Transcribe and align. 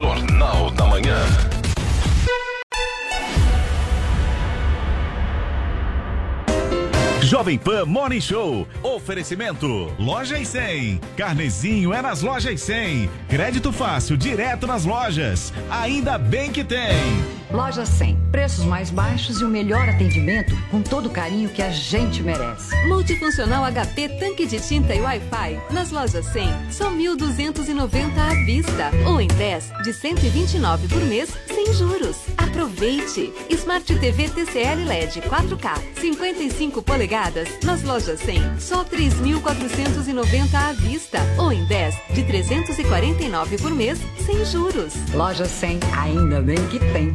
Jornal 0.00 0.70
da 0.70 0.86
Manhã. 0.86 1.16
Jovem 7.22 7.58
Pan 7.58 7.84
Morning 7.84 8.20
Show. 8.20 8.66
Oferecimento. 8.82 9.92
Loja 9.98 10.38
e 10.38 10.46
100. 10.46 11.00
Carnezinho 11.16 11.92
é 11.92 12.00
nas 12.00 12.22
lojas 12.22 12.60
100. 12.60 13.10
Crédito 13.28 13.70
fácil, 13.72 14.16
direto 14.16 14.66
nas 14.66 14.84
lojas. 14.84 15.52
Ainda 15.70 16.16
bem 16.16 16.50
que 16.50 16.64
tem. 16.64 17.39
Loja 17.52 17.84
100. 17.84 18.16
Preços 18.30 18.64
mais 18.64 18.90
baixos 18.90 19.40
e 19.40 19.44
o 19.44 19.48
melhor 19.48 19.88
atendimento 19.88 20.54
com 20.70 20.80
todo 20.80 21.06
o 21.06 21.10
carinho 21.10 21.48
que 21.48 21.60
a 21.60 21.70
gente 21.70 22.22
merece. 22.22 22.74
Multifuncional 22.86 23.64
HP 23.64 24.08
tanque 24.20 24.46
de 24.46 24.60
tinta 24.60 24.94
e 24.94 25.00
Wi-Fi. 25.00 25.60
Nas 25.72 25.90
lojas 25.90 26.26
100, 26.26 26.48
só 26.70 26.90
1.290 26.90 28.18
à 28.18 28.34
vista. 28.44 28.90
Ou 29.06 29.20
em 29.20 29.26
10, 29.26 29.72
de 29.82 29.92
129 29.92 30.88
por 30.88 31.02
mês, 31.02 31.30
sem 31.48 31.72
juros. 31.74 32.16
Aproveite! 32.38 33.32
Smart 33.50 33.98
TV 33.98 34.28
TCL 34.28 34.84
LED 34.84 35.20
4K, 35.22 36.00
55 36.00 36.82
polegadas. 36.82 37.48
Nas 37.64 37.82
lojas 37.82 38.20
100, 38.20 38.60
só 38.60 38.84
3.490 38.84 40.54
à 40.54 40.72
vista. 40.72 41.18
Ou 41.36 41.52
em 41.52 41.64
10, 41.64 41.94
de 42.14 42.22
349 42.22 43.58
por 43.58 43.72
mês, 43.72 43.98
sem 44.24 44.44
juros. 44.44 44.94
Loja 45.12 45.46
100. 45.46 45.80
Ainda 45.98 46.40
bem 46.40 46.58
que 46.68 46.78
tem. 46.78 47.14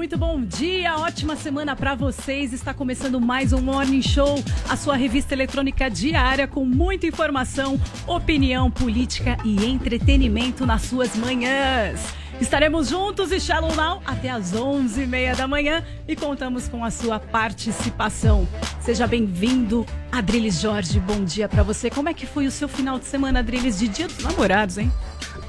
Muito 0.00 0.16
bom 0.16 0.40
dia, 0.40 0.96
ótima 0.96 1.36
semana 1.36 1.76
para 1.76 1.94
vocês. 1.94 2.54
Está 2.54 2.72
começando 2.72 3.20
mais 3.20 3.52
um 3.52 3.60
Morning 3.60 4.00
Show, 4.00 4.42
a 4.66 4.74
sua 4.74 4.96
revista 4.96 5.34
eletrônica 5.34 5.90
diária 5.90 6.48
com 6.48 6.64
muita 6.64 7.06
informação, 7.06 7.78
opinião, 8.06 8.70
política 8.70 9.36
e 9.44 9.62
entretenimento 9.66 10.64
nas 10.64 10.84
suas 10.84 11.14
manhãs. 11.16 12.14
Estaremos 12.40 12.88
juntos 12.88 13.30
e 13.30 13.38
Shalom 13.38 13.74
Now 13.74 14.00
até 14.06 14.30
às 14.30 14.54
11h30 14.54 15.36
da 15.36 15.46
manhã 15.46 15.84
e 16.08 16.16
contamos 16.16 16.66
com 16.66 16.82
a 16.82 16.90
sua 16.90 17.20
participação. 17.20 18.48
Seja 18.80 19.06
bem-vindo, 19.06 19.84
Adriles 20.10 20.58
Jorge. 20.58 20.98
Bom 20.98 21.22
dia 21.22 21.46
para 21.46 21.62
você. 21.62 21.90
Como 21.90 22.08
é 22.08 22.14
que 22.14 22.24
foi 22.24 22.46
o 22.46 22.50
seu 22.50 22.68
final 22.68 22.98
de 22.98 23.04
semana, 23.04 23.40
Adriles, 23.40 23.78
de 23.78 23.86
Dia 23.86 24.08
dos 24.08 24.24
Namorados, 24.24 24.78
hein? 24.78 24.90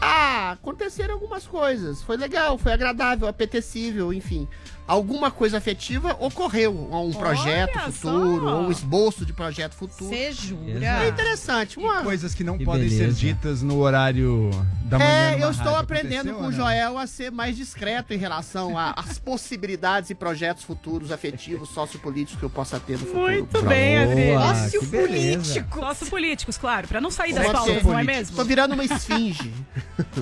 Ah, 0.03 0.51
aconteceram 0.53 1.13
algumas 1.13 1.45
coisas. 1.45 2.01
Foi 2.01 2.17
legal, 2.17 2.57
foi 2.57 2.73
agradável, 2.73 3.28
apetecível, 3.28 4.12
enfim. 4.12 4.47
Alguma 4.87 5.31
coisa 5.31 5.57
afetiva 5.57 6.15
ocorreu. 6.19 6.89
Um 6.91 7.13
projeto 7.13 7.71
Olha 7.77 7.91
futuro, 7.91 8.41
só. 8.45 8.55
ou 8.57 8.61
um 8.67 8.71
esboço 8.71 9.25
de 9.25 9.31
projeto 9.33 9.73
futuro. 9.73 10.09
Você 10.09 10.15
É 10.15 10.31
jura? 10.33 11.07
interessante. 11.07 11.79
Uma... 11.79 12.01
Coisas 12.03 12.33
que 12.33 12.43
não 12.43 12.57
Que 12.57 12.65
podem 12.65 12.89
ser 12.89 12.97
beleza. 12.97 13.17
ditas 13.19 13.61
no 13.61 13.79
horário 13.79 14.49
da 14.83 14.99
manhã. 14.99 15.09
É, 15.11 15.43
eu 15.43 15.51
estou 15.51 15.75
aprendendo 15.75 16.33
com 16.33 16.47
o? 16.47 16.51
Joel 16.51 16.97
a 16.97 17.07
ser 17.07 17.31
mais 17.31 17.55
discreto 17.55 18.13
em 18.13 18.17
relação 18.17 18.77
às 18.77 19.17
possibilidades 19.17 20.09
e 20.09 20.15
projetos 20.15 20.63
futuros, 20.63 21.11
afetivos, 21.11 21.69
sociopolíticos 21.69 22.37
que 22.39 22.43
eu 22.45 22.49
possa 22.49 22.79
ter 22.79 22.93
no 22.93 23.05
futuro. 23.05 23.21
Muito 23.31 23.61
bem, 23.63 23.97
Adriles. 23.97 24.33
Boa, 24.37 24.69
que 24.69 24.85
beleza. 24.87 25.65
Sócio 25.73 26.07
políticos, 26.07 26.57
claro, 26.57 26.87
para 26.87 26.99
não 26.99 27.09
sair 27.09 27.33
das 27.33 27.49
pautas, 27.51 27.75
ser. 27.75 27.83
não 27.85 27.97
é 27.99 28.03
mesmo? 28.03 28.35
Tô 28.35 28.43
virando 28.43 28.73
uma 28.73 28.83
esfinge. 28.83 29.53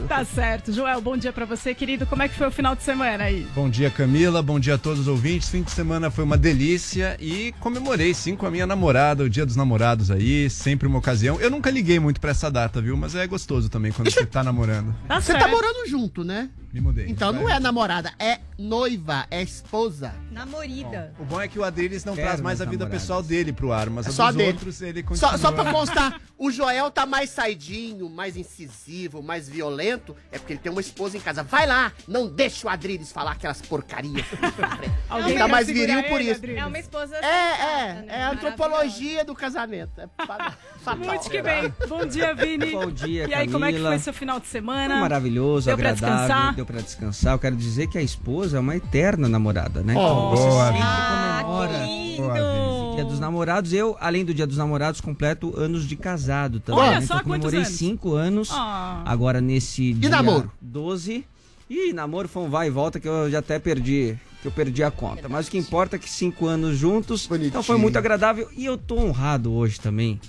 Tá 0.07 0.23
certo. 0.23 0.71
Joel, 0.71 1.01
bom 1.01 1.17
dia 1.17 1.33
pra 1.33 1.45
você, 1.45 1.73
querido. 1.73 2.05
Como 2.05 2.21
é 2.21 2.27
que 2.27 2.35
foi 2.35 2.47
o 2.47 2.51
final 2.51 2.75
de 2.75 2.83
semana 2.83 3.23
aí? 3.23 3.47
Bom 3.55 3.69
dia, 3.69 3.89
Camila. 3.89 4.41
Bom 4.49 4.59
dia 4.59 4.73
a 4.73 4.77
todos 4.79 5.01
os 5.01 5.07
ouvintes. 5.07 5.47
Fim 5.47 5.61
de 5.61 5.69
semana 5.69 6.09
foi 6.09 6.23
uma 6.23 6.35
delícia 6.35 7.15
e 7.19 7.53
comemorei 7.59 8.15
sim 8.15 8.35
com 8.35 8.47
a 8.47 8.49
minha 8.49 8.65
namorada, 8.65 9.23
o 9.23 9.29
Dia 9.29 9.45
dos 9.45 9.55
Namorados 9.55 10.09
aí, 10.09 10.49
sempre 10.49 10.87
uma 10.87 10.97
ocasião. 10.97 11.39
Eu 11.39 11.51
nunca 11.51 11.69
liguei 11.69 11.99
muito 11.99 12.19
pra 12.19 12.31
essa 12.31 12.49
data, 12.49 12.81
viu? 12.81 12.97
Mas 12.97 13.13
é 13.13 13.27
gostoso 13.27 13.69
também 13.69 13.91
quando 13.91 14.09
você 14.09 14.25
tá 14.25 14.43
namorando. 14.43 14.95
Tá 15.07 15.21
Você 15.21 15.33
certo. 15.33 15.43
tá 15.43 15.47
morando 15.49 15.87
junto, 15.87 16.23
né? 16.23 16.49
Me 16.71 16.79
mudei. 16.79 17.07
Então 17.09 17.31
não 17.31 17.49
é 17.49 17.59
namorada, 17.59 18.11
é 18.19 18.39
noiva, 18.57 19.25
é 19.31 19.41
esposa. 19.41 20.13
Namorida. 20.31 21.13
O 21.19 21.25
bom 21.25 21.41
é 21.41 21.47
que 21.47 21.57
o 21.57 21.63
Adriles 21.63 22.05
não 22.05 22.13
Quero 22.13 22.27
traz 22.27 22.41
mais 22.41 22.61
a 22.61 22.65
vida 22.65 22.83
namorados. 22.83 23.01
pessoal 23.01 23.23
dele 23.23 23.51
pro 23.51 23.71
ar, 23.73 23.89
mas 23.89 24.05
É 24.05 24.09
a 24.09 24.11
só 24.11 24.27
dos 24.27 24.35
dele. 24.35 24.51
outros 24.51 24.81
ele 24.81 25.01
continua. 25.01 25.31
Só, 25.31 25.37
só 25.37 25.51
pra 25.51 25.65
constar, 25.73 26.21
o 26.37 26.51
Joel 26.51 26.91
tá 26.91 27.05
mais 27.07 27.31
saidinho, 27.31 28.07
mais 28.09 28.37
incisivo, 28.37 29.23
mais 29.23 29.49
violento, 29.49 30.15
é 30.31 30.37
porque 30.37 30.53
ele 30.53 30.59
tem 30.59 30.71
uma 30.71 30.81
esposa 30.81 31.17
em 31.17 31.19
casa. 31.19 31.41
Vai 31.41 31.65
lá, 31.65 31.91
não 32.07 32.27
deixa 32.27 32.67
o 32.67 32.69
Adriles 32.69 33.11
falar 33.11 33.31
aquelas 33.31 33.61
porcarias. 33.63 34.25
Alguém 35.09 35.37
tá 35.39 35.47
mais 35.47 35.65
viril 35.67 36.03
por 36.03 36.21
isso. 36.21 36.39
É 36.45 36.65
uma 36.65 36.77
esposa 36.79 37.15
É, 37.15 37.25
é, 37.25 37.57
sensata, 37.87 38.01
né? 38.01 38.05
é 38.09 38.21
a 38.23 38.29
antropologia 38.31 39.25
do 39.25 39.33
casamento. 39.33 39.99
É 40.01 40.07
fa- 40.25 40.53
fatal. 40.83 40.97
Muito 41.05 41.29
que 41.29 41.41
bem. 41.41 41.73
Bom 41.87 42.05
dia, 42.05 42.35
Vini. 42.35 42.71
Bom 42.71 42.91
dia, 42.91 43.27
E 43.27 43.33
aí, 43.33 43.47
como 43.51 43.65
é 43.65 43.69
que 43.69 43.73
Camila. 43.73 43.89
foi 43.89 43.99
seu 43.99 44.13
final 44.13 44.39
de 44.39 44.47
semana? 44.47 44.93
Foi 44.93 45.01
maravilhoso, 45.01 45.65
Deu 45.65 45.77
pra 45.77 45.89
agradável, 45.89 46.17
descansar? 46.27 46.58
Deu 46.59 46.65
pra 46.65 46.81
descansar. 46.81 47.33
Eu 47.33 47.39
quero 47.39 47.55
dizer 47.55 47.87
que 47.87 47.97
a 47.97 48.01
esposa 48.01 48.57
é 48.57 48.59
uma 48.59 48.75
eterna 48.75 49.29
namorada, 49.29 49.81
né? 49.81 49.95
Oh, 49.95 50.31
Você 50.31 50.43
boa, 50.43 50.65
sempre. 50.67 50.81
Ah, 50.83 51.39
comemora 51.43 51.87
Boa! 52.17 52.95
Dia 52.95 53.05
dos 53.05 53.19
Namorados. 53.19 53.71
Eu, 53.71 53.95
além 53.99 54.25
do 54.25 54.33
Dia 54.33 54.45
dos 54.45 54.57
Namorados, 54.57 54.99
completo 54.99 55.57
anos 55.57 55.87
de 55.87 55.95
casado 55.95 56.59
também. 56.59 56.81
Olha 56.81 56.99
né? 56.99 57.05
só, 57.05 57.15
então, 57.15 57.23
comemorei 57.23 57.59
anos? 57.59 57.71
cinco 57.71 58.13
anos. 58.13 58.49
Ah. 58.51 59.03
Agora 59.05 59.39
nesse 59.39 59.93
dia 59.93 60.09
namoro? 60.09 60.51
12. 60.61 61.23
E 61.69 61.93
namoro 61.93 62.27
foi 62.27 62.43
um 62.43 62.49
vai 62.49 62.67
e 62.67 62.69
volta 62.69 62.99
que 62.99 63.07
eu 63.07 63.31
já 63.31 63.39
até 63.39 63.57
perdi. 63.57 64.17
Que 64.41 64.47
eu 64.47 64.51
perdi 64.51 64.83
a 64.83 64.91
conta. 64.91 65.29
Mas 65.29 65.47
o 65.47 65.51
que 65.51 65.57
importa 65.57 65.95
é 65.95 65.99
que 65.99 66.09
cinco 66.09 66.45
anos 66.45 66.77
juntos. 66.77 67.25
Bonitinho. 67.25 67.49
Então 67.49 67.63
foi 67.63 67.77
muito 67.77 67.97
agradável. 67.97 68.49
E 68.55 68.65
eu 68.65 68.77
tô 68.77 68.97
honrado 68.97 69.53
hoje 69.53 69.79
também, 69.79 70.19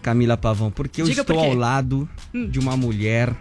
Camila 0.00 0.36
Pavão, 0.36 0.70
porque 0.70 1.02
eu 1.02 1.06
Diga 1.06 1.24
por 1.24 1.34
estou 1.34 1.50
ao 1.50 1.54
lado 1.54 2.08
de 2.50 2.58
uma 2.58 2.76
mulher 2.76 3.34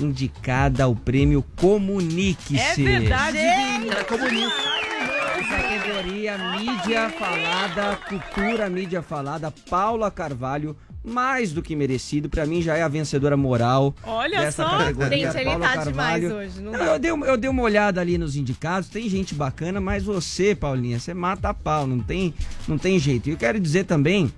indicada 0.00 0.84
ao 0.84 0.94
prêmio 0.94 1.44
Comunique-se. 1.56 2.58
É 2.86 2.98
verdade, 2.98 3.38
Vini. 3.38 3.88
Era 3.90 4.04
comunista. 4.04 4.78
Categoria 5.48 6.36
mídia 6.58 7.08
falada, 7.10 7.96
cultura 8.08 8.68
mídia 8.68 9.00
falada, 9.02 9.52
Paula 9.70 10.10
Carvalho, 10.10 10.76
mais 11.04 11.52
do 11.52 11.62
que 11.62 11.74
merecido, 11.74 12.28
pra 12.28 12.44
mim 12.44 12.60
já 12.60 12.76
é 12.76 12.82
a 12.82 12.88
vencedora 12.88 13.36
moral 13.36 13.94
Olha 14.04 14.40
dessa 14.40 14.64
só. 14.64 14.78
categoria. 14.78 15.26
Gente, 15.30 15.36
ele 15.40 15.50
Paula 15.50 15.66
tá 15.68 15.74
Carvalho. 15.74 16.28
demais 16.28 16.52
hoje. 16.52 16.60
Não 16.62 16.72
Não, 16.72 16.78
dá. 16.78 16.84
eu, 16.86 16.98
dei, 16.98 17.10
eu 17.10 17.36
dei 17.36 17.50
uma 17.50 17.62
olhada 17.62 18.00
ali 18.00 18.18
nos 18.18 18.36
indicados, 18.36 18.88
tem 18.88 19.08
gente 19.08 19.34
bacana, 19.34 19.80
mas 19.80 20.04
você, 20.04 20.54
Paulinha, 20.54 20.98
você 20.98 21.14
mata 21.14 21.48
a 21.48 21.54
pau, 21.54 21.86
não 21.86 22.00
tem, 22.00 22.34
não 22.66 22.76
tem 22.76 22.98
jeito. 22.98 23.28
E 23.28 23.32
eu 23.32 23.36
quero 23.38 23.58
dizer 23.58 23.84
também 23.84 24.30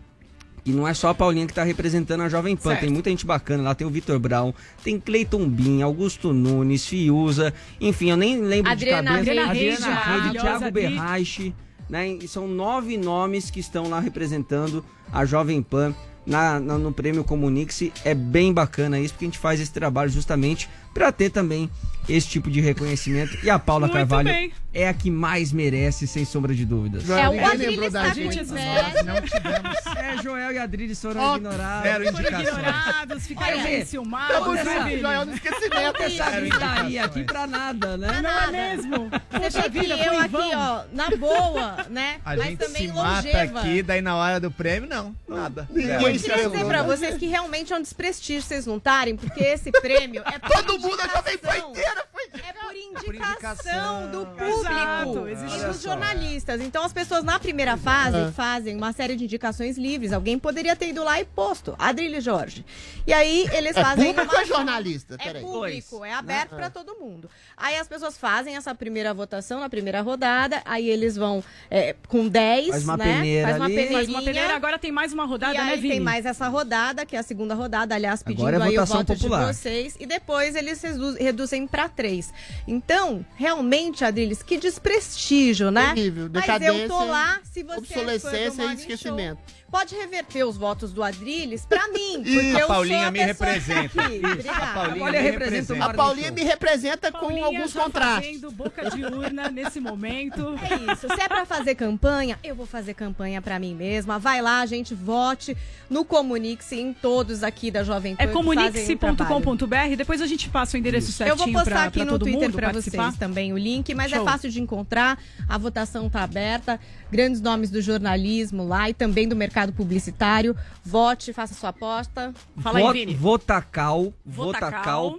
e 0.65 0.73
não 0.73 0.87
é 0.87 0.93
só 0.95 1.09
a 1.09 1.15
Paulinha 1.15 1.47
que 1.47 1.55
tá 1.55 1.63
representando 1.65 2.23
a 2.23 2.29
Jovem 2.29 2.57
Pan, 2.57 2.71
Certo. 2.71 2.81
tem 2.83 2.91
muita 2.91 3.11
gente 3.11 3.25
bacana 3.27 3.63
lá, 3.63 3.75
tem 3.75 3.87
o 3.87 3.91
Vitor 3.91 4.19
Brown, 4.19 4.53
tem 4.85 4.99
Cleiton 5.01 5.49
Bin, 5.49 5.83
Augusto 5.83 6.33
Nunes, 6.33 6.87
Fiuza, 6.87 7.53
enfim, 7.81 8.11
eu 8.11 8.17
nem 8.17 8.41
lembro 8.41 8.71
Adriana 8.71 9.11
de 9.23 9.27
cabeça. 9.27 9.31
Adriana 9.31 9.53
Reis, 9.53 9.81
maravilhosa, 9.81 10.41
Thiago 10.49 10.65
Adri. 10.67 10.71
Berraiche, 10.83 11.55
né? 11.89 12.09
E 12.09 12.29
são 12.29 12.47
nove 12.47 12.97
nomes 12.97 13.51
que 13.51 13.61
estão 13.61 13.89
lá 13.89 13.99
representando 14.01 14.85
a 15.13 15.25
Jovem 15.25 15.63
Pan 15.63 15.95
na, 16.27 16.61
na- 16.61 16.79
no 16.79 16.93
prêmio 16.93 17.25
Comunique-se. 17.25 17.93
É 18.05 18.15
bem 18.15 18.53
bacana 18.53 19.01
isso, 19.01 19.15
porque 19.15 19.25
a 19.25 19.29
gente 19.29 19.39
faz 19.39 19.61
esse 19.61 19.73
trabalho 19.73 20.11
justamente 20.11 20.69
para 20.95 21.11
ter 21.11 21.31
também 21.31 21.69
esse 22.13 22.29
tipo 22.29 22.51
de 22.51 22.61
reconhecimento. 22.61 23.39
E 23.43 23.51
a 23.51 23.59
Paula 23.59 23.87
Muito 23.87 23.97
Carvalho 23.97 24.29
bem. 24.29 24.53
é 24.75 24.89
a 24.89 24.95
que 24.95 25.11
mais 25.11 25.53
merece, 25.53 26.07
sem 26.07 26.25
sombra 26.25 26.55
de 26.55 26.65
dúvidas. 26.65 27.09
É, 27.09 27.29
o 27.29 27.45
Adriles 27.47 27.69
lembrou 27.71 27.91
da 27.91 28.09
gente. 28.11 28.39
inveja. 28.41 29.03
Não 29.05 29.21
tivemos 29.23 29.87
É, 29.97 30.23
Joel 30.23 30.53
e 30.53 30.59
Adriles 30.59 31.01
foram 31.01 31.21
Ó, 31.21 31.37
ignorados. 31.37 32.09
indicações. 32.09 32.49
ignorados, 32.49 33.27
ficaram 33.27 33.63
meio 33.63 33.83
enciumados, 33.83 34.37
Tamo 34.37 34.53
né, 34.55 34.65
junto? 34.65 34.99
Joel, 35.01 35.27
no 35.27 35.33
esquecimento. 35.35 36.03
Essa 36.03 36.31
gritaria 36.41 37.05
aqui 37.05 37.25
pra 37.25 37.47
nada, 37.47 37.97
né? 37.97 38.21
Não 38.23 38.31
é 38.31 38.51
mesmo? 38.51 39.11
Você 39.31 39.41
Poxa 39.41 39.63
vê 39.69 39.71
que 39.71 39.81
vida, 39.81 39.95
eu 39.97 40.19
aqui, 40.19 40.29
vão. 40.29 40.51
ó, 40.59 40.83
na 40.93 41.11
boa, 41.17 41.87
né? 41.91 42.21
A 42.25 42.37
Mas 42.37 42.45
gente 42.47 42.59
também 42.59 42.83
se 42.89 42.95
mata 42.95 43.17
longeva. 43.29 43.61
aqui, 43.61 43.83
daí 43.83 44.01
na 44.01 44.17
hora 44.17 44.41
do 44.41 44.51
prêmio, 44.51 44.89
não. 44.89 45.15
Nada. 45.29 45.69
Ninguém 45.71 45.87
Zero. 45.87 46.05
Eu 46.07 46.21
queria 46.21 46.49
dizer 46.51 46.65
pra 46.67 46.83
vocês 46.83 47.17
que 47.17 47.27
realmente 47.27 47.73
é 47.73 47.77
um 47.77 47.83
desprestígio 47.83 48.43
vocês 48.43 48.67
não 48.67 48.77
estarem, 48.79 49.17
porque 49.17 49.43
esse 49.43 49.71
prêmio 49.71 50.23
é 50.27 50.39
Todo 50.39 50.79
mundo, 50.79 50.99
a 51.01 51.09
Jovem 51.09 51.39
Pan 51.39 51.57
inteira. 51.59 52.00
É 52.33 52.53
por 52.53 53.15
indicação, 53.15 54.05
indicação. 54.05 54.11
do 54.11 54.27
público 54.27 55.29
existe 55.29 55.59
e 55.59 55.65
dos 55.67 55.83
jornalistas. 55.83 56.61
Então 56.61 56.85
as 56.85 56.93
pessoas 56.93 57.25
na 57.25 57.39
primeira 57.39 57.77
fase 57.77 58.31
fazem 58.33 58.77
uma 58.77 58.93
série 58.93 59.17
de 59.17 59.25
indicações 59.25 59.77
livres. 59.77 60.13
Alguém 60.13 60.39
poderia 60.39 60.77
ter 60.77 60.89
ido 60.89 61.03
lá 61.03 61.21
e 61.21 61.25
posto. 61.25 61.75
Adrilho 61.79 62.21
Jorge. 62.21 62.65
E 63.07 63.13
aí 63.13 63.49
eles 63.53 63.77
É 63.77 63.83
fazem 63.83 64.07
público 64.15 64.33
uma 64.33 64.39
ou 64.39 64.41
é 64.43 64.47
jornalista? 64.47 65.15
É 65.19 65.25
Peraí. 65.25 65.43
público, 65.43 66.05
é 66.05 66.13
aberto 66.13 66.51
pra 66.55 66.71
todo 66.71 66.95
mundo. 67.01 67.29
Aí 67.57 67.77
as 67.77 67.89
pessoas 67.89 68.17
fazem 68.17 68.57
essa 68.57 68.75
primeira 68.75 69.13
votação 69.13 69.61
na 69.61 69.69
primeira 69.69 70.01
rodada, 70.01 70.63
aí 70.65 70.89
eles 70.89 71.17
vão 71.17 71.43
é, 71.71 71.95
com 72.09 72.29
10, 72.29 72.69
Faz 72.69 72.85
uma 72.85 72.97
né? 72.97 73.05
peneira 73.15 73.47
Faz 73.49 73.57
uma 73.57 73.65
ali. 73.67 73.75
peneirinha. 73.75 73.99
Faz 73.99 74.09
uma 74.09 74.23
peneira, 74.23 74.55
agora 74.57 74.79
tem 74.79 74.93
mais 74.93 75.13
uma 75.13 75.25
rodada, 75.25 75.55
e 75.55 75.59
aí 75.59 75.67
né, 75.71 75.77
Vini? 75.77 75.89
tem 75.95 76.01
mais 76.01 76.25
essa 76.27 76.47
rodada, 76.49 77.05
que 77.05 77.17
é 77.17 77.19
a 77.19 77.23
segunda 77.23 77.55
rodada, 77.55 77.95
aliás, 77.95 78.23
pedindo 78.23 78.47
Agora 78.47 78.57
é 78.65 78.69
aí 78.69 78.77
o 78.77 78.81
votação 78.81 78.97
voto 78.99 79.15
popular. 79.15 79.41
de 79.51 79.55
vocês. 79.57 79.97
E 79.99 80.07
depois 80.07 80.55
eles 80.55 80.81
redu- 80.83 81.15
reduzem 81.17 81.67
pra 81.67 81.89
três. 81.91 82.33
Então, 82.67 83.25
realmente, 83.37 84.05
Adriles, 84.05 84.43
que 84.43 84.57
desprestígio, 84.57 85.71
né? 85.71 85.95
Terrível, 85.95 86.31
Mas 86.33 86.43
decadência, 86.43 86.83
eu 86.83 86.89
tô 86.89 87.05
lá, 87.05 87.41
se 87.45 87.63
você 87.63 87.79
obsolescência 87.79 88.63
e 88.65 88.75
esquecimento. 88.75 89.39
Show, 89.47 89.61
pode 89.71 89.95
reverter 89.95 90.45
os 90.45 90.57
votos 90.57 90.93
do 90.93 91.03
Adriles 91.03 91.65
pra 91.65 91.87
mim, 91.89 92.15
porque 92.25 92.31
Ih, 92.31 92.59
eu 92.59 92.65
a 92.65 92.69
Paulinha 92.69 92.99
sou 92.99 93.07
a 93.07 93.11
me 93.11 93.19
pessoa 93.27 93.51
representa. 93.51 94.03
aqui. 94.03 94.15
Isso, 94.17 94.27
Obrigada. 94.27 94.65
a 94.65 94.75
Paulinha 94.75 95.05
Olha, 95.05 95.23
me 95.23 95.31
representa. 95.31 95.85
A 95.85 95.95
Paulinha 95.95 96.31
me 96.33 96.43
representa 96.45 97.13
com 97.13 97.19
Paulinha 97.21 97.45
alguns 97.45 97.73
já 97.73 97.83
contrastes. 97.83 98.27
fazendo 98.27 98.51
boca 98.51 98.91
de 98.91 99.05
urna 99.05 99.49
nesse 99.51 99.79
momento. 99.81 100.55
É 100.71 100.93
isso. 100.93 101.07
Se 101.15 101.21
é 101.21 101.29
pra 101.29 101.45
fazer 101.47 101.75
campanha, 101.75 102.39
eu 102.43 102.55
vou 102.55 102.67
fazer 102.67 102.95
campanha 102.95 103.41
pra 103.41 103.59
mim 103.59 103.75
mesma. 103.75 104.19
Vai 104.19 104.41
lá, 104.43 104.65
gente, 104.67 104.95
vote 104.95 105.57
no 105.89 106.05
Comunique-se 106.05 106.79
em 106.81 106.93
todos 106.93 107.43
aqui 107.43 107.71
da 107.71 107.83
Jovem 107.83 108.15
Pan. 108.17 108.23
É 108.25 108.27
comunique-se.com.br. 108.27 109.97
Depois 109.97 110.21
a 110.21 110.27
gente 110.27 110.49
passa 110.49 110.77
o 110.77 110.81
endereço 110.81 111.09
Eu 111.11 111.13
certinho 111.13 111.37
vou 111.39 111.53
postar 111.53 111.70
pra, 111.75 111.85
aqui 111.85 112.01
pra 112.01 112.13
no 112.13 112.19
Twitter 112.19 112.51
participar. 112.53 113.05
vocês 113.05 113.17
também 113.19 113.53
o 113.53 113.59
link, 113.59 113.95
mas 113.95 114.11
Show. 114.11 114.21
é 114.23 114.25
fácil 114.25 114.51
de 114.51 114.61
encontrar. 114.61 115.19
A 115.49 115.59
votação 115.59 116.09
tá 116.11 116.23
aberta. 116.23 116.79
Grandes 117.11 117.41
nomes 117.41 117.71
do 117.71 117.81
jornalismo 117.81 118.67
lá 118.67 118.89
e 118.91 118.95
também 118.95 119.29
do 119.29 119.35
mercado 119.37 119.73
publicitário. 119.73 120.57
Vote, 120.85 121.33
faça 121.33 121.55
sua 121.55 121.71
aposta. 121.71 122.33
Fala 122.59 122.79
aí, 122.79 122.85
Vo- 122.85 122.93
Vini. 122.93 123.15
Votacal, 123.15 124.13
Votacal. 124.25 125.19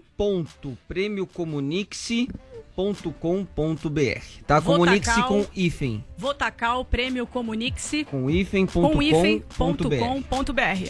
votacal.premiocomunique.com.br. 2.82 4.46
Tá? 4.48 4.62
Comunique-se 4.62 5.24
com 5.24 5.46
hífen. 5.56 6.04
Votacal, 6.18 6.86
prêmio 6.86 7.26
Comunique-se 7.26 8.04
Com 8.06 8.30
hífen.com.br. 8.30 9.42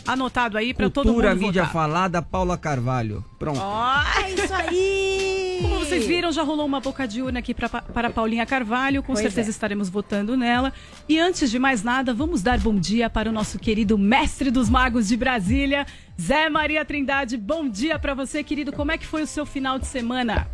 Anotado 0.07 0.57
aí 0.57 0.73
pra 0.73 0.89
todo 0.89 1.05
Cultura, 1.05 1.29
mundo 1.33 1.45
mídia 1.45 1.63
votar. 1.63 1.73
falada, 1.73 2.21
Paula 2.21 2.57
Carvalho. 2.57 3.23
Pronto. 3.39 3.59
Ó, 3.61 4.01
É 4.23 4.31
isso 4.31 4.53
aí! 4.53 5.59
Como 5.61 5.79
vocês 5.79 6.05
viram, 6.07 6.31
já 6.31 6.41
rolou 6.43 6.65
uma 6.65 6.79
boca 6.79 7.07
de 7.07 7.21
urna 7.21 7.39
aqui 7.39 7.53
pra, 7.53 7.69
para 7.69 8.09
Paulinha 8.09 8.45
Carvalho. 8.45 9.01
Com 9.03 9.13
Pois 9.13 9.19
certeza 9.19 9.49
é. 9.49 9.51
estaremos 9.51 9.89
votando 9.89 10.35
nela. 10.35 10.73
E 11.07 11.19
antes 11.19 11.51
de 11.51 11.59
mais 11.59 11.83
nada, 11.83 12.13
vamos 12.13 12.41
dar 12.41 12.59
bom 12.59 12.75
dia 12.75 13.09
para 13.09 13.29
o 13.29 13.31
nosso 13.31 13.59
querido 13.59 13.97
mestre 13.97 14.49
dos 14.49 14.69
magos 14.69 15.07
de 15.07 15.15
Brasília, 15.15 15.85
Zé 16.19 16.49
Maria 16.49 16.83
Trindade. 16.83 17.37
Bom 17.37 17.69
dia 17.69 17.99
pra 17.99 18.13
você, 18.13 18.43
querido. 18.43 18.71
Como 18.71 18.91
é 18.91 18.97
que 18.97 19.05
foi 19.05 19.21
o 19.21 19.27
seu 19.27 19.45
final 19.45 19.77
de 19.77 19.85
semana? 19.85 20.47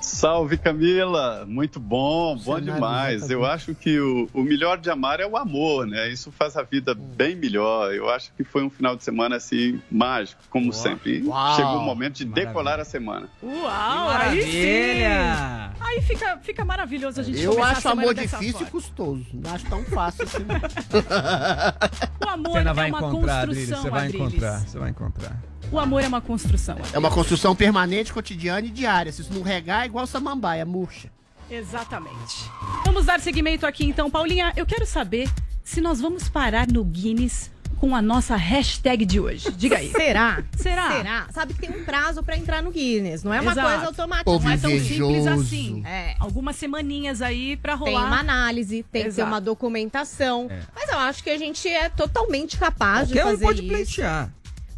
Salve 0.00 0.56
Camila, 0.56 1.44
muito 1.46 1.78
bom, 1.78 2.34
bom 2.34 2.54
Cenário 2.56 2.72
demais. 2.74 3.30
Eu 3.30 3.44
acho 3.44 3.74
que 3.74 4.00
o, 4.00 4.28
o 4.32 4.42
melhor 4.42 4.78
de 4.78 4.88
amar 4.90 5.20
é 5.20 5.26
o 5.26 5.36
amor, 5.36 5.86
né? 5.86 6.08
Isso 6.08 6.32
faz 6.32 6.56
a 6.56 6.62
vida 6.62 6.94
bem 6.94 7.36
melhor. 7.36 7.92
Eu 7.94 8.08
acho 8.08 8.32
que 8.34 8.42
foi 8.42 8.62
um 8.62 8.70
final 8.70 8.96
de 8.96 9.04
semana 9.04 9.36
assim 9.36 9.80
mágico, 9.90 10.40
como 10.48 10.72
sempre. 10.72 11.18
E 11.18 11.22
Uau, 11.22 11.54
chegou 11.56 11.76
o 11.76 11.82
momento 11.82 12.14
de 12.14 12.24
maravilha. 12.24 12.46
decolar 12.48 12.80
a 12.80 12.84
semana. 12.84 13.28
Uau, 13.42 14.08
aí 14.10 14.42
sim! 14.42 15.80
Aí 15.80 16.00
fica, 16.02 16.38
fica 16.38 16.64
maravilhoso 16.64 17.20
a 17.20 17.22
gente 17.22 17.40
Eu 17.42 17.62
a 17.62 17.68
acho 17.70 17.82
semana 17.82 18.02
amor 18.02 18.14
difícil 18.14 18.48
e 18.48 18.52
forma. 18.52 18.70
custoso. 18.70 19.26
Não 19.34 19.54
acho 19.54 19.66
tão 19.66 19.84
fácil 19.84 20.24
assim. 20.24 20.46
O 22.24 22.28
amor 22.28 22.52
Você 22.52 22.58
ainda 22.58 22.70
é 22.70 22.74
vai 22.74 22.90
uma 22.90 22.98
encontrar, 22.98 23.40
Adriles. 23.40 23.68
construção, 23.70 23.82
Você 23.82 23.90
vai 23.90 24.04
Adriles. 24.06 24.26
encontrar. 24.28 24.60
Você 24.60 24.78
vai 24.78 24.90
encontrar. 24.90 25.42
O 25.72 25.78
amor 25.78 26.02
é 26.02 26.08
uma 26.08 26.20
construção. 26.20 26.76
É 26.92 26.98
uma 26.98 27.10
construção 27.10 27.54
permanente, 27.54 28.12
cotidiana 28.12 28.66
e 28.66 28.70
diária. 28.70 29.12
Se 29.12 29.22
isso 29.22 29.32
não 29.32 29.42
regar, 29.42 29.82
é 29.82 29.86
igual 29.86 30.06
samambaia, 30.06 30.64
murcha. 30.66 31.10
Exatamente. 31.50 32.50
Vamos 32.84 33.04
dar 33.06 33.20
seguimento 33.20 33.66
aqui 33.66 33.84
então, 33.84 34.10
Paulinha. 34.10 34.52
Eu 34.56 34.64
quero 34.66 34.86
saber 34.86 35.28
se 35.64 35.80
nós 35.80 36.00
vamos 36.00 36.28
parar 36.28 36.66
no 36.66 36.84
Guinness 36.84 37.50
com 37.78 37.94
a 37.96 38.02
nossa 38.02 38.36
hashtag 38.36 39.04
de 39.06 39.18
hoje. 39.18 39.50
Diga 39.52 39.78
aí. 39.78 39.90
Será? 39.90 40.42
Será? 40.56 40.90
Será? 40.92 41.26
Sabe 41.32 41.54
que 41.54 41.60
tem 41.60 41.70
um 41.70 41.84
prazo 41.84 42.22
pra 42.22 42.36
entrar 42.36 42.62
no 42.62 42.70
Guinness, 42.70 43.22
não 43.24 43.32
é 43.32 43.40
uma 43.40 43.52
Exato. 43.52 43.68
coisa 43.68 43.86
automática. 43.86 44.24
Povo 44.24 44.44
Não 44.44 44.52
é 44.52 44.58
tão 44.58 44.70
simples 44.70 44.90
invejoso. 44.98 45.28
assim. 45.30 45.82
É. 45.86 46.14
Algumas 46.20 46.56
semaninhas 46.56 47.22
aí 47.22 47.56
pra 47.56 47.76
Tem 47.78 47.94
rolar. 47.94 48.06
uma 48.06 48.18
análise, 48.20 48.82
tem 48.84 49.02
que 49.02 49.08
ter 49.08 49.14
Exato. 49.14 49.28
uma 49.28 49.40
documentação. 49.40 50.46
É. 50.50 50.60
Mas 50.74 50.90
eu 50.90 50.98
acho 50.98 51.22
que 51.24 51.30
a 51.30 51.38
gente 51.38 51.66
é 51.68 51.88
totalmente 51.88 52.58
capaz 52.58 53.08
de 53.08 53.14
Qualquer 53.14 53.26
um 53.28 53.30
fazer 53.32 53.44
pode 53.46 53.60
isso. 53.60 53.68
pleitear. 53.72 54.30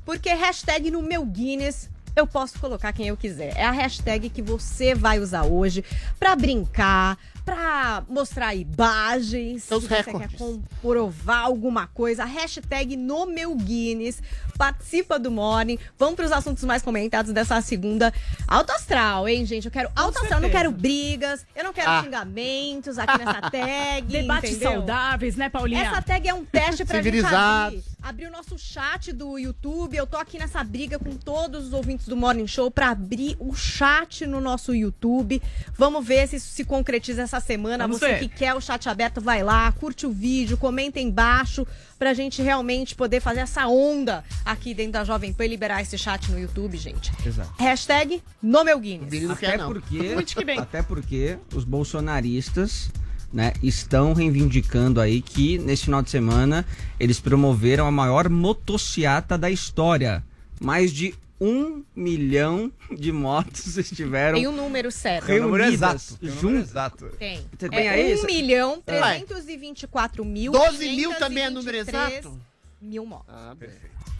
Porque 0.04 0.32
hashtag 0.32 0.90
no 0.90 1.02
meu 1.02 1.24
Guinness 1.24 1.88
eu 2.14 2.26
posso 2.26 2.58
colocar 2.58 2.92
quem 2.92 3.08
eu 3.08 3.16
quiser. 3.16 3.56
É 3.56 3.64
a 3.64 3.70
hashtag 3.70 4.28
que 4.28 4.42
você 4.42 4.94
vai 4.94 5.18
usar 5.18 5.44
hoje 5.44 5.84
pra 6.18 6.36
brincar, 6.36 7.18
pra 7.44 8.02
mostrar 8.08 8.54
imagens. 8.54 9.64
Se 9.64 9.74
você 9.74 9.88
quer 10.02 10.32
comprovar 10.36 11.44
alguma 11.44 11.86
coisa. 11.86 12.24
Hashtag 12.24 12.96
no 12.96 13.26
meu 13.26 13.54
Guinness. 13.54 14.22
Participa 14.56 15.18
do 15.18 15.30
Morning. 15.30 15.78
Vamos 15.98 16.14
pros 16.14 16.30
assuntos 16.32 16.62
mais 16.64 16.82
comentados 16.82 17.32
dessa 17.32 17.60
segunda. 17.60 18.12
Alto 18.46 18.70
astral, 18.72 19.28
hein, 19.28 19.44
gente? 19.44 19.64
Eu 19.66 19.70
quero 19.72 19.90
alto 19.96 20.18
astral. 20.18 20.38
Eu 20.38 20.42
não 20.42 20.50
quero 20.50 20.70
brigas. 20.70 21.44
Eu 21.54 21.64
não 21.64 21.72
quero 21.72 21.90
Ah. 21.90 22.02
xingamentos 22.02 22.98
aqui 22.98 23.18
nessa 23.18 23.40
tag. 23.50 24.02
Debates 24.06 24.50
entendeu? 24.50 24.72
saudáveis, 24.72 25.36
né, 25.36 25.48
Paulinha? 25.48 25.82
Essa 25.84 26.02
tag 26.02 26.28
é 26.28 26.34
um 26.34 26.44
teste 26.44 26.84
pra 26.84 27.02
gente 27.02 27.24
abrir, 27.24 27.82
abrir 28.02 28.26
o 28.26 28.30
nosso 28.30 28.56
chat 28.58 29.12
do 29.12 29.36
YouTube. 29.38 29.96
Eu 29.96 30.06
tô 30.06 30.16
aqui 30.16 30.38
nessa 30.38 30.62
briga 30.62 30.98
com 30.98 31.16
todos 31.16 31.66
os 31.68 31.72
ouvintes 31.72 32.06
do 32.06 32.16
Morning 32.16 32.46
Show 32.46 32.70
pra 32.70 32.90
abrir 32.90 33.36
o 33.40 33.54
chat 33.54 34.26
no 34.26 34.40
nosso 34.40 34.74
YouTube. 34.74 35.42
Vamos 35.76 36.06
ver 36.06 36.28
se 36.28 36.36
isso 36.36 36.48
se 36.52 36.64
concretiza 36.64 37.26
essa 37.36 37.40
semana. 37.40 37.84
Vamos 37.84 37.98
Você 37.98 38.08
ver. 38.08 38.18
que 38.20 38.28
quer 38.28 38.54
o 38.54 38.60
chat 38.60 38.88
aberto, 38.88 39.20
vai 39.20 39.42
lá, 39.42 39.72
curte 39.72 40.06
o 40.06 40.12
vídeo, 40.12 40.56
comenta 40.56 41.00
embaixo 41.00 41.66
pra 41.98 42.12
gente 42.12 42.42
realmente 42.42 42.94
poder 42.94 43.20
fazer 43.20 43.40
essa 43.40 43.66
onda 43.66 44.22
aqui 44.44 44.74
dentro 44.74 44.92
da 44.92 45.04
Jovem 45.04 45.32
Pan 45.32 45.46
e 45.46 45.48
liberar 45.48 45.80
esse 45.80 45.96
chat 45.96 46.30
no 46.30 46.38
YouTube, 46.38 46.76
gente. 46.76 47.10
Exato. 47.24 47.52
Hashtag 47.58 48.22
no 48.42 48.62
meu 48.64 48.78
Guinness. 48.78 49.30
Até 49.30 49.58
porque, 49.58 49.98
Muito 50.14 50.34
que 50.36 50.44
bem. 50.44 50.58
até 50.58 50.82
porque 50.82 51.38
os 51.54 51.64
bolsonaristas 51.64 52.90
né, 53.32 53.52
estão 53.62 54.12
reivindicando 54.12 55.00
aí 55.00 55.22
que 55.22 55.58
nesse 55.58 55.84
final 55.84 56.02
de 56.02 56.10
semana 56.10 56.66
eles 57.00 57.18
promoveram 57.18 57.86
a 57.86 57.90
maior 57.90 58.28
motociata 58.28 59.38
da 59.38 59.50
história. 59.50 60.22
Mais 60.60 60.92
de 60.92 61.14
um 61.42 61.82
milhão 61.96 62.72
de 62.96 63.10
motos 63.10 63.76
estiveram 63.76 64.38
Tem 64.38 64.46
o 64.46 64.52
número 64.52 64.92
certo. 64.92 65.26
Tem 65.26 65.40
o 65.40 65.42
número 65.42 65.64
exato. 65.64 66.16
Tem 66.16 66.30
o 66.30 66.34
número 66.36 66.62
exato. 66.62 67.06
Tem. 67.18 67.44
Você 67.58 67.68
tem 67.68 67.78
é 67.80 67.90
aí? 67.90 68.14
1 68.14 68.24
milhão 68.24 68.82
Vai. 68.86 69.22
324 69.22 70.24
mil. 70.24 70.52
12 70.52 70.88
mil 70.88 71.14
também 71.14 71.44
é 71.44 71.50
número 71.50 71.84
523 71.84 71.88
exato? 72.22 72.40
Mil 72.80 73.04
motos. 73.04 73.26
Ah, 73.28 73.54
bem. 73.58 73.70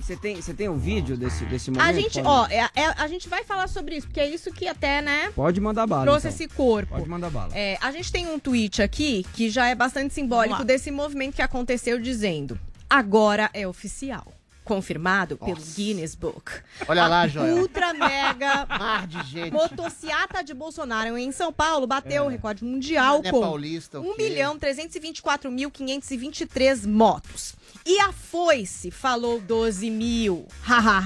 Você 0.01 0.17
tem, 0.17 0.35
você 0.35 0.53
tem 0.53 0.69
o 0.69 0.75
vídeo 0.75 1.17
desse, 1.17 1.45
desse 1.45 1.71
momento? 1.71 1.89
A 1.89 1.93
gente, 1.93 2.21
ó, 2.25 2.47
é- 2.49 2.69
é- 2.75 2.95
a 2.97 3.07
gente 3.07 3.29
vai 3.29 3.45
falar 3.45 3.69
sobre 3.69 3.97
isso, 3.97 4.09
porque 4.09 4.19
é 4.19 4.29
isso 4.29 4.53
que 4.53 4.67
até, 4.67 5.01
né, 5.01 5.31
Pode 5.33 5.61
mandar 5.61 5.87
bala. 5.87 6.03
trouxe 6.03 6.27
então. 6.27 6.37
esse 6.37 6.49
corpo. 6.49 6.93
Pode 6.93 7.09
mandar 7.09 7.31
bala. 7.31 7.57
É, 7.57 7.79
a 7.81 7.93
gente 7.93 8.11
tem 8.11 8.27
um 8.27 8.37
tweet 8.37 8.83
aqui 8.83 9.25
que 9.33 9.49
já 9.49 9.69
é 9.69 9.77
bastante 9.77 10.13
simbólico 10.13 10.65
desse 10.65 10.91
movimento 10.91 11.37
que 11.37 11.43
aconteceu 11.43 12.01
dizendo: 12.01 12.59
agora 12.91 13.49
é 13.55 13.67
oficial. 13.67 14.27
Confirmado 14.75 15.37
pelo 15.37 15.61
Guinness 15.75 16.15
Book. 16.15 16.51
Olha 16.89 17.05
A 17.05 17.09
lá, 17.09 17.29
Joel. 17.29 17.57
Ultra 17.59 17.93
mega 17.93 18.67
Mar 18.79 19.07
de 19.07 19.23
gente. 19.25 19.53
motociata 19.53 20.43
de 20.43 20.55
Bolsonaro 20.55 21.17
em 21.19 21.31
São 21.31 21.53
Paulo 21.53 21.87
bateu 21.87 22.25
o 22.25 22.29
recorde 22.29 22.65
mundial 22.65 23.21
Não 23.23 23.29
é 23.29 23.31
com 23.31 23.41
paulista, 23.41 24.01
o 24.01 24.11
1 24.13 24.17
quê? 24.17 24.23
milhão 24.23 24.59
324 24.59 25.51
mil 25.51 25.71
523 25.71 26.87
motos. 26.87 27.55
E 27.85 27.99
a 28.01 28.13
foice 28.13 28.91
falou 28.91 29.41
12 29.41 29.91
mil. 29.91 30.47
Ha, 30.67 30.79
ha, 30.79 30.99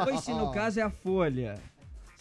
ha. 0.00 0.04
Pois 0.04 0.20
se 0.20 0.30
no 0.32 0.50
caso 0.52 0.78
é 0.80 0.82
a 0.82 0.90
Folha. 0.90 1.56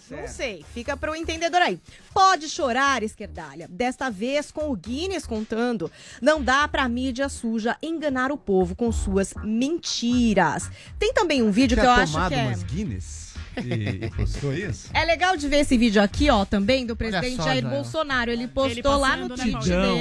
Não 0.10 0.28
sei, 0.28 0.66
fica 0.74 0.96
pro 0.98 1.16
entendedor 1.16 1.62
aí. 1.62 1.80
Pode 2.14 2.50
chorar, 2.50 3.04
esquerdalha. 3.04 3.68
Desta 3.70 4.10
vez 4.10 4.52
com 4.52 4.70
o 4.70 4.76
Guinness 4.76 5.26
contando. 5.26 5.92
Não 6.22 6.42
dá 6.42 6.68
pra 6.68 6.88
mídia 6.90 7.30
suja 7.30 7.78
enganar 7.82 8.32
o 8.32 8.38
povo 8.38 8.76
com 8.76 8.92
suas 8.92 9.34
mentiras. 9.44 10.70
Tem 11.00 11.14
também 11.14 11.42
um 11.42 11.52
vídeo 11.52 11.78
que 11.78 11.86
eu 11.86 11.92
acho 11.92 12.28
que 12.28 12.34
é... 12.34 12.44
umas 12.48 12.64
Guinness 12.64 13.23
e, 13.58 14.06
e 14.06 14.10
postou 14.12 14.54
isso? 14.54 14.90
É 14.94 15.04
legal 15.06 15.36
de 15.38 15.48
ver 15.48 15.58
esse 15.58 15.78
vídeo 15.78 16.02
aqui, 16.02 16.30
ó, 16.30 16.46
também, 16.46 16.86
do 16.86 16.96
presidente 16.96 17.36
só, 17.38 17.44
Jair. 17.44 17.68
Bolsonaro. 17.68 18.32
Ele 18.32 18.48
postou 18.48 18.72
Ele 18.94 19.02
lá 19.02 19.18
no 19.18 19.30
dele. 19.30 19.56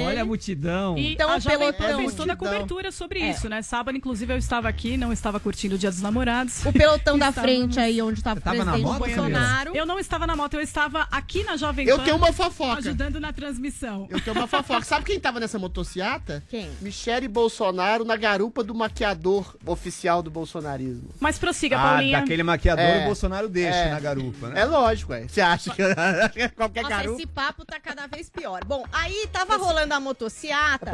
olha 0.05 0.21
a 0.21 0.25
multidão. 0.25 0.97
E 0.97 1.13
Então, 1.13 1.29
a 1.29 1.37
o 1.37 1.39
Jovem 1.39 1.59
Pan 1.59 1.73
pelotão- 1.73 1.99
fez 1.99 2.13
toda 2.15 2.33
a 2.33 2.35
cobertura 2.35 2.91
sobre 2.91 3.19
É. 3.21 3.31
isso, 3.31 3.49
né? 3.49 3.61
Sábado, 3.61 3.97
inclusive, 3.97 4.33
eu 4.33 4.37
estava 4.37 4.67
aqui, 4.69 4.97
não 4.97 5.11
estava 5.13 5.39
curtindo 5.39 5.75
o 5.75 5.77
Dia 5.77 5.89
dos 5.91 6.01
Namorados. 6.01 6.65
O 6.65 6.73
pelotão 6.73 7.17
da 7.19 7.31
frente 7.31 7.79
aí, 7.79 8.01
onde 8.01 8.21
tá 8.23 8.33
o 8.33 8.41
presidente 8.41 8.81
moto, 8.81 8.99
Bolsonaro. 8.99 9.75
Eu 9.75 9.85
não 9.85 9.99
estava 9.99 10.25
na 10.27 10.35
moto, 10.35 10.53
eu 10.55 10.61
estava 10.61 11.07
aqui 11.11 11.43
na 11.43 11.57
Jovem 11.57 11.87
Eu 11.87 11.97
Pan, 11.97 12.03
tenho 12.03 12.17
uma 12.17 12.31
fofoca. 12.33 12.79
ajudando 12.79 13.19
na 13.19 13.31
transmissão. 13.33 14.07
Eu 14.09 14.19
tenho 14.21 14.35
uma 14.35 14.47
fofoca. 14.47 14.83
Sabe 14.83 15.05
quem 15.05 15.19
tava 15.19 15.39
nessa 15.39 15.59
motociata? 15.59 16.43
Quem? 16.49 16.69
Michele 16.81 17.27
Bolsonaro 17.27 18.03
na 18.05 18.15
garupa 18.15 18.63
do 18.63 18.73
maquiador 18.73 19.55
oficial 19.65 20.21
do 20.23 20.29
bolsonarismo. 20.31 21.09
Mas 21.19 21.37
prossiga, 21.37 21.77
Ah, 21.77 21.81
Paulinha. 21.93 22.19
daquele 22.19 22.43
maquiador 22.43 22.83
É. 22.85 23.01
o 23.01 23.05
Bolsonaro 23.05 23.42
deixa 23.49 23.75
É. 23.77 23.91
na 23.91 23.99
garupa, 23.99 24.49
né? 24.49 24.61
É 24.61 24.65
lógico, 24.65 25.11
ué. 25.11 25.27
Você 25.27 25.41
acha 25.41 25.71
que 26.33 26.49
qualquer 26.49 26.83
Nossa, 26.83 26.95
garupa... 26.95 27.17
esse 27.17 27.25
papo 27.27 27.65
tá 27.65 27.79
cada 27.79 28.07
vez 28.07 28.29
pior. 28.29 28.63
Bom, 28.65 28.85
aí 28.91 29.27
tava 29.31 29.57
rolando 29.57 29.93
a 29.93 29.99
motociata. 29.99 30.91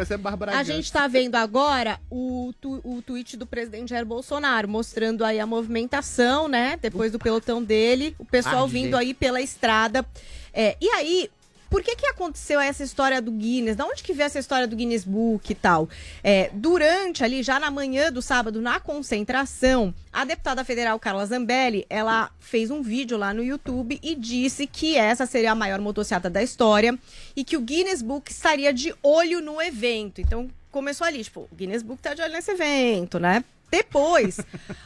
A 0.56 0.64
gente 0.64 0.92
tá 0.92 1.08
vendo 1.08 1.36
agora 1.36 2.00
o, 2.10 2.54
tu- 2.60 2.82
o 2.84 3.02
tweet 3.02 3.36
do 3.38 3.46
presidente 3.46 3.90
Jair 3.90 4.06
Bolsonaro, 4.06 4.68
mostrando 4.68 5.24
aí 5.26 5.40
a 5.40 5.46
movimentação, 5.46 6.48
né? 6.48 6.78
Depois 6.82 7.12
do 7.12 7.20
pelotão 7.20 7.64
dele, 7.64 8.16
o 8.20 8.26
pessoal 8.26 8.64
Ah, 8.64 8.68
vindo 8.68 8.98
gente. 8.98 9.08
aí 9.08 9.14
pela 9.14 9.42
estrada. 9.42 10.06
É, 10.54 10.76
e 10.82 10.90
aí, 10.90 11.30
por 11.70 11.84
que 11.84 11.96
que 11.96 12.08
aconteceu 12.08 12.60
essa 12.60 12.84
história 12.84 13.22
do 13.22 13.32
Guinness? 13.32 13.76
Da 13.76 13.86
onde 13.86 14.02
que 14.02 14.14
veio 14.14 14.26
essa 14.26 14.40
história 14.40 14.68
do 14.68 14.76
Guinness 14.76 15.04
Book 15.04 15.52
e 15.52 15.56
tal? 15.56 15.88
É, 16.24 16.50
durante 16.54 17.24
ali, 17.24 17.44
já 17.44 17.60
na 17.60 17.70
manhã 17.70 18.12
do 18.12 18.22
sábado, 18.22 18.62
na 18.62 18.80
concentração, 18.80 19.94
a 20.12 20.26
deputada 20.26 20.64
federal 20.64 21.00
Carla 21.00 21.26
Zambelli, 21.26 21.86
ela 21.90 22.32
fez 22.40 22.72
um 22.72 22.82
vídeo 22.82 23.18
lá 23.18 23.34
no 23.34 23.44
YouTube 23.44 24.00
e 24.02 24.16
disse 24.16 24.66
que 24.66 24.98
essa 24.98 25.26
seria 25.26 25.52
a 25.52 25.56
maior 25.56 25.80
motociata 25.80 26.30
da 26.30 26.42
história 26.42 26.98
e 27.36 27.44
que 27.44 27.56
o 27.56 27.62
Guinness 27.62 28.02
Book 28.02 28.32
estaria 28.32 28.74
de 28.74 28.94
olho 29.04 29.40
no 29.40 29.62
evento. 29.62 30.22
Então, 30.22 30.50
começou 30.72 31.06
ali, 31.06 31.24
tipo, 31.24 31.48
o 31.52 31.56
Guinness 31.56 31.84
Book 31.84 32.02
tá 32.02 32.14
de 32.14 32.22
olho 32.22 32.34
nesse 32.34 32.52
evento, 32.52 33.20
né? 33.20 33.44
Depois, 33.72 34.40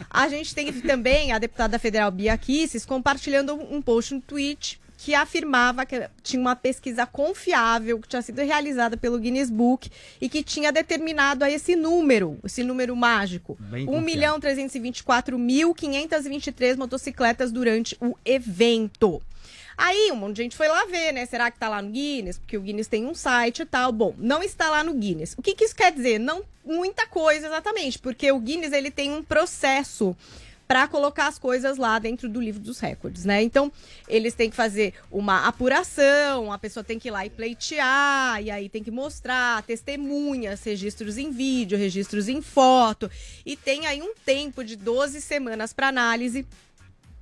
a 0.09 0.27
gente 0.27 0.53
tem 0.53 0.71
também 0.81 1.31
a 1.31 1.39
deputada 1.39 1.79
federal 1.79 2.11
Bia 2.11 2.37
Kisses 2.37 2.85
compartilhando 2.85 3.55
um 3.55 3.81
post 3.81 4.13
no 4.13 4.19
tweet 4.19 4.82
que 5.03 5.13
afirmava 5.13 5.86
que 5.86 6.10
tinha 6.22 6.41
uma 6.41 6.55
pesquisa 6.55 7.05
confiável 7.05 8.00
que 8.00 8.07
tinha 8.07 8.22
sido 8.22 8.41
realizada 8.41 8.95
pelo 8.95 9.19
Guinness 9.19 9.50
Book 9.50 9.89
e 10.22 10.29
que 10.29 10.41
tinha 10.41 10.72
determinado 10.72 11.43
aí 11.43 11.55
esse 11.55 11.75
número, 11.75 12.39
esse 12.41 12.63
número 12.63 12.95
mágico. 12.95 13.57
Bem 13.60 13.83
1 13.83 13.86
confiável. 13.86 14.05
milhão 14.05 14.39
324.523 14.39 16.77
motocicletas 16.77 17.51
durante 17.51 17.98
o 18.00 18.15
evento. 18.24 19.22
Aí 19.77 20.10
um 20.10 20.15
monte 20.15 20.38
de 20.38 20.43
gente 20.43 20.55
foi 20.55 20.69
lá 20.69 20.86
ver, 20.86 21.12
né? 21.12 21.25
Será 21.25 21.51
que 21.51 21.60
tá 21.60 21.67
lá 21.67 21.81
no 21.81 21.91
Guinness? 21.91 22.38
Porque 22.38 22.57
o 22.57 22.62
Guinness 22.62 22.88
tem 22.88 23.05
um 23.05 23.13
site 23.13 23.63
e 23.63 23.65
tal. 23.65 23.91
Bom, 23.91 24.15
não 24.17 24.41
está 24.41 24.69
lá 24.69 24.86
no 24.86 24.93
Guinness. 24.93 25.36
O 25.38 25.41
que, 25.41 25.53
que 25.53 25.65
isso 25.65 25.75
quer 25.75 25.91
dizer? 25.91 26.17
Não 26.17 26.45
muita 26.63 27.05
coisa 27.07 27.48
exatamente, 27.48 28.00
porque 28.00 28.31
o 28.31 28.39
Guinness 28.39 28.72
ele 28.72 28.89
tem 28.89 29.12
um 29.12 29.22
processo 29.22 30.15
para 30.74 30.88
colocar 30.88 31.27
as 31.27 31.38
coisas 31.38 31.77
lá 31.77 32.00
dentro 32.00 32.27
do 32.27 32.42
livro 32.42 32.60
dos 32.60 32.80
recordes, 32.80 33.25
né? 33.25 33.44
Então, 33.44 33.72
eles 34.08 34.34
têm 34.34 34.50
que 34.50 34.56
fazer 34.56 34.96
uma 35.12 35.46
apuração, 35.46 36.51
a 36.51 36.58
pessoa 36.58 36.84
tem 36.84 36.98
que 36.98 37.10
ir 37.10 37.12
lá 37.12 37.24
e 37.24 37.30
pleitear, 37.30 38.42
e 38.42 38.50
aí 38.50 38.68
tem 38.68 38.84
que 38.84 38.89
mostrar 38.89 39.62
testemunhas, 39.62 40.63
registros 40.63 41.20
em 41.20 41.30
vídeo, 41.30 41.77
registros 41.77 42.27
em 42.27 42.42
foto, 42.42 43.08
e 43.46 43.56
tem 43.56 43.86
aí 43.86 44.01
um 44.01 44.15
tempo 44.25 44.63
de 44.63 44.75
12 44.75 45.22
semanas 45.22 45.74
para 45.74 45.89
análise 45.89 46.44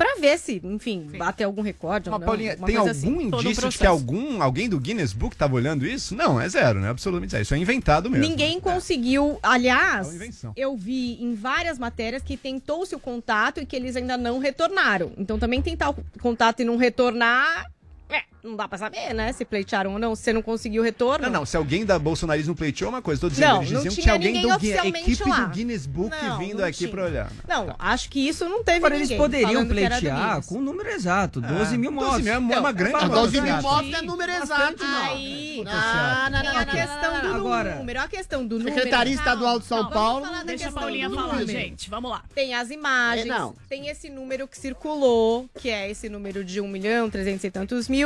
para 0.02 0.20
ver 0.20 0.40
se, 0.40 0.60
enfim, 0.64 1.08
bater 1.16 1.44
algum 1.44 1.62
recorde 1.62 2.10
ou 2.10 2.14
Mas, 2.14 2.22
não. 2.22 2.26
Paulinha, 2.26 2.58
tem 2.58 2.76
algum 2.76 2.90
assim. 2.90 3.22
Indício 3.28 3.70
de 3.70 3.78
que 3.78 3.86
algum, 3.86 4.42
alguém 4.42 4.68
do 4.68 4.80
Guinness 4.80 5.14
Book 5.14 5.36
tava 5.36 5.54
olhando 5.54 5.86
isso? 5.86 6.16
Não, 6.16 6.42
é 6.42 6.50
zero, 6.50 6.80
né? 6.80 6.90
Absolutamente 6.90 7.30
zero. 7.30 7.44
Isso 7.44 7.54
é 7.54 7.58
inventado 7.60 8.10
mesmo. 8.10 8.28
Ninguém 8.28 8.58
É. 8.58 8.60
conseguiu. 8.60 9.34
É 9.44 9.48
Aliás, 9.48 10.12
invenção. 10.12 10.54
eu 10.56 10.76
vi 10.76 11.22
em 11.22 11.36
várias 11.36 11.78
matérias 11.78 12.24
que 12.24 12.36
tentou-se 12.36 12.96
o 12.96 13.00
contato 13.00 13.60
e 13.60 13.66
que 13.66 13.76
eles 13.76 13.96
ainda 13.96 14.18
não 14.18 14.40
retornaram. 14.40 15.12
Então 15.20 15.38
também 15.38 15.62
tentar 15.62 15.92
o 15.92 15.96
contato 16.20 16.62
e 16.62 16.66
não 16.66 16.78
retornar. 16.78 17.70
É, 18.12 18.24
não 18.44 18.56
dá 18.56 18.68
pra 18.68 18.78
saber, 18.78 19.14
né? 19.14 19.32
Se 19.34 19.46
pleitearam 19.46 19.94
ou 19.94 20.00
não. 20.00 20.16
Se 20.16 20.24
você 20.24 20.34
não 20.34 20.42
conseguiu 20.42 20.84
retorno. 20.84 21.26
Não, 21.26 21.32
não, 21.40 21.46
se 21.46 21.56
alguém 21.56 21.86
da 21.86 21.98
bolsonarismo 21.98 22.54
pleiteou 22.56 22.90
uma 22.90 23.02
coisa, 23.02 23.22
tô 23.22 23.30
dizendo, 23.30 23.48
Não, 23.48 23.58
eles 23.62 23.72
não 23.72 23.78
diziam 23.82 23.96
que 23.96 24.02
tinha 24.02 24.14
alguém 24.14 24.34
ninguém 24.34 24.42
do 24.52 24.58
Gui- 24.60 24.68
oficialmente 24.74 25.12
equipe 25.12 25.30
lá. 25.30 25.40
do 25.40 25.50
Guinness 25.52 25.86
Book 25.86 26.10
Não, 26.24 26.38
vindo 26.40 26.58
não 26.60 26.66
aqui 26.66 26.78
tinha. 26.80 26.90
pra 26.90 27.04
olhar. 27.06 27.32
Não, 27.48 27.76
acho 27.80 28.10
que 28.10 28.20
isso 28.28 28.48
não 28.50 28.64
teve 28.64 28.78
Agora, 28.78 28.96
eles 28.96 29.12
poderiam 29.14 29.66
pleitear 29.66 30.02
Guinness. 30.32 30.46
com 30.48 30.56
o 30.56 30.62
número 30.62 30.90
exato, 30.90 31.40
12 31.42 31.78
mil 31.78 31.92
12 31.92 32.06
motos. 32.06 32.22
mil 32.24 32.34
é 32.34 32.38
uma 32.40 32.60
Não, 32.62 32.74
grande 32.74 32.96
é 32.96 33.00
motociata. 33.08 33.22
12 33.22 33.42
mil 33.42 33.62
motos 33.62 33.92
não 33.92 34.00
é 34.00 34.02
número 34.02 34.32
exato, 34.32 34.84
não. 34.84 35.02
Aí, 35.06 35.62
Não, 35.64 35.72
não, 35.74 36.32
não, 36.32 36.40
tem 36.42 36.50
a 36.50 36.54
não, 36.54 36.74
questão 36.74 37.14
não, 37.14 37.22
do 37.22 37.28
não. 37.30 37.36
Agora- 37.38 37.76
número. 37.76 38.02
A 38.02 38.08
questão 38.08 38.46
do 38.46 38.58
número. 38.58 38.76
Secretaria 38.76 39.14
Estadual 39.14 39.60
de 39.60 39.66
São 39.66 39.84
Não, 39.84 39.90
Paulo. 39.90 40.26
Deixa 40.46 40.70
a 40.70 40.72
Paulinha 40.72 41.10
falar, 41.10 41.46
gente. 41.46 41.90
Vamos 41.90 42.10
lá. 42.12 42.24
Tem 42.36 42.54
as 42.54 42.70
imagens, 42.72 43.26
É, 43.28 43.30
não. 43.30 43.56
tem 43.70 43.88
esse 43.88 44.10
número 44.10 44.48
que 44.48 44.58
circulou, 44.58 45.48
que 45.60 45.70
é 45.70 45.90
esse 45.90 46.10
número 46.10 46.44
de 46.44 46.60
1 46.60 46.68
milhão, 46.68 47.10
300 47.10 47.44
e 47.44 47.52
tantos 47.52 47.88
mil. 47.88 48.01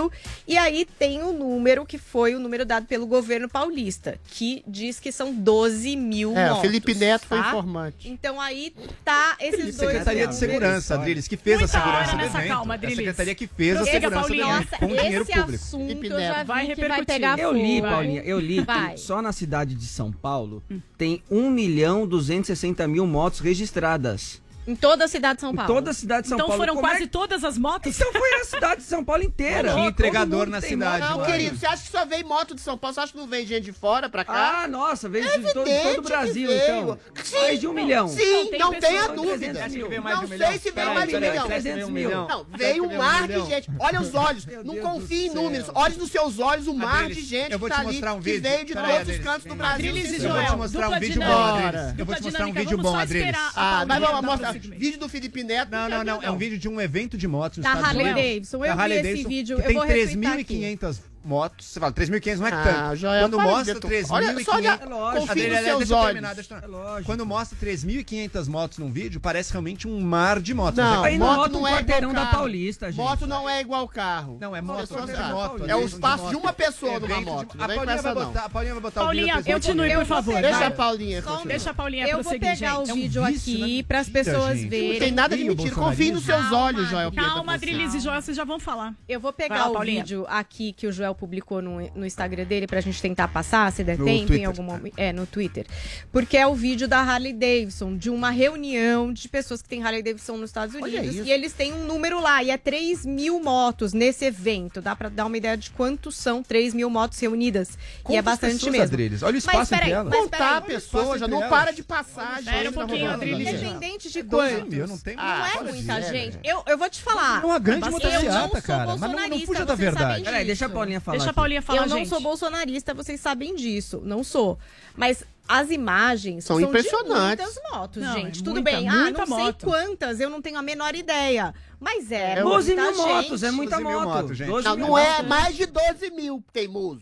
E 0.48 0.58
aí 0.58 0.86
tem 1.00 1.22
o 1.24 1.32
número 1.34 1.86
que 1.86 1.98
foi 1.98 2.36
o 2.36 2.40
número 2.40 2.66
dado 2.66 2.86
pelo 2.86 3.06
governo 3.08 3.50
paulista, 3.50 4.20
que 4.28 4.64
diz 4.68 5.00
que 5.00 5.12
são 5.12 5.34
12 5.34 5.96
mil 5.96 6.36
É, 6.38 6.46
o 6.46 6.56
motos, 6.56 6.62
Felipe 6.62 6.94
Neto 6.96 7.26
foi 7.28 7.40
tá? 7.40 7.48
informante. 7.50 8.10
Então 8.10 8.40
aí 8.40 8.74
tá 9.04 9.36
esses 9.40 9.76
dois 9.76 9.76
Secretaria 9.76 10.28
de. 10.28 10.36
Segurança, 10.36 10.96
Adriles, 10.96 11.28
que 11.28 11.38
fez 11.38 11.60
Muita 11.60 11.78
a 11.78 11.82
segurança 11.82 12.00
hora 12.10 12.12
do 12.12 12.18
nessa 12.18 12.38
evento. 12.40 12.48
calma, 12.50 12.74
É 12.74 12.76
a 12.76 12.78
Adriles. 12.78 12.98
secretaria 12.98 13.36
que 13.36 13.48
fez 13.48 13.76
a 13.76 13.80
Prossiga, 13.80 14.00
segurança 14.02 14.22
do 14.28 14.38
Paulinha. 14.38 14.56
evento 14.58 14.80
com 14.80 14.88
dinheiro 14.88 15.22
esse 15.24 15.32
público. 15.34 15.64
assunto 15.64 15.88
Felipe 15.88 16.08
eu 16.08 16.20
já 16.20 16.42
vi 16.42 16.46
Vai 16.46 16.46
que 16.46 16.48
vai 16.48 16.66
repercutir. 16.68 17.06
pegar 17.06 17.40
Eu 17.40 17.52
li, 17.54 17.82
Vai. 17.82 17.92
Paulinha, 17.92 18.22
eu 18.24 18.40
li 18.40 18.62
Vai. 18.62 18.94
que 18.94 19.00
só 19.00 19.22
na 19.22 19.32
cidade 19.32 19.76
de 19.76 19.86
São 19.86 20.12
Paulo 20.12 20.64
tem 20.98 21.22
1 21.30 21.50
milhão 21.50 22.08
260 22.08 22.88
mil 22.88 23.06
motos 23.08 23.40
registradas. 23.40 24.42
Em 24.68 24.76
toda 24.76 25.06
a 25.06 25.08
cidade 25.08 25.36
de 25.36 25.42
São 25.42 25.52
Em 25.52 25.56
Paulo. 25.56 25.74
toda 25.74 25.92
a 25.92 25.94
cidade 25.94 26.24
de 26.24 26.30
São 26.30 26.38
Então 26.38 26.48
Paulo. 26.48 26.62
foram 26.62 26.76
Como 26.76 26.88
é 26.88 26.90
quase 26.92 27.04
que- 27.06 27.10
todas 27.12 27.44
as 27.44 27.58
motos? 27.58 27.96
Então 27.96 28.12
foi 28.12 28.34
a 28.42 28.46
cidade 28.46 28.82
de 28.82 28.88
São 28.88 29.04
Paulo 29.06 29.22
inteira. 29.24 29.74
Tinha 29.74 29.88
entregador 29.90 30.48
na 30.48 30.60
cidade, 30.62 31.08
moto. 31.08 31.18
Não, 31.20 31.26
querido, 31.26 31.58
você 31.58 31.66
acha 31.68 31.84
que 31.84 31.90
só 31.92 32.06
veio 32.06 32.28
moto 32.28 32.56
de 32.56 32.62
São 32.62 32.78
Paulo? 32.78 32.94
Você 32.94 33.00
acha 33.02 33.12
que 33.12 33.18
não 33.18 33.28
vem 33.28 33.46
gente 33.46 33.66
de 33.66 33.72
fora 33.72 34.10
pra 34.10 34.26
cá? 34.26 34.64
Ah, 34.64 34.68
nossa, 34.68 35.08
veio 35.08 35.26
de 35.40 35.54
todo, 35.54 35.68
todo 35.70 36.00
o 36.00 36.02
Brasil, 36.02 36.50
então. 36.52 36.98
Sim, 37.24 37.36
Mais 37.40 37.60
de 37.60 37.68
um 37.68 37.74
milhão. 37.74 38.08
Sim, 38.08 38.50
Não, 38.58 38.72
não 38.72 38.80
tenha 38.80 39.08
dúvida. 39.10 39.54
300 39.54 39.74
mil. 39.74 39.90
Não 40.02 40.28
sei 40.28 40.60
se 40.60 40.72
veio 40.72 40.94
mais 40.94 41.10
de 41.10 41.16
um 41.16 41.20
milhão. 41.20 41.46
300 41.48 41.90
mil. 41.90 42.10
Não, 42.10 42.46
veio 42.58 42.84
um 42.86 42.98
mar 42.98 43.28
de 43.28 43.46
gente. 43.46 43.70
Olha 43.80 44.02
os 44.02 44.16
olhos. 44.16 44.46
Não 44.64 44.78
confie 44.78 45.28
em 45.28 45.34
números. 45.34 45.70
Olhe 45.76 45.96
nos 45.98 46.10
seus 46.12 46.40
olhos 46.40 46.68
o 46.68 46.74
mar 46.74 47.08
de 47.08 47.22
gente 47.22 47.52
eu 47.52 47.60
vou 47.60 47.70
que 47.70 47.76
te 47.76 47.78
tá 47.78 47.82
ali, 47.84 47.92
mostrar 47.94 48.14
um 48.14 48.22
que 48.22 48.40
veio 48.40 48.66
de 48.66 48.74
todos 48.74 49.10
os 49.10 49.18
cantos 49.20 49.46
do 49.46 49.56
Brasil. 49.56 49.96
Eu 49.96 49.96
vou 50.36 50.46
te 50.46 50.56
mostrar 50.58 50.90
um 50.90 51.00
vídeo 51.00 51.22
bom. 51.22 51.44
Adriles. 51.44 52.00
Eu 52.00 52.06
vou 52.06 52.16
te 52.16 52.24
mostrar 52.24 52.46
um 52.48 52.54
vídeo 52.54 52.78
bom, 52.78 52.96
Adriles. 52.96 53.36
Ah, 53.56 53.86
vai, 53.86 54.00
vamos 54.00 54.22
mostrar. 54.26 54.55
Prosseguimento. 54.56 54.80
Vídeo 54.82 55.00
do 55.00 55.10
Felipe 55.10 55.44
Neto. 55.44 55.72
Não, 55.72 55.90
não, 55.90 56.04
não. 56.04 56.24
É 56.24 56.32
um 56.32 56.38
vídeo 56.38 56.58
de 56.58 56.68
um 56.70 56.80
evento 56.82 57.18
de 57.18 57.28
motos 57.28 57.60
Da 57.64 57.70
Estados 57.70 57.90
Harley 57.90 58.06
Unidos. 58.06 58.24
Davidson. 58.24 58.58
Da 58.60 58.68
Eu 58.68 58.76
vi 58.76 58.82
Harley 58.82 58.98
esse 58.98 59.08
Davidson, 59.08 59.30
vídeo. 59.30 59.56
que 59.58 59.62
Eu 59.62 59.68
tem 59.68 59.76
vou 59.78 59.86
retweetar 59.86 60.34
aqui. 60.40 60.56
3.500 60.62 61.00
motos. 61.26 61.66
Você 61.68 61.80
fala, 61.80 61.92
3.500 61.92 62.38
não 62.40 62.48
é 62.48 62.52
Ah, 62.54 62.64
tanto. 62.64 62.96
Joel, 62.98 63.22
Quando 63.24 63.36
para 63.38 63.46
de 63.46 63.52
mostra 63.52 63.74
detur- 63.74 63.92
Olha, 63.92 64.04
só 64.06 64.34
3.500... 64.34 64.54
olha, 64.56 64.68
É 64.82 64.86
lógico. 64.86 64.88
confie 64.88 65.20
nos 65.20 65.30
Adriles, 65.32 65.64
seus 65.66 65.78
deixa 65.80 65.94
eu 65.94 65.98
olhos. 65.98 66.08
terminar, 66.14 66.36
deixa 66.36 66.54
eu 66.54 66.58
É 66.58 66.62
terminar. 66.62 66.84
lógico. 66.84 67.06
Quando 67.06 67.26
mostra 67.26 67.58
3.500 67.60 68.48
motos 68.48 68.78
num 68.78 68.92
vídeo, 68.92 69.20
parece 69.20 69.52
realmente 69.52 69.88
um 69.88 70.00
mar 70.02 70.40
de 70.40 70.54
motos. 70.54 70.78
Não, 70.78 71.06
é- 71.06 71.18
moto 71.18 71.52
não 71.52 71.60
não 71.60 71.62
um 71.62 71.68
é 71.68 71.82
igual 71.82 72.14
da 72.14 72.22
carro. 72.22 72.38
Paulista, 72.38 72.92
gente. 72.92 72.98
Moto 72.98 73.28
não 73.28 73.50
é 73.50 73.62
igual 73.62 73.88
carro. 73.88 74.38
Não, 74.40 74.56
é 74.56 74.62
moto, 74.62 74.80
Pessoas 74.82 75.10
é 75.10 75.24
moto. 75.32 75.66
É 75.68 75.76
o 75.76 75.86
espaço 75.86 76.30
de 76.30 76.36
uma 76.36 76.54
pessoa 76.54 77.00
numa 77.00 77.22
moto. 77.22 77.58
Não 77.58 77.66
A 77.66 77.68
Paulinha 77.68 77.86
vai 77.86 77.96
essa, 77.96 78.14
não. 78.14 78.26
botar, 78.26 78.46
a 78.46 78.50
Paulinha 78.50 78.74
vai 78.74 78.82
botar 78.82 79.02
o 79.02 79.06
Paulinha, 79.06 79.26
vídeo 79.38 79.44
depois. 79.44 79.66
continue, 79.66 79.96
por 79.96 80.06
favor. 80.06 80.42
Deixa 80.42 80.68
a 80.68 80.72
Paulinha. 80.72 81.24
Deixa 81.46 81.70
a 81.70 81.74
Paulinha 81.74 82.08
Eu 82.08 82.22
vou 82.24 82.32
pegar 82.40 82.80
o 82.80 82.84
É 82.84 82.94
vídeo 82.94 83.24
aqui 83.24 83.78
né? 83.78 83.84
para 83.88 84.00
as 84.00 84.10
pessoas 84.10 84.62
verem. 84.62 84.92
Não 84.94 85.00
tem 85.00 85.12
nada 85.12 85.36
de 85.36 85.44
o 85.44 85.48
mentira. 85.48 85.76
Confie 85.76 86.12
nos 86.12 86.24
seus 86.24 86.52
olhos, 86.52 86.90
Joel. 86.90 87.12
Calma. 87.12 87.56
Adriles 87.56 87.94
e 87.94 88.00
Joel, 88.00 88.22
vocês 88.22 88.36
já 88.36 88.44
vão 88.44 88.60
falar. 88.60 88.94
Eu 89.08 89.20
vou 89.20 89.32
pegar 89.32 89.70
o 89.72 89.80
vídeo 89.80 90.26
aqui 90.30 90.74
que 90.74 90.88
o 90.88 90.92
Joel 90.92 91.15
Publicou 91.16 91.62
no, 91.62 91.80
no 91.96 92.06
Instagram 92.06 92.44
dele 92.46 92.68
pra 92.68 92.82
gente 92.82 93.02
tentar 93.02 93.28
passar, 93.30 93.72
se 93.72 93.84
der 93.84 93.98
No 93.98 94.06
tempo, 94.06 94.24
em 94.24 94.26
Twitter. 94.28 94.48
algum 94.48 94.64
momento. 94.64 94.94
É, 94.98 95.12
no 95.12 95.26
Twitter. 95.26 95.66
Porque 96.12 96.38
é 96.38 96.46
o 96.46 96.54
vídeo 96.54 96.88
da 96.88 97.00
Harley 97.00 97.34
Davidson, 97.34 97.98
de 97.98 98.10
uma 98.10 98.30
reunião 98.30 99.12
de 99.12 99.28
pessoas 99.28 99.62
que 99.62 99.70
têm 99.70 99.84
Harley 99.84 100.04
Davidson 100.04 100.38
nos 100.38 100.50
Estados 100.50 100.76
Unidos. 100.76 101.16
E 101.16 101.32
eles 101.32 101.54
têm 101.54 101.74
um 101.74 101.86
número 101.86 102.20
lá, 102.22 102.44
e 102.44 102.52
é 102.52 102.58
3 102.58 103.06
mil 103.06 103.42
motos 103.42 103.94
nesse 103.94 104.26
evento. 104.26 104.82
Dá 104.82 104.96
pra 104.96 105.10
dar 105.10 105.26
uma 105.26 105.38
ideia 105.38 105.58
de 105.58 105.70
quantos 105.72 106.16
são 106.16 106.44
3 106.44 106.74
mil 106.74 106.90
motos 106.90 107.20
reunidas. 107.20 107.70
e 107.70 107.72
é 107.72 107.78
Quantas 108.04 108.24
bastante 108.26 108.54
pessoas, 108.56 108.72
mesmo. 108.72 108.84
Adriles? 108.86 109.24
Olha 109.24 109.32
o 109.32 109.34
Mas 109.36 109.44
espaço 109.46 109.70
peraí, 109.70 109.82
entre 109.90 109.94
elas. 109.94 110.10
mas 110.10 110.20
Contar 110.20 110.58
a 110.58 110.62
pessoa, 110.62 111.18
já 111.18 111.28
não 111.28 111.38
elas. 111.40 111.50
para 111.50 111.72
de 111.72 111.84
passar. 111.84 112.40
Espera 112.40 112.70
um 112.70 112.74
pouquinho. 112.74 113.10
Adriles. 113.12 113.48
Independente 113.48 114.12
de 114.12 114.22
12 114.22 114.54
quantos. 114.56 114.70
mil, 114.70 114.88
não 114.88 114.98
tem 114.98 115.16
Não 115.16 115.24
é 115.46 115.62
muita 115.64 116.02
gente. 116.02 116.38
Eu, 116.44 116.64
eu 116.68 116.78
vou 116.78 116.90
te 116.90 117.02
falar. 117.02 117.42
É 117.42 117.46
uma 117.46 117.60
grande 117.60 117.82
Mas 117.82 117.92
sou 117.92 118.00
cara. 118.02 118.86
Mas 118.86 119.02
não- 119.02 119.08
não 119.10 119.16
bolsonarista, 119.16 119.46
fuja 119.48 119.66
da 119.66 119.76
verdade. 119.76 120.24
Peraí, 120.24 120.46
deixa 120.46 120.66
a. 120.66 120.70
Paulinha 120.70 121.00
falar. 121.06 121.18
Deixa 121.18 121.32
a. 121.32 121.34
Paulinha 121.34 121.62
falar, 121.62 121.84
eu 121.84 121.88
não 121.90 121.98
gente. 121.98 122.10
sou 122.10 122.20
bolsonarista, 122.20 122.94
vocês 122.94 123.22
sabem 123.22 123.56
disso. 123.56 124.02
Não 124.04 124.24
sou. 124.24 124.60
Mas 124.96 125.24
as 125.48 125.70
imagens 125.70 126.44
São 126.46 126.58
de 126.58 126.64
impressionantes. 126.66 127.46
muitas 127.46 127.72
motos, 127.72 128.02
Não, 128.04 128.14
gente. 128.14 128.40
é 128.42 128.44
Tudo 128.44 128.54
muita, 128.62 128.72
bem. 128.72 128.90
Ah, 128.90 128.94
muita 128.96 129.26
não 129.26 129.38
moto. 129.38 129.44
sei 129.44 129.54
quantas, 129.72 130.20
eu 130.20 130.30
não 130.30 130.42
tenho 130.42 130.58
a 130.58 130.62
menor 130.62 130.96
ideia. 130.96 131.54
Mas 131.80 132.12
é, 132.12 132.32
É, 132.34 132.44
muita 132.44 132.50
12 132.50 132.76
mil 132.76 132.86
gente. 132.86 132.98
motos, 132.98 133.44
é 133.44 133.52
muita 133.52 133.76
12 133.78 133.88
mil 133.90 134.02
moto. 134.02 134.34
gente. 134.34 134.48
12 134.50 134.68
Não, 134.68 134.76
mil 134.76 134.88
não 134.88 134.98
é 134.98 135.22
mais 135.24 135.56
de 135.56 135.66
12 135.68 136.12
mil, 136.12 136.44
teimoso. 136.52 137.02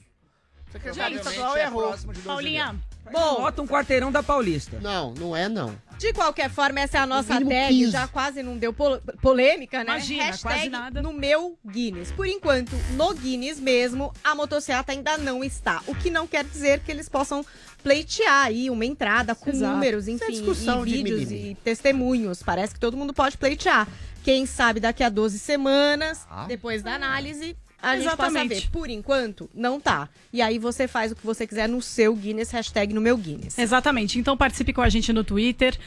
O 0.68 0.72
secretário 0.74 1.18
Gente, 1.18 1.28
estadual 1.28 1.58
errou. 1.58 1.96
Paulinha, 2.26 2.76
Bom, 3.12 3.42
Bota 3.42 3.62
um 3.62 3.68
quarteirão 3.68 4.12
da 4.12 4.24
Paulista. 4.24 4.80
Não, 4.82 5.14
não 5.14 5.36
é 5.36 5.48
não. 5.50 5.76
De 5.98 6.14
qualquer 6.14 6.50
forma, 6.50 6.80
essa 6.82 6.98
é 6.98 7.02
a 7.02 7.06
nossa 7.08 7.34
tag. 7.40 7.68
15. 7.70 7.92
Já 7.92 8.08
quase 8.08 8.44
não 8.44 8.58
deu 8.58 8.74
pol- 8.74 9.00
polêmica, 9.22 9.80
né? 9.84 9.92
Imagina, 9.92 10.24
Hashtag 10.26 10.56
quase 10.56 10.70
nada. 10.70 11.02
no 11.02 11.14
meu 11.14 11.58
Guinness. 11.66 12.12
Por 12.12 12.26
enquanto, 12.28 12.72
no 12.96 13.14
Guinness 13.14 13.60
mesmo, 13.60 14.14
a 14.24 14.36
motocicleta 14.36 14.92
ainda 14.92 15.18
não 15.18 15.44
está. 15.44 15.82
O 15.88 15.96
que 15.96 16.10
não 16.10 16.28
quer 16.28 16.44
dizer 16.44 16.80
que 16.82 16.92
eles 16.92 17.08
possam 17.08 17.46
pleitear 17.82 18.46
aí 18.46 18.70
uma 18.70 18.86
entrada 18.86 19.36
com 19.36 19.50
Exato. 19.50 19.74
números, 19.74 20.08
é 20.08 20.12
enfim, 20.12 20.32
discussão 20.32 20.86
e 20.86 20.90
de 20.90 20.96
vídeos 20.98 21.32
e 21.32 21.58
testemunhos. 21.64 22.42
Parece 22.42 22.74
que 22.74 22.80
todo 22.80 22.96
mundo 22.98 23.14
pode 23.14 23.38
pleitear. 23.38 23.88
Quem 24.24 24.46
sabe 24.46 24.80
daqui 24.80 25.04
a 25.04 25.10
12 25.10 25.38
semanas, 25.38 26.26
Ah. 26.30 26.46
depois 26.48 26.82
da 26.82 26.94
análise, 26.96 27.58
a 27.84 27.98
gente 27.98 28.16
possa 28.16 28.30
Exatamente. 28.30 28.62
ver. 28.62 28.70
Por 28.72 28.90
enquanto, 28.90 29.50
não 29.54 29.80
tá. 29.80 30.08
E 30.32 30.42
aí 30.42 30.58
você 30.58 30.88
faz 30.88 31.12
o 31.12 31.16
que 31.16 31.26
você 31.26 31.46
quiser 31.46 31.68
no 31.68 31.82
seu 31.82 32.16
Guinness, 32.16 32.50
hashtag 32.52 32.94
no 32.94 33.02
meu 33.02 33.18
Guinness. 33.18 33.58
Exatamente. 33.58 34.18
Então 34.18 34.38
participe 34.38 34.72
com 34.72 34.82
a 34.82 34.88
gente 34.88 35.12
no 35.12 35.24
Twitter, 35.24 35.78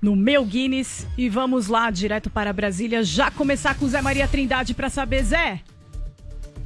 no 0.00 0.16
meu 0.16 0.44
Guinness 0.44 1.06
e 1.18 1.28
vamos 1.28 1.68
lá 1.68 1.90
direto 1.90 2.30
para 2.30 2.52
Brasília 2.52 3.04
já 3.04 3.30
começar 3.30 3.78
com 3.78 3.86
Zé 3.86 4.00
Maria 4.00 4.26
Trindade 4.26 4.72
para 4.72 4.88
saber, 4.88 5.22
Zé. 5.22 5.60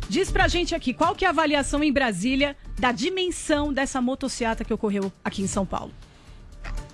Diz 0.08 0.30
pra 0.30 0.49
gente 0.49 0.75
aqui, 0.75 0.94
qual 0.94 1.14
que 1.14 1.25
é 1.25 1.28
a 1.28 1.32
avaliação 1.32 1.85
em 1.85 1.92
Brasília 1.92 2.56
da 2.78 2.92
dimensão 2.92 3.73
dessa 3.73 4.00
motociata 4.00 4.64
que 4.64 4.73
ocorreu 4.73 5.12
aqui 5.23 5.42
em 5.42 5.47
São 5.47 5.66
Paulo? 5.66 5.92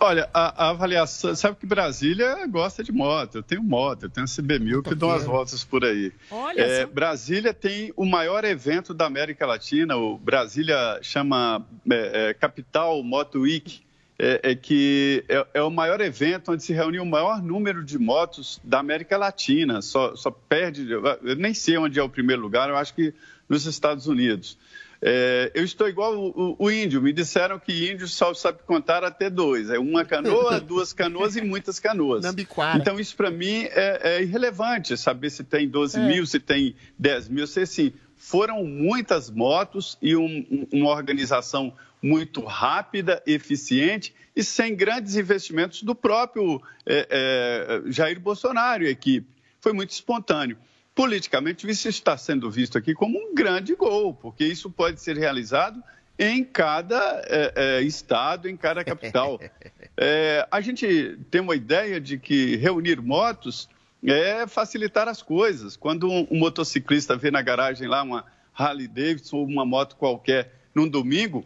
Olha, 0.00 0.28
a, 0.35 0.66
a 0.66 0.71
avaliação. 0.71 1.35
Sabe 1.35 1.57
que 1.57 1.66
Brasília 1.66 2.47
gosta 2.47 2.83
de 2.85 2.93
moto. 2.93 3.37
Eu 3.37 3.43
tenho 3.43 3.62
moto, 3.62 4.04
eu 4.04 4.11
tenho 4.11 4.26
CB1000 4.26 4.83
que 4.83 4.95
dou 4.95 5.09
umas 5.11 5.25
voltas 5.25 5.64
por 5.64 5.85
aí. 5.85 6.12
Olha 6.31 6.61
É, 6.61 6.83
só. 6.83 6.87
Brasília 6.88 7.54
tem 7.54 7.93
o 7.97 8.04
maior 8.04 8.45
evento 8.45 8.93
da 8.93 9.07
América 9.07 9.47
Latina. 9.47 9.97
O 9.97 10.19
Brasília 10.19 10.99
chama 11.00 11.64
é, 11.90 12.31
é, 12.31 12.35
Capital 12.35 13.02
Moto 13.02 13.40
Week. 13.40 13.83
É, 14.16 14.52
é 14.52 14.54
que 14.54 15.25
é, 15.28 15.47
é 15.54 15.62
o 15.62 15.71
maior 15.71 16.00
evento 16.00 16.52
onde 16.52 16.62
se 16.62 16.73
reúne 16.73 17.00
o 17.00 17.07
maior 17.07 17.43
número 17.43 17.83
de 17.85 17.99
motos 17.99 18.61
da 18.62 18.78
América 18.78 19.16
Latina. 19.16 19.83
Só, 19.83 20.14
só 20.14 20.31
perde. 20.31 20.88
Eu 20.90 21.35
nem 21.37 21.52
sei 21.54 21.76
onde 21.78 21.99
é 21.99 22.02
o 22.02 22.09
primeiro 22.09 22.40
lugar, 22.40 22.69
eu 22.69 22.76
acho 22.76 22.95
que 22.95 23.12
nos 23.49 23.66
Estados 23.66 24.07
Unidos. 24.07 24.57
É, 25.06 25.50
eu 25.54 25.62
estou 25.62 25.87
igual 25.87 26.14
o, 26.16 26.56
o- 26.58 26.70
índio. 26.70 27.02
Me 27.02 27.12
disseram 27.12 27.58
que 27.58 27.90
índio 27.92 28.08
só 28.08 28.32
sabe 28.32 28.61
contar 28.66 29.04
até 29.04 29.28
dois. 29.28 29.68
É 29.68 29.78
uma 29.78 30.02
canoa, 30.02 30.58
duas 30.66 30.94
canoas 30.94 31.37
e 31.37 31.42
muitas 31.42 31.78
canoas. 31.78 32.23
Nambiquara. 32.25 32.78
Então, 32.78 32.99
isso 32.99 33.14
para 33.14 33.30
mim 33.30 33.64
é, 33.70 34.00
é 34.02 34.23
irrelevante 34.23 34.96
saber 34.96 35.28
se 35.28 35.44
tem 35.44 35.68
12 35.68 36.00
mil, 36.00 36.25
se 36.26 36.40
tem 36.40 36.75
10 36.99 37.28
mil. 37.28 37.46
Se 37.46 37.61
assim, 37.61 37.92
foram 38.16 38.64
muitas 38.64 39.28
motos 39.28 39.99
e 40.00 40.16
um- 40.16 40.46
um- 40.50 40.66
uma 40.73 40.90
organização 40.90 41.70
muito 42.02 42.42
rápida, 42.42 43.23
eficiente 43.26 44.14
e 44.34 44.42
sem 44.42 44.75
grandes 44.75 45.16
investimentos 45.16 45.82
do 45.82 45.94
próprio 45.94 46.62
é, 46.87 47.82
é, 47.87 47.90
Jair 47.92 48.18
Bolsonaro 48.18 48.84
e 48.84 48.88
equipe. 48.88 49.26
Foi 49.61 49.73
muito 49.75 49.90
espontâneo. 49.90 50.56
Politicamente, 50.95 51.69
isso 51.69 51.89
está 51.89 52.17
sendo 52.17 52.51
visto 52.51 52.79
aqui 52.79 52.95
como 52.95 53.19
um 53.19 53.35
grande 53.35 53.75
gol, 53.75 54.15
porque 54.15 54.45
isso 54.45 54.71
pode 54.71 55.01
ser 55.01 55.17
realizado 55.17 55.83
em 56.17 56.45
cada 56.45 57.21
é, 57.27 57.53
é, 57.57 57.83
estado, 57.83 58.49
em 58.49 58.57
cada 58.57 58.85
capital. 58.85 59.41
É, 59.97 60.45
a 60.51 60.61
gente 60.61 61.17
tem 61.31 61.41
uma 61.41 61.55
ideia 61.55 62.01
de 62.01 62.19
que 62.19 62.57
reunir 62.57 63.01
motos 63.01 63.69
é 64.05 64.45
facilitar 64.45 65.07
as 65.07 65.23
coisas. 65.23 65.77
Quando 65.77 66.11
um, 66.11 66.27
um 66.33 66.37
motociclista 66.37 67.17
vê 67.17 67.31
na 67.31 67.41
garagem 67.41 67.87
lá 67.87 68.03
uma 68.03 68.25
Harley 68.52 68.89
Davidson 68.89 69.37
ou 69.37 69.47
uma 69.47 69.65
moto 69.65 69.95
qualquer 69.95 70.52
num 70.75 70.89
domingo, 70.89 71.45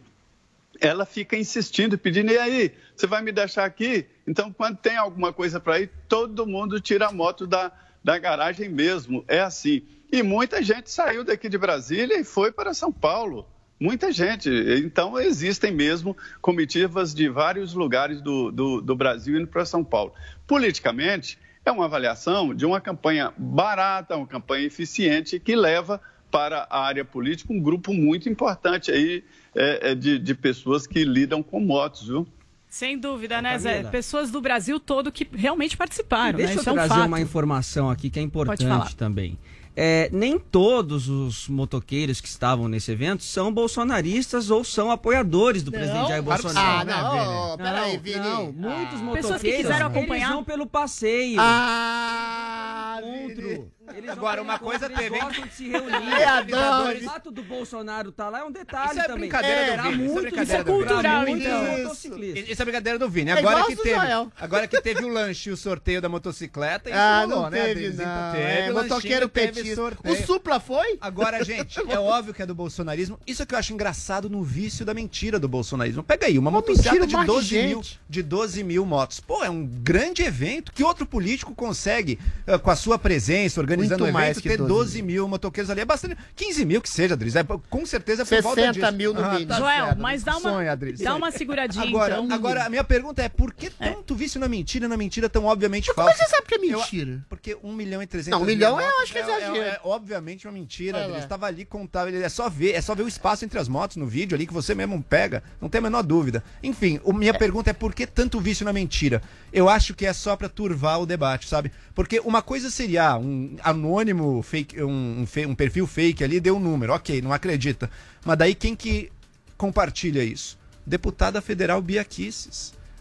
ela 0.81 1.05
fica 1.05 1.37
insistindo, 1.37 1.95
pedindo, 1.95 2.31
e 2.31 2.39
aí, 2.39 2.73
você 2.95 3.05
vai 3.05 3.21
me 3.21 3.31
deixar 3.31 3.65
aqui? 3.65 4.07
Então, 4.25 4.51
quando 4.51 4.77
tem 4.77 4.97
alguma 4.97 5.31
coisa 5.31 5.59
para 5.59 5.79
ir, 5.79 5.91
todo 6.07 6.47
mundo 6.47 6.79
tira 6.79 7.07
a 7.07 7.11
moto 7.11 7.45
da, 7.45 7.71
da 8.03 8.17
garagem 8.17 8.69
mesmo. 8.69 9.23
É 9.27 9.41
assim. 9.41 9.83
E 10.11 10.23
muita 10.23 10.61
gente 10.63 10.89
saiu 10.89 11.23
daqui 11.23 11.47
de 11.47 11.57
Brasília 11.57 12.19
e 12.19 12.23
foi 12.23 12.51
para 12.51 12.73
São 12.73 12.91
Paulo. 12.91 13.47
Muita 13.79 14.11
gente. 14.11 14.49
Então, 14.83 15.17
existem 15.19 15.71
mesmo 15.71 16.15
comitivas 16.41 17.13
de 17.13 17.29
vários 17.29 17.73
lugares 17.73 18.21
do, 18.21 18.51
do, 18.51 18.81
do 18.81 18.95
Brasil 18.95 19.37
indo 19.39 19.47
para 19.47 19.65
São 19.65 19.83
Paulo. 19.83 20.13
Politicamente, 20.45 21.39
é 21.63 21.71
uma 21.71 21.85
avaliação 21.85 22.53
de 22.53 22.65
uma 22.65 22.81
campanha 22.81 23.33
barata, 23.37 24.17
uma 24.17 24.27
campanha 24.27 24.65
eficiente 24.65 25.39
que 25.39 25.55
leva 25.55 26.01
para 26.29 26.67
a 26.69 26.83
área 26.83 27.05
política 27.05 27.53
um 27.53 27.61
grupo 27.61 27.93
muito 27.93 28.29
importante 28.29 28.91
aí 28.91 29.23
é, 29.55 29.91
é, 29.91 29.95
de, 29.95 30.19
de 30.19 30.35
pessoas 30.35 30.85
que 30.85 31.03
lidam 31.03 31.41
com 31.41 31.59
motos, 31.59 32.07
viu? 32.07 32.27
Sem 32.69 32.97
dúvida, 32.99 33.41
né, 33.41 33.57
Camila. 33.57 33.83
Zé? 33.83 33.83
Pessoas 33.89 34.29
do 34.29 34.39
Brasil 34.39 34.79
todo 34.79 35.11
que 35.11 35.27
realmente 35.33 35.75
participaram, 35.75 36.37
Deixa 36.37 36.53
né? 36.53 36.57
eu 36.57 36.61
Isso 36.61 36.69
é 36.69 36.71
um 36.71 36.75
trazer 36.75 36.93
fato. 36.93 37.07
uma 37.07 37.19
informação 37.19 37.89
aqui 37.89 38.09
que 38.11 38.19
é 38.19 38.21
importante 38.21 38.95
também. 38.95 39.37
É, 39.81 40.09
nem 40.11 40.37
todos 40.37 41.07
os 41.07 41.47
motoqueiros 41.47 42.19
que 42.19 42.27
estavam 42.27 42.67
nesse 42.67 42.91
evento 42.91 43.23
são 43.23 43.51
bolsonaristas 43.53 44.49
ou 44.51 44.61
são 44.63 44.91
apoiadores 44.91 45.63
do 45.63 45.71
presidente 45.71 46.09
Jair 46.09 46.21
Bolsonaro. 46.21 46.89
Ah, 46.91 47.55
não, 47.55 47.57
peraí, 47.57 47.93
não, 47.95 48.01
Vini. 48.03 48.17
não, 48.19 48.43
muitos 48.51 48.59
Ah. 48.99 49.03
motoqueiros 49.03 49.13
Pessoas 49.13 49.41
que 49.41 49.51
quiseram 49.57 49.87
acompanhar. 49.87 50.25
eles 50.25 50.33
vão 50.35 50.43
pelo 50.43 50.65
passeio. 50.67 51.39
Ah, 51.39 52.99
encontro. 53.01 53.48
Eles 53.95 54.09
Agora, 54.09 54.41
uma 54.41 54.59
coisa 54.59 54.89
teve, 54.89 55.15
hein? 55.15 55.21
gostam 55.23 55.47
de 55.47 55.53
se 55.53 55.67
reunir. 55.69 55.89
É. 56.19 56.99
O 56.99 57.03
fato 57.03 57.31
do 57.31 57.41
Bolsonaro 57.43 58.11
tá 58.11 58.29
lá 58.29 58.39
é 58.39 58.43
um 58.43 58.51
detalhe 58.51 58.91
Isso 58.91 58.99
é 58.99 59.03
também. 59.03 59.19
brincadeira 59.29 59.71
do 59.71 59.73
Pra 59.81 59.89
Vini, 59.91 60.05
isso 60.05 60.19
é 60.19 60.63
do 60.63 60.63
Vini. 60.63 60.63
cultural, 60.63 61.27
então. 61.27 61.77
motociclistas. 61.77 62.49
Isso 62.49 62.61
é 62.61 62.65
brincadeira 62.65 62.99
do 62.99 63.09
Vini. 63.09 63.29
É 63.31 63.33
Agora 63.33 63.55
igual 63.59 63.67
que, 63.67 63.75
teve, 63.75 63.99
agora 64.39 64.67
que 64.67 64.81
teve 64.81 65.03
o 65.03 65.07
lanche 65.07 65.49
e 65.49 65.53
o 65.53 65.57
sorteio 65.57 66.01
da 66.01 66.09
motocicleta, 66.09 66.89
isso 66.89 66.97
Ah, 66.99 67.21
rolou, 67.21 67.43
não 67.43 67.49
né? 67.49 67.61
teve, 67.65 67.89
não. 67.89 68.31
Teve 68.31 68.43
É, 68.43 68.71
motoqueiro 68.71 69.29
teve 69.29 69.53
petista. 69.53 69.75
sorteio. 69.75 70.13
O 70.15 70.25
Supla 70.25 70.59
foi? 70.59 70.97
Agora, 71.01 71.43
gente, 71.43 71.79
é 71.79 71.99
óbvio 71.99 72.33
que 72.33 72.41
é 72.41 72.45
do 72.45 72.55
bolsonarismo. 72.55 73.19
Isso 73.25 73.41
é 73.43 73.45
que 73.45 73.53
eu 73.55 73.59
acho 73.59 73.73
engraçado 73.73 74.29
no 74.29 74.43
vício 74.43 74.85
da 74.85 74.93
mentira 74.93 75.39
do 75.39 75.47
bolsonarismo. 75.47 76.03
Pega 76.03 76.27
aí, 76.27 76.37
uma, 76.37 76.51
motocicleta 76.51 77.07
de 77.07 77.13
mar 77.13 77.21
de 77.25 77.27
12, 77.27 77.61
mil, 77.63 77.81
de 78.09 78.23
12 78.23 78.63
mil 78.63 78.85
motos. 78.85 79.19
Pô, 79.19 79.43
é 79.43 79.49
um 79.49 79.65
grande 79.65 80.21
evento 80.23 80.71
que 80.71 80.83
outro 80.83 81.05
político 81.05 81.53
consegue, 81.55 82.19
eh, 82.45 82.57
com 82.57 82.69
a 82.71 82.75
sua 82.75 82.97
presença, 82.99 83.59
organizando 83.79 84.03
Muito 84.03 84.11
o 84.11 84.13
mais 84.13 84.29
evento, 84.37 84.41
que 84.43 84.49
ter 84.49 84.57
12 84.57 84.69
12 84.69 85.01
mil 85.01 85.27
motoqueiros 85.27 85.69
ali. 85.69 85.81
É 85.81 85.85
bastante. 85.85 86.17
15 86.35 86.65
mil 86.65 86.81
que 86.81 86.89
seja, 86.89 87.13
Adriles. 87.13 87.35
É, 87.35 87.43
com 87.43 87.85
certeza 87.85 88.21
é 88.21 88.25
por 88.25 88.41
volta 88.41 88.61
60 88.61 88.79
disso. 88.87 88.97
mil 88.97 89.13
no 89.13 89.23
Ah, 89.23 89.31
mínimo. 89.33 89.47
tá 89.49 89.57
Joel, 89.57 89.85
certo. 89.87 89.99
mas 90.01 90.23
dá 90.23 90.31
uma, 90.37 90.41
Sonho, 90.51 90.71
Adriles, 90.71 90.99
dá 91.01 91.15
uma 91.15 91.31
seguradinha, 91.31 91.85
Agora, 91.85 92.19
então. 92.21 92.35
agora, 92.35 92.65
a 92.65 92.69
minha 92.69 92.83
pergunta 92.83 93.21
é: 93.21 93.29
por 93.29 93.53
que 93.53 93.69
tanto 93.69 94.15
vício 94.15 94.39
na 94.39 94.47
mentira, 94.47 94.87
na 94.87 94.97
mentira 94.97 95.29
tão 95.29 95.45
obviamente 95.45 95.93
falsa? 95.93 96.11
Como 96.13 96.17
você 96.17 96.29
sabe 96.35 96.47
que 96.47 96.55
é 96.55 96.57
Eu- 96.57 96.61
mentira? 96.79 97.25
Porque 97.29 97.57
1 97.63 97.73
milhão 97.73 98.01
e 98.01 98.07
300 98.07 98.31
Não, 98.31 98.41
um 98.43 98.45
mil 98.45 98.55
milhão 98.55 98.79
eu 98.79 99.01
acho 99.01 99.11
que 99.11 99.17
é 99.17 99.21
é, 99.21 99.23
exagero. 99.25 99.55
é, 99.57 99.67
é 99.69 99.79
obviamente 99.83 100.47
uma 100.47 100.53
mentira. 100.53 101.05
Lá. 101.07 101.19
estava 101.19 101.45
ali 101.45 101.65
contava, 101.65 102.09
ele 102.09 102.23
é 102.23 102.29
só 102.29 102.49
ver, 102.49 102.71
é 102.73 102.81
só 102.81 102.95
ver 102.95 103.03
o 103.03 103.07
espaço 103.07 103.45
entre 103.45 103.59
as 103.59 103.67
motos 103.67 103.97
no 103.97 104.07
vídeo 104.07 104.35
ali 104.35 104.45
que 104.47 104.53
você 104.53 104.73
mesmo 104.73 105.01
pega, 105.03 105.43
não 105.61 105.69
tem 105.69 105.79
a 105.79 105.81
menor 105.81 106.03
dúvida. 106.03 106.43
Enfim, 106.63 106.99
a 107.05 107.13
minha 107.13 107.33
pergunta 107.33 107.69
é 107.69 107.73
por 107.73 107.93
que 107.93 108.05
tanto 108.07 108.39
vício 108.39 108.65
na 108.65 108.73
mentira? 108.73 109.21
Eu 109.51 109.67
acho 109.69 109.93
que 109.93 110.05
é 110.05 110.13
só 110.13 110.35
para 110.35 110.47
turvar 110.49 110.99
o 111.01 111.05
debate, 111.05 111.47
sabe? 111.47 111.71
Porque 111.95 112.19
uma 112.19 112.41
coisa 112.41 112.69
seria 112.69 113.09
ah, 113.09 113.17
um 113.17 113.55
anônimo 113.69 114.41
fake, 114.41 114.81
um, 114.81 115.25
um 115.47 115.55
perfil 115.55 115.87
fake 115.87 116.23
ali 116.23 116.39
deu 116.39 116.57
um 116.57 116.59
número, 116.59 116.93
ok, 116.93 117.21
não 117.21 117.31
acredita. 117.31 117.89
Mas 118.25 118.37
daí 118.37 118.53
quem 118.53 118.75
que 118.75 119.11
compartilha 119.57 120.23
isso? 120.23 120.57
Deputada 120.85 121.41
federal 121.41 121.81
Bia 121.81 122.05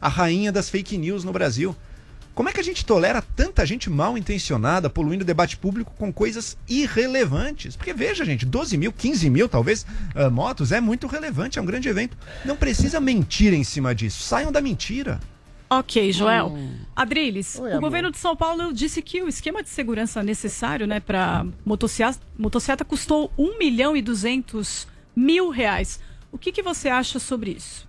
a 0.01 0.09
rainha 0.09 0.53
das 0.53 0.71
fake 0.71 0.97
news 0.97 1.25
no 1.25 1.33
Brasil 1.33 1.75
Como 2.35 2.49
é 2.49 2.53
que 2.53 2.61
a 2.61 2.65
gente 2.65 2.85
tolera 2.85 3.21
tanta 3.21 3.67
gente 3.67 3.91
mal 3.91 4.17
intencionada 4.17 4.89
poluindo 4.89 5.25
o 5.25 5.27
debate 5.27 5.57
público 5.57 5.93
com 5.99 6.13
coisas 6.13 6.57
irrelevantes? 6.69 7.75
Porque 7.75 7.93
veja, 7.93 8.25
gente, 8.25 8.47
12 8.47 8.77
mil, 8.77 8.93
15 8.93 9.29
mil, 9.29 9.49
talvez, 9.49 9.85
ah, 10.15 10.31
motos 10.31 10.71
é 10.71 10.81
muito 10.81 11.09
relevante, 11.09 11.59
é 11.59 11.63
um 11.63 11.67
grande 11.67 11.89
evento. 11.89 12.17
Não 12.45 12.55
precisa 12.55 13.01
mentir 13.01 13.53
em 13.53 13.65
cima 13.65 13.93
disso. 13.93 14.23
Saiam 14.23 14.53
da 14.53 14.61
mentira. 14.61 15.19
Ok, 15.71 16.13
Joel. 16.13 16.49
Hum. 16.49 16.79
Adriles, 16.97 17.59
Oi, 17.59 17.77
o 17.77 17.81
governo 17.81 18.11
de 18.11 18.19
São 18.19 18.35
Paulo 18.35 18.73
disse 18.73 19.03
que 19.03 19.23
o 19.23 19.29
esquema 19.29 19.63
de 19.63 19.69
segurança 19.69 20.23
necessário 20.23 20.87
né, 20.87 20.99
para 20.99 21.47
motocicleta, 21.65 22.19
motocicleta 22.39 22.85
custou 22.85 23.31
1 23.39 23.59
milhão 23.59 23.97
e 23.97 24.03
200 24.03 24.89
mil 25.15 25.51
reais. 25.51 26.01
O 26.33 26.39
que, 26.39 26.51
que 26.51 26.63
você 26.63 26.89
acha 26.89 27.19
sobre 27.19 27.53
isso? 27.53 27.87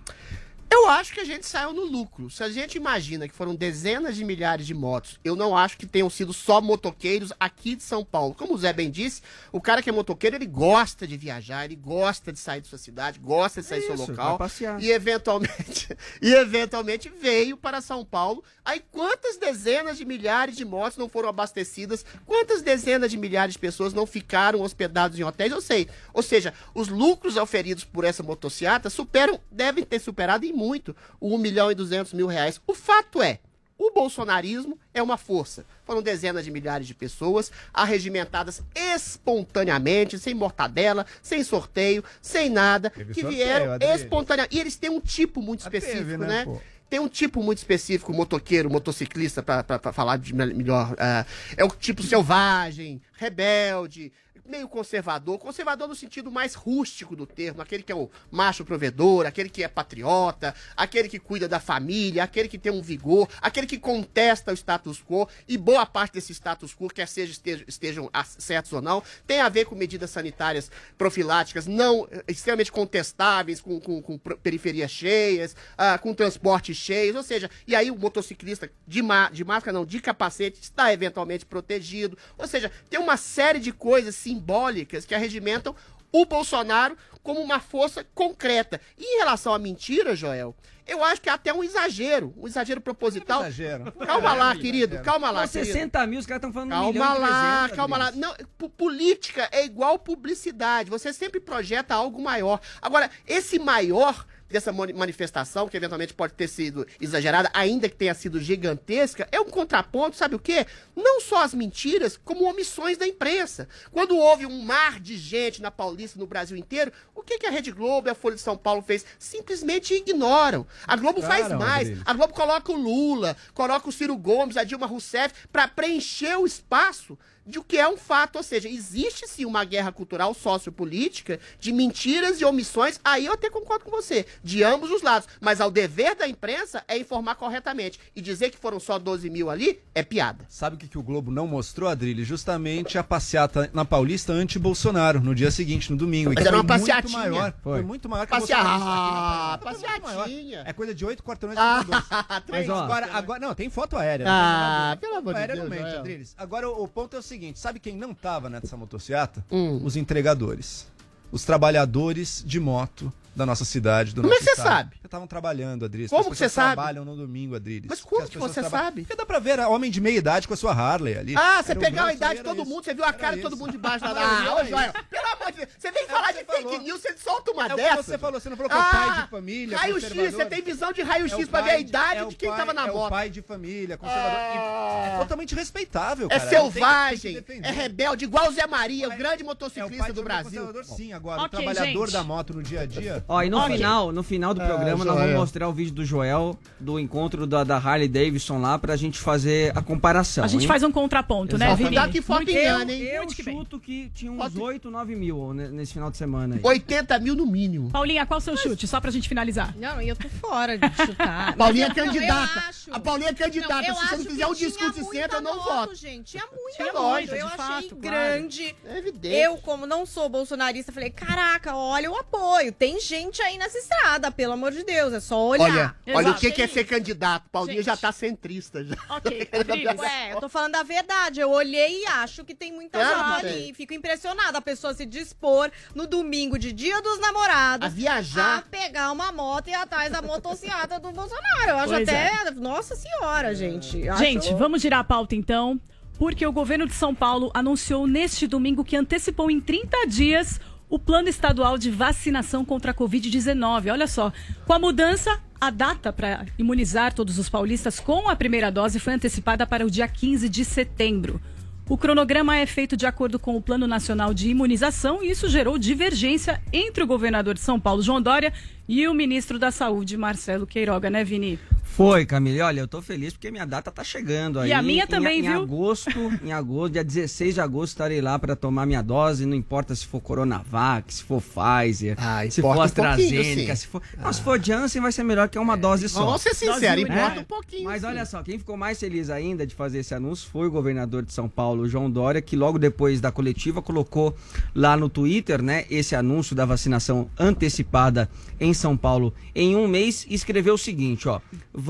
Eu 0.72 0.88
acho 0.88 1.12
que 1.12 1.18
a 1.18 1.24
gente 1.24 1.46
saiu 1.46 1.72
no 1.72 1.84
lucro. 1.84 2.30
Se 2.30 2.44
a 2.44 2.48
gente 2.48 2.76
imagina 2.76 3.26
que 3.26 3.34
foram 3.34 3.56
dezenas 3.56 4.14
de 4.14 4.24
milhares 4.24 4.64
de 4.64 4.72
motos, 4.72 5.18
eu 5.24 5.34
não 5.34 5.56
acho 5.56 5.76
que 5.76 5.84
tenham 5.84 6.08
sido 6.08 6.32
só 6.32 6.60
motoqueiros 6.60 7.32
aqui 7.40 7.74
de 7.74 7.82
São 7.82 8.04
Paulo. 8.04 8.34
Como 8.34 8.54
o 8.54 8.58
Zé 8.58 8.72
bem 8.72 8.88
disse, 8.88 9.20
o 9.50 9.60
cara 9.60 9.82
que 9.82 9.90
é 9.90 9.92
motoqueiro, 9.92 10.36
ele 10.36 10.46
gosta 10.46 11.08
de 11.08 11.16
viajar, 11.16 11.64
ele 11.64 11.74
gosta 11.74 12.32
de 12.32 12.38
sair 12.38 12.60
de 12.60 12.68
sua 12.68 12.78
cidade, 12.78 13.18
gosta 13.18 13.60
de 13.60 13.66
sair 13.66 13.80
do 13.80 13.86
seu 13.86 13.94
Isso, 13.96 14.10
local. 14.12 14.38
E 14.80 14.92
eventualmente, 14.92 15.88
e 16.22 16.32
eventualmente 16.32 17.08
veio 17.08 17.56
para 17.56 17.80
São 17.80 18.04
Paulo. 18.04 18.44
Aí 18.64 18.80
quantas 18.92 19.36
dezenas 19.36 19.98
de 19.98 20.04
milhares 20.04 20.56
de 20.56 20.64
motos 20.64 20.96
não 20.96 21.08
foram 21.08 21.28
abastecidas? 21.28 22.04
Quantas 22.24 22.62
dezenas 22.62 23.10
de 23.10 23.16
milhares 23.16 23.54
de 23.54 23.58
pessoas 23.58 23.92
não 23.92 24.06
ficaram 24.06 24.60
hospedados 24.60 25.18
em 25.18 25.24
hotéis? 25.24 25.50
Eu 25.50 25.60
sei. 25.60 25.88
Ou 26.14 26.22
seja, 26.22 26.54
os 26.72 26.86
lucros 26.86 27.36
oferidos 27.36 27.82
por 27.82 28.04
essa 28.04 28.22
motociata 28.22 28.88
superam, 28.88 29.40
devem 29.50 29.84
ter 29.84 29.98
superado 29.98 30.46
em 30.46 30.59
muito 30.60 30.94
o 31.18 31.34
1 31.34 31.38
milhão 31.38 31.70
e 31.70 31.74
200 31.74 32.12
mil 32.12 32.26
reais. 32.26 32.60
O 32.66 32.74
fato 32.74 33.22
é, 33.22 33.38
o 33.78 33.90
bolsonarismo 33.92 34.78
é 34.92 35.02
uma 35.02 35.16
força. 35.16 35.64
Foram 35.86 36.02
dezenas 36.02 36.44
de 36.44 36.50
milhares 36.50 36.86
de 36.86 36.94
pessoas 36.94 37.50
arregimentadas 37.72 38.62
espontaneamente, 38.74 40.18
sem 40.18 40.34
mortadela, 40.34 41.06
sem 41.22 41.42
sorteio, 41.42 42.04
sem 42.20 42.50
nada, 42.50 42.90
Teve 42.90 43.14
que 43.14 43.24
vieram 43.24 43.76
espontaneamente. 43.94 44.54
E 44.56 44.60
eles 44.60 44.76
têm 44.76 44.90
um 44.90 45.00
tipo 45.00 45.40
muito 45.40 45.66
Ah, 45.66 45.70
teve, 45.70 45.86
específico, 45.86 46.18
né, 46.18 46.26
né? 46.28 46.44
pô? 46.44 46.60
Tem 46.90 46.98
um 46.98 47.08
tipo 47.08 47.40
muito 47.42 47.58
específico, 47.58 48.12
motoqueiro, 48.12 48.68
motociclista, 48.68 49.42
pra 49.44 49.62
falar 49.92 50.16
de 50.18 50.34
me- 50.34 50.52
melhor. 50.52 50.94
ah, 50.98 51.24
é 51.56 51.64
o 51.64 51.68
tipo 51.68 52.02
selvagem, 52.02 53.00
rebelde, 53.12 54.12
meio 54.44 54.68
conservador. 54.68 55.38
Conservador 55.38 55.88
no 55.88 55.94
sentido 55.94 56.30
mais 56.30 56.54
rústico 56.54 57.14
do 57.14 57.26
termo, 57.26 57.62
aquele 57.62 57.82
que 57.82 57.92
é 57.92 57.94
o 57.94 58.10
macho 58.30 58.64
provedor, 58.64 59.26
aquele 59.26 59.48
que 59.48 59.62
é 59.62 59.68
patriota, 59.68 60.54
aquele 60.76 61.08
que 61.08 61.18
cuida 61.18 61.48
da 61.48 61.60
família, 61.60 62.24
aquele 62.24 62.48
que 62.48 62.58
tem 62.58 62.72
um 62.72 62.82
vigor, 62.82 63.28
aquele 63.40 63.66
que 63.66 63.78
contesta 63.78 64.52
o 64.52 64.54
status 64.54 65.02
quo. 65.02 65.28
E 65.48 65.56
boa 65.56 65.86
parte 65.86 66.14
desse 66.14 66.32
status 66.32 66.74
quo, 66.74 66.88
quer 66.88 67.06
seja 67.08 67.32
estejam, 67.66 68.10
certos 68.38 68.72
ou 68.72 68.82
não, 68.82 69.02
tem 69.26 69.40
a 69.40 69.48
ver 69.48 69.64
com 69.64 69.74
medidas 69.74 70.10
sanitárias 70.10 70.70
profiláticas 70.98 71.66
não 71.66 72.08
eh, 72.10 72.24
extremamente 72.28 72.72
contestáveis, 72.72 73.60
com, 73.60 73.80
com, 73.80 74.02
com 74.02 74.18
periferias 74.18 74.90
cheias, 74.90 75.54
ah, 75.76 75.98
com 75.98 76.12
transportes 76.14 76.76
cheios, 76.76 77.16
ou 77.16 77.22
seja, 77.22 77.50
e 77.66 77.74
aí 77.74 77.90
o 77.90 77.96
motociclista 77.96 78.70
de, 78.86 79.02
ma- 79.02 79.30
de 79.30 79.44
máscara, 79.44 79.72
não, 79.72 79.84
de 79.86 80.00
capacete, 80.00 80.60
está 80.60 80.92
eventualmente 80.92 81.46
protegido. 81.46 82.16
Ou 82.36 82.46
seja, 82.46 82.70
tem 82.88 82.98
uma 82.98 83.16
série 83.16 83.58
de 83.58 83.72
coisas 83.72 84.14
simbólicas 84.34 85.04
que 85.04 85.14
arregimentam 85.14 85.74
o 86.12 86.24
Bolsonaro 86.24 86.96
como 87.22 87.40
uma 87.40 87.60
força 87.60 88.04
concreta. 88.14 88.80
E 88.98 89.16
em 89.16 89.18
relação 89.18 89.52
à 89.52 89.58
mentira, 89.58 90.16
Joel, 90.16 90.56
eu 90.86 91.04
acho 91.04 91.20
que 91.20 91.28
é 91.28 91.32
até 91.32 91.52
um 91.52 91.62
exagero, 91.62 92.34
um 92.36 92.46
exagero 92.48 92.80
proposital. 92.80 93.40
Exagero. 93.42 93.92
Calma 93.92 94.32
lá, 94.32 94.56
querido, 94.56 94.98
calma 95.00 95.30
lá, 95.30 95.46
querido. 95.46 95.72
60 95.72 96.06
mil, 96.06 96.18
os 96.18 96.26
caras 96.26 96.38
estão 96.38 96.52
falando 96.52 96.68
um 96.70 96.74
Calma 96.74 96.92
milhão 96.92 97.16
e 97.16 97.20
lá, 97.20 97.58
300, 97.58 97.76
calma 97.76 97.96
lá. 97.98 98.10
Não, 98.12 98.34
po- 98.58 98.70
política 98.70 99.48
é 99.52 99.64
igual 99.64 99.98
publicidade. 99.98 100.90
Você 100.90 101.12
sempre 101.12 101.38
projeta 101.40 101.94
algo 101.94 102.20
maior. 102.20 102.60
Agora, 102.82 103.08
esse 103.26 103.58
maior 103.58 104.26
dessa 104.50 104.72
mani- 104.72 104.92
manifestação, 104.92 105.68
que 105.68 105.76
eventualmente 105.76 106.12
pode 106.12 106.32
ter 106.34 106.48
sido 106.48 106.86
exagerada, 107.00 107.50
ainda 107.54 107.88
que 107.88 107.96
tenha 107.96 108.12
sido 108.14 108.40
gigantesca, 108.40 109.28
é 109.30 109.40
um 109.40 109.48
contraponto, 109.48 110.16
sabe 110.16 110.34
o 110.34 110.38
quê? 110.38 110.66
Não 110.96 111.20
só 111.20 111.42
as 111.42 111.54
mentiras, 111.54 112.18
como 112.24 112.44
omissões 112.48 112.98
da 112.98 113.06
imprensa. 113.06 113.68
Quando 113.92 114.16
houve 114.16 114.46
um 114.46 114.62
mar 114.62 114.98
de 115.00 115.16
gente 115.16 115.62
na 115.62 115.70
Paulista, 115.70 116.18
no 116.18 116.26
Brasil 116.26 116.56
inteiro, 116.56 116.92
o 117.14 117.22
que, 117.22 117.38
que 117.38 117.46
a 117.46 117.50
Rede 117.50 117.70
Globo 117.70 118.08
e 118.08 118.10
a 118.10 118.14
Folha 118.14 118.34
de 118.34 118.40
São 118.42 118.56
Paulo 118.56 118.82
fez? 118.82 119.04
Simplesmente 119.18 119.94
ignoram. 119.94 120.66
A 120.86 120.96
Globo 120.96 121.22
faz 121.22 121.46
mais. 121.58 121.88
A 122.04 122.12
Globo 122.12 122.32
coloca 122.34 122.72
o 122.72 122.76
Lula, 122.76 123.36
coloca 123.54 123.88
o 123.88 123.92
Ciro 123.92 124.16
Gomes, 124.16 124.56
a 124.56 124.64
Dilma 124.64 124.86
Rousseff, 124.86 125.34
para 125.52 125.68
preencher 125.68 126.36
o 126.36 126.46
espaço 126.46 127.16
de 127.46 127.58
o 127.58 127.64
que 127.64 127.76
é 127.78 127.88
um 127.88 127.96
fato. 127.96 128.36
Ou 128.36 128.42
seja, 128.42 128.68
existe 128.68 129.26
sim 129.28 129.44
uma 129.44 129.64
guerra 129.64 129.90
cultural 129.92 130.34
sociopolítica 130.34 131.40
de 131.58 131.72
mentiras 131.72 132.40
e 132.40 132.44
omissões. 132.44 133.00
Aí 133.04 133.26
eu 133.26 133.32
até 133.32 133.50
concordo 133.50 133.84
com 133.84 133.90
você, 133.90 134.26
de 134.42 134.62
ambos 134.62 134.90
os 134.90 135.02
lados. 135.02 135.28
Mas 135.40 135.60
ao 135.60 135.70
dever 135.70 136.14
da 136.14 136.28
imprensa 136.28 136.84
é 136.86 136.96
informar 136.98 137.34
corretamente. 137.34 137.98
E 138.14 138.20
dizer 138.20 138.50
que 138.50 138.58
foram 138.58 138.78
só 138.78 138.98
12 138.98 139.28
mil 139.30 139.50
ali 139.50 139.80
é 139.94 140.02
piada. 140.02 140.44
Sabe 140.48 140.76
o 140.76 140.78
que, 140.78 140.88
que 140.88 140.98
o 140.98 141.02
Globo 141.02 141.30
não 141.30 141.46
mostrou, 141.46 141.88
Adrilho? 141.88 142.24
Justamente 142.24 142.96
a 142.98 143.02
passeata 143.04 143.70
na 143.72 143.84
Paulista 143.84 144.32
anti-Bolsonaro, 144.32 145.20
no 145.20 145.34
dia 145.34 145.50
seguinte, 145.50 145.90
no 145.90 145.96
domingo. 145.96 146.32
e 146.32 146.34
Mas 146.34 146.44
era 146.46 146.56
foi 146.56 146.58
uma 146.58 146.62
muito 146.76 146.80
passeatinha. 146.86 147.18
maior. 147.18 147.54
Foi. 147.62 147.72
Foi. 147.78 147.82
muito 147.82 148.08
maior 148.08 148.26
que 148.26 148.34
a 148.34 148.40
Passea... 148.40 148.62
na 148.62 148.70
Ah, 148.74 149.58
muito 149.62 149.64
passeatinha. 149.64 150.62
É 150.66 150.72
coisa 150.72 150.94
de 150.94 151.04
8 151.04 151.22
quarteirões 151.22 151.58
Ah, 151.58 151.82
dois. 151.82 152.04
três. 152.46 152.66
Mas, 152.66 152.76
ó, 152.76 152.84
Agora, 152.84 153.08
agora, 153.12 153.40
não, 153.40 153.54
tem 153.54 153.68
foto 153.70 153.96
aérea. 153.96 154.26
Ah, 154.28 154.90
não 154.90 154.96
tem 154.96 155.08
pelo 155.08 155.18
amor 155.20 155.34
de 155.34 155.40
aérea 155.40 155.54
Deus, 155.56 155.68
não 155.68 155.76
mente, 155.76 155.88
Joel. 155.88 156.00
Adriles. 156.00 156.34
Agora, 156.36 156.68
o, 156.68 156.84
o 156.84 156.88
ponto 156.88 157.16
é 157.16 157.18
o 157.18 157.22
seguinte, 157.30 157.60
sabe 157.60 157.78
quem 157.78 157.96
não 157.96 158.12
tava 158.12 158.50
nessa 158.50 158.76
motociata? 158.76 159.44
Hum. 159.50 159.80
Os 159.84 159.96
entregadores. 159.96 160.86
Os 161.30 161.44
trabalhadores 161.44 162.42
de 162.44 162.58
moto 162.58 163.12
da 163.34 163.46
nossa 163.46 163.64
cidade, 163.64 164.14
do 164.14 164.22
Como 164.22 164.34
é 164.34 164.38
que 164.38 164.44
você 164.44 164.56
sabe? 164.56 164.90
Porque 164.90 165.06
estavam 165.06 165.26
trabalhando, 165.26 165.84
Adriles. 165.84 166.10
Como 166.10 166.30
que 166.30 166.36
você 166.36 166.48
sabe? 166.48 166.74
trabalham 166.74 167.04
no 167.04 167.16
domingo, 167.16 167.54
Adriles. 167.56 167.86
Mas 167.88 168.00
como 168.00 168.28
que 168.28 168.36
você 168.38 168.60
trabalham- 168.60 168.84
sabe? 168.86 169.00
Porque 169.02 169.16
dá 169.16 169.24
pra 169.24 169.38
ver 169.38 169.58
homem 169.60 169.90
de 169.90 170.00
meia 170.00 170.18
idade 170.18 170.46
com 170.48 170.54
a 170.54 170.56
sua 170.56 170.72
Harley 170.72 171.16
ali. 171.16 171.34
Ah, 171.36 171.62
você 171.62 171.74
pegar 171.74 172.06
a 172.06 172.12
idade 172.12 172.38
de 172.38 172.44
todo 172.44 172.62
isso. 172.62 172.68
mundo, 172.70 172.84
você 172.84 172.92
viu 172.94 173.04
a 173.04 173.12
cara 173.12 173.36
de 173.36 173.42
todo 173.42 173.56
mundo 173.56 173.72
debaixo 173.72 174.04
da. 174.04 174.10
Era 174.10 174.90
Ah, 174.90 175.04
pelo 175.08 175.26
amor 175.26 175.52
de 175.52 175.58
Deus, 175.58 175.68
você 175.78 175.90
vem 175.92 176.02
É 176.04 176.06
falar 176.06 176.28
de 176.28 176.38
você 176.38 176.44
fake 176.44 176.62
falou. 176.62 176.80
news, 176.82 177.00
você 177.00 177.16
solta 177.16 177.50
uma 177.52 177.62
É 177.62 177.66
o 177.66 177.70
que 177.70 177.76
dessa. 177.76 178.02
você 178.02 178.18
falou, 178.18 178.40
você 178.40 178.48
não 178.50 178.56
falou 178.56 178.70
que 178.70 178.76
é 178.76 178.78
o 178.78 178.90
pai 178.90 179.22
de 179.24 179.30
família, 179.30 179.78
Raio-X, 179.78 180.08
conservador. 180.08 180.32
você 180.32 180.44
tem 180.46 180.62
visão 180.62 180.92
de 180.92 181.02
raio-x 181.02 181.32
É 181.32 181.44
o 181.44 181.48
pra 181.48 181.60
ver 181.62 181.70
a 181.70 181.78
idade 181.78 182.20
é 182.20 182.24
de 182.26 182.36
quem 182.36 182.50
tava 182.50 182.72
na 182.74 182.86
é 182.88 182.90
moto. 182.92 183.06
o 183.06 183.10
pai 183.10 183.30
de 183.30 183.42
família, 183.42 183.96
conservador. 183.96 184.30
E 184.54 185.08
É 185.08 185.18
totalmente 185.18 185.54
respeitável, 185.54 186.26
É 186.26 186.38
cara. 186.38 186.40
Que 186.40 186.48
selvagem, 186.56 187.44
é 187.62 187.70
rebelde, 187.70 188.24
igual 188.24 188.48
o 188.48 188.52
Zé 188.52 188.66
Maria, 188.66 189.08
o 189.08 189.16
grande 189.16 189.42
É 189.42 189.46
motociclista 189.46 190.06
de 190.06 190.12
do 190.12 190.22
Brasil. 190.22 190.62
conservador, 190.66 190.84
sim, 190.84 191.12
agora. 191.12 191.42
O 191.42 191.48
trabalhador 191.48 192.10
da 192.10 192.22
moto 192.24 192.54
no 192.54 192.62
dia 192.62 192.80
a 192.82 192.86
dia. 192.86 193.19
Ó, 193.28 193.42
e 193.42 193.50
no 193.50 193.60
final, 193.62 194.12
no 194.12 194.22
final 194.22 194.54
do 194.54 194.60
programa, 194.60 195.04
nós 195.04 195.16
vamos 195.18 195.34
mostrar 195.34 195.68
o 195.68 195.72
vídeo 195.72 195.92
do 195.94 196.04
Joel, 196.04 196.58
do 196.78 196.98
encontro 196.98 197.46
da, 197.46 197.64
da 197.64 197.76
Harley 197.76 198.08
Davidson 198.08 198.58
lá, 198.60 198.78
pra 198.78 198.96
gente 198.96 199.18
fazer 199.18 199.76
a 199.76 199.82
comparação. 199.82 200.44
A 200.44 200.46
gente 200.48 200.62
hein? 200.62 200.68
faz 200.68 200.82
um 200.82 200.90
contraponto, 200.92 201.56
né. 201.58 201.74
Vini? 201.74 201.88
Cuidado 201.90 202.10
que 202.12 202.22
foto 202.22 202.38
Muito- 202.44 202.50
engana, 202.52 202.92
hein? 202.92 203.02
Eu 203.02 203.18
Muito 203.22 203.34
que 203.36 203.42
bem. 203.42 203.56
chuto 203.56 203.78
que 203.80 204.10
tinha 204.14 204.30
uns 204.32 204.38
Pode- 204.38 204.58
8, 204.60 204.90
9 204.90 205.14
mil 205.16 205.52
ne- 205.54 205.68
nesse 205.68 205.92
final 205.92 206.10
de 206.10 206.16
semana 206.16 206.56
aí. 206.56 206.60
80 206.62 207.18
mil 207.18 207.34
no 207.34 207.46
mínimo. 207.46 207.90
Paulinha, 207.90 208.26
qual 208.26 208.38
o 208.38 208.40
seu 208.40 208.56
chute? 208.56 208.86
Só 208.86 209.00
pra 209.00 209.10
gente 209.10 209.28
finalizar. 209.28 209.74
Não, 209.76 210.00
e 210.02 210.08
eu 210.08 210.16
tô 210.16 210.28
fora 210.28 210.76
de 210.78 210.86
chutar. 210.96 211.54
Paulinha 211.56 211.86
é 211.86 211.88
Não, 211.88 211.94
candidata. 211.94 212.60
acho. 212.68 212.92
A 212.92 213.00
Paulinha 213.00 213.30
é 213.30 213.34
candidata. 213.34 213.86
eu 213.86 213.94
Se 213.94 214.00
você 214.08 214.16
não 214.16 214.24
fizer 214.24 214.46
um 214.46 214.54
discurso 214.54 214.94
de 214.94 215.00
muita 215.02 215.20
centro, 215.22 215.36
eu 215.38 215.42
não 215.42 215.56
moto, 215.56 215.64
voto. 215.68 215.94
gente. 215.94 216.30
Tinha 216.32 216.44
muita 216.46 216.76
Tinha 216.76 216.92
moto. 216.92 217.10
muita, 217.12 217.32
eu 217.36 217.46
de 217.46 217.52
achei 217.52 217.56
fato, 217.56 217.96
claro. 217.96 218.00
grande. 218.00 218.74
É 218.84 218.98
evidente. 218.98 219.34
Eu, 219.36 219.56
como 219.58 219.86
não 219.86 220.04
sou 220.06 220.28
bolsonarista, 220.28 220.92
falei: 220.92 221.10
caraca, 221.10 221.74
olha 221.76 222.10
o 222.10 222.16
apoio. 222.16 222.72
Tem 222.72 222.98
gente 223.00 223.09
aí 223.14 223.58
nessa 223.58 223.78
estrada, 223.78 224.30
pelo 224.30 224.52
amor 224.52 224.72
de 224.72 224.84
Deus. 224.84 225.12
É 225.12 225.20
só 225.20 225.46
olhar. 225.48 225.96
Olha, 226.06 226.16
olha 226.16 226.30
o 226.30 226.34
que 226.34 226.50
que 226.50 226.62
é 226.62 226.66
ser 226.66 226.84
candidato. 226.84 227.48
Paulinha 227.50 227.76
Gente. 227.78 227.86
já 227.86 227.96
tá 227.96 228.12
centrista. 228.12 228.84
Já. 228.84 228.94
Ok, 229.08 229.48
Adriles. 229.52 230.00
Ué, 230.00 230.32
eu 230.32 230.40
tô 230.40 230.48
falando 230.48 230.76
a 230.76 230.82
verdade. 230.82 231.40
Eu 231.40 231.50
olhei 231.50 232.02
e 232.02 232.06
acho 232.06 232.44
que 232.44 232.54
tem 232.54 232.72
muita 232.72 232.98
Claro 232.98 233.28
moto 233.28 233.40
que 233.40 233.46
ali. 233.46 233.74
Fico 233.74 233.92
impressionada 233.94 234.58
a 234.58 234.62
pessoa 234.62 234.94
se 234.94 235.04
dispor 235.06 235.70
no 235.94 236.06
domingo 236.06 236.58
de 236.58 236.72
dia 236.72 237.00
dos 237.02 237.18
namorados 237.20 237.86
A 237.86 237.90
viajar. 237.90 238.58
a 238.58 238.62
pegar 238.62 239.12
uma 239.12 239.32
moto 239.32 239.68
e 239.68 239.70
ir 239.70 239.74
atrás 239.74 240.10
da 240.12 240.20
motocicleta 240.22 240.98
do 241.00 241.10
Bolsonaro. 241.12 241.68
Eu 241.70 241.78
acho 241.78 241.88
Pois 241.94 242.08
até. 242.08 242.50
Nossa 242.52 242.94
senhora, 242.96 243.54
gente. 243.54 244.08
Acho- 244.08 244.22
Gente, 244.22 244.54
vamos 244.54 244.82
girar 244.82 245.00
a 245.00 245.04
pauta 245.04 245.34
então, 245.34 245.80
porque 246.18 246.46
o 246.46 246.52
governo 246.52 246.86
de 246.86 246.92
São 246.92 247.14
Paulo 247.14 247.50
anunciou 247.54 248.06
neste 248.06 248.46
domingo 248.46 248.84
que 248.84 248.96
antecipou 248.96 249.50
em 249.50 249.60
30 249.60 250.06
dias 250.06 250.60
o 250.90 250.98
plano 250.98 251.28
estadual 251.28 251.78
de 251.78 251.88
vacinação 251.88 252.64
contra 252.64 252.90
a 252.90 252.94
Covid-19. 252.94 253.92
Olha 253.92 254.08
só, 254.08 254.32
com 254.66 254.72
a 254.72 254.78
mudança, 254.78 255.40
a 255.60 255.70
data 255.70 256.12
para 256.12 256.44
imunizar 256.58 257.14
todos 257.14 257.38
os 257.38 257.48
paulistas 257.48 258.00
com 258.00 258.28
a 258.28 258.34
primeira 258.34 258.70
dose 258.72 258.98
foi 258.98 259.12
antecipada 259.12 259.64
para 259.64 259.86
o 259.86 259.90
dia 259.90 260.08
15 260.08 260.48
de 260.48 260.64
setembro. 260.64 261.40
O 261.88 261.96
cronograma 261.96 262.56
é 262.56 262.66
feito 262.66 262.96
de 262.96 263.04
acordo 263.04 263.38
com 263.38 263.56
o 263.56 263.62
Plano 263.62 263.86
Nacional 263.86 264.32
de 264.32 264.48
Imunização 264.48 265.24
e 265.24 265.30
isso 265.30 265.48
gerou 265.48 265.76
divergência 265.76 266.60
entre 266.72 267.02
o 267.02 267.06
governador 267.06 267.54
de 267.54 267.60
São 267.60 267.80
Paulo, 267.80 268.02
João 268.02 268.22
Dória, 268.22 268.52
e 268.88 269.06
o 269.08 269.14
ministro 269.14 269.58
da 269.58 269.70
Saúde, 269.70 270.16
Marcelo 270.16 270.66
Queiroga, 270.66 271.10
né, 271.10 271.24
Vini? 271.24 271.58
Foi, 271.96 272.24
Camille. 272.24 272.60
Olha, 272.62 272.80
eu 272.80 272.88
tô 272.88 273.02
feliz 273.02 273.32
porque 273.32 273.50
minha 273.50 273.66
data 273.66 273.90
tá 273.90 274.02
chegando 274.02 274.58
aí. 274.60 274.70
E 274.70 274.72
a 274.72 274.80
minha 274.82 275.04
Em- 275.04 275.06
também, 275.06 275.40
em, 275.40 275.42
viu? 275.42 275.62
agosto, 275.62 276.08
em 276.42 276.52
agosto, 276.52 276.92
dia 276.94 277.04
16 277.04 277.54
de 277.54 277.60
agosto, 277.60 277.92
estarei 277.92 278.20
lá 278.22 278.38
para 278.38 278.56
tomar 278.56 278.86
minha 278.86 279.02
dose. 279.02 279.44
Não 279.44 279.54
importa 279.56 279.94
se 279.94 280.06
for 280.06 280.20
Coronavac, 280.20 281.12
se 281.12 281.22
for 281.22 281.42
Pfizer, 281.42 282.16
se 282.50 282.62
for 282.62 282.76
um 282.76 282.80
AstraZeneca, 282.80 283.74
sim. 283.76 283.80
se 283.82 283.86
for. 283.86 284.00
Não, 284.18 284.32
se 284.32 284.40
for 284.40 284.62
Janssen, 284.62 285.02
vai 285.02 285.12
ser 285.12 285.24
melhor 285.24 285.48
que 285.48 285.58
é 285.58 285.60
uma 285.60 285.76
dose 285.76 286.08
só. 286.08 286.24
Vamos 286.24 286.40
ser 286.42 286.54
sinceros, 286.54 287.02
importa 287.02 287.24
única. 287.26 287.40
um 287.40 287.44
pouquinho, 287.44 287.84
Mas 287.84 288.00
sim. 288.00 288.06
olha 288.06 288.24
só, 288.24 288.42
quem 288.42 288.58
ficou 288.58 288.76
mais 288.76 288.98
feliz 288.98 289.28
ainda 289.28 289.66
de 289.66 289.74
fazer 289.74 289.98
esse 289.98 290.14
anúncio 290.14 290.48
foi 290.50 290.68
o 290.68 290.70
governador 290.70 291.22
de 291.22 291.32
São 291.32 291.48
Paulo, 291.48 291.86
João 291.88 292.10
Dória, 292.10 292.40
que 292.40 292.56
logo 292.56 292.78
depois 292.78 293.20
da 293.20 293.30
coletiva 293.30 293.82
colocou 293.82 294.34
lá 294.74 294.96
no 294.96 295.08
Twitter, 295.08 295.60
né, 295.62 295.84
esse 295.90 296.14
anúncio 296.14 296.54
da 296.56 296.64
vacinação 296.64 297.28
antecipada 297.38 298.30
em 298.58 298.72
São 298.72 298.96
Paulo 298.96 299.34
em 299.54 299.76
um 299.76 299.86
mês 299.88 300.24
e 300.28 300.34
escreveu 300.34 300.74
o 300.74 300.78
seguinte, 300.78 301.28
ó: 301.28 301.40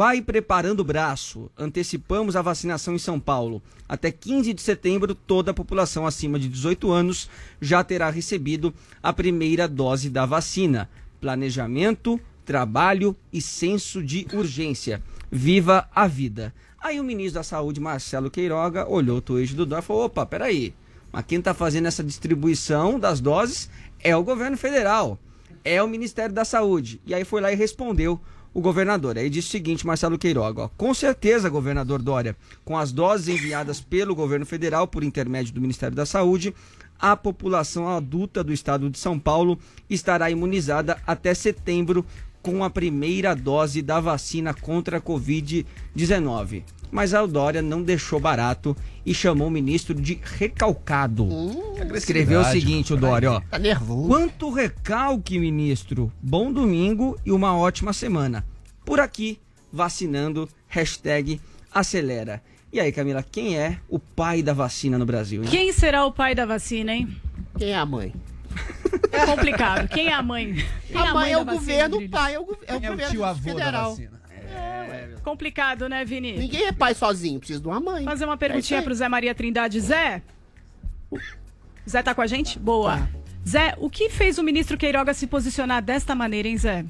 vai 0.00 0.22
preparando 0.22 0.80
o 0.80 0.84
braço, 0.84 1.50
antecipamos 1.58 2.34
a 2.34 2.40
vacinação 2.40 2.94
em 2.94 2.98
São 2.98 3.20
Paulo. 3.20 3.62
Até 3.86 4.10
15 4.10 4.54
de 4.54 4.62
setembro, 4.62 5.14
toda 5.14 5.50
a 5.50 5.54
população 5.54 6.06
acima 6.06 6.38
de 6.38 6.48
18 6.48 6.90
anos 6.90 7.28
já 7.60 7.84
terá 7.84 8.08
recebido 8.08 8.72
a 9.02 9.12
primeira 9.12 9.68
dose 9.68 10.08
da 10.08 10.24
vacina. 10.24 10.88
Planejamento, 11.20 12.18
trabalho 12.46 13.14
e 13.30 13.42
senso 13.42 14.02
de 14.02 14.26
urgência. 14.32 15.02
Viva 15.30 15.86
a 15.94 16.06
vida. 16.06 16.54
Aí 16.80 16.98
o 16.98 17.04
ministro 17.04 17.34
da 17.34 17.42
Saúde, 17.42 17.78
Marcelo 17.78 18.30
Queiroga, 18.30 18.88
olhou 18.88 19.18
o 19.18 19.20
tweet 19.20 19.54
do 19.54 19.66
Dória 19.66 19.82
e 19.82 19.86
falou: 19.86 20.04
opa, 20.06 20.24
peraí, 20.24 20.72
mas 21.12 21.26
quem 21.26 21.40
está 21.40 21.52
fazendo 21.52 21.88
essa 21.88 22.02
distribuição 22.02 22.98
das 22.98 23.20
doses 23.20 23.68
é 24.02 24.16
o 24.16 24.24
governo 24.24 24.56
federal, 24.56 25.18
é 25.62 25.82
o 25.82 25.86
Ministério 25.86 26.34
da 26.34 26.46
Saúde. 26.46 26.98
E 27.04 27.12
aí 27.12 27.22
foi 27.22 27.42
lá 27.42 27.52
e 27.52 27.54
respondeu 27.54 28.18
o 28.52 28.60
governador. 28.60 29.16
Aí 29.16 29.30
disse 29.30 29.48
o 29.48 29.50
seguinte, 29.50 29.86
Marcelo 29.86 30.18
Queiroga, 30.18 30.62
ó, 30.62 30.68
com 30.76 30.92
certeza, 30.92 31.48
governador 31.48 32.02
Dória, 32.02 32.36
com 32.64 32.76
as 32.76 32.92
doses 32.92 33.28
enviadas 33.28 33.80
pelo 33.80 34.14
governo 34.14 34.46
federal 34.46 34.86
por 34.86 35.04
intermédio 35.04 35.54
do 35.54 35.60
Ministério 35.60 35.96
da 35.96 36.06
Saúde, 36.06 36.54
a 36.98 37.16
população 37.16 37.88
adulta 37.88 38.44
do 38.44 38.52
estado 38.52 38.90
de 38.90 38.98
São 38.98 39.18
Paulo 39.18 39.58
estará 39.88 40.30
imunizada 40.30 40.98
até 41.06 41.32
setembro 41.32 42.04
com 42.42 42.64
a 42.64 42.70
primeira 42.70 43.34
dose 43.34 43.82
da 43.82 44.00
vacina 44.00 44.52
contra 44.54 44.98
a 44.98 45.00
Covid-19. 45.00 46.62
Mas 46.90 47.14
a 47.14 47.24
Dória 47.24 47.62
não 47.62 47.82
deixou 47.82 48.18
barato 48.18 48.76
e 49.06 49.14
chamou 49.14 49.48
o 49.48 49.50
ministro 49.50 49.94
de 49.94 50.20
recalcado. 50.22 51.28
Escreveu 51.94 52.40
o 52.40 52.44
seguinte, 52.44 52.92
o 52.92 52.96
Dória, 52.96 53.32
ó. 53.32 53.40
Tá 53.40 53.58
nervoso. 53.58 54.08
Quanto 54.08 54.50
recalque, 54.50 55.38
ministro. 55.38 56.12
Bom 56.20 56.52
domingo 56.52 57.18
e 57.24 57.30
uma 57.30 57.56
ótima 57.56 57.92
semana. 57.92 58.44
Por 58.84 58.98
aqui, 58.98 59.38
vacinando, 59.72 60.48
hashtag 60.66 61.40
acelera. 61.72 62.42
E 62.72 62.78
aí, 62.78 62.92
Camila, 62.92 63.22
quem 63.22 63.56
é 63.58 63.78
o 63.88 63.98
pai 63.98 64.42
da 64.42 64.52
vacina 64.52 64.98
no 64.98 65.06
Brasil? 65.06 65.42
hein? 65.42 65.48
Quem 65.50 65.72
será 65.72 66.04
o 66.04 66.12
pai 66.12 66.34
da 66.34 66.46
vacina, 66.46 66.92
hein? 66.92 67.08
Quem 67.58 67.70
é 67.70 67.76
a 67.76 67.86
mãe? 67.86 68.14
É 69.12 69.26
complicado. 69.26 69.88
Quem 69.88 70.08
é 70.08 70.12
a 70.12 70.22
mãe? 70.22 70.54
Quem 70.86 70.96
A 70.96 71.14
mãe 71.14 71.32
é 71.32 71.36
da 71.36 71.42
o 71.42 71.44
vacina, 71.44 71.60
governo, 71.88 71.96
o 71.98 72.08
pai 72.08 72.34
é 72.34 72.40
o, 72.40 72.42
é 72.42 72.74
o 72.74 72.80
Quem 72.80 72.86
é 72.86 72.90
o 72.90 72.92
governo 72.92 73.12
tio 73.12 73.24
avô 73.24 73.54
da 73.54 73.64
federal. 73.64 73.98
Vacina? 74.50 75.20
Complicado, 75.22 75.88
né, 75.88 76.04
Vini? 76.04 76.36
Ninguém 76.36 76.66
é 76.66 76.72
pai 76.72 76.94
sozinho, 76.94 77.38
precisa 77.38 77.60
de 77.60 77.66
uma 77.66 77.80
mãe. 77.80 78.04
Fazer 78.04 78.24
uma 78.24 78.34
É 78.34 78.36
perguntinha 78.36 78.80
isso 78.80 78.84
pro. 78.84 78.94
Zé 78.94 79.08
Maria 79.08 79.34
Trindade. 79.34 79.80
Zé? 79.80 80.22
Zé 81.88 82.02
tá 82.02 82.14
com 82.14 82.22
a 82.22 82.26
gente? 82.26 82.58
Boa. 82.58 82.98
Tá. 82.98 83.08
Zé, 83.46 83.74
o 83.78 83.88
que 83.88 84.10
fez 84.10 84.38
o 84.38 84.42
ministro 84.42 84.76
Queiroga 84.76 85.14
se 85.14 85.26
posicionar 85.26 85.82
desta 85.82 86.14
maneira, 86.14 86.48
hein, 86.48 86.58
Zé? 86.58 86.84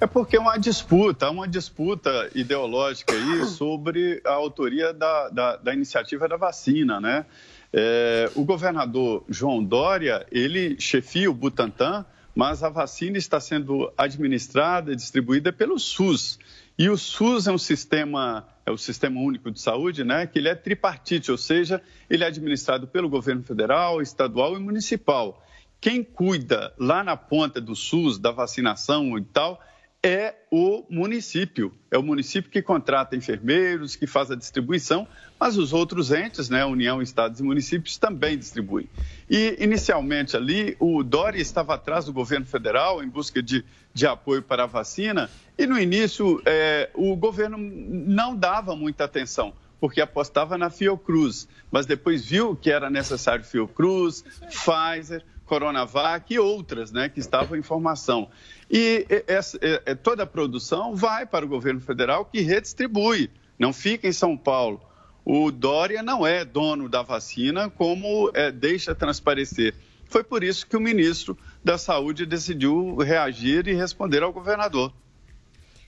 É 0.00 0.06
porque 0.06 0.36
é 0.36 0.40
uma 0.40 0.58
disputa, 0.58 1.30
uma 1.30 1.46
disputa 1.46 2.28
ideológica 2.34 3.14
aí 3.14 3.44
sobre 3.46 4.20
a 4.26 4.32
autoria 4.32 4.92
da, 4.92 5.28
da, 5.28 5.56
da 5.56 5.72
iniciativa 5.72 6.28
da 6.28 6.36
vacina, 6.36 7.00
né? 7.00 7.24
É, 7.72 8.30
o 8.34 8.44
governador 8.44 9.24
João 9.28 9.64
Dória, 9.64 10.26
ele 10.30 10.76
chefia 10.78 11.30
o 11.30 11.34
Butantan, 11.34 12.04
mas 12.34 12.62
a 12.62 12.68
vacina 12.68 13.18
está 13.18 13.38
sendo 13.38 13.92
administrada 13.96 14.92
e 14.92 14.96
distribuída 14.96 15.52
pelo 15.52 15.78
SUS. 15.78 16.38
E 16.78 16.88
o 16.88 16.96
SUS 16.96 17.46
é 17.46 17.52
um 17.52 17.58
sistema, 17.58 18.46
é 18.64 18.70
o 18.70 18.78
Sistema 18.78 19.20
Único 19.20 19.50
de 19.50 19.60
Saúde, 19.60 20.04
né? 20.04 20.26
Que 20.26 20.38
ele 20.38 20.48
é 20.48 20.54
tripartite, 20.54 21.30
ou 21.30 21.36
seja, 21.36 21.82
ele 22.08 22.24
é 22.24 22.26
administrado 22.26 22.86
pelo 22.86 23.08
governo 23.08 23.42
federal, 23.42 24.00
estadual 24.00 24.56
e 24.56 24.60
municipal. 24.60 25.44
Quem 25.80 26.02
cuida 26.02 26.72
lá 26.78 27.04
na 27.04 27.16
ponta 27.16 27.60
do 27.60 27.74
SUS, 27.74 28.18
da 28.18 28.30
vacinação 28.30 29.18
e 29.18 29.24
tal, 29.24 29.60
é 30.02 30.34
o 30.50 30.84
município. 30.90 31.72
É 31.90 31.96
o 31.96 32.02
município 32.02 32.50
que 32.50 32.60
contrata 32.60 33.14
enfermeiros, 33.14 33.94
que 33.94 34.06
faz 34.06 34.30
a 34.30 34.34
distribuição, 34.34 35.06
mas 35.38 35.56
os 35.56 35.72
outros 35.72 36.10
entes, 36.10 36.48
né, 36.50 36.64
União, 36.64 37.00
Estados 37.00 37.38
e 37.38 37.42
municípios, 37.42 37.96
também 37.96 38.36
distribuem. 38.36 38.88
E, 39.30 39.56
inicialmente 39.60 40.36
ali, 40.36 40.76
o 40.80 41.04
Dória 41.04 41.40
estava 41.40 41.74
atrás 41.74 42.06
do 42.06 42.12
governo 42.12 42.46
federal 42.46 43.02
em 43.02 43.08
busca 43.08 43.40
de, 43.40 43.64
de 43.94 44.06
apoio 44.06 44.42
para 44.42 44.64
a 44.64 44.66
vacina, 44.66 45.30
e 45.56 45.66
no 45.66 45.78
início 45.78 46.42
é, 46.44 46.90
o 46.94 47.14
governo 47.14 47.56
não 47.56 48.34
dava 48.34 48.74
muita 48.74 49.04
atenção, 49.04 49.54
porque 49.78 50.00
apostava 50.00 50.58
na 50.58 50.70
Fiocruz, 50.70 51.46
mas 51.70 51.86
depois 51.86 52.24
viu 52.24 52.56
que 52.56 52.70
era 52.70 52.90
necessário 52.90 53.44
Fiocruz, 53.44 54.24
Pfizer, 54.48 55.24
Coronavac 55.52 56.32
e 56.32 56.38
outras, 56.38 56.90
né, 56.90 57.10
que 57.10 57.20
estavam 57.20 57.58
em 57.58 57.62
formação. 57.62 58.30
E 58.70 59.04
essa- 59.26 59.58
toda 60.02 60.22
a 60.22 60.26
produção 60.26 60.96
vai 60.96 61.26
para 61.26 61.44
o 61.44 61.48
governo 61.48 61.78
federal 61.78 62.24
que 62.24 62.40
redistribui, 62.40 63.28
não 63.58 63.70
fica 63.70 64.08
em 64.08 64.12
São 64.12 64.34
Paulo. 64.34 64.80
O 65.22 65.50
Dória 65.50 66.02
não 66.02 66.26
é 66.26 66.42
dono 66.42 66.88
da 66.88 67.02
vacina, 67.02 67.68
como 67.68 68.30
eh, 68.32 68.50
deixa 68.50 68.94
transparecer. 68.94 69.74
Foi 70.06 70.24
por 70.24 70.42
isso 70.42 70.66
que 70.66 70.74
o 70.74 70.80
ministro 70.80 71.36
da 71.62 71.76
Saúde 71.76 72.24
decidiu 72.24 72.96
reagir 72.96 73.68
e 73.68 73.74
responder 73.74 74.22
ao 74.22 74.32
governador. 74.32 74.90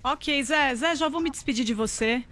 Ok, 0.02 0.42
Zé. 0.42 0.74
Zé, 0.74 0.94
já 0.94 1.08
vou 1.08 1.22
me 1.22 1.30
despedir 1.30 1.64
de 1.64 1.72
você. 1.72 2.22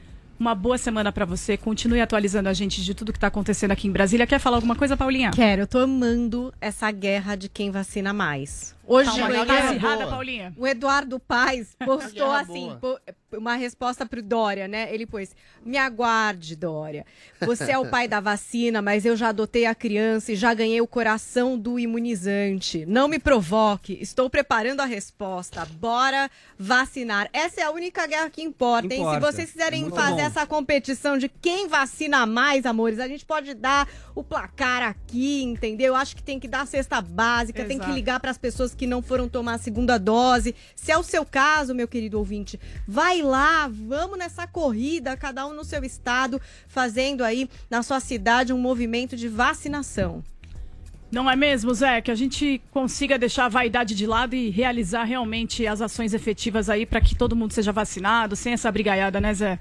Uma 0.42 0.57
boa 0.57 0.76
semana 0.76 1.12
pra 1.12 1.24
você. 1.24 1.57
Continue 1.57 2.00
atualizando 2.00 2.48
a 2.48 2.52
gente 2.52 2.83
de 2.83 2.94
tudo 2.94 3.12
que 3.12 3.18
tá 3.20 3.28
acontecendo 3.28 3.70
aqui 3.70 3.87
em 3.87 3.92
Brasília. 3.92 4.26
Quer 4.26 4.40
falar 4.40 4.57
alguma 4.57 4.74
coisa, 4.74 4.96
Paulinha? 4.96 5.31
Quero, 5.31 5.62
eu 5.62 5.66
tô 5.68 5.78
amando 5.78 6.52
essa 6.61 6.90
guerra 6.90 7.37
de 7.37 7.48
quem 7.48 7.70
vacina 7.70 8.12
mais. 8.12 8.74
Hoje 8.86 9.10
Tá 9.20 9.28
guerra 9.44 9.68
acirrada, 9.70 10.06
Paulinha. 10.08 10.52
o 10.56 10.66
Eduardo 10.66 11.20
Paes 11.20 11.76
postou 11.84 12.30
assim, 12.32 12.76
pô- 12.80 12.98
uma 13.34 13.54
resposta 13.54 14.04
pro 14.04 14.22
Dória, 14.22 14.66
né? 14.68 14.92
Ele 14.92 15.06
pôs: 15.06 15.34
Me 15.64 15.78
aguarde, 15.78 16.56
Dória. 16.56 17.06
Você 17.40 17.70
é 17.72 17.78
o 17.78 17.86
pai 17.88 18.06
da 18.08 18.20
vacina, 18.20 18.82
mas 18.82 19.04
eu 19.06 19.16
já 19.16 19.28
adotei 19.28 19.66
a 19.66 19.74
criança 19.74 20.32
e 20.32 20.36
já 20.36 20.52
ganhei 20.52 20.80
o 20.80 20.86
coração 20.86 21.56
do 21.58 21.78
imunizante. 21.78 22.84
Não 22.86 23.08
me 23.08 23.18
provoque, 23.18 23.96
estou 24.00 24.28
preparando 24.28 24.80
a 24.80 24.84
resposta. 24.84 25.64
Bora 25.78 26.30
vacinar. 26.58 27.28
Essa 27.32 27.60
é 27.62 27.64
a 27.64 27.70
única 27.70 28.06
guerra 28.06 28.28
que 28.30 28.42
importa, 28.42 28.92
hein? 28.92 29.00
Importa. 29.00 29.26
Se 29.26 29.32
vocês 29.32 29.50
quiserem 29.52 29.82
Muito 29.82 29.94
fazer 29.96 30.16
bom. 30.22 30.26
essa 30.26 30.46
competição 30.46 31.16
de 31.16 31.28
quem 31.28 31.68
vacina 31.68 32.26
mais, 32.26 32.66
amores, 32.66 32.98
a 32.98 33.08
gente 33.08 33.24
pode 33.24 33.54
dar 33.54 33.88
o 34.14 34.22
placar 34.22 34.82
aqui, 34.82 35.42
entendeu? 35.42 35.88
Eu 35.88 35.96
acho 35.96 36.14
que 36.16 36.22
tem 36.22 36.38
que 36.38 36.48
dar 36.48 36.62
a 36.62 36.66
cesta 36.66 37.00
básica, 37.00 37.64
tem 37.64 37.78
que 37.78 37.84
Exato. 37.84 37.94
ligar 37.96 38.20
para 38.20 38.30
as 38.30 38.38
pessoas 38.38 38.71
que 38.74 38.87
não 38.87 39.02
foram 39.02 39.28
tomar 39.28 39.54
a 39.54 39.58
segunda 39.58 39.98
dose. 39.98 40.54
Se 40.74 40.90
é 40.92 40.98
o 40.98 41.02
seu 41.02 41.24
caso, 41.24 41.74
meu 41.74 41.88
querido 41.88 42.18
ouvinte, 42.18 42.58
vai 42.87 43.22
lá, 43.22 43.68
vamos 43.68 44.18
nessa 44.18 44.46
corrida, 44.46 45.16
cada 45.16 45.46
um 45.46 45.52
no 45.52 45.64
seu 45.64 45.85
estado, 45.85 46.40
fazendo 46.68 47.22
aí 47.22 47.48
na 47.70 47.82
sua 47.82 48.00
cidade 48.00 48.52
um 48.52 48.58
movimento 48.58 49.16
de 49.16 49.28
vacinação. 49.28 50.22
Não 51.11 51.30
é 51.30 51.37
mesmo, 51.37 51.74
Zé? 51.74 52.00
Que 52.00 52.11
a 52.11 52.14
gente 52.14 52.62
consiga 52.70 53.18
deixar 53.18 53.44
a 53.44 53.48
vaidade 53.48 53.94
de 53.94 54.06
lado 54.06 54.35
e 54.35 54.48
realizar 54.48 55.04
realmente 55.04 55.66
as 55.66 55.82
ações 55.82 56.14
efetivas 56.14 56.70
aí 56.70 56.87
para 56.87 57.02
que 57.02 57.14
todo 57.14 57.37
mundo 57.37 57.52
seja 57.52 57.70
vacinado, 57.70 58.35
sem 58.35 58.54
essa 58.54 58.72
brigaiada, 58.72 59.20
né, 59.20 59.35
Zé? 59.35 59.58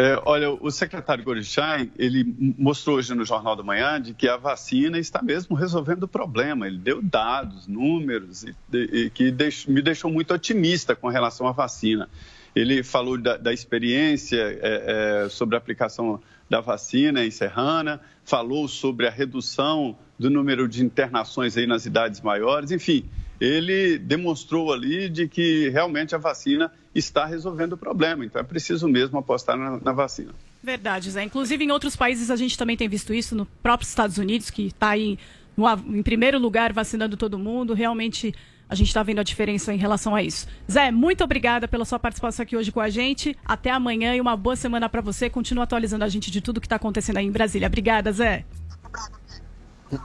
É, 0.00 0.18
olha, 0.24 0.50
o 0.50 0.70
secretário 0.70 1.22
Gorischain, 1.22 1.90
ele 1.98 2.24
mostrou 2.58 2.96
hoje 2.96 3.14
no 3.14 3.22
Jornal 3.22 3.54
da 3.54 3.62
Manhã 3.62 4.00
de 4.00 4.14
que 4.14 4.26
a 4.26 4.38
vacina 4.38 4.98
está 4.98 5.20
mesmo 5.20 5.54
resolvendo 5.54 6.04
o 6.04 6.08
problema. 6.08 6.66
Ele 6.66 6.78
deu 6.78 7.02
dados, 7.02 7.66
números, 7.66 8.44
e, 8.44 8.54
e 8.78 9.10
que 9.10 9.30
deix- 9.30 9.66
me 9.66 9.82
deixou 9.82 10.10
muito 10.10 10.32
otimista 10.32 10.96
com 10.96 11.08
relação 11.08 11.46
à 11.46 11.52
vacina. 11.52 12.08
Ele 12.56 12.82
falou 12.82 13.18
da, 13.18 13.36
da 13.36 13.52
experiência 13.52 14.40
é, 14.40 15.24
é, 15.24 15.28
sobre 15.28 15.54
a 15.54 15.58
aplicação 15.58 16.18
da 16.48 16.62
vacina 16.62 17.22
em 17.22 17.30
Serrana, 17.30 18.00
falou 18.24 18.66
sobre 18.68 19.06
a 19.06 19.10
redução 19.10 19.98
do 20.18 20.30
número 20.30 20.66
de 20.66 20.82
internações 20.82 21.58
aí 21.58 21.66
nas 21.66 21.84
idades 21.84 22.22
maiores, 22.22 22.70
enfim, 22.70 23.04
ele 23.40 23.98
demonstrou 23.98 24.72
ali 24.72 25.08
de 25.08 25.26
que 25.26 25.70
realmente 25.70 26.14
a 26.14 26.18
vacina 26.18 26.70
está 26.94 27.24
resolvendo 27.24 27.72
o 27.72 27.76
problema. 27.76 28.24
Então 28.24 28.40
é 28.40 28.44
preciso 28.44 28.86
mesmo 28.86 29.18
apostar 29.18 29.56
na, 29.56 29.80
na 29.80 29.92
vacina. 29.92 30.32
Verdade, 30.62 31.10
Zé. 31.10 31.24
Inclusive 31.24 31.64
em 31.64 31.70
outros 31.70 31.96
países 31.96 32.30
a 32.30 32.36
gente 32.36 32.58
também 32.58 32.76
tem 32.76 32.88
visto 32.88 33.14
isso, 33.14 33.34
no 33.34 33.46
próprio 33.46 33.86
Estados 33.86 34.18
Unidos, 34.18 34.50
que 34.50 34.66
está 34.66 34.90
aí 34.90 35.18
no 35.56 35.66
em 35.96 36.02
primeiro 36.02 36.38
lugar 36.38 36.72
vacinando 36.72 37.16
todo 37.16 37.38
mundo. 37.38 37.72
Realmente 37.72 38.34
a 38.68 38.74
gente 38.74 38.88
está 38.88 39.02
vendo 39.02 39.20
a 39.20 39.24
diferença 39.24 39.72
em 39.72 39.78
relação 39.78 40.14
a 40.14 40.22
isso. 40.22 40.46
Zé, 40.70 40.90
muito 40.90 41.24
obrigada 41.24 41.66
pela 41.66 41.84
sua 41.84 41.98
participação 41.98 42.42
aqui 42.42 42.56
hoje 42.56 42.70
com 42.70 42.80
a 42.80 42.90
gente. 42.90 43.36
Até 43.44 43.70
amanhã 43.70 44.14
e 44.14 44.20
uma 44.20 44.36
boa 44.36 44.54
semana 44.54 44.88
para 44.88 45.00
você. 45.00 45.30
Continua 45.30 45.64
atualizando 45.64 46.04
a 46.04 46.08
gente 46.08 46.30
de 46.30 46.40
tudo 46.40 46.60
que 46.60 46.66
está 46.66 46.76
acontecendo 46.76 47.16
aí 47.16 47.26
em 47.26 47.32
Brasília. 47.32 47.66
Obrigada, 47.66 48.12
Zé. 48.12 48.44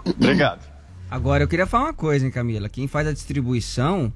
Obrigado. 0.05 0.74
Agora 1.15 1.45
eu 1.45 1.47
queria 1.47 1.65
falar 1.65 1.85
uma 1.85 1.93
coisa, 1.93 2.25
hein, 2.25 2.31
Camila. 2.31 2.67
Quem 2.67 2.89
faz 2.89 3.07
a 3.07 3.13
distribuição 3.13 4.11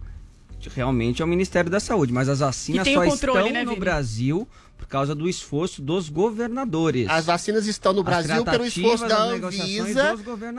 realmente 0.76 1.22
é 1.22 1.26
o 1.26 1.28
Ministério 1.28 1.72
da 1.72 1.80
Saúde, 1.80 2.12
mas 2.12 2.28
as 2.28 2.40
vacinas 2.40 2.86
só 2.86 3.06
controle, 3.06 3.40
estão 3.40 3.54
né, 3.54 3.64
no? 3.64 3.78
Brasil 3.78 4.46
por 4.78 4.86
causa 4.86 5.16
do 5.16 5.30
esforço 5.30 5.82
dos 5.82 6.10
governadores. 6.10 7.08
As 7.10 7.26
vacinas 7.26 7.68
estão 7.68 7.94
no 7.94 8.02
As 8.02 8.06
Brasil 8.06 8.44
pelo 8.44 8.66
esforço 8.66 9.08
da 9.08 9.24
Anvisa, 9.24 10.18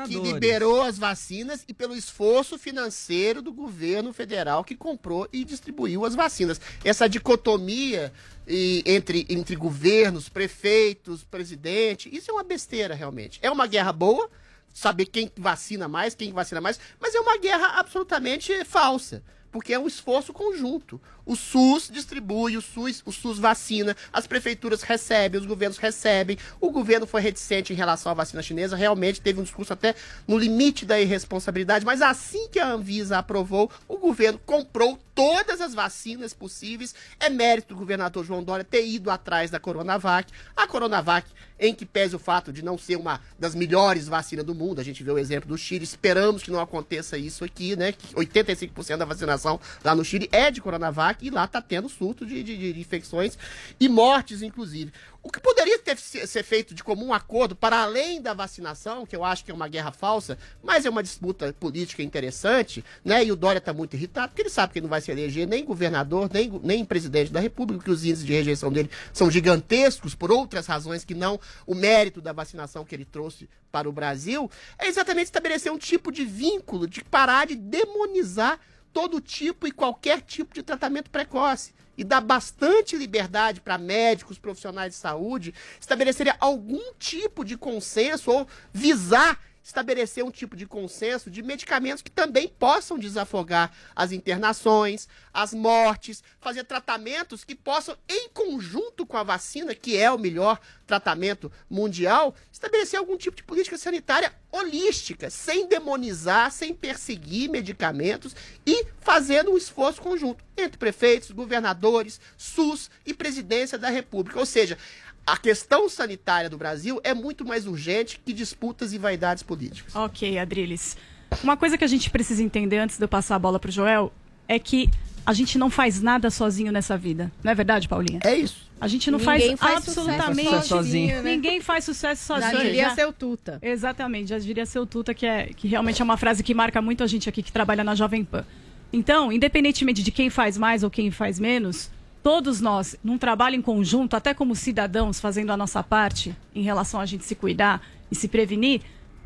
que 0.09 0.19
liberou 0.19 0.81
as 0.83 0.97
vacinas, 0.97 1.63
e 1.69 1.75
pelo 1.75 1.95
esforço 1.95 2.59
financeiro 2.59 3.43
do 3.43 3.53
governo 3.53 4.11
federal 4.11 4.65
que 4.65 4.75
comprou 4.75 5.29
e 5.31 5.45
distribuiu 5.45 6.07
as 6.07 6.15
vacinas. 6.15 6.59
Essa 6.83 7.07
dicotomia 7.07 8.11
e, 8.49 8.83
entre, 8.87 9.27
entre 9.29 9.57
governos, 9.57 10.31
prefeitos, 10.31 11.23
presidente, 11.23 12.09
isso 12.11 12.31
é 12.31 12.35
uma 12.35 12.45
besteira 12.45 12.95
realmente. 12.95 13.39
É 13.43 13.51
uma 13.51 13.67
guerra 13.67 13.93
boa, 13.93 14.31
saber 14.73 15.07
quem 15.07 15.31
vacina 15.37 15.89
mais, 15.89 16.15
quem 16.15 16.33
vacina 16.33 16.61
mais, 16.61 16.79
mas 17.01 17.15
é 17.15 17.21
uma 17.21 17.39
guerra 17.39 17.79
absolutamente 17.79 18.65
falsa. 18.65 19.23
Porque 19.51 19.73
é 19.73 19.79
um 19.79 19.87
esforço 19.87 20.33
conjunto. 20.33 21.01
O 21.31 21.37
SUS 21.37 21.89
distribui, 21.89 22.57
o 22.57 22.61
SUS, 22.61 23.05
o 23.07 23.13
SUS 23.13 23.39
vacina, 23.39 23.97
as 24.13 24.27
prefeituras 24.27 24.83
recebem, 24.83 25.41
os 25.41 25.47
governos 25.47 25.79
recebem. 25.79 26.37
O 26.61 26.73
governo 26.73 27.07
foi 27.07 27.21
reticente 27.21 27.73
em 27.73 27.77
relação 27.77 28.11
à 28.11 28.15
vacina 28.17 28.43
chinesa, 28.43 28.75
realmente 28.75 29.21
teve 29.21 29.39
um 29.39 29.45
discurso 29.45 29.73
até 29.73 29.95
no 30.27 30.37
limite 30.37 30.85
da 30.85 31.01
irresponsabilidade, 31.01 31.87
mas 31.87 32.03
assim 32.03 32.49
que 32.49 32.59
a 32.59 32.73
Anvisa 32.73 33.17
aprovou, 33.17 33.71
o 33.87 33.97
governo 33.97 34.41
comprou 34.45 34.99
todas 35.21 35.61
as 35.61 35.75
vacinas 35.75 36.33
possíveis. 36.33 36.95
É 37.21 37.29
mérito 37.29 37.75
do 37.75 37.79
governador 37.79 38.25
João 38.25 38.43
Dória 38.43 38.65
ter 38.65 38.87
ido 38.87 39.11
atrás 39.11 39.51
da 39.51 39.61
Coronavac. 39.61 40.33
A 40.57 40.67
Coronavac, 40.67 41.31
em 41.59 41.75
que 41.75 41.85
pese 41.85 42.17
o 42.17 42.19
fato 42.19 42.51
de 42.51 42.65
não 42.65 42.79
ser 42.79 42.97
uma 42.97 43.21
das 43.39 43.55
melhores 43.55 44.09
vacinas 44.09 44.47
do 44.47 44.55
mundo, 44.55 44.81
a 44.81 44.83
gente 44.83 45.05
vê 45.05 45.11
o 45.11 45.19
exemplo 45.19 45.47
do 45.47 45.59
Chile, 45.59 45.85
esperamos 45.85 46.43
que 46.43 46.51
não 46.51 46.59
aconteça 46.59 47.19
isso 47.19 47.45
aqui, 47.45 47.77
né? 47.77 47.93
Que 47.93 48.15
85% 48.15 48.97
da 48.97 49.05
vacinação 49.05 49.61
lá 49.85 49.95
no 49.95 50.03
Chile 50.03 50.27
é 50.33 50.51
de 50.51 50.63
Coronavac 50.63 51.20
e 51.23 51.31
lá 51.31 51.47
tá 51.47 51.61
tendo 51.61 51.89
surto 51.89 52.25
de, 52.27 52.43
de- 52.43 52.73
de 52.73 52.81
infecções 52.81 53.37
e 53.79 53.89
mortes, 53.89 54.43
inclusive. 54.43 54.93
O 55.23 55.31
que 55.31 55.39
poderia 55.39 55.79
ter 55.79 55.99
se- 55.99 56.27
ser 56.27 56.43
feito 56.43 56.75
de 56.75 56.83
comum 56.83 57.13
acordo 57.13 57.55
para 57.55 57.83
além 57.83 58.23
da 58.23 58.33
vacinação, 58.33 59.05
que 59.05 59.15
eu 59.15 59.23
acho 59.23 59.45
que 59.45 59.51
é 59.51 59.55
uma 59.55 59.69
guerra 59.69 59.93
falsa, 59.93 60.39
mas 60.63 60.87
é 60.87 60.91
uma 60.91 61.03
disputa 61.03 61.53
política 61.61 62.03
interessante, 62.03 62.83
né? 63.05 63.23
E 63.23 63.31
o 63.31 63.37
Dória 63.37 63.61
tá 63.61 63.73
muito 63.75 63.95
irritado, 63.95 64.29
porque 64.29 64.41
ele 64.43 64.49
sabe 64.49 64.73
que 64.73 64.79
ele 64.79 64.85
não 64.85 64.91
vai 64.91 65.03
se 65.03 65.11
eleger 65.11 65.47
nem 65.47 65.63
governador, 65.63 66.31
nem, 66.33 66.49
nem 66.63 66.85
presidente 66.87 67.31
da 67.31 67.39
República, 67.39 67.85
que 67.85 67.91
os 67.91 68.03
índices 68.03 68.25
de 68.25 68.33
rejeição 68.33 68.73
dele 68.73 68.91
são 69.13 69.31
gigantescos 69.31 70.15
por 70.15 70.33
outras 70.33 70.67
razões 70.67 71.05
que 71.05 71.15
não 71.15 71.39
o 71.67 71.75
mérito 71.75 72.23
da 72.23 72.33
vacinação 72.33 72.83
que 72.85 72.95
ele 72.95 73.05
trouxe 73.05 73.47
para 73.71 73.89
o 73.89 73.93
Brasil, 73.93 74.51
é 74.79 74.87
exatamente 74.89 75.27
estabelecer 75.27 75.71
um 75.71 75.79
tipo 75.79 76.11
de 76.11 76.25
vínculo, 76.25 76.89
de 76.89 77.05
parar 77.05 77.47
de 77.47 77.55
demonizar 77.55 78.59
todo 78.93 79.21
tipo 79.21 79.67
e 79.67 79.73
qualquer 79.73 80.21
tipo 80.23 80.55
de 80.55 80.63
tratamento 80.63 81.11
precoce. 81.11 81.73
E 81.97 82.05
dar 82.05 82.21
bastante 82.21 82.97
liberdade 82.97 83.61
para 83.61 83.77
médicos, 83.77 84.39
profissionais 84.39 84.95
de 84.95 84.99
saúde 84.99 85.55
estabelecerem 85.79 86.33
algum 86.41 86.95
tipo 86.99 87.45
de 87.45 87.59
consenso 87.59 88.31
ou 88.31 88.49
visar 88.73 89.39
estabelecer 89.63 90.25
um 90.25 90.31
tipo 90.31 90.57
de 90.57 90.67
consenso 90.67 91.31
de 91.31 91.43
medicamentos 91.43 92.03
que 92.03 92.11
também 92.11 92.49
possam 92.49 92.99
desafogar 92.99 93.73
as 93.95 94.13
internações, 94.13 95.09
as 95.33 95.53
mortes, 95.53 96.23
fazer 96.41 96.65
tratamentos 96.65 97.45
que 97.45 97.55
possam, 97.55 97.97
em 98.09 98.29
conjunto 98.31 99.07
com 99.07 99.17
a 99.17 99.23
vacina, 99.23 99.75
que 99.75 99.97
é 99.97 100.11
o 100.11 100.19
melhor 100.19 100.59
tratamento 100.87 101.53
mundial, 101.69 102.35
estabelecer 102.51 102.99
algum 102.99 103.17
tipo 103.17 103.37
de 103.37 103.45
política 103.45 103.79
sanitária 103.79 104.35
holística, 104.51 105.31
sem 105.31 105.69
demonizar, 105.69 106.51
sem 106.51 106.75
perseguir 106.75 107.49
medicamentos 107.49 108.35
e 108.67 108.87
fazendo 109.01 109.53
um 109.53 109.57
esforço 109.57 110.01
conjunto 110.01 110.45
entre 110.57 110.79
prefeitos, 110.79 111.31
governadores, 111.31 112.21
SUS 112.37 112.91
e 113.07 113.15
presidência 113.15 113.79
da 113.79 113.89
República. 113.89 114.39
Ou 114.39 114.47
seja, 114.47 114.77
a 115.27 115.37
questão 115.37 115.89
sanitária 115.89 116.51
do 116.51 116.59
Brasil 116.59 117.01
é 117.05 117.15
muito 117.15 117.45
mais 117.45 117.67
urgente 117.67 118.21
que 118.25 118.33
disputas 118.33 118.93
e 118.93 118.99
vaidades 118.99 119.43
políticas. 119.43 119.95
Ok, 119.95 120.39
Adriles. 120.39 120.97
Uma 121.45 121.57
coisa 121.57 121.79
que 121.79 121.85
a 121.85 121.87
gente 121.89 122.11
precisa 122.11 122.43
entender 122.43 122.79
antes 122.79 122.99
de 122.99 123.05
eu 123.05 123.09
passar 123.09 123.37
a 123.37 123.39
bola 123.39 123.59
pro 123.61 123.71
Joel 123.71 124.13
é 124.49 124.59
que 124.59 124.91
a 125.25 125.33
gente 125.33 125.57
não 125.59 125.71
faz 125.71 126.03
nada 126.03 126.31
sozinho 126.31 126.73
nessa 126.73 126.97
vida. 126.97 127.31
Não 127.45 127.53
é 127.53 127.55
verdade, 127.55 127.87
Paulinha? 127.87 128.19
É 128.25 128.35
isso. 128.35 128.69
A 128.81 128.89
gente 128.89 129.11
não 129.11 129.19
Ninguém 129.19 129.57
faz, 129.57 129.75
faz 129.75 129.85
sucesso 129.85 130.11
absolutamente 130.11 130.67
sozinho, 130.67 131.23
né? 131.23 131.31
Ninguém 131.31 131.61
faz 131.61 131.85
sucesso 131.85 132.27
Já 132.27 132.41
sozinho. 132.41 132.63
diria 132.65 132.89
Já- 132.89 132.95
seu 132.95 133.13
tuta. 133.13 133.59
Exatamente, 133.63 134.31
já 134.31 134.39
diria 134.39 134.65
seu 134.65 134.87
tuta, 134.87 135.13
que, 135.13 135.27
é, 135.27 135.51
que 135.55 135.69
realmente 135.69 136.01
é 136.01 136.05
uma 136.05 136.17
frase 136.17 136.43
que 136.43 136.55
marca 136.55 136.81
muito 136.81 137.05
a 137.05 137.07
gente 137.07 137.29
aqui 137.29 137.43
que 137.43 137.53
trabalha 137.53 137.85
na 137.85 137.95
Jovem 137.95 138.25
Pan. 138.25 138.45
Então, 138.93 139.31
independentemente 139.31 140.03
de 140.03 140.11
quem 140.11 140.31
faz 140.31 140.57
mais 140.57 140.83
ou 140.83 140.91
quem 140.91 141.11
faz 141.11 141.39
menos, 141.39 141.91
todos 142.23 142.61
nós, 142.61 142.97
num 143.03 143.17
trabalho 143.19 143.57
em 143.57 143.63
conjunto, 143.63 144.15
até 144.15 144.35
como 144.35 144.55
cidadãos, 144.55 145.19
fazendo 145.21 145.51
a 145.51 145.57
nossa 145.57 145.83
parte 145.83 146.35
em 146.55 146.63
relação 146.63 147.01
a 147.01 147.07
gente 147.07 147.25
se 147.25 147.35
cuidar 147.35 147.83
e 148.11 148.15
se 148.15 148.29
prevenir, 148.29 148.83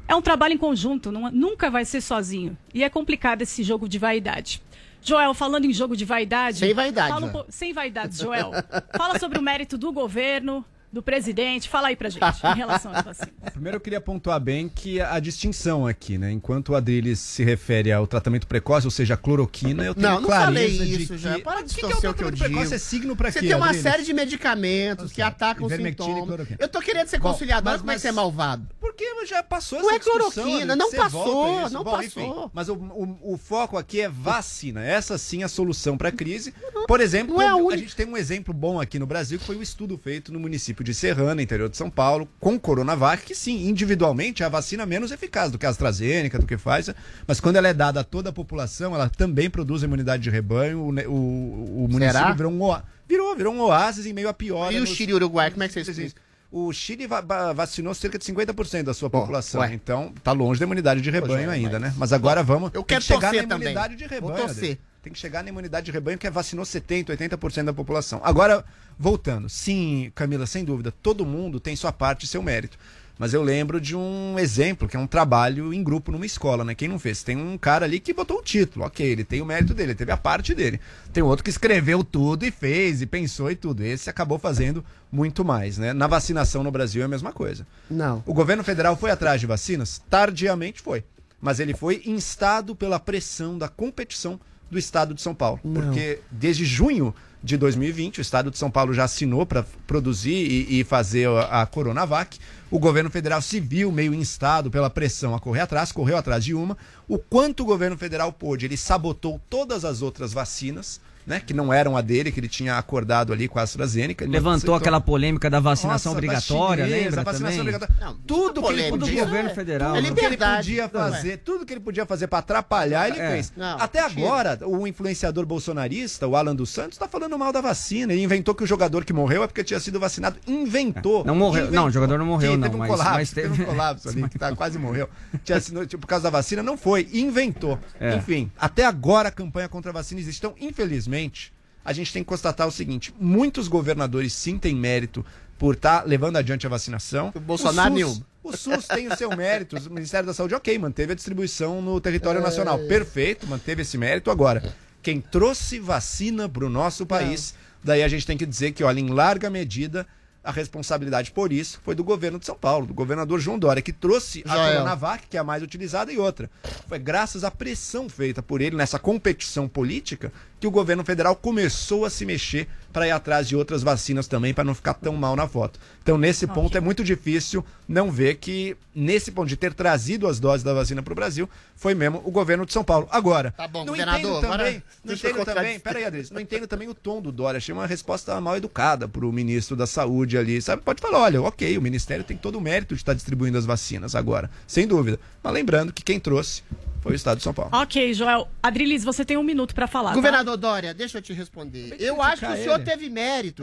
é 0.06 0.14
um 0.14 0.22
trabalho 0.22 0.54
em 0.54 0.58
conjunto, 0.58 1.10
não- 1.10 1.30
nunca 1.30 1.70
vai 1.70 1.84
ser 1.84 2.00
sozinho. 2.00 2.56
E 2.72 2.84
é 2.84 2.90
complicado 2.90 3.42
esse 3.42 3.62
jogo 3.62 3.88
de 3.88 3.98
vaidade. 3.98 4.62
Joel, 5.02 5.34
falando 5.34 5.64
em 5.66 5.72
jogo 5.72 5.96
de 5.96 6.04
vaidade. 6.04 6.58
Sem 6.58 6.72
vaidade, 6.74 7.12
um 7.14 7.20
Joel. 7.20 7.32
po- 7.32 7.46
sem 7.50 7.72
vaidade, 7.72 8.16
Joel. 8.16 8.50
fala 8.96 9.18
sobre 9.18 9.38
o 9.38 9.42
mérito 9.42 9.76
do 9.76 9.92
governo, 9.92 10.64
do 10.94 11.02
presidente. 11.02 11.68
Fala 11.68 11.88
aí 11.88 11.96
pra 11.96 12.08
gente 12.08 12.24
em 12.24 12.54
relação 12.56 12.92
às 12.94 13.04
vacinas. 13.04 13.32
Primeiro 13.52 13.76
eu 13.76 13.80
queria 13.80 14.00
pontuar 14.00 14.40
bem 14.40 14.68
que 14.68 15.00
a, 15.00 15.18
distinção 15.20 15.86
aqui, 15.86 16.16
né? 16.16 16.30
Enquanto 16.30 16.70
o 16.70 16.74
Adriles 16.74 17.18
se 17.18 17.42
refere 17.44 17.92
ao 17.92 18.06
tratamento 18.06 18.46
precoce, 18.46 18.86
ou 18.86 18.90
seja, 18.90 19.14
a 19.14 19.16
cloroquina, 19.16 19.84
eu 19.84 19.94
tenho 19.94 20.08
Não, 20.08 20.20
não 20.22 20.28
falei 20.28 20.70
de 20.78 21.02
isso 21.02 21.12
que... 21.14 21.18
já. 21.18 21.38
Para 21.40 21.62
de 21.62 21.74
que, 21.74 21.80
que 21.80 21.84
é 21.84 21.86
o 21.86 21.90
distorcer 21.90 22.10
o 22.10 22.14
que 22.14 22.22
eu 22.22 22.28
tratamento 22.28 22.38
precoce? 22.38 22.64
digo. 22.64 22.74
É 22.74 22.78
signo 22.78 23.16
pra 23.16 23.30
Você 23.32 23.40
quê, 23.40 23.46
tem 23.48 23.56
uma 23.56 23.66
Adriles? 23.66 23.82
série 23.82 24.02
de 24.04 24.12
medicamentos 24.12 25.12
que 25.12 25.20
atacam 25.22 25.66
Ivermectina 25.66 26.08
e 26.08 26.12
sintomas. 26.12 26.26
cloroquina. 26.28 26.58
Eu 26.60 26.68
tô 26.68 26.80
querendo 26.80 27.08
ser 27.08 27.20
conciliador, 27.20 27.72
mas- 27.72 27.80
como 27.80 27.90
é 27.90 27.94
que 27.94 27.96
mas- 27.96 28.02
você 28.02 28.08
é 28.08 28.12
malvado? 28.12 28.68
Porque 28.80 29.04
já 29.26 29.42
passou 29.42 29.78
Não 29.80 29.86
essa 29.88 29.96
é 29.96 29.98
discussão, 29.98 30.30
cloroquina, 30.44 30.72
Adriles, 30.74 30.76
não 30.76 30.90
você 30.90 30.96
passou, 30.96 31.24
volta 31.24 31.60
a 31.60 31.64
isso. 31.64 31.74
não 31.74 31.84
Bom, 31.84 31.90
passou. 31.90 32.22
enfim, 32.22 32.50
mas 32.52 32.68
o, 32.68 32.74
o- 32.74 33.32
o 33.34 33.36
foco 33.38 33.78
aqui 33.78 34.00
é 34.02 34.08
vacina. 34.08 34.84
Essa 34.84 35.16
sim 35.16 35.40
é 35.42 35.44
a 35.44 35.48
solução 35.48 35.96
para 35.96 36.10
a 36.10 36.12
crise. 36.12 36.52
Por 36.86 37.00
exemplo, 37.00 37.34
não 37.34 37.42
é 37.42 37.48
a 37.48 37.74
a, 37.74 37.76
gente 37.76 37.96
tem 37.96 38.06
um 38.06 38.16
exemplo 38.16 38.52
bom 38.52 38.80
aqui 38.80 38.98
no 38.98 39.06
Brasil, 39.06 39.38
que 39.38 39.44
foi 39.46 39.56
o 39.56 39.62
estudo 39.62 39.96
feito 39.96 40.30
no 40.32 40.38
município 40.38 40.83
de 40.84 40.94
Serrana, 40.94 41.42
interior 41.42 41.68
de 41.68 41.76
São 41.76 41.90
Paulo, 41.90 42.28
com 42.38 42.58
Coronavac, 42.58 43.24
que 43.24 43.34
sim, 43.34 43.66
individualmente 43.68 44.42
é 44.42 44.46
a 44.46 44.48
vacina 44.48 44.86
menos 44.86 45.10
eficaz 45.10 45.50
do 45.50 45.58
que 45.58 45.66
a 45.66 45.70
AstraZeneca, 45.70 46.38
do 46.38 46.46
que 46.46 46.56
Pfizer, 46.56 46.94
mas 47.26 47.40
quando 47.40 47.56
ela 47.56 47.66
é 47.66 47.74
dada 47.74 48.00
a 48.00 48.04
toda 48.04 48.30
a 48.30 48.32
população, 48.32 48.94
ela 48.94 49.08
também 49.08 49.50
produz 49.50 49.82
imunidade 49.82 50.22
de 50.22 50.30
rebanho. 50.30 50.78
O, 50.80 50.88
o, 51.10 51.84
o 51.84 51.88
município 51.90 52.12
Será? 52.12 52.32
virou 52.32 52.52
um, 52.52 52.60
oá- 52.62 52.82
virou, 53.08 53.34
virou 53.34 53.52
um 53.54 53.60
oásis 53.62 54.06
em 54.06 54.12
meio 54.12 54.28
a 54.28 54.34
pior. 54.34 54.72
E 54.72 54.78
o 54.80 54.86
Chile 54.86 55.10
e 55.10 55.14
o 55.14 55.16
Uruguai, 55.16 55.50
como 55.50 55.62
é 55.64 55.68
que 55.68 55.74
você 55.74 55.80
explica? 55.80 56.20
O 56.52 56.72
Chile 56.72 57.06
va- 57.08 57.20
va- 57.20 57.52
vacinou 57.52 57.92
cerca 57.94 58.16
de 58.16 58.24
50% 58.24 58.84
da 58.84 58.94
sua 58.94 59.10
população. 59.10 59.60
ué. 59.60 59.74
Então, 59.74 60.12
tá 60.22 60.30
longe 60.30 60.60
da 60.60 60.64
imunidade 60.66 61.00
de 61.00 61.10
rebanho 61.10 61.50
é, 61.50 61.54
ainda, 61.54 61.80
mas- 61.80 61.82
né? 61.82 61.94
Mas 61.98 62.12
agora 62.12 62.44
vamos. 62.44 62.70
Eu 62.72 62.84
quero 62.84 63.00
que 63.00 63.06
chegar 63.08 63.32
na 63.34 63.42
também. 63.42 63.68
imunidade 63.72 63.96
de 63.96 64.04
Vou 64.06 64.28
rebanho. 64.30 64.36
torcer. 64.46 64.78
Tem 65.04 65.12
que 65.12 65.18
chegar 65.18 65.42
na 65.42 65.50
imunidade 65.50 65.84
de 65.84 65.92
rebanho, 65.92 66.16
que 66.16 66.26
é 66.26 66.30
vacinou 66.30 66.64
70%, 66.64 67.08
80% 67.14 67.64
da 67.64 67.74
população. 67.74 68.22
Agora, 68.24 68.64
voltando. 68.98 69.50
Sim, 69.50 70.10
Camila, 70.14 70.46
sem 70.46 70.64
dúvida, 70.64 70.90
todo 70.90 71.26
mundo 71.26 71.60
tem 71.60 71.76
sua 71.76 71.92
parte 71.92 72.24
e 72.24 72.26
seu 72.26 72.42
mérito. 72.42 72.78
Mas 73.18 73.34
eu 73.34 73.42
lembro 73.42 73.78
de 73.78 73.94
um 73.94 74.38
exemplo, 74.38 74.88
que 74.88 74.96
é 74.96 74.98
um 74.98 75.06
trabalho 75.06 75.74
em 75.74 75.84
grupo 75.84 76.10
numa 76.10 76.24
escola, 76.24 76.64
né? 76.64 76.74
Quem 76.74 76.88
não 76.88 76.98
fez? 76.98 77.22
Tem 77.22 77.36
um 77.36 77.58
cara 77.58 77.84
ali 77.84 78.00
que 78.00 78.14
botou 78.14 78.38
o 78.38 78.42
título, 78.42 78.86
ok, 78.86 79.06
ele 79.06 79.24
tem 79.24 79.42
o 79.42 79.44
mérito 79.44 79.74
dele, 79.74 79.90
ele 79.90 79.98
teve 79.98 80.10
a 80.10 80.16
parte 80.16 80.54
dele. 80.54 80.80
Tem 81.12 81.22
outro 81.22 81.44
que 81.44 81.50
escreveu 81.50 82.02
tudo 82.02 82.46
e 82.46 82.50
fez, 82.50 83.02
e 83.02 83.06
pensou 83.06 83.50
e 83.50 83.56
tudo. 83.56 83.84
Esse 83.84 84.08
acabou 84.08 84.38
fazendo 84.38 84.82
muito 85.12 85.44
mais, 85.44 85.76
né? 85.76 85.92
Na 85.92 86.06
vacinação 86.06 86.62
no 86.62 86.70
Brasil 86.70 87.02
é 87.02 87.04
a 87.04 87.08
mesma 87.08 87.30
coisa. 87.30 87.66
Não. 87.90 88.22
O 88.24 88.32
governo 88.32 88.64
federal 88.64 88.96
foi 88.96 89.10
atrás 89.10 89.38
de 89.38 89.46
vacinas? 89.46 90.00
Tardiamente 90.08 90.80
foi. 90.80 91.04
Mas 91.42 91.60
ele 91.60 91.74
foi 91.74 92.02
instado 92.06 92.74
pela 92.74 92.98
pressão 92.98 93.58
da 93.58 93.68
competição 93.68 94.40
do 94.74 94.78
estado 94.78 95.14
de 95.14 95.22
São 95.22 95.34
Paulo. 95.34 95.60
Não. 95.64 95.80
Porque 95.80 96.20
desde 96.30 96.64
junho 96.64 97.14
de 97.44 97.58
2020. 97.58 98.18
O 98.18 98.22
estado 98.22 98.50
de 98.50 98.56
São 98.56 98.70
Paulo 98.70 98.94
já 98.94 99.04
assinou 99.04 99.44
para 99.44 99.64
produzir 99.86 100.34
e, 100.34 100.80
e 100.80 100.84
fazer 100.84 101.28
a, 101.28 101.66
Coronavac. 101.66 102.38
O 102.70 102.78
governo 102.78 103.10
federal 103.10 103.42
se 103.42 103.60
viu 103.60 103.92
meio 103.92 104.14
instado 104.14 104.70
pela 104.70 104.88
pressão 104.88 105.34
a 105.34 105.38
correr 105.38 105.60
atrás, 105.60 105.92
correu 105.92 106.16
atrás 106.16 106.42
de 106.42 106.54
uma. 106.54 106.76
O 107.08 107.18
quanto 107.18 107.60
o 107.62 107.66
governo 107.66 107.96
federal 107.98 108.32
pôde, 108.32 108.66
ele 108.66 108.76
sabotou 108.76 109.40
todas 109.50 109.84
as 109.84 110.02
outras 110.02 110.32
vacinas. 110.32 111.00
Né, 111.26 111.40
que 111.40 111.54
não 111.54 111.72
eram 111.72 111.96
a 111.96 112.02
dele, 112.02 112.30
que 112.30 112.38
ele 112.38 112.48
tinha 112.50 112.76
acordado 112.76 113.32
ali 113.32 113.48
com 113.48 113.58
a 113.58 113.62
AstraZeneca. 113.62 114.26
Não 114.26 114.32
Levantou 114.34 114.74
aquela 114.74 115.00
polêmica 115.00 115.48
da 115.48 115.58
vacinação 115.58 116.12
Nossa, 116.12 116.18
obrigatória, 116.18 116.84
chinesa, 116.84 117.02
lembra 117.02 117.20
a 117.22 117.24
vacinação 117.24 117.56
também? 117.64 117.74
obrigatória. 117.74 118.16
tudo 118.26 118.52
que 118.52 118.58
ele 118.58 118.62
polêmica, 118.82 118.98
podia, 118.98 119.14
isso 119.14 119.24
governo 119.24 119.50
federal, 119.54 119.94
tudo 119.94 120.14
que 120.14 120.24
ele 120.26 120.36
podia 120.36 120.82
Não, 120.82 120.90
fazer, 120.90 121.36
tudo 121.38 121.64
que 121.64 121.72
ele 121.72 121.80
podia 121.80 122.04
fazer 122.04 122.26
para 122.26 122.40
atrapalhar, 122.40 123.08
ele 123.08 123.18
É. 123.18 123.30
fez. 123.30 123.50
Não, 123.56 123.80
Até 123.80 124.00
agora, 124.00 124.58
o 124.68 124.86
influenciador 124.86 125.46
bolsonarista, 125.46 126.28
o 126.28 126.36
Alan 126.36 126.54
dos 126.54 126.68
Santos, 126.68 126.98
tá 126.98 127.08
falando 127.08 127.38
mal 127.38 127.50
da 127.54 127.62
vacina. 127.62 128.12
Ele 128.12 128.22
inventou 128.22 128.54
que 128.54 128.62
o 128.62 128.66
jogador 128.66 129.02
que 129.02 129.14
morreu 129.14 129.42
é 129.44 129.46
porque 129.46 129.64
tinha 129.64 129.80
sido 129.80 129.98
vacinado. 129.98 130.36
Inventou. 130.46 131.24
Não 131.24 131.34
morreu. 131.34 131.62
Inventou. 131.62 131.80
Não, 131.80 131.88
o 131.88 131.90
jogador 131.90 132.18
não 132.18 132.26
morreu, 132.26 132.50
Sim, 132.52 132.58
não, 132.58 132.64
Teve 132.68 132.76
um 132.76 132.78
mas- 132.80 132.90
colapso, 132.90 133.12
mas 133.14 133.30
teve... 133.30 133.48
teve- 133.48 133.62
um 133.62 133.64
colapso 133.64 134.08
ali, 134.10 134.28
que 134.28 134.38
tá, 134.38 134.54
quase 134.54 134.78
morreu. 134.78 135.08
Tinha 135.42 135.58
sido, 135.58 135.86
tipo, 135.86 136.02
por 136.02 136.06
causa 136.06 136.24
da 136.24 136.28
vacina, 136.30 136.62
não 136.62 136.76
foi. 136.76 136.93
Inventou. 137.02 137.78
É. 137.98 138.16
Enfim, 138.16 138.50
até 138.58 138.84
agora 138.84 139.28
a 139.28 139.32
campanha 139.32 139.68
contra 139.68 139.90
a 139.90 139.94
vacina 139.94 140.20
existe. 140.20 140.38
Então, 140.38 140.54
infelizmente, 140.60 141.52
a 141.84 141.92
gente 141.92 142.12
tem 142.12 142.22
que 142.22 142.28
constatar 142.28 142.66
o 142.66 142.72
seguinte: 142.72 143.14
muitos 143.18 143.68
governadores 143.68 144.32
sim 144.32 144.58
têm 144.58 144.74
mérito 144.74 145.24
por 145.58 145.74
estar 145.74 146.06
levando 146.06 146.36
adiante 146.36 146.66
a 146.66 146.70
vacinação. 146.70 147.32
O 147.34 147.40
Bolsonaro 147.40 147.88
SUS, 147.90 147.94
nenhum. 147.94 148.22
O 148.42 148.56
SUS 148.56 148.86
tem 148.88 149.08
o 149.08 149.16
seu 149.16 149.34
mérito. 149.36 149.76
O 149.76 149.90
Ministério 149.92 150.26
da 150.26 150.34
Saúde, 150.34 150.54
ok, 150.54 150.76
manteve 150.78 151.12
a 151.12 151.14
distribuição 151.14 151.80
no 151.80 152.00
território 152.00 152.40
É. 152.40 152.42
nacional. 152.42 152.78
Perfeito, 152.80 153.46
manteve 153.46 153.82
esse 153.82 153.96
mérito. 153.96 154.30
Agora, 154.30 154.74
quem 155.02 155.20
trouxe 155.20 155.78
vacina 155.78 156.48
para 156.48 156.64
o 156.66 156.70
nosso 156.70 157.06
país, 157.06 157.54
daí 157.82 158.02
a 158.02 158.08
gente 158.08 158.26
tem 158.26 158.36
que 158.36 158.44
dizer 158.46 158.72
que, 158.72 158.82
olha, 158.82 158.98
em 159.00 159.08
larga 159.08 159.48
medida, 159.48 160.06
a 160.44 160.52
responsabilidade 160.52 161.30
por 161.30 161.52
isso 161.52 161.80
foi 161.82 161.94
do 161.94 162.04
governo 162.04 162.38
de 162.38 162.44
São 162.44 162.54
Paulo, 162.54 162.86
do 162.86 162.92
governador 162.94 163.40
João 163.40 163.58
Dória, 163.58 163.82
que 163.82 163.92
trouxe 163.92 164.44
a 164.46 164.54
Joel. 164.54 164.72
Coronavac, 164.72 165.26
que 165.28 165.36
é 165.36 165.40
a 165.40 165.44
mais 165.44 165.62
utilizada, 165.62 166.12
e 166.12 166.18
outra. 166.18 166.50
Foi 166.86 166.98
graças 166.98 167.42
à 167.44 167.50
pressão 167.50 168.08
feita 168.08 168.42
por 168.42 168.60
ele 168.60 168.76
nessa 168.76 168.98
competição 168.98 169.66
política 169.66 170.30
que 170.60 170.66
o 170.66 170.70
governo 170.70 171.04
federal 171.04 171.34
começou 171.34 172.04
a 172.04 172.10
se 172.10 172.26
mexer 172.26 172.68
para 172.94 173.08
ir 173.08 173.10
atrás 173.10 173.48
de 173.48 173.56
outras 173.56 173.82
vacinas 173.82 174.28
também, 174.28 174.54
para 174.54 174.62
não 174.62 174.72
ficar 174.72 174.94
tão 174.94 175.14
mal 175.16 175.34
na 175.34 175.48
foto. 175.48 175.80
Então, 176.00 176.16
nesse 176.16 176.46
ponto, 176.46 176.78
é 176.78 176.80
muito 176.80 177.02
difícil 177.02 177.64
não 177.88 178.08
ver 178.08 178.36
que, 178.36 178.76
nesse 178.94 179.32
ponto 179.32 179.48
de 179.48 179.56
ter 179.56 179.74
trazido 179.74 180.28
as 180.28 180.38
doses 180.38 180.62
da 180.62 180.72
vacina 180.72 181.02
para 181.02 181.12
o 181.12 181.16
Brasil, 181.16 181.50
foi 181.74 181.92
mesmo 181.92 182.22
o 182.24 182.30
governo 182.30 182.64
de 182.64 182.72
São 182.72 182.84
Paulo. 182.84 183.08
Agora, 183.10 183.50
Tá 183.50 183.66
bom, 183.66 183.80
não 183.80 183.86
governador, 183.86 184.38
entendo 184.38 184.40
também, 184.40 184.82
não 185.04 185.14
entendo 185.14 185.44
também, 185.44 185.80
peraí, 185.80 186.04
Adriles, 186.04 186.30
não 186.30 186.40
entendo 186.40 186.68
também 186.68 186.88
o 186.88 186.94
tom 186.94 187.20
do 187.20 187.32
Dória. 187.32 187.58
Achei 187.58 187.74
uma 187.74 187.86
resposta 187.86 188.40
mal 188.40 188.56
educada 188.56 189.08
pro 189.08 189.32
ministro 189.32 189.74
da 189.74 189.88
Saúde 189.88 190.38
ali, 190.38 190.62
sabe? 190.62 190.80
Pode 190.82 191.02
falar, 191.02 191.18
olha, 191.18 191.42
ok, 191.42 191.76
o 191.76 191.82
ministério 191.82 192.24
tem 192.24 192.36
todo 192.36 192.58
o 192.58 192.60
mérito 192.60 192.94
de 192.94 193.00
estar 193.00 193.12
distribuindo 193.12 193.58
as 193.58 193.66
vacinas 193.66 194.14
agora, 194.14 194.48
sem 194.68 194.86
dúvida. 194.86 195.18
Mas 195.42 195.52
lembrando 195.52 195.92
que 195.92 196.04
quem 196.04 196.20
trouxe 196.20 196.62
foi 197.04 197.12
o 197.12 197.14
Estado 197.14 197.36
de 197.36 197.42
São 197.44 197.52
Paulo. 197.52 197.70
Ok, 197.74 198.14
Joel. 198.14 198.48
Adrilis, 198.62 199.04
você 199.04 199.24
tem 199.26 199.36
um 199.36 199.42
minuto 199.42 199.74
pra 199.74 199.86
falar. 199.86 200.08
tá? 200.10 200.14
Governador 200.14 200.56
Dória, 200.56 200.94
deixa 200.94 201.18
eu 201.18 201.22
te 201.22 201.34
responder. 201.34 201.94
Eu 202.00 202.22
acho 202.22 202.46
que 202.46 202.50
o 202.52 202.56
senhor 202.56 202.76
ele. 202.76 202.84
teve 202.84 203.10
mérito 203.10 203.62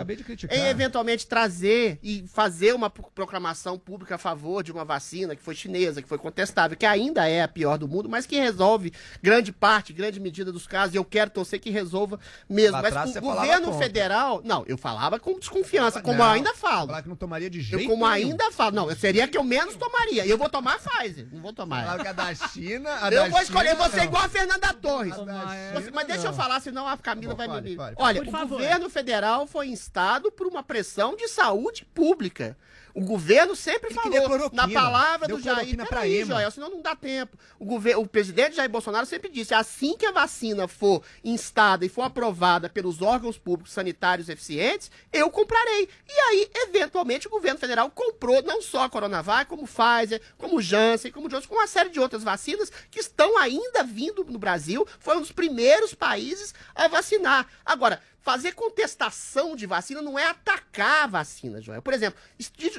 em 0.52 0.68
eventualmente 0.68 1.26
trazer 1.26 1.98
e 2.04 2.24
fazer 2.32 2.74
uma 2.76 2.88
pro- 2.90 3.10
proclamação 3.16 3.80
pública 3.80 4.14
a 4.16 4.18
favor 4.20 4.64
de 4.64 4.72
uma 4.72 4.86
vacina 4.86 5.36
que 5.36 5.42
foi 5.42 5.56
chinesa, 5.56 6.04
que 6.04 6.08
foi 6.08 6.20
contestável, 6.20 6.78
que 6.78 6.86
ainda 6.86 7.28
é 7.28 7.42
a 7.42 7.48
pior 7.48 7.80
do 7.80 7.88
mundo, 7.88 8.08
mas 8.08 8.28
que 8.28 8.38
resolve 8.38 8.94
grande 9.24 9.52
parte, 9.52 9.92
grande 9.92 10.20
medida 10.20 10.52
dos 10.52 10.68
casos, 10.68 10.94
e 10.94 10.98
eu 10.98 11.04
quero 11.04 11.32
torcer 11.32 11.60
que 11.60 11.72
resolva 11.72 12.20
mesmo. 12.48 12.74
Lá 12.74 12.82
mas 12.84 12.92
atrás 12.96 13.10
o 13.10 13.14
falava 13.22 13.42
governo 13.42 13.66
contra. 13.72 13.82
federal. 13.84 14.42
Não, 14.46 14.64
eu 14.68 14.78
falava 14.78 15.20
com 15.20 15.40
desconfiança, 15.40 16.00
como 16.00 16.20
Não, 16.20 16.26
eu 16.26 16.32
ainda 16.32 16.54
falo. 16.54 16.88
Falar 16.88 17.02
que 17.02 17.10
não 17.10 17.16
tomaria 17.16 17.50
de 17.50 17.58
Eu 17.58 17.64
jeito 17.64 17.90
como 17.90 18.08
nenhum. 18.08 18.30
ainda 18.30 18.52
falo. 18.52 18.76
Não, 18.76 18.88
eu 18.90 18.96
seria 18.96 19.26
a 19.26 19.28
que 19.28 19.38
eu 19.38 19.44
menos 19.44 19.76
tomaria. 19.76 20.26
E 20.26 20.30
eu 20.30 20.38
vou 20.38 20.48
tomar 20.50 20.76
a 20.76 20.78
Pfizer. 20.78 21.28
Não 21.32 21.42
vou 21.42 21.54
tomar. 21.54 21.86
Falar 21.86 22.00
que 22.04 22.08
a 22.08 22.14
da 22.14 22.36
China, 22.36 22.90
a 23.02 23.10
eu 23.12 23.24
da 23.24 23.31
vou 23.32 23.42
escolher 23.42 23.76
você 23.76 23.98
não. 23.98 24.04
igual 24.04 24.24
a 24.24 24.30
Fernanda 24.30 24.74
Torres. 24.74 25.16
Você- 25.74 25.92
mas 25.92 26.08
deixa 26.08 26.28
eu 26.28 26.34
falar, 26.34 26.60
senão 26.60 26.88
a 26.88 26.98
Camila 26.98 27.34
vai 27.36 27.48
me. 27.48 27.76
Olha, 27.98 28.22
o 28.22 28.26
governo 28.48 28.90
federal 28.90 29.48
foi 29.48 29.68
instado 29.68 30.32
por 30.32 30.48
uma 30.48 30.62
pressão 30.64 31.16
de 31.16 31.28
saúde 31.28 31.86
pública. 31.86 32.58
O 32.94 33.02
governo 33.02 33.56
sempre 33.56 33.90
Ele 33.92 34.00
queria 34.00 34.22
falou, 34.24 34.50
na 34.54 34.68
palavra 34.68 35.28
do 35.28 35.40
Jair. 35.42 35.76
Peraí. 35.88 36.26
Joel, 36.26 36.52
senão 36.52 36.70
não 36.70 36.82
dá 36.82 36.96
tempo. 36.96 37.38
O, 37.60 37.66
gover- 37.66 37.98
o 37.98 38.06
presidente 38.06 38.56
Jair 38.56 38.70
Bolsonaro 38.70 39.06
sempre 39.06 39.30
disse: 39.30 39.54
assim 39.54 39.96
que 39.98 40.06
a 40.06 40.12
vacina 40.12 40.68
for 40.68 41.02
instada 41.24 41.86
e 41.86 41.90
for 41.90 42.04
aprovada 42.04 42.70
pelos 42.70 43.02
órgãos 43.02 43.38
públicos 43.38 43.74
sanitários 43.74 44.30
eficientes, 44.30 44.92
eu 45.12 45.30
comprarei. 45.30 45.88
E 46.08 46.12
aí, 46.12 46.50
eventualmente, 46.56 47.28
o 47.28 47.32
governo 47.32 47.60
federal 47.60 47.90
comprou 47.90 48.42
não 48.44 48.62
só 48.62 48.84
a 48.84 48.90
Coronavac, 48.90 49.50
como 49.50 49.68
Pfizer, 49.68 50.22
como 50.38 50.62
Janssen, 50.62 51.12
como 51.12 51.30
Johnson, 51.30 51.48
com 51.48 51.56
uma 51.56 51.68
série 51.68 51.90
de 51.90 52.00
outras 52.00 52.24
vacinas 52.24 52.72
que 52.90 53.00
estão 53.00 53.38
ainda 53.38 53.84
vindo 53.84 54.24
no 54.26 54.40
Brasil. 54.40 54.86
Foi 55.00 55.16
um 55.18 55.22
dos 55.22 55.32
primeiros 55.32 55.94
países 55.94 56.54
a 56.76 56.88
vacinar. 56.88 57.48
Agora, 57.66 58.02
fazer 58.22 58.54
contestação 58.54 59.56
de 59.56 59.66
vacina 59.66 60.02
não 60.02 60.18
é 60.18 60.28
atacar 60.28 61.04
a 61.04 61.08
vacina, 61.08 61.62
Joel. 61.62 61.82
Por 61.82 61.94
exemplo, 61.94 62.20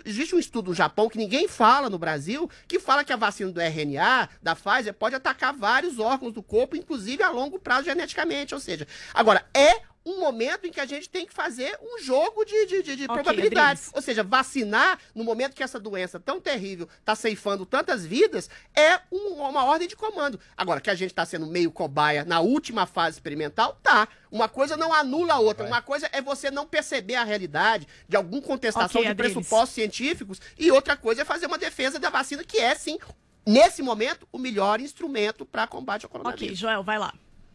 existe- 0.06 0.34
um 0.34 0.38
estudo 0.38 0.68
no 0.70 0.74
Japão 0.74 1.08
que 1.08 1.18
ninguém 1.18 1.48
fala 1.48 1.90
no 1.90 1.98
Brasil, 1.98 2.48
que 2.68 2.78
fala 2.78 3.04
que 3.04 3.12
a 3.12 3.16
vacina 3.16 3.50
do 3.50 3.60
RNA, 3.60 4.28
da 4.42 4.54
Pfizer, 4.54 4.94
pode 4.94 5.14
atacar 5.14 5.52
vários 5.52 5.98
órgãos 5.98 6.32
do 6.32 6.42
corpo, 6.42 6.76
inclusive 6.76 7.22
a 7.22 7.30
longo 7.30 7.58
prazo 7.58 7.84
geneticamente. 7.84 8.54
Ou 8.54 8.60
seja, 8.60 8.86
agora, 9.12 9.44
é 9.52 9.82
um 10.04 10.18
momento 10.20 10.66
em 10.66 10.70
que 10.72 10.80
a 10.80 10.86
gente 10.86 11.08
tem 11.08 11.24
que 11.26 11.32
fazer 11.32 11.78
um 11.80 11.98
jogo 12.02 12.44
de, 12.44 12.66
de, 12.66 12.82
de- 12.82 12.96
de 12.96 13.04
Ok, 13.04 13.14
probabilidades. 13.14 13.90
Ou 13.94 14.02
seja, 14.02 14.22
vacinar 14.24 14.98
no 15.14 15.22
momento 15.22 15.54
que 15.54 15.62
essa 15.62 15.78
doença 15.78 16.18
tão 16.18 16.40
terrível 16.40 16.88
está 16.98 17.14
ceifando 17.14 17.64
tantas 17.64 18.04
vidas 18.04 18.50
é 18.74 19.00
um- 19.12 19.34
uma 19.34 19.64
ordem 19.64 19.86
de 19.86 19.94
comando. 19.94 20.40
Agora, 20.56 20.80
que 20.80 20.90
a 20.90 20.94
gente 20.94 21.10
está 21.10 21.24
sendo 21.24 21.46
meio 21.46 21.70
cobaia 21.70 22.24
na 22.24 22.40
última 22.40 22.84
fase 22.86 23.16
experimental, 23.16 23.78
tá. 23.82 24.08
Uma 24.30 24.48
coisa 24.48 24.76
não 24.76 24.92
anula 24.92 25.34
a 25.34 25.38
outra. 25.38 25.66
Uma 25.66 25.82
coisa 25.82 26.08
é 26.12 26.20
você 26.20 26.50
não 26.50 26.66
perceber 26.66 27.14
a 27.14 27.24
realidade 27.24 27.86
de 28.08 28.16
alguma 28.16 28.42
contestação 28.42 29.00
Ok, 29.00 29.02
de 29.02 29.08
Adriles. 29.08 29.34
pressupostos 29.34 29.74
científicos 29.74 30.40
e 30.58 30.70
outra 30.72 30.96
coisa 30.96 31.22
é 31.22 31.24
fazer 31.24 31.46
uma 31.46 31.58
defesa 31.58 31.98
da 31.98 32.10
vacina 32.10 32.42
que 32.42 32.58
é, 32.58 32.74
sim, 32.74 32.98
nesse 33.46 33.82
momento, 33.82 34.26
o 34.32 34.38
melhor 34.38 34.80
instrumento 34.80 35.44
para 35.44 35.66
combate 35.66 36.04
ao 36.04 36.10
coronavírus. 36.10 36.44
Ok, 36.48 36.54
Joel, 36.56 36.82
vai 36.82 36.98
lá. 36.98 37.12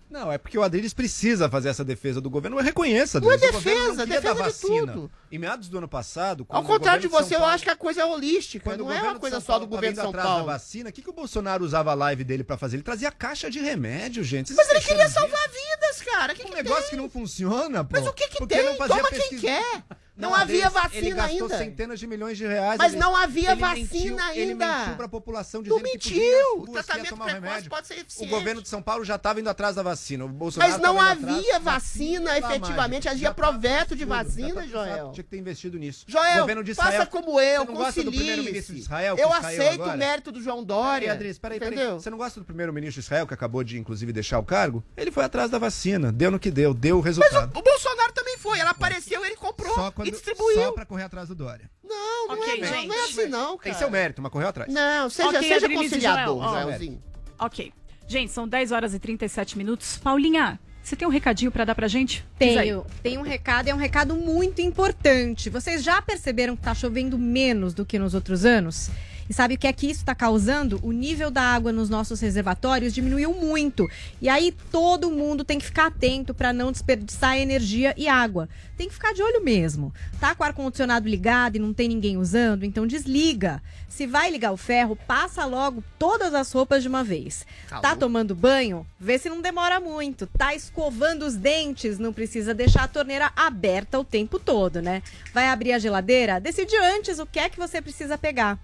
Não, 0.09 0.31
é 0.31 0.37
porque 0.37 0.57
o 0.57 0.63
Adriles 0.63 0.93
precisa 0.93 1.49
fazer 1.49 1.67
essa 1.69 1.83
defesa 1.83 2.21
do 2.21 2.29
governo. 2.29 2.57
Eu 2.57 2.63
reconheço, 2.63 3.19
Não 3.19 3.29
é 3.29 3.33
Adriles. 3.35 3.55
o 3.55 3.57
governo 3.59 3.81
defesa, 3.83 4.05
defesa 4.05 4.33
de 4.33 4.39
vacina. 4.39 4.93
tudo. 4.93 5.11
Em 5.29 5.37
meados 5.37 5.67
do 5.67 5.77
ano 5.77 5.87
passado, 5.87 6.45
Ao 6.47 6.63
contrário 6.63 7.01
de 7.01 7.07
você, 7.09 7.35
eu 7.35 7.39
Paulo- 7.39 7.53
acho 7.53 7.63
que 7.65 7.69
a 7.69 7.75
coisa 7.75 8.01
é 8.01 8.05
holística. 8.05 8.63
Quando 8.63 8.85
não 8.85 8.93
é 8.93 9.01
uma 9.01 9.19
coisa 9.19 9.41
só 9.41 9.59
do 9.59 9.65
tá 9.65 9.69
governo 9.69 9.95
de 9.95 9.99
São 10.01 10.09
atrás 10.09 10.25
Paulo. 10.27 10.45
da 10.45 10.53
vacina, 10.53 10.89
o 10.89 10.93
que, 10.93 11.01
que 11.01 11.09
o 11.09 11.13
Bolsonaro 11.13 11.63
usava 11.65 11.91
a 11.91 11.93
live 11.93 12.23
dele 12.23 12.43
pra 12.43 12.57
fazer? 12.57 12.77
Ele 12.77 12.83
trazia 12.83 13.11
caixa 13.11 13.49
de 13.49 13.59
remédio, 13.59 14.23
gente. 14.23 14.47
Vocês 14.53 14.57
Mas 14.57 14.69
ele 14.69 14.79
queria 14.85 15.09
salvar 15.09 15.49
vidas, 15.49 16.01
cara. 16.05 16.33
Que 16.33 16.43
Um 16.43 16.45
que 16.49 16.55
negócio 16.55 16.81
tem? 16.83 16.89
que 16.91 16.95
não 16.95 17.09
funciona, 17.09 17.83
pô. 17.83 17.97
Mas 17.99 18.07
o 18.07 18.13
que 18.13 18.29
que 18.29 18.37
Porque 18.37 18.55
tem? 18.55 18.63
não 18.65 18.75
Toma 18.87 19.09
quem 19.09 19.19
pesquisa- 19.19 19.41
quer. 19.41 19.83
Não, 20.17 20.33
havia 20.33 20.69
vacina 20.69 20.97
ele 21.07 21.11
gastou 21.15 21.43
ainda. 21.43 21.57
centenas 21.57 21.99
de 21.99 22.07
milhões 22.07 22.37
de 22.37 22.47
reais. 22.47 22.77
Mas 22.77 22.93
ele- 22.93 23.01
não 23.01 23.15
havia 23.15 23.51
ele 23.51 23.61
vacina 23.61 23.83
mentiu- 24.27 24.41
Ele 24.41 24.51
ainda. 24.51 24.77
mentiu 24.79 24.95
pra 24.95 25.07
população 25.07 25.61
Não 25.61 25.63
dizendo 25.63 25.83
que 25.83 25.91
mentiu. 25.93 26.11
podia 26.11 26.25
ir 26.25 26.41
às 26.41 26.51
O 26.57 26.65
que 26.65 26.71
tratamento 26.71 27.09
tomar 27.09 27.25
precoce 27.25 27.45
remédio. 27.47 27.69
pode 27.69 27.87
ser 27.87 27.93
O 27.93 27.97
eficiente. 28.01 28.29
governo 28.29 28.61
de 28.61 28.67
São 28.69 28.81
Paulo 28.81 29.05
já 29.05 29.15
estava 29.15 29.39
indo 29.39 29.49
atrás 29.49 29.75
da 29.75 29.83
vacina. 29.83 30.25
O 30.25 30.29
Bolsonaro 30.29 30.71
Mas 30.71 30.81
não 30.81 30.99
havia 30.99 31.59
vacina 31.59 32.37
efetivamente, 32.37 33.07
havia 33.07 33.31
proveto 33.33 33.95
de 33.95 34.05
vacina, 34.05 34.61
já 34.63 34.67
Joel. 34.67 35.11
Tinha 35.11 35.23
que 35.23 35.29
ter 35.29 35.37
investido 35.37 35.77
nisso. 35.77 36.05
Joel, 36.07 36.41
Governo 36.41 36.63
de 36.63 36.73
faça 36.73 37.05
como 37.05 37.39
eu, 37.39 37.65
não 37.65 37.75
concilie-se. 37.75 38.73
Israel? 38.77 39.15
que 39.15 39.21
Eu 39.21 39.31
aceito 39.31 39.73
agora? 39.81 39.93
o 39.95 39.97
mérito 39.97 40.31
do 40.31 40.41
João 40.41 40.63
Dória. 40.63 40.99
Peraí, 41.01 41.09
Adriles, 41.15 41.37
peraí, 41.39 41.59
peraí. 41.59 41.77
Você 41.93 42.09
não 42.09 42.17
gosta 42.17 42.39
do 42.39 42.45
primeiro-ministro 42.45 42.99
de 43.01 43.05
Israel, 43.05 43.27
que 43.27 43.33
acabou 43.33 43.63
de, 43.63 43.77
inclusive, 43.77 44.11
deixar 44.11 44.39
o 44.39 44.43
cargo? 44.43 44.83
Ele 44.95 45.11
foi 45.11 45.23
atrás 45.23 45.49
da 45.51 45.57
vacina, 45.59 46.11
deu 46.11 46.31
no 46.31 46.39
que 46.39 46.49
deu, 46.49 46.73
deu 46.73 46.97
o 46.97 47.01
resultado. 47.01 47.55
O 47.57 47.61
Bolsonaro 47.61 48.11
também 48.13 48.26
foi. 48.37 48.59
Ela 48.59 48.71
apareceu, 48.71 49.25
ele 49.25 49.35
comprou 49.35 49.73
Só, 49.73 49.91
quando, 49.91 50.07
e 50.07 50.11
distribuiu. 50.11 50.55
só 50.55 50.71
pra 50.71 50.85
correr 50.85 51.03
atrás 51.03 51.27
do 51.29 51.35
Dória. 51.35 51.69
Não, 51.83 52.27
não, 52.27 52.35
Ok, 52.35 52.53
é, 52.53 52.57
não, 52.61 52.67
gente. 52.67 52.87
não 52.87 52.95
é 52.95 53.03
assim 53.05 53.25
não, 53.27 53.57
cara. 53.57 53.59
Tem 53.63 53.73
seu 53.73 53.89
mérito, 53.89 54.21
mas 54.21 54.31
correu 54.31 54.47
atrás. 54.47 54.71
Não, 54.71 55.09
seja, 55.09 55.29
Ok, 55.29 55.41
seja 55.47 55.65
e 55.67 55.73
conciliador. 55.75 56.43
Joelzinho. 56.49 57.03
Ok. 57.39 57.73
Gente, 58.07 58.31
são 58.31 58.47
10 58.47 58.71
horas 58.71 58.93
e 58.93 58.99
37 58.99 59.57
minutos. 59.57 59.97
Paulinha, 59.97 60.59
você 60.81 60.95
tem 60.95 61.05
um 61.05 61.11
recadinho 61.11 61.51
pra 61.51 61.65
dar 61.65 61.75
pra 61.75 61.89
gente? 61.89 62.25
Tenho, 62.39 62.85
tem 63.03 63.17
um 63.17 63.21
recado, 63.21 63.67
é 63.67 63.73
um 63.73 63.77
recado 63.77 64.15
muito 64.15 64.61
importante. 64.61 65.49
Vocês 65.49 65.83
já 65.83 66.01
perceberam 66.01 66.55
que 66.55 66.61
tá 66.63 66.73
chovendo 66.73 67.17
menos 67.17 67.73
do 67.73 67.85
que 67.85 67.99
nos 67.99 68.13
outros 68.13 68.45
anos? 68.45 68.89
E 69.29 69.33
sabe 69.33 69.55
o 69.55 69.57
que 69.57 69.67
é 69.67 69.73
que 69.73 69.87
isso 69.87 69.99
está 69.99 70.15
causando? 70.15 70.79
O 70.83 70.91
nível 70.91 71.29
da 71.29 71.41
água 71.41 71.71
nos 71.71 71.89
nossos 71.89 72.19
reservatórios 72.19 72.93
diminuiu 72.93 73.33
muito. 73.33 73.89
E 74.21 74.29
aí 74.29 74.53
todo 74.71 75.11
mundo 75.11 75.43
tem 75.43 75.59
que 75.59 75.65
ficar 75.65 75.87
atento 75.87 76.33
para 76.33 76.53
não 76.53 76.71
desperdiçar 76.71 77.37
energia 77.37 77.93
e 77.97 78.07
água. 78.07 78.47
Tem 78.77 78.87
que 78.87 78.93
ficar 78.93 79.13
de 79.13 79.23
olho 79.23 79.43
mesmo. 79.43 79.93
Tá 80.19 80.35
com 80.35 80.43
o 80.43 80.45
ar-condicionado 80.45 81.09
ligado 81.09 81.55
e 81.55 81.59
não 81.59 81.73
tem 81.73 81.87
ninguém 81.87 82.17
usando, 82.17 82.63
então 82.63 82.85
desliga. 82.85 83.61
Se 83.89 84.05
vai 84.05 84.29
ligar 84.29 84.51
o 84.51 84.57
ferro, 84.57 84.95
passa 84.95 85.43
logo 85.45 85.83
todas 85.97 86.33
as 86.33 86.51
roupas 86.51 86.83
de 86.83 86.87
uma 86.87 87.03
vez. 87.03 87.45
Tá 87.81 87.95
tomando 87.95 88.35
banho? 88.35 88.85
Vê 88.99 89.17
se 89.17 89.29
não 89.29 89.41
demora 89.41 89.79
muito. 89.79 90.27
Tá 90.27 90.53
escovando 90.53 91.23
os 91.23 91.35
dentes? 91.35 91.97
Não 91.97 92.13
precisa 92.13 92.53
deixar 92.53 92.83
a 92.83 92.87
torneira 92.87 93.31
aberta 93.35 93.97
o 93.99 94.03
tempo 94.03 94.37
todo, 94.37 94.81
né? 94.81 95.01
Vai 95.33 95.47
abrir 95.47 95.73
a 95.73 95.79
geladeira? 95.79 96.39
Decide 96.39 96.75
antes 96.77 97.17
o 97.17 97.25
que 97.25 97.39
é 97.39 97.49
que 97.49 97.57
você 97.57 97.81
precisa 97.81 98.17
pegar. 98.17 98.59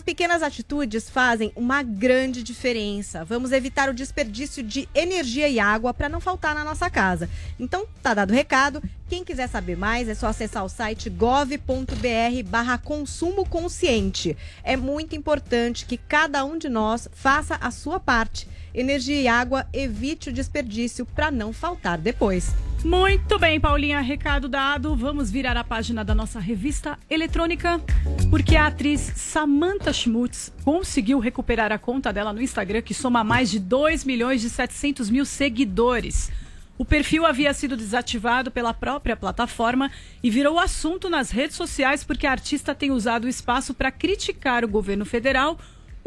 Essas 0.00 0.14
pequenas 0.14 0.42
atitudes 0.42 1.10
fazem 1.10 1.52
uma 1.54 1.82
grande 1.82 2.42
diferença. 2.42 3.22
Vamos 3.22 3.52
evitar 3.52 3.90
o 3.90 3.92
desperdício 3.92 4.62
de 4.62 4.88
energia 4.94 5.46
e 5.46 5.60
água 5.60 5.92
para 5.92 6.08
não 6.08 6.20
faltar 6.20 6.54
na 6.54 6.64
nossa 6.64 6.88
casa. 6.88 7.28
Então, 7.58 7.84
tá 8.02 8.14
dado 8.14 8.30
o 8.30 8.34
recado. 8.34 8.82
Quem 9.10 9.22
quiser 9.22 9.46
saber 9.46 9.76
mais, 9.76 10.08
é 10.08 10.14
só 10.14 10.28
acessar 10.28 10.64
o 10.64 10.70
site 10.70 11.10
gov.br 11.10 11.58
barra 12.46 12.78
consumo 12.78 13.46
consciente. 13.46 14.34
É 14.64 14.74
muito 14.74 15.14
importante 15.14 15.84
que 15.84 15.98
cada 15.98 16.46
um 16.46 16.56
de 16.56 16.70
nós 16.70 17.06
faça 17.12 17.56
a 17.56 17.70
sua 17.70 18.00
parte. 18.00 18.48
Energia 18.72 19.20
e 19.20 19.28
água, 19.28 19.68
evite 19.70 20.30
o 20.30 20.32
desperdício 20.32 21.04
para 21.04 21.30
não 21.30 21.52
faltar 21.52 21.98
depois. 21.98 22.54
Muito 22.84 23.38
bem, 23.38 23.60
Paulinha, 23.60 24.00
recado 24.00 24.48
dado. 24.48 24.96
Vamos 24.96 25.30
virar 25.30 25.54
a 25.54 25.62
página 25.62 26.02
da 26.02 26.14
nossa 26.14 26.40
revista 26.40 26.98
eletrônica, 27.10 27.78
porque 28.30 28.56
a 28.56 28.68
atriz 28.68 29.00
Samantha 29.16 29.92
Schmutz 29.92 30.50
conseguiu 30.64 31.18
recuperar 31.18 31.72
a 31.72 31.78
conta 31.78 32.10
dela 32.10 32.32
no 32.32 32.40
Instagram, 32.40 32.80
que 32.80 32.94
soma 32.94 33.22
mais 33.22 33.50
de 33.50 33.58
2 33.58 34.04
milhões 34.04 34.42
e 34.44 34.50
700 34.50 35.10
mil 35.10 35.26
seguidores. 35.26 36.32
O 36.78 36.84
perfil 36.84 37.26
havia 37.26 37.52
sido 37.52 37.76
desativado 37.76 38.50
pela 38.50 38.72
própria 38.72 39.14
plataforma 39.14 39.90
e 40.22 40.30
virou 40.30 40.58
assunto 40.58 41.10
nas 41.10 41.30
redes 41.30 41.56
sociais 41.56 42.02
porque 42.02 42.26
a 42.26 42.30
artista 42.30 42.74
tem 42.74 42.90
usado 42.90 43.24
o 43.24 43.28
espaço 43.28 43.74
para 43.74 43.90
criticar 43.90 44.64
o 44.64 44.68
governo 44.68 45.04
federal, 45.04 45.58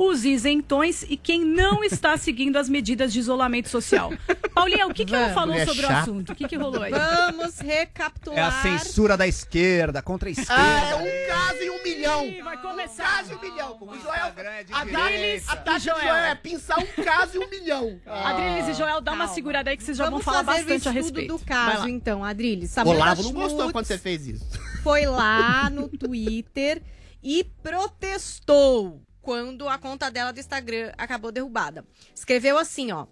os 0.10 0.26
isentões 0.26 1.04
e 1.10 1.16
quem 1.18 1.43
não 1.43 1.84
está 1.84 2.16
seguindo 2.18 2.58
as 2.58 2.68
medidas 2.70 3.12
de 3.14 3.20
isolamento 3.20 3.70
social. 3.70 4.12
Paulinha, 4.54 4.88
o 4.88 4.93
que, 4.93 5.06
que 5.06 5.16
ela 5.16 5.34
falou 5.34 5.58
sobre 5.60 5.72
o 5.86 5.88
chata. 5.88 5.99
assunto? 6.01 6.32
O 6.32 6.36
que, 6.36 6.47
que 6.47 6.56
rolou 6.56 6.82
aí? 6.82 6.91
Vamos 6.91 7.60
recapitular. 7.60 8.38
É 8.38 8.41
a 8.41 8.51
censura 8.51 9.18
da 9.18 9.28
esquerda, 9.28 10.01
contra 10.01 10.30
a 10.30 10.32
esquerda. 10.32 10.54
Ah, 10.56 10.89
é 10.89 10.95
um 10.95 11.28
caso 11.28 11.62
em 11.64 11.70
um 11.70 11.84
milhão. 11.84 12.43
vai 12.43 12.62
começar. 12.62 13.04
Um 13.04 13.08
caso 13.08 13.34
em 13.34 13.36
um 13.36 13.41
milhão. 13.41 13.78
O 13.82 13.99
Joel, 13.99 14.26
a, 14.74 14.84
direita. 14.86 15.51
a 15.51 15.56
taxa 15.58 15.80
Joel. 15.80 15.95
de 15.99 16.08
Joel 16.08 16.16
é 16.26 16.36
pinçar 16.36 16.80
um 16.80 17.04
caso 17.04 17.38
em 17.38 17.45
um 17.45 17.49
milhão. 17.49 17.99
Adriles 18.06 18.68
e 18.70 18.74
Joel, 18.74 19.01
dá 19.01 19.12
uma 19.12 19.20
Calma. 19.26 19.34
segurada 19.34 19.70
aí 19.70 19.78
que 19.78 19.84
vocês 19.84 19.97
já 19.97 20.06
Vamos 20.06 20.24
vão 20.24 20.34
falar 20.34 20.43
fazer 20.45 20.64
bastante 20.64 20.88
o 20.88 20.89
a 20.89 20.93
respeito. 20.93 21.38
do 21.38 21.45
caso, 21.45 21.88
então, 21.89 22.24
Adriles. 22.24 22.72
O 22.72 22.74
Samantha 22.74 22.95
Olavo 22.97 23.24
não 23.24 23.32
gostou 23.34 23.72
quando 23.72 23.86
você 23.86 23.97
fez 23.97 24.28
isso. 24.28 24.45
Foi 24.84 25.06
lá 25.06 25.70
no 25.70 25.88
Twitter 25.97 26.82
e 27.24 27.43
protestou 27.64 29.01
quando 29.24 29.70
a 29.70 29.78
conta 29.80 30.12
dela 30.12 30.32
do 30.32 30.40
Instagram 30.40 30.92
acabou 30.98 31.32
derrubada. 31.32 31.84
Escreveu 32.14 32.58
assim, 32.58 32.92
ó. 32.92 33.08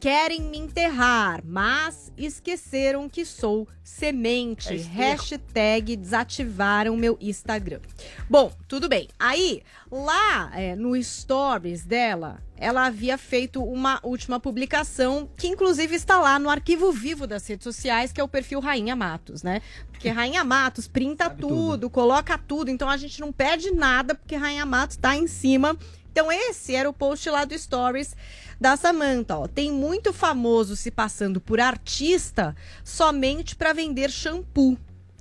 Querem 0.00 0.40
me 0.40 0.56
enterrar, 0.56 1.42
mas 1.44 2.10
esqueceram 2.16 3.06
que 3.06 3.22
sou 3.22 3.68
semente. 3.84 4.72
É. 4.72 4.76
Hashtag 4.76 5.94
desativaram 5.94 6.96
meu 6.96 7.18
Instagram. 7.20 7.80
Bom, 8.28 8.50
tudo 8.66 8.88
bem. 8.88 9.08
Aí, 9.18 9.62
lá 9.92 10.52
é, 10.54 10.74
no 10.74 11.00
Stories 11.02 11.84
dela, 11.84 12.42
ela 12.56 12.86
havia 12.86 13.18
feito 13.18 13.62
uma 13.62 14.00
última 14.02 14.40
publicação, 14.40 15.28
que 15.36 15.48
inclusive 15.48 15.94
está 15.94 16.18
lá 16.18 16.38
no 16.38 16.48
arquivo 16.48 16.90
vivo 16.90 17.26
das 17.26 17.46
redes 17.46 17.64
sociais, 17.64 18.10
que 18.10 18.22
é 18.22 18.24
o 18.24 18.28
perfil 18.28 18.60
Rainha 18.60 18.96
Matos, 18.96 19.42
né? 19.42 19.60
Porque 19.92 20.08
Rainha 20.10 20.42
Matos 20.42 20.88
printa 20.88 21.28
tudo, 21.28 21.90
coloca 21.90 22.38
tudo, 22.38 22.70
então 22.70 22.88
a 22.88 22.96
gente 22.96 23.20
não 23.20 23.30
perde 23.30 23.70
nada, 23.70 24.14
porque 24.14 24.34
Rainha 24.34 24.64
Matos 24.64 24.96
tá 24.96 25.14
em 25.14 25.26
cima. 25.26 25.76
Então, 26.12 26.30
esse 26.32 26.74
era 26.74 26.90
o 26.90 26.92
post 26.92 27.28
lá 27.30 27.44
do 27.44 27.56
Stories 27.56 28.16
da 28.60 28.76
Samantha, 28.76 29.38
ó. 29.38 29.48
Tem 29.48 29.72
muito 29.72 30.12
famoso 30.12 30.76
se 30.76 30.90
passando 30.90 31.40
por 31.40 31.58
artista 31.58 32.54
somente 32.84 33.56
para 33.56 33.72
vender 33.72 34.10
shampoo. 34.10 34.76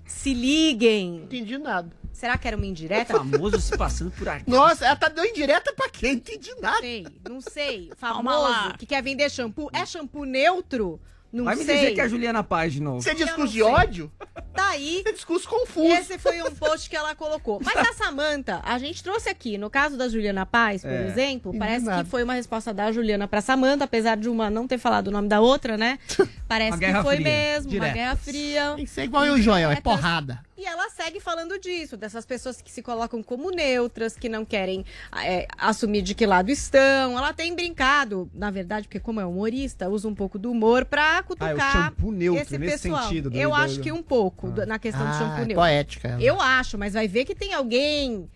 Se 0.05 0.33
liguem. 0.33 1.11
Não 1.11 1.23
entendi 1.23 1.57
nada. 1.57 1.89
Será 2.11 2.37
que 2.37 2.47
era 2.47 2.57
uma 2.57 2.65
indireta? 2.65 3.13
Famoso 3.13 3.61
se 3.61 3.77
passando 3.77 4.11
por 4.11 4.27
artista. 4.27 4.51
Nossa, 4.51 4.85
ela 4.85 4.95
tá 4.95 5.07
dando 5.07 5.27
indireta 5.27 5.71
pra 5.73 5.87
quem? 5.87 6.13
Não 6.13 6.17
entendi 6.17 6.53
nada. 6.59 6.81
Sei, 6.81 7.07
não 7.29 7.39
sei. 7.39 7.91
Famoso 7.95 8.73
que 8.77 8.85
quer 8.85 9.01
vender 9.01 9.29
shampoo. 9.29 9.69
É 9.71 9.85
shampoo 9.85 10.25
neutro? 10.25 10.99
Não 11.31 11.45
Vai 11.45 11.55
me 11.55 11.63
sei. 11.63 11.75
dizer 11.75 11.93
que 11.93 12.01
é 12.01 12.03
a 12.03 12.07
Juliana 12.07 12.43
Paz 12.43 12.73
de 12.73 12.81
novo. 12.81 13.01
Você 13.01 13.11
é 13.11 13.13
discurso 13.13 13.53
de 13.53 13.61
ódio? 13.61 14.11
Tá 14.53 14.69
aí. 14.69 15.03
É 15.05 15.11
discurso 15.11 15.47
confuso. 15.47 15.93
Esse 15.93 16.17
foi 16.17 16.41
um 16.41 16.49
post 16.55 16.89
que 16.89 16.95
ela 16.95 17.13
colocou. 17.13 17.61
Mas 17.63 17.75
a 17.77 17.93
Samantha, 17.93 18.61
a 18.63 18.77
gente 18.79 19.03
trouxe 19.03 19.29
aqui, 19.29 19.57
no 19.57 19.69
caso 19.69 19.95
da 19.95 20.07
Juliana 20.09 20.45
Paz, 20.45 20.81
por 20.81 20.89
É. 20.91 21.07
exemplo, 21.07 21.55
parece 21.57 21.85
nada. 21.85 22.03
que 22.03 22.09
foi 22.09 22.23
uma 22.23 22.33
resposta 22.33 22.73
da 22.73 22.91
Juliana 22.91 23.27
pra 23.27 23.41
Samantha, 23.41 23.83
apesar 23.85 24.17
de 24.17 24.27
uma 24.27 24.49
não 24.49 24.67
ter 24.67 24.79
falado 24.79 25.09
o 25.09 25.11
nome 25.11 25.27
da 25.27 25.39
outra, 25.39 25.77
né? 25.77 25.99
Parece 26.47 26.77
Uma 26.77 26.79
que 26.79 27.03
foi 27.03 27.15
fria, 27.17 27.23
mesmo, 27.29 27.69
uma 27.69 27.79
direto. 27.79 27.93
guerra 27.93 28.15
fria. 28.15 28.73
Que 28.75 28.87
ser 28.87 29.03
igual 29.03 29.23
eu 29.25 29.37
e 29.37 29.39
o 29.39 29.43
Joel, 29.43 29.69
é 29.69 29.75
Diretas. 29.75 29.83
porrada. 29.83 30.39
E 30.59 30.65
ela 30.65 30.89
segue 30.89 31.21
falando 31.21 31.57
disso, 31.57 31.95
dessas 31.95 32.25
pessoas 32.25 32.61
que 32.61 32.69
se 32.69 32.81
colocam 32.81 33.23
como 33.23 33.49
neutras, 33.49 34.17
que 34.17 34.27
não 34.27 34.43
querem 34.43 34.83
é, 35.23 35.47
assumir 35.57 36.01
de 36.01 36.13
que 36.13 36.25
lado 36.25 36.51
estão. 36.51 37.17
Ela 37.17 37.31
tem 37.31 37.55
brincado, 37.55 38.29
na 38.33 38.51
verdade, 38.51 38.85
porque 38.85 38.99
como 38.99 39.21
é 39.21 39.25
humorista, 39.25 39.87
usa 39.87 40.05
um 40.09 40.13
pouco 40.13 40.37
do 40.37 40.51
humor 40.51 40.83
pra 40.83 41.23
cutucar 41.23 41.47
Ah, 41.47 41.51
é 41.51 41.55
o 41.79 41.83
shampoo 41.85 42.11
neutro, 42.11 42.41
esse 42.43 42.57
nesse 42.57 42.83
pessoal. 42.89 43.03
sentido 43.03 43.29
do- 43.29 43.37
Eu 43.37 43.51
do- 43.51 43.55
acho 43.55 43.79
que 43.79 43.89
um 43.89 44.03
pouco, 44.03 44.51
do- 44.51 44.65
na 44.65 44.77
questão 44.77 45.01
do 45.05 45.09
Ah, 45.11 45.13
shampoo 45.17 45.35
é 45.35 45.45
neutro. 45.45 45.55
poética 45.55 46.07
ela. 46.09 46.21
Eu 46.21 46.41
acho, 46.41 46.77
mas 46.77 46.93
vai 46.93 47.07
ver 47.07 47.23
que 47.23 47.33
tem 47.33 47.53
alguém 47.53 48.29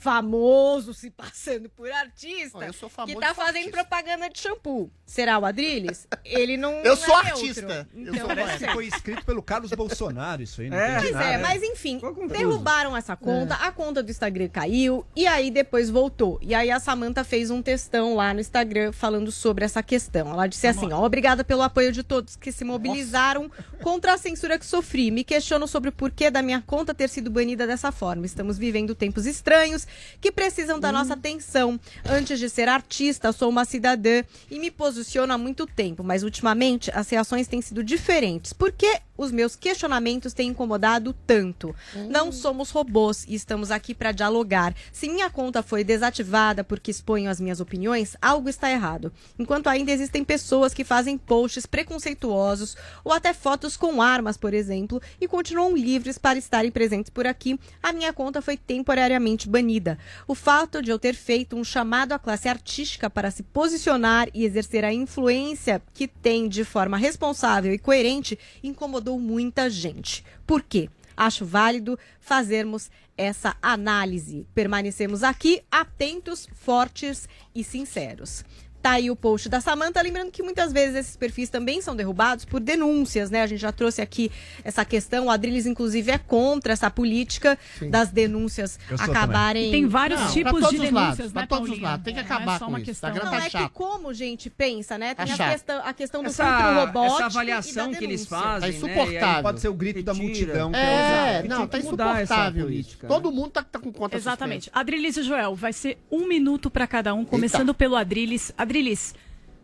famoso 0.00 0.94
se 0.94 1.10
passando 1.10 1.68
por 1.68 1.90
artista 1.92 2.58
Ó, 2.58 2.62
eu 2.62 2.72
sou 2.72 2.88
famoso 2.88 3.14
que 3.14 3.20
tá 3.20 3.34
fazendo 3.34 3.56
artista. 3.66 3.70
propaganda 3.72 4.28
de 4.30 4.38
shampoo. 4.40 4.90
Será 5.04 5.38
o 5.38 5.44
Adrilles? 5.44 6.08
Ele 6.24 6.56
não 6.56 6.72
Eu 6.78 6.96
não 6.96 6.96
sou 6.96 7.14
é 7.14 7.26
artista. 7.28 7.66
neutro. 7.66 7.88
Eu 7.94 8.02
Então, 8.02 8.14
sou 8.14 8.26
Parece 8.28 8.64
que 8.64 8.72
foi 8.72 8.86
escrito 8.86 9.24
pelo 9.26 9.42
Carlos 9.42 9.70
Bolsonaro 9.72 10.42
isso 10.42 10.62
aí, 10.62 10.70
não 10.70 10.78
É. 10.78 11.00
Pois 11.00 11.14
é, 11.14 11.38
mas 11.38 11.62
enfim, 11.62 12.00
derrubaram 12.28 12.96
essa 12.96 13.14
conta, 13.16 13.54
a 13.56 13.70
conta 13.72 14.02
do 14.02 14.10
Instagram 14.10 14.48
caiu 14.48 15.04
e 15.14 15.26
aí 15.26 15.50
depois 15.50 15.90
voltou. 15.90 16.38
E 16.40 16.54
aí 16.54 16.70
a 16.70 16.80
Samantha 16.80 17.22
fez 17.22 17.50
um 17.50 17.60
textão 17.60 18.14
lá 18.14 18.32
no 18.32 18.40
Instagram 18.40 18.92
falando 18.92 19.30
sobre 19.30 19.64
essa 19.64 19.82
questão. 19.82 20.30
Ela 20.30 20.46
disse 20.46 20.66
assim, 20.66 20.92
ó, 20.92 21.04
obrigada 21.04 21.44
pelo 21.44 21.62
apoio 21.62 21.92
de 21.92 22.02
todos 22.02 22.36
que 22.36 22.50
se 22.50 22.64
mobilizaram 22.64 23.50
contra 23.82 24.14
a 24.14 24.18
censura 24.18 24.58
que 24.58 24.64
sofri. 24.66 25.10
Me 25.10 25.24
questiono 25.24 25.66
sobre 25.68 25.90
o 25.90 25.92
porquê 25.92 26.30
da 26.30 26.40
minha 26.40 26.62
conta 26.66 26.94
ter 26.94 27.08
sido 27.08 27.30
banida 27.30 27.66
dessa 27.66 27.92
forma. 27.92 28.24
Estamos 28.24 28.56
vivendo 28.56 28.94
tempos 28.94 29.26
estranhos 29.26 29.86
que 30.20 30.32
precisam 30.32 30.78
da 30.78 30.92
nossa 30.92 31.14
atenção. 31.14 31.78
Antes 32.08 32.38
de 32.38 32.48
ser 32.48 32.68
artista, 32.68 33.32
sou 33.32 33.48
uma 33.48 33.64
cidadã 33.64 34.22
e 34.50 34.58
me 34.58 34.70
posiciono 34.70 35.32
há 35.32 35.38
muito 35.38 35.66
tempo, 35.66 36.02
mas 36.02 36.22
ultimamente 36.22 36.90
as 36.94 37.08
reações 37.08 37.46
têm 37.46 37.62
sido 37.62 37.82
diferentes. 37.82 38.52
Por 38.52 38.72
que 38.72 39.00
os 39.20 39.30
meus 39.30 39.54
questionamentos 39.54 40.32
têm 40.32 40.48
incomodado 40.48 41.14
tanto? 41.26 41.76
Não 42.08 42.32
somos 42.32 42.70
robôs 42.70 43.26
e 43.28 43.34
estamos 43.34 43.70
aqui 43.70 43.94
para 43.94 44.12
dialogar. 44.12 44.74
Se 44.90 45.10
minha 45.10 45.28
conta 45.28 45.62
foi 45.62 45.84
desativada 45.84 46.64
porque 46.64 46.90
exponho 46.90 47.28
as 47.28 47.38
minhas 47.38 47.60
opiniões, 47.60 48.16
algo 48.22 48.48
está 48.48 48.70
errado. 48.70 49.12
Enquanto 49.38 49.66
ainda 49.66 49.92
existem 49.92 50.24
pessoas 50.24 50.72
que 50.72 50.84
fazem 50.84 51.18
posts 51.18 51.66
preconceituosos 51.66 52.78
ou 53.04 53.12
até 53.12 53.34
fotos 53.34 53.76
com 53.76 54.00
armas, 54.00 54.38
por 54.38 54.54
exemplo, 54.54 55.02
e 55.20 55.28
continuam 55.28 55.76
livres 55.76 56.16
para 56.16 56.38
estarem 56.38 56.70
presentes 56.70 57.10
por 57.10 57.26
aqui, 57.26 57.60
a 57.82 57.92
minha 57.92 58.14
conta 58.14 58.40
foi 58.40 58.56
temporariamente 58.56 59.50
banida. 59.50 59.98
O 60.26 60.34
fato 60.34 60.80
de 60.80 60.90
eu 60.90 60.98
ter 60.98 61.14
feito 61.14 61.56
um 61.56 61.64
chamado 61.64 62.12
à 62.12 62.18
classe 62.18 62.48
artística 62.48 63.10
para 63.10 63.30
se 63.30 63.42
posicionar 63.42 64.28
e 64.32 64.46
exercer 64.46 64.82
a 64.82 64.94
influência 64.94 65.82
que 65.92 66.08
tem 66.08 66.48
de 66.48 66.64
forma 66.64 66.96
responsável 66.96 67.70
e 67.74 67.78
coerente 67.78 68.38
incomodou 68.62 69.09
muita 69.18 69.68
gente. 69.68 70.24
Por 70.46 70.62
quê? 70.62 70.88
Acho 71.16 71.44
válido 71.44 71.98
fazermos 72.18 72.90
essa 73.16 73.54
análise. 73.60 74.46
Permanecemos 74.54 75.22
aqui 75.22 75.62
atentos, 75.70 76.48
fortes 76.54 77.28
e 77.54 77.62
sinceros. 77.62 78.44
Tá 78.82 78.92
aí 78.92 79.10
o 79.10 79.16
post 79.16 79.48
da 79.48 79.60
Samanta, 79.60 80.00
lembrando 80.00 80.30
que 80.30 80.42
muitas 80.42 80.72
vezes 80.72 80.96
esses 80.96 81.16
perfis 81.16 81.50
também 81.50 81.82
são 81.82 81.94
derrubados 81.94 82.44
por 82.46 82.60
denúncias, 82.60 83.30
né? 83.30 83.42
A 83.42 83.46
gente 83.46 83.60
já 83.60 83.70
trouxe 83.72 84.00
aqui 84.00 84.30
essa 84.64 84.84
questão, 84.84 85.26
o 85.26 85.30
Adriles 85.30 85.66
inclusive 85.66 86.10
é 86.10 86.16
contra 86.18 86.72
essa 86.72 86.90
política 86.90 87.58
Sim. 87.78 87.90
das 87.90 88.08
denúncias 88.10 88.78
acabarem... 88.98 89.68
E 89.68 89.70
tem 89.70 89.86
vários 89.86 90.18
Não, 90.20 90.30
tipos 90.30 90.68
de 90.70 90.78
denúncias, 90.78 90.92
lados, 90.92 91.32
né, 91.34 91.46
pra 91.46 91.46
todos 91.46 91.70
os 91.70 91.80
lados. 91.80 92.04
Tem 92.04 92.14
que 92.14 92.20
É, 92.20 92.22
acabar 92.22 92.56
é 92.56 92.58
só 92.58 92.66
com 92.66 92.76
isso. 92.78 92.84
questão. 92.86 93.10
Instagram 93.10 93.30
Não, 93.30 93.38
tá 93.38 93.46
é 93.46 93.50
chato. 93.50 93.62
que 93.68 93.74
como 93.74 94.14
gente 94.14 94.48
pensa, 94.50 94.96
né? 94.96 95.14
Tem 95.14 95.26
Tá 95.26 95.44
a, 95.46 95.50
questão, 95.50 95.82
a 95.84 95.92
questão 95.92 96.22
do 96.22 96.28
Essa, 96.28 96.44
filtro 96.44 96.74
robótico 96.80 97.14
essa 97.16 97.22
e 97.22 97.26
avaliação 97.26 97.90
da 97.90 97.98
que 97.98 98.04
eles 98.04 98.26
fazem, 98.26 98.60
Tá 98.60 98.66
né? 98.66 98.68
insuportável. 98.74 99.36
Aí 99.36 99.42
Pode 99.42 99.60
ser 99.60 99.68
o 99.68 99.74
grito 99.74 100.02
da 100.02 100.12
retira. 100.12 100.26
multidão. 100.28 100.72
que 100.72 100.78
É, 100.78 101.32
Exato. 101.44 101.48
não, 101.48 101.66
tá 101.66 101.78
insuportável 101.78 102.60
isso. 102.60 102.66
política, 102.66 103.08
né? 103.08 103.14
Todo 103.14 103.30
mundo 103.32 103.50
tá, 103.50 103.62
tá 103.62 103.78
com 103.78 103.92
conta 103.92 104.16
Exatamente. 104.16 104.70
Adrilis 104.72 105.16
e 105.16 105.22
Joel, 105.22 105.54
vai 105.54 105.72
ser 105.72 105.98
um 106.10 106.26
minuto 106.26 106.70
para 106.70 106.86
cada 106.86 107.12
um, 107.14 107.24
começando 107.24 107.74
pelo 107.74 107.96
Adrilis. 107.96 108.52
Adrilis, 108.74 109.14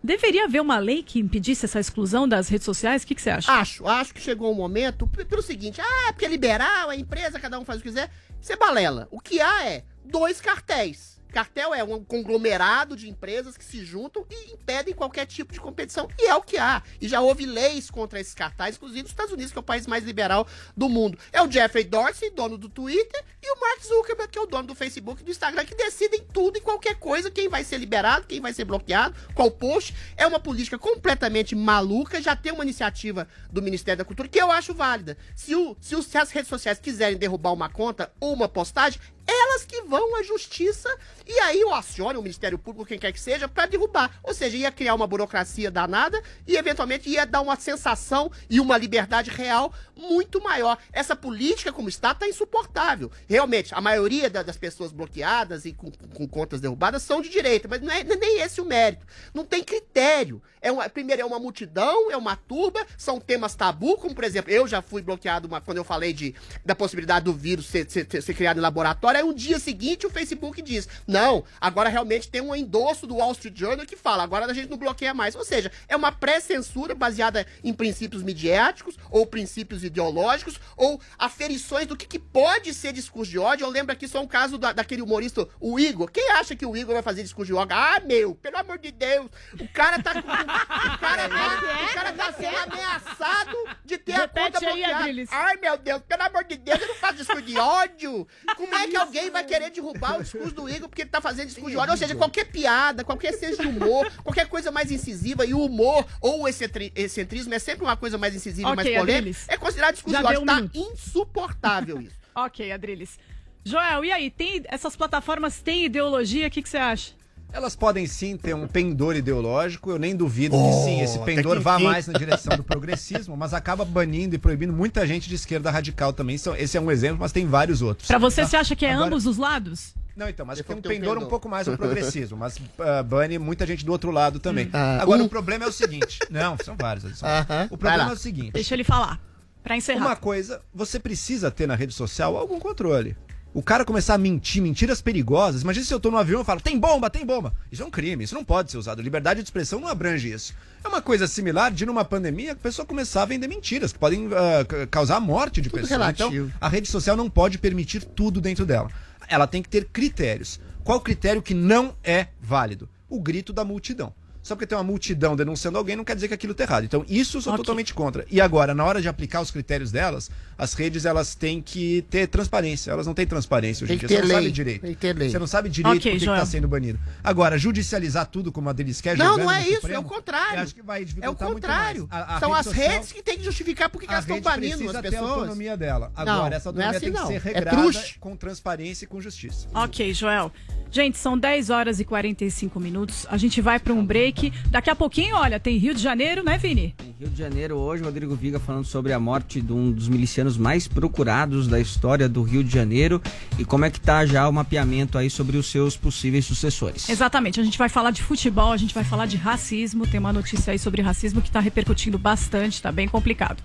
deveria 0.02 0.44
haver 0.46 0.61
uma 0.61 0.78
lei 0.78 1.00
que 1.00 1.20
impedisse 1.20 1.64
essa 1.64 1.78
exclusão 1.78 2.26
das 2.28 2.48
redes 2.48 2.64
sociais? 2.64 3.04
O 3.04 3.07
que, 3.07 3.14
que 3.14 3.22
você 3.22 3.30
acha? 3.30 3.52
Acho, 3.52 3.86
acho 3.86 4.12
que 4.12 4.20
chegou 4.20 4.50
o 4.50 4.54
momento, 4.54 5.07
p- 5.07 5.24
pelo 5.24 5.40
seguinte, 5.42 5.80
ah, 5.80 6.09
é 6.09 6.12
porque 6.12 6.24
é 6.24 6.28
liberal, 6.28 6.90
é 6.90 6.96
empresa, 6.96 7.38
cada 7.38 7.57
um 7.59 7.64
faz 7.64 7.78
o 7.78 7.82
que 7.84 7.88
quiser. 7.88 8.11
Você 8.40 8.57
balela. 8.57 9.07
O 9.12 9.20
que 9.20 9.40
há 9.40 9.64
é 9.68 9.84
dois 10.04 10.40
cartéis. 10.40 11.15
Cartel 11.37 11.74
é 11.74 11.84
um 11.84 12.03
conglomerado 12.03 12.97
de 12.97 13.11
empresas 13.11 13.59
que 13.59 13.64
se 13.64 13.84
juntam 13.84 14.24
e 14.30 14.55
impedem 14.55 14.95
qualquer 14.95 15.26
tipo 15.26 15.53
de 15.53 15.61
competição. 15.61 16.09
E 16.18 16.28
é 16.28 16.34
o 16.34 16.41
que 16.41 16.57
há. 16.57 16.82
E 16.99 17.07
já 17.07 17.20
houve 17.20 17.45
leis 17.45 17.91
contra 17.91 18.18
esses 18.18 18.32
cartéis, 18.32 18.76
inclusive 18.76 19.03
nos 19.03 19.11
Estados 19.11 19.34
Unidos, 19.34 19.53
que 19.53 19.59
é 19.59 19.61
o 19.61 19.62
país 19.62 19.87
mais 19.87 20.03
liberal 20.03 20.49
do 20.74 20.89
mundo. 20.89 21.18
É 21.30 21.43
o 21.43 21.53
Jeffrey 21.53 21.84
Dorsey, 21.84 22.30
dono 22.30 22.57
do 22.57 22.70
Twitter, 22.70 23.22
e 23.43 23.53
o 23.53 23.61
Mark 23.61 23.82
Zuckerberg, 23.84 24.32
que 24.32 24.39
é 24.39 24.41
o 24.41 24.47
dono 24.47 24.68
do 24.68 24.74
Facebook 24.74 25.20
e 25.20 25.24
do 25.26 25.30
Instagram, 25.30 25.66
que 25.66 25.74
decidem 25.74 26.26
tudo 26.32 26.57
e 26.57 26.61
qualquer 26.62 26.95
coisa, 26.95 27.30
quem 27.30 27.51
vai 27.51 27.62
ser 27.64 27.76
liberado, 27.76 28.26
quem 28.26 28.41
vai 28.41 28.55
ser 28.55 28.64
bloqueado, 28.64 29.14
qual 29.34 29.51
post. 29.51 29.95
É 30.16 30.26
uma 30.26 30.41
política 30.41 30.78
completamente 30.78 31.55
maluca. 31.55 32.18
Já 32.18 32.34
tem 32.34 32.51
uma 32.51 32.64
iniciativa 32.64 33.28
do 33.53 33.61
Ministério 33.61 33.99
da 33.99 34.07
Cultura 34.07 34.26
que 34.26 34.41
eu 34.41 34.51
acho 34.51 34.72
válida. 34.72 35.18
Se, 35.34 35.55
o, 35.55 35.76
se, 35.82 36.03
se 36.03 36.16
as 36.16 36.30
redes 36.30 36.49
sociais 36.49 36.78
quiserem 36.78 37.18
derrubar 37.18 37.53
uma 37.53 37.68
conta 37.68 38.11
ou 38.18 38.32
uma 38.32 38.49
postagem, 38.49 38.99
elas 39.26 39.64
que 39.64 39.82
vão 39.82 40.16
à 40.16 40.22
justiça 40.22 40.88
e 41.26 41.38
aí 41.40 41.64
o 41.64 41.74
acione 41.74 42.18
o 42.18 42.22
Ministério 42.22 42.58
Público, 42.58 42.86
quem 42.86 42.98
quer 42.98 43.12
que 43.12 43.20
seja, 43.20 43.48
para 43.48 43.66
derrubar. 43.66 44.18
Ou 44.22 44.32
seja, 44.32 44.56
ia 44.56 44.70
criar 44.70 44.94
uma 44.94 45.06
burocracia 45.06 45.70
danada 45.70 46.22
e 46.46 46.56
eventualmente 46.56 47.08
ia 47.08 47.26
dar 47.26 47.40
uma 47.40 47.56
sensação 47.56 48.30
e 48.48 48.60
uma 48.60 48.78
liberdade 48.78 49.30
real 49.30 49.72
muito 49.96 50.40
maior. 50.42 50.78
Essa 50.92 51.16
política 51.16 51.72
como 51.72 51.88
está 51.88 52.14
tá 52.14 52.28
insuportável. 52.28 53.10
Realmente, 53.28 53.74
a 53.74 53.80
maioria 53.80 54.30
da- 54.30 54.42
das 54.42 54.56
pessoas 54.56 54.92
bloqueadas 54.92 55.64
e 55.64 55.72
com, 55.72 55.90
com 55.90 56.28
contas 56.28 56.60
derrubadas 56.60 57.02
são 57.02 57.20
de 57.20 57.28
direita, 57.28 57.66
mas 57.68 57.80
não 57.82 57.92
é 57.92 58.04
nem 58.04 58.40
esse 58.40 58.60
o 58.60 58.64
mérito. 58.64 59.04
Não 59.34 59.44
tem 59.44 59.64
critério. 59.64 60.40
É 60.66 60.72
uma, 60.72 60.88
primeiro, 60.88 61.22
é 61.22 61.24
uma 61.24 61.38
multidão, 61.38 62.10
é 62.10 62.16
uma 62.16 62.34
turba, 62.36 62.84
são 62.98 63.20
temas 63.20 63.54
tabu, 63.54 63.96
como 63.98 64.14
por 64.14 64.24
exemplo, 64.24 64.50
eu 64.50 64.66
já 64.66 64.82
fui 64.82 65.00
bloqueado 65.00 65.46
uma- 65.46 65.60
quando 65.60 65.78
eu 65.78 65.84
falei 65.84 66.12
de, 66.12 66.34
da 66.64 66.74
possibilidade 66.74 67.24
do 67.24 67.32
vírus 67.32 67.66
ser, 67.66 67.88
ser- 67.90 68.06
ser- 68.10 68.20
ser 68.22 68.34
criado 68.34 68.58
em 68.58 68.60
laboratório. 68.60 69.18
Aí 69.20 69.24
um 69.24 69.32
dia 69.32 69.58
seguinte 69.58 70.06
o 70.06 70.10
Facebook 70.10 70.60
diz: 70.62 70.88
não, 71.06 71.44
agora 71.60 71.88
realmente 71.88 72.28
tem 72.28 72.40
um 72.40 72.54
endosso 72.54 73.06
do 73.06 73.16
Wall 73.16 73.32
Street 73.32 73.56
Journal 73.56 73.86
que 73.86 73.96
fala, 73.96 74.22
agora 74.24 74.46
a 74.46 74.52
gente 74.54 74.68
não 74.68 74.76
bloqueia 74.76 75.14
mais. 75.14 75.34
Ou 75.36 75.44
seja, 75.44 75.70
é 75.88 75.94
uma 75.96 76.10
pré-censura 76.10 76.94
baseada 76.94 77.46
em 77.62 77.72
princípios 77.72 78.22
midiáticos 78.22 78.96
ou 79.10 79.26
princípios 79.26 79.84
ideológicos 79.84 80.58
ou 80.76 81.00
aferições 81.18 81.86
do 81.86 81.96
que, 81.96 82.06
que 82.06 82.18
pode 82.18 82.74
ser 82.74 82.92
discurso 82.92 83.30
de 83.30 83.38
ódio. 83.38 83.64
Eu 83.66 83.70
lembro 83.70 83.92
aqui 83.92 84.08
só 84.08 84.20
um 84.20 84.26
caso 84.26 84.58
da- 84.58 84.72
daquele 84.72 85.02
humorista, 85.02 85.48
o 85.60 85.78
Igor. 85.78 86.10
Quem 86.10 86.30
acha 86.32 86.56
que 86.56 86.66
o 86.66 86.76
Igor 86.76 86.94
vai 86.94 87.02
fazer 87.02 87.22
discurso 87.22 87.46
de 87.52 87.54
ódio? 87.54 87.76
Ah, 87.76 88.00
meu, 88.04 88.34
pelo 88.34 88.56
amor 88.58 88.78
de 88.78 88.90
Deus, 88.90 89.30
o 89.60 89.68
cara 89.68 90.02
tá 90.02 90.20
com. 90.20 90.55
O 90.57 90.98
cara 90.98 91.28
tá, 91.28 91.84
o 91.90 91.94
cara 91.94 92.12
tá 92.12 92.32
sendo 92.32 92.57
ameaçado 92.57 93.57
de 93.84 93.98
ter 93.98 94.12
a 94.14 94.18
Repete 94.22 94.52
conta 94.52 94.59
aí, 94.68 94.74
bloqueada. 94.76 94.96
Adriles. 95.00 95.28
Ai, 95.32 95.57
meu 95.57 95.76
Deus, 95.78 96.02
pelo 96.09 96.22
amor 96.22 96.44
de 96.44 96.57
Deus, 96.57 96.80
eu 96.80 96.88
não 96.88 96.94
faço 96.96 97.14
discurso 97.16 97.42
de 97.42 97.59
ódio. 97.59 98.26
Como 98.57 98.74
é 98.74 98.86
que 98.88 98.96
alguém 98.96 99.30
vai 99.30 99.44
querer 99.44 99.70
derrubar 99.70 100.18
o 100.18 100.22
discurso 100.22 100.54
do 100.54 100.68
Igor 100.68 100.88
porque 100.88 101.02
ele 101.02 101.11
tá 101.11 101.20
fazendo 101.20 101.46
discurso 101.48 101.70
de 101.70 101.76
ódio? 101.76 101.92
Ou 101.92 101.96
seja, 101.96 102.14
qualquer 102.14 102.44
piada, 102.46 103.04
qualquer 103.04 103.32
senso 103.34 103.61
de 103.62 103.68
humor, 103.68 104.11
qualquer 104.24 104.48
coisa 104.48 104.70
mais 104.70 104.90
incisiva, 104.90 105.44
e 105.44 105.54
o 105.54 105.61
humor 105.64 106.07
ou 106.20 106.42
o 106.42 106.48
excentri- 106.48 106.92
excentrismo 106.94 107.52
é 107.54 107.59
sempre 107.59 107.84
uma 107.84 107.96
coisa 107.96 108.16
mais 108.18 108.34
incisiva 108.34 108.68
e 108.68 108.72
Ok, 108.72 108.76
mais 108.76 108.88
polêmica, 108.88 109.18
Adriles. 109.18 109.44
é 109.48 109.57
considerado 109.57 109.94
discurso 109.94 110.16
Já 110.16 110.22
de 110.22 110.26
ódio. 110.28 110.42
um 110.42 110.46
Tá 110.46 110.54
minuto. 110.57 110.76
insuportável 110.78 112.00
isso. 112.00 112.16
Ok, 112.36 112.70
Adrilis. 112.70 113.18
Joel, 113.64 114.04
e 114.04 114.12
aí? 114.12 114.30
Tem, 114.30 114.62
essas 114.68 114.94
plataformas 114.94 115.61
têm 115.62 115.86
ideologia? 115.86 116.46
O 116.48 116.50
que, 116.50 116.61
que 116.62 116.68
você 116.68 116.76
acha? 116.76 117.14
Elas 117.53 117.74
podem 117.74 118.07
sim 118.07 118.36
ter 118.36 118.55
um 118.55 118.66
pendor 118.66 119.16
ideológico, 119.16 119.90
eu 119.90 119.99
nem 119.99 120.14
duvido 120.14 120.55
que 120.57 120.72
sim, 120.84 121.01
esse 121.01 121.18
Oh, 121.18 121.22
pendor 121.22 121.59
vá 121.61 121.78
mais 121.78 122.07
na 122.07 122.18
direção 122.18 122.55
do 122.57 122.62
progressismo, 122.62 123.34
mas 123.36 123.55
acaba 123.55 123.82
banindo 123.84 124.34
e 124.34 124.38
proibindo 124.38 124.72
muita 124.72 125.07
gente 125.07 125.26
de 125.28 125.34
esquerda 125.36 125.70
radical 125.70 126.12
também. 126.12 126.36
Esse 126.59 126.76
é 126.76 126.80
um 126.80 126.90
exemplo, 126.90 127.18
mas 127.20 127.32
tem 127.32 127.47
vários 127.47 127.80
outros. 127.80 128.09
Pra 128.09 128.18
você, 128.18 128.42
Tá? 128.42 128.49
você 128.49 128.57
acha 128.57 128.76
que 128.76 128.84
é 128.84 128.92
Agora- 128.92 129.07
ambos 129.07 129.26
os 129.26 129.38
lados? 129.38 129.94
Não, 130.14 130.28
então, 130.28 130.44
mas 130.47 130.59
Ele 130.59 130.64
tem 130.66 130.76
um 130.76 130.78
um 130.78 130.82
pendor 130.82 131.11
um 131.11 131.14
pendor. 131.14 131.28
pouco 131.30 131.49
mais 131.49 131.66
no 131.66 131.76
progressismo, 131.76 132.36
mas 132.38 132.57
uh, 132.59 133.05
bane 133.05 133.38
muita 133.38 133.66
gente 133.66 133.84
do 133.84 133.92
outro 133.92 134.11
lado 134.11 134.38
também. 134.38 134.68
Ah, 134.72 134.99
Agora, 135.03 135.22
um- 135.22 135.26
o 135.26 135.28
problema 135.28 135.64
é 135.64 135.68
o 135.68 135.72
seguinte. 135.72 136.18
Não, 136.30 136.57
são 136.62 136.74
vários. 136.76 137.05
São 137.18 137.28
vários. 137.28 137.51
Aham, 137.51 137.64
O 137.70 137.76
vai 137.76 137.78
problema 137.78 138.11
é 138.11 138.12
o 138.12 138.16
seguinte. 138.16 138.53
Deixa 138.53 138.74
ele 138.74 138.84
falar. 138.84 139.20
Pra 139.62 139.76
encerrar. 139.76 140.07
Uma 140.07 140.16
coisa, 140.16 140.61
você 140.74 140.99
precisa 141.01 141.51
ter 141.51 141.66
na 141.66 141.74
rede 141.74 141.92
social 141.92 142.36
algum 142.36 142.59
controle. 142.61 143.16
O 143.57 143.62
cara 143.62 143.86
começar 143.86 144.12
a 144.12 144.18
mentir, 144.18 144.62
mentiras 144.62 145.00
perigosas. 145.00 145.62
Imagina 145.62 145.86
se 145.86 145.94
eu 145.94 145.98
tô 145.98 146.11
no 146.11 146.18
avião 146.18 146.42
e 146.42 146.44
falo, 146.44 146.61
tem 146.61 146.78
bomba, 146.78 147.09
tem 147.09 147.24
bomba. 147.24 147.54
Isso 147.72 147.82
é 147.82 147.86
um 147.86 147.90
crime, 147.90 148.22
isso 148.22 148.34
não 148.34 148.44
pode 148.44 148.70
ser 148.70 148.76
usado. 148.76 149.00
Liberdade 149.00 149.40
de 149.40 149.46
expressão 149.46 149.80
não 149.80 149.88
abrange 149.88 150.30
isso. 150.30 150.52
É 150.84 150.88
uma 150.88 151.00
coisa 151.00 151.26
similar 151.26 151.70
de 151.72 151.86
numa 151.86 152.04
pandemia 152.04 152.52
a 152.52 152.54
pessoa 152.54 152.84
começar 152.84 153.22
a 153.22 153.24
vender 153.24 153.48
mentiras, 153.48 153.94
que 153.94 153.98
podem 153.98 154.28
ca- 154.28 154.86
causar 154.90 155.16
a 155.16 155.20
morte 155.20 155.62
de 155.62 155.70
Tudo 155.70 155.80
pessoas. 155.80 155.90
relativo. 155.90 156.46
Então, 156.48 156.52
a 156.61 156.68
rede 156.68 156.86
social 156.86 157.16
não 157.16 157.30
pode 157.30 157.57
permitir 157.57 158.04
tudo 158.04 158.42
dentro 158.42 158.66
dela. 158.66 158.90
Ela 159.26 159.46
tem 159.46 159.62
que 159.62 159.70
ter 159.70 159.86
critérios. 159.86 160.61
Qual 160.84 161.00
critério 161.00 161.40
que 161.40 161.54
não 161.54 161.94
é 162.04 162.26
válido? 162.38 162.86
O 163.09 163.18
grito 163.18 163.54
da 163.54 163.64
multidão. 163.64 164.12
Só 164.47 164.55
porque 164.55 164.64
tem 164.66 164.78
uma 164.78 164.84
multidão 164.84 165.34
denunciando 165.34 165.76
alguém 165.76 165.97
não 165.97 166.05
quer 166.05 166.14
dizer 166.14 166.28
que 166.28 166.34
aquilo 166.34 166.55
tá 166.55 166.62
errado. 166.62 166.84
Então, 166.84 167.05
isso 167.09 167.38
eu 167.38 167.40
sou 167.42 167.53
Ok. 167.53 167.64
totalmente 167.64 167.92
contra. 167.92 168.24
E 168.30 168.40
agora, 168.40 168.72
na 168.76 168.84
hora 168.84 169.03
de 169.03 169.09
aplicar 169.09 169.40
os 169.40 169.51
critérios 169.51 169.90
delas, 169.90 170.30
as 170.57 170.72
redes 170.72 171.05
elas 171.05 171.34
têm 171.34 171.61
que 171.61 172.03
ter 172.09 172.28
transparência. 172.28 172.92
Elas 172.92 173.09
não 173.09 173.12
têm 173.12 173.26
transparência 173.26 173.82
hoje 173.84 173.94
em 173.94 173.97
dia. 173.99 174.09
Você 174.09 174.14
ter 174.14 174.22
não 174.22 174.28
sabe 174.30 174.51
direito. 174.53 174.80
Tem 174.82 174.94
que 174.94 175.01
ter 175.01 175.16
lei. 175.16 175.30
Você 175.30 175.38
não 175.40 175.47
sabe 175.49 175.68
direito 175.68 175.97
Ok, 175.99 176.12
por 176.12 176.18
que 176.20 176.24
está 176.30 176.47
sendo 176.47 176.68
banido. 176.68 176.99
Agora, 177.24 177.59
judicializar 177.59 178.26
tudo 178.26 178.53
como 178.53 178.68
a 178.68 178.72
deles 178.72 179.01
quer 179.01 179.16
Não, 179.18 179.36
não 179.36 179.51
é 179.51 179.62
isso, 179.62 179.74
Supremo, 179.80 179.97
é 179.97 179.99
o 179.99 180.05
contrário. 180.05 180.61
acho 180.62 180.74
que 180.76 180.82
vai 180.82 181.05
É 181.20 181.28
o 181.28 181.34
contrário. 181.34 182.07
mais. 182.09 182.22
A- 182.28 182.36
a 182.36 182.38
São 182.38 182.51
rede 182.51 182.61
as 182.61 182.66
social- 182.66 182.88
redes 182.92 183.12
que 183.12 183.22
têm 183.24 183.38
que 183.38 183.44
justificar 183.44 183.90
por 183.90 184.01
que 184.01 184.07
elas 184.09 184.20
estão 184.20 184.40
banindo 184.40 184.84
as 184.86 184.92
ter 184.92 184.99
a 184.99 185.03
pessoas. 185.03 185.28
autonomia 185.30 185.76
dela. 185.76 186.12
Agora, 186.14 186.36
Não, 186.38 186.47
essa 186.47 186.55
é 186.55 186.68
autonomia 186.68 186.90
assim, 186.90 187.01
tem 187.01 187.12
que 187.12 187.18
não. 187.18 187.26
ser 187.26 187.34
É 187.34 187.38
regrada 187.38 187.82
truche. 187.82 188.16
com 188.20 188.36
transparência 188.36 189.05
e 189.05 189.09
com 189.09 189.20
justiça. 189.20 189.66
Ok, 189.74 190.14
Joel. 190.14 190.53
Gente, 190.88 191.18
são 191.18 191.36
10 191.36 191.68
horas 191.68 191.99
e 191.99 192.05
45 192.05 192.78
minutos. 192.78 193.26
A 193.28 193.36
gente 193.36 193.61
vai 193.61 193.80
pra 193.80 193.92
um 193.92 194.07
break. 194.07 194.36
Daqui 194.70 194.91
a 194.91 194.95
pouquinho, 194.95 195.37
olha, 195.37 195.59
tem 195.59 195.76
Rio 195.78 195.95
de 195.95 196.03
Janeiro, 196.03 196.43
né, 196.43 196.59
Vini? 196.59 196.95
Em 197.05 197.14
Rio 197.18 197.30
de 197.30 197.39
Janeiro, 197.39 197.76
hoje, 197.76 198.03
Rodrigo 198.03 198.34
Viga 198.34 198.59
falando 198.59 198.84
sobre 198.84 199.12
a 199.12 199.18
morte 199.18 199.61
de 199.61 199.72
um 199.72 199.91
dos 199.91 200.09
milicianos 200.09 200.57
mais 200.57 200.87
procurados 200.87 201.66
da 201.66 201.80
história 201.80 202.28
do 202.28 202.43
Rio 202.43 202.62
de 202.62 202.72
Janeiro 202.72 203.20
e 203.59 203.64
como 203.64 203.84
é 203.84 203.91
que 203.91 204.01
tá 204.01 204.26
já 204.26 204.49
o 204.49 204.53
mapeamento 204.53 205.16
aí 205.16 205.30
sobre 205.30 205.57
os 205.57 205.66
seus 205.66 205.97
possíveis 205.97 206.45
sucessores. 206.45 207.09
Exatamente. 207.09 207.61
A 207.61 207.64
gente 207.64 207.78
vai 207.78 207.89
falar 207.89 208.11
de 208.11 208.22
futebol, 208.22 208.72
a 208.72 208.76
gente 208.76 208.95
vai 208.95 209.05
falar 209.05 209.26
de 209.26 209.37
racismo. 209.37 210.07
Tem 210.07 210.20
uma 210.20 210.32
notícia 210.32 210.72
aí 210.72 210.78
sobre 210.78 211.03
racismo 211.03 211.41
que 211.41 211.51
tá 211.51 211.61
repercutindo 211.61 212.18
bastante, 212.18 212.82
tá 212.82 212.93
bem 212.93 213.09
complicado. 213.09 213.62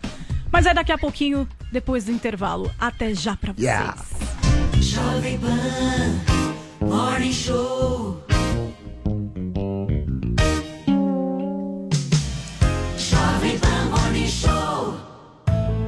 Mas 0.52 0.66
é 0.66 0.74
daqui 0.74 0.92
a 0.92 0.98
pouquinho, 0.98 1.48
depois 1.72 2.06
do 2.06 2.12
intervalo. 2.12 2.70
Até 2.80 3.14
já 3.14 3.36
pra 3.36 3.54
vocês. 3.54 3.66
Yeah. 3.66 3.96
Jovem 4.82 5.40
Pan 5.40 6.86
Morning 6.86 7.32
Show. 7.32 8.31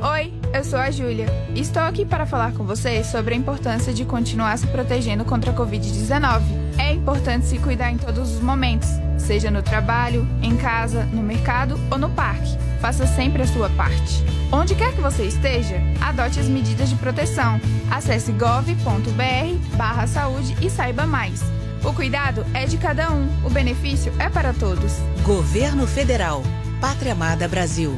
Oi, 0.03 0.33
eu 0.53 0.65
sou 0.65 0.77
a 0.77 0.91
Júlia. 0.91 1.27
Estou 1.55 1.81
aqui 1.81 2.03
para 2.03 2.25
falar 2.25 2.51
com 2.51 2.65
vocês 2.65 3.07
sobre 3.07 3.35
a 3.35 3.37
importância 3.37 3.93
de 3.93 4.03
continuar 4.03 4.57
se 4.57 4.67
protegendo 4.67 5.23
contra 5.23 5.51
a 5.51 5.55
Covid-19. 5.55 6.41
É 6.77 6.91
importante 6.91 7.45
se 7.45 7.57
cuidar 7.57 7.89
em 7.89 7.97
todos 7.97 8.33
os 8.33 8.41
momentos, 8.41 8.89
seja 9.17 9.49
no 9.49 9.63
trabalho, 9.63 10.27
em 10.41 10.57
casa, 10.57 11.05
no 11.05 11.23
mercado 11.23 11.79
ou 11.89 11.97
no 11.97 12.09
parque. 12.09 12.57
Faça 12.81 13.07
sempre 13.07 13.43
a 13.43 13.47
sua 13.47 13.69
parte. 13.69 14.21
Onde 14.51 14.75
quer 14.75 14.93
que 14.93 14.99
você 14.99 15.23
esteja, 15.23 15.77
adote 16.01 16.37
as 16.37 16.49
medidas 16.49 16.89
de 16.89 16.95
proteção. 16.95 17.61
Acesse 17.89 18.33
gov.br 18.33 20.05
saúde 20.05 20.53
e 20.61 20.69
saiba 20.69 21.07
mais. 21.07 21.41
O 21.81 21.93
cuidado 21.93 22.45
é 22.53 22.65
de 22.65 22.75
cada 22.77 23.09
um, 23.09 23.25
o 23.45 23.49
benefício 23.49 24.11
é 24.19 24.27
para 24.27 24.51
todos. 24.51 24.97
Governo 25.23 25.87
Federal. 25.87 26.43
Pátria 26.81 27.13
Amada 27.13 27.47
Brasil. 27.47 27.97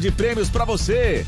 de 0.00 0.10
prêmios 0.10 0.48
pra 0.48 0.64
você. 0.64 1.24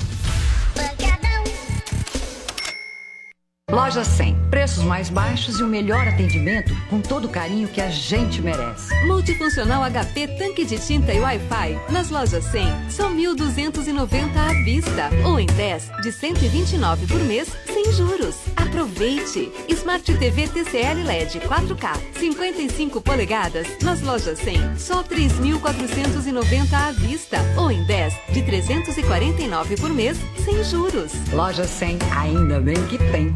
Loja 3.68 4.04
100. 4.04 4.36
Preços 4.48 4.84
mais 4.84 5.10
baixos 5.10 5.58
e 5.58 5.62
o 5.64 5.66
melhor 5.66 6.06
atendimento 6.06 6.72
com 6.88 7.00
todo 7.00 7.24
o 7.24 7.28
carinho 7.28 7.66
que 7.66 7.80
a 7.80 7.90
gente 7.90 8.40
merece. 8.40 8.94
Multifuncional 9.06 9.82
HP 9.82 10.28
tanque 10.38 10.64
de 10.64 10.78
tinta 10.78 11.12
e 11.12 11.18
Wi-Fi. 11.18 11.76
Nas 11.90 12.08
lojas 12.08 12.44
100, 12.44 12.90
só 12.90 13.10
1.290 13.10 14.36
à 14.36 14.52
vista. 14.64 15.10
Ou 15.24 15.40
em 15.40 15.46
10, 15.46 15.90
de 16.00 16.12
129 16.12 17.08
por 17.08 17.18
mês, 17.24 17.48
sem 17.66 17.92
juros. 17.92 18.36
Aproveite! 18.54 19.50
Smart 19.68 20.14
TV 20.16 20.46
TCL 20.46 21.02
LED 21.02 21.40
4K, 21.40 22.18
55 22.20 23.00
polegadas. 23.00 23.66
Nas 23.82 24.00
lojas 24.00 24.38
100, 24.38 24.78
só 24.78 25.02
3.490 25.02 26.72
à 26.72 26.92
vista. 26.92 27.38
Ou 27.58 27.72
em 27.72 27.84
10, 27.84 28.14
de 28.32 28.42
349 28.42 29.76
por 29.76 29.90
mês, 29.90 30.16
sem 30.44 30.62
juros. 30.62 31.12
Loja 31.32 31.64
100, 31.64 31.98
ainda 32.16 32.60
bem 32.60 32.76
que 32.86 32.96
tem. 33.10 33.34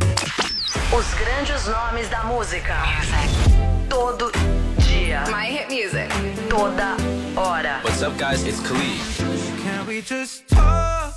Os 0.92 1.14
grandes 1.14 1.66
nomes 1.66 2.08
da 2.08 2.24
música. 2.24 2.74
Todo 3.88 4.32
dia. 4.78 5.22
My 5.30 5.46
hit 5.46 5.68
music. 5.68 6.08
Toda 6.48 6.96
hora. 7.36 7.80
What's 7.84 8.02
up, 8.02 8.16
guys? 8.18 8.42
It's 8.44 8.58
Khalid. 8.58 9.00
Can 9.62 9.86
we 9.86 10.02
just 10.02 10.48
talk? 10.48 11.14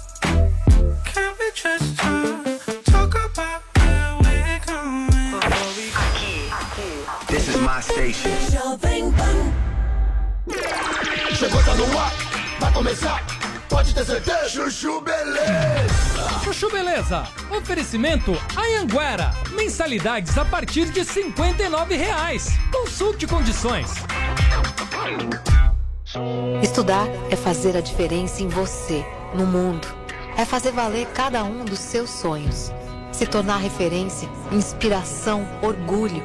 Can 1.05 1.33
we 1.39 1.51
just 1.55 1.97
talk? 1.97 2.83
Talk 2.85 3.15
about 3.15 3.63
where 3.73 4.15
we're 4.21 4.61
going. 4.67 5.09
Aqui. 5.41 6.51
Aqui. 6.51 7.25
This 7.27 7.47
is 7.47 7.57
my 7.57 7.81
station. 7.81 8.31
Chegou, 11.33 11.63
tá 11.63 11.73
no 11.73 11.97
ar. 11.97 12.11
Vai 12.59 12.71
começar. 12.73 13.32
Pode 13.73 13.91
ter 13.95 14.05
certeza. 14.05 14.49
Chuchu 14.49 15.01
Beleza. 15.01 16.39
Chuchu 16.43 16.69
Beleza. 16.69 17.27
Oferecimento 17.49 18.31
Anhanguera. 18.55 19.33
Mensalidades 19.55 20.37
a 20.37 20.45
partir 20.45 20.91
de 20.91 21.03
59 21.03 21.95
reais. 21.95 22.49
Consulte 22.71 23.25
condições. 23.25 23.89
Estudar 26.61 27.07
é 27.31 27.35
fazer 27.35 27.75
a 27.75 27.81
diferença 27.81 28.43
em 28.43 28.47
você, 28.47 29.03
no 29.33 29.47
mundo. 29.47 29.87
É 30.37 30.45
fazer 30.45 30.71
valer 30.71 31.07
cada 31.07 31.43
um 31.43 31.65
dos 31.65 31.79
seus 31.79 32.11
sonhos. 32.11 32.71
Se 33.11 33.25
tornar 33.25 33.57
referência, 33.57 34.29
inspiração, 34.51 35.47
orgulho. 35.63 36.21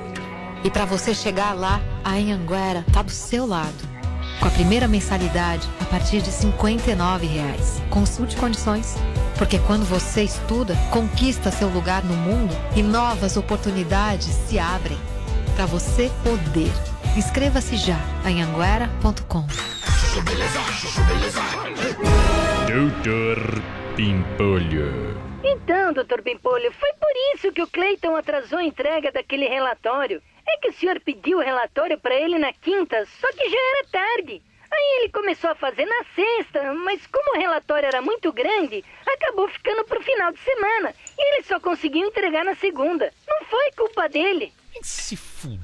E 0.62 0.70
para 0.70 0.84
você 0.84 1.14
chegar 1.14 1.54
lá, 1.54 1.80
a 2.04 2.10
Anhanguera 2.10 2.84
tá 2.92 3.00
do 3.00 3.10
seu 3.10 3.46
lado. 3.46 3.97
Com 4.40 4.46
a 4.46 4.50
primeira 4.52 4.86
mensalidade 4.86 5.68
a 5.80 5.84
partir 5.84 6.22
de 6.22 6.30
59 6.30 7.26
reais. 7.26 7.82
Consulte 7.90 8.36
condições. 8.36 8.96
Porque 9.36 9.58
quando 9.58 9.84
você 9.84 10.22
estuda, 10.22 10.76
conquista 10.92 11.50
seu 11.50 11.68
lugar 11.68 12.04
no 12.04 12.14
mundo 12.14 12.54
e 12.76 12.82
novas 12.82 13.36
oportunidades 13.36 14.26
se 14.26 14.58
abrem. 14.58 14.98
Para 15.56 15.66
você 15.66 16.10
poder. 16.22 16.72
Inscreva-se 17.16 17.76
já 17.76 17.98
em 18.24 18.42
anguera.com. 18.42 19.44
Doutor 22.66 23.62
Pimpolho. 23.96 25.18
Então, 25.42 25.92
doutor 25.92 26.22
Pimpolho, 26.22 26.72
foi 26.72 26.92
por 26.94 27.10
isso 27.34 27.52
que 27.52 27.62
o 27.62 27.66
Cleiton 27.66 28.14
atrasou 28.14 28.58
a 28.58 28.64
entrega 28.64 29.10
daquele 29.10 29.48
relatório. 29.48 30.22
É 30.48 30.56
que 30.58 30.68
o 30.68 30.72
senhor 30.72 30.98
pediu 31.00 31.38
o 31.38 31.42
relatório 31.42 31.98
para 31.98 32.14
ele 32.14 32.38
na 32.38 32.52
quinta, 32.52 33.06
só 33.20 33.32
que 33.32 33.48
já 33.48 33.58
era 33.58 33.88
tarde. 33.92 34.42
Aí 34.70 35.00
ele 35.00 35.12
começou 35.12 35.50
a 35.50 35.54
fazer 35.54 35.86
na 35.86 36.04
sexta, 36.14 36.72
mas 36.74 37.06
como 37.06 37.36
o 37.36 37.40
relatório 37.40 37.86
era 37.86 38.02
muito 38.02 38.32
grande, 38.32 38.84
acabou 39.06 39.48
ficando 39.48 39.84
pro 39.84 40.02
final 40.02 40.32
de 40.32 40.40
semana. 40.40 40.94
E 41.18 41.34
ele 41.34 41.44
só 41.44 41.58
conseguiu 41.58 42.06
entregar 42.06 42.44
na 42.44 42.54
segunda. 42.54 43.12
Não 43.26 43.46
foi 43.46 43.72
culpa 43.76 44.08
dele. 44.08 44.52
Se 44.82 45.16
fuder. 45.16 45.58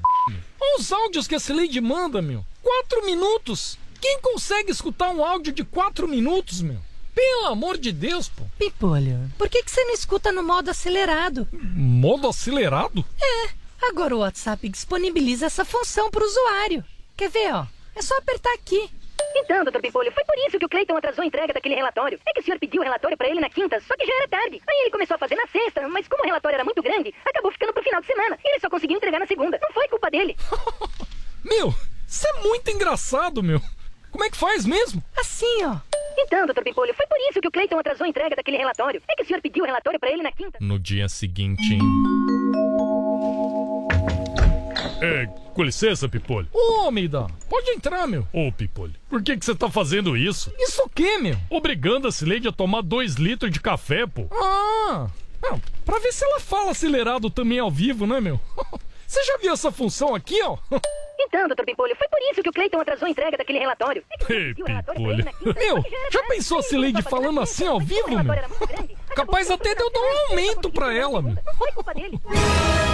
Olha 0.59 0.75
os 0.79 0.91
áudios 0.91 1.27
que 1.27 1.35
a 1.35 1.39
Slade 1.39 1.79
manda, 1.81 2.21
meu. 2.21 2.43
Quatro 2.61 3.05
minutos. 3.05 3.77
Quem 4.01 4.19
consegue 4.19 4.71
escutar 4.71 5.09
um 5.09 5.23
áudio 5.23 5.53
de 5.53 5.63
quatro 5.63 6.07
minutos, 6.07 6.61
meu? 6.61 6.77
Pelo 7.13 7.45
amor 7.47 7.77
de 7.77 7.91
Deus, 7.91 8.27
pô. 8.27 8.43
Pipolho, 8.59 9.31
por 9.37 9.47
que, 9.47 9.63
que 9.63 9.71
você 9.71 9.83
não 9.85 9.93
escuta 9.93 10.31
no 10.33 10.43
modo 10.43 10.69
acelerado? 10.69 11.47
Modo 11.53 12.27
acelerado? 12.27 13.05
É, 13.21 13.49
agora 13.89 14.15
o 14.15 14.19
WhatsApp 14.19 14.67
disponibiliza 14.69 15.45
essa 15.45 15.65
função 15.65 16.09
pro 16.09 16.25
usuário. 16.25 16.83
Quer 17.15 17.29
ver, 17.29 17.53
ó? 17.53 17.65
É 17.95 18.01
só 18.01 18.17
apertar 18.17 18.53
aqui. 18.53 18.89
Então, 19.37 19.63
doutor 19.63 19.81
Pimpolho, 19.81 20.11
foi 20.11 20.23
por 20.23 20.37
isso 20.47 20.57
que 20.57 20.65
o 20.65 20.69
Cleiton 20.69 20.97
atrasou 20.97 21.23
a 21.23 21.27
entrega 21.27 21.53
daquele 21.53 21.75
relatório. 21.75 22.19
É 22.25 22.33
que 22.33 22.39
o 22.39 22.43
senhor 22.43 22.59
pediu 22.59 22.81
o 22.81 22.83
relatório 22.83 23.17
para 23.17 23.29
ele 23.29 23.39
na 23.39 23.49
quinta, 23.49 23.79
só 23.81 23.95
que 23.95 24.05
já 24.05 24.13
era 24.13 24.27
tarde. 24.27 24.61
Aí 24.67 24.81
ele 24.81 24.91
começou 24.91 25.15
a 25.15 25.17
fazer 25.17 25.35
na 25.35 25.47
sexta, 25.47 25.87
mas 25.87 26.07
como 26.07 26.23
o 26.23 26.25
relatório 26.25 26.55
era 26.55 26.63
muito 26.63 26.81
grande, 26.81 27.13
acabou 27.25 27.51
ficando 27.51 27.73
pro 27.73 27.83
final 27.83 28.01
de 28.01 28.07
semana. 28.07 28.37
E 28.43 28.49
ele 28.49 28.59
só 28.59 28.69
conseguiu 28.69 28.97
entregar 28.97 29.19
na 29.19 29.27
segunda. 29.27 29.59
Não 29.61 29.71
foi 29.73 29.87
culpa 29.87 30.09
dele. 30.09 30.35
Meu, 31.43 31.73
isso 32.07 32.27
é 32.27 32.33
muito 32.41 32.71
engraçado, 32.71 33.43
meu. 33.43 33.61
Como 34.11 34.23
é 34.23 34.29
que 34.29 34.37
faz 34.37 34.65
mesmo? 34.65 35.03
Assim, 35.15 35.63
ó. 35.65 35.77
Então, 36.17 36.45
doutor 36.45 36.63
Pimpolho, 36.63 36.93
foi 36.93 37.05
por 37.05 37.17
isso 37.29 37.41
que 37.41 37.47
o 37.47 37.51
Cleiton 37.51 37.77
atrasou 37.77 38.05
a 38.05 38.07
entrega 38.07 38.35
daquele 38.35 38.57
relatório. 38.57 39.01
É 39.07 39.15
que 39.15 39.23
o 39.23 39.25
senhor 39.25 39.41
pediu 39.41 39.63
o 39.63 39.67
relatório 39.67 39.99
para 39.99 40.09
ele 40.09 40.23
na 40.23 40.31
quinta. 40.31 40.57
No 40.61 40.79
dia 40.79 41.09
seguinte, 41.09 41.73
hein? 41.73 41.81
É, 45.05 45.27
com 45.53 45.63
licença, 45.63 46.09
Pipolho. 46.09 46.47
Ô, 46.51 46.85
Almeida, 46.85 47.27
pode 47.49 47.69
entrar, 47.69 48.07
meu. 48.07 48.27
Ô, 48.33 48.51
Pipolho, 48.51 48.95
por 49.07 49.21
que 49.21 49.37
que 49.37 49.45
você 49.45 49.53
tá 49.53 49.69
fazendo 49.69 50.17
isso? 50.17 50.51
Isso 50.57 50.81
o 50.83 50.89
quê, 50.89 51.17
meu? 51.19 51.37
Obrigando 51.49 52.07
a 52.07 52.11
Cileide 52.11 52.47
a 52.47 52.51
tomar 52.51 52.81
dois 52.81 53.15
litros 53.15 53.51
de 53.51 53.59
café, 53.59 54.07
pô. 54.07 54.25
Ah, 54.31 55.07
não, 55.41 55.61
pra 55.85 55.99
ver 55.99 56.11
se 56.11 56.23
ela 56.25 56.39
fala 56.39 56.71
acelerado 56.71 57.29
também 57.29 57.59
ao 57.59 57.69
vivo, 57.69 58.07
né, 58.07 58.19
meu? 58.19 58.39
Você 59.07 59.23
já 59.23 59.37
viu 59.37 59.53
essa 59.53 59.71
função 59.71 60.15
aqui, 60.15 60.41
ó? 60.41 60.57
Então, 61.19 61.47
doutor 61.47 61.65
Pimpolho, 61.65 61.95
foi 61.95 62.07
por 62.07 62.19
isso 62.31 62.41
que 62.41 62.49
o 62.49 62.53
Cleiton 62.53 62.79
atrasou 62.79 63.07
a 63.07 63.11
entrega 63.11 63.37
daquele 63.37 63.59
relatório. 63.59 64.03
É 64.11 64.33
Ei, 64.33 64.53
Pimpolho. 64.53 65.25
Meu, 65.43 65.83
já 66.11 66.23
pensou 66.23 66.57
a 66.57 66.61
Aí 66.61 66.65
ele 66.65 66.69
Cileide 66.69 67.03
começou 67.03 67.17
a 67.17 67.21
fazer 67.21 67.25
falando 67.25 67.39
assim 67.41 67.67
ao 67.67 67.79
vivo, 67.79 68.09
meu? 68.09 68.35
Capaz 69.15 69.49
até 69.49 69.73
de 69.73 69.81
eu 69.81 69.91
dar 69.91 69.99
um 69.99 70.29
aumento 70.29 70.69
pra 70.69 70.93
ela, 70.93 71.21
meu. 71.21 71.35
Não 71.45 71.53
foi 71.55 71.71
culpa 71.71 71.93
dele. 71.93 72.19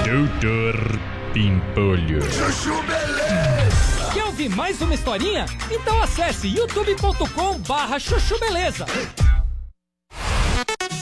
Doutor 0.05 0.99
Pimpolho. 1.33 2.21
Chuchu 2.31 2.81
Beleza. 2.83 4.11
Quer 4.13 4.25
ouvir 4.25 4.49
mais 4.49 4.81
uma 4.81 4.93
historinha? 4.93 5.45
Então 5.71 6.01
acesse 6.01 6.47
youtube.com 6.47 7.59
barra 7.59 7.97
chuchu 7.97 8.37
beleza. 8.39 8.85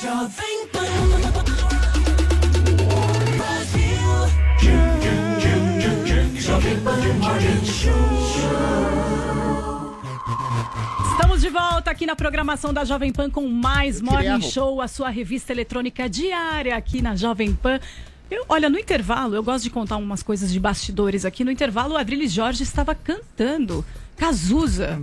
Jovem 0.02 0.68
Pan. 0.68 1.59
Estamos 11.12 11.40
de 11.42 11.50
volta 11.50 11.90
aqui 11.92 12.06
na 12.06 12.14
programação 12.16 12.74
da 12.74 12.84
Jovem 12.84 13.14
Pan 13.14 13.30
com 13.30 13.48
mais 13.48 14.02
Morning. 14.02 14.42
Show, 14.42 14.82
a 14.82 14.88
sua 14.88 15.10
revista 15.10 15.54
eletrônica 15.54 16.10
diária 16.10 16.76
aqui 16.76 17.02
na 17.02 17.16
Jovem 17.16 17.54
Pan. 17.54 17.80
Eu- 18.30 18.44
olha, 18.50 18.70
no 18.70 18.78
intervalo, 18.78 19.34
eu 19.34 19.42
gosto 19.42 19.64
de 19.64 19.70
contar 19.70 19.96
umas 19.96 20.22
coisas 20.22 20.52
de 20.52 20.60
bastidores 20.60 21.24
aqui. 21.24 21.46
No 21.46 21.52
intervalo, 21.52 21.94
o 21.94 21.98
Adriles 21.98 22.34
Jorge 22.34 22.64
estava 22.64 22.94
cantando 22.94 23.86
Cazuza. 24.18 25.02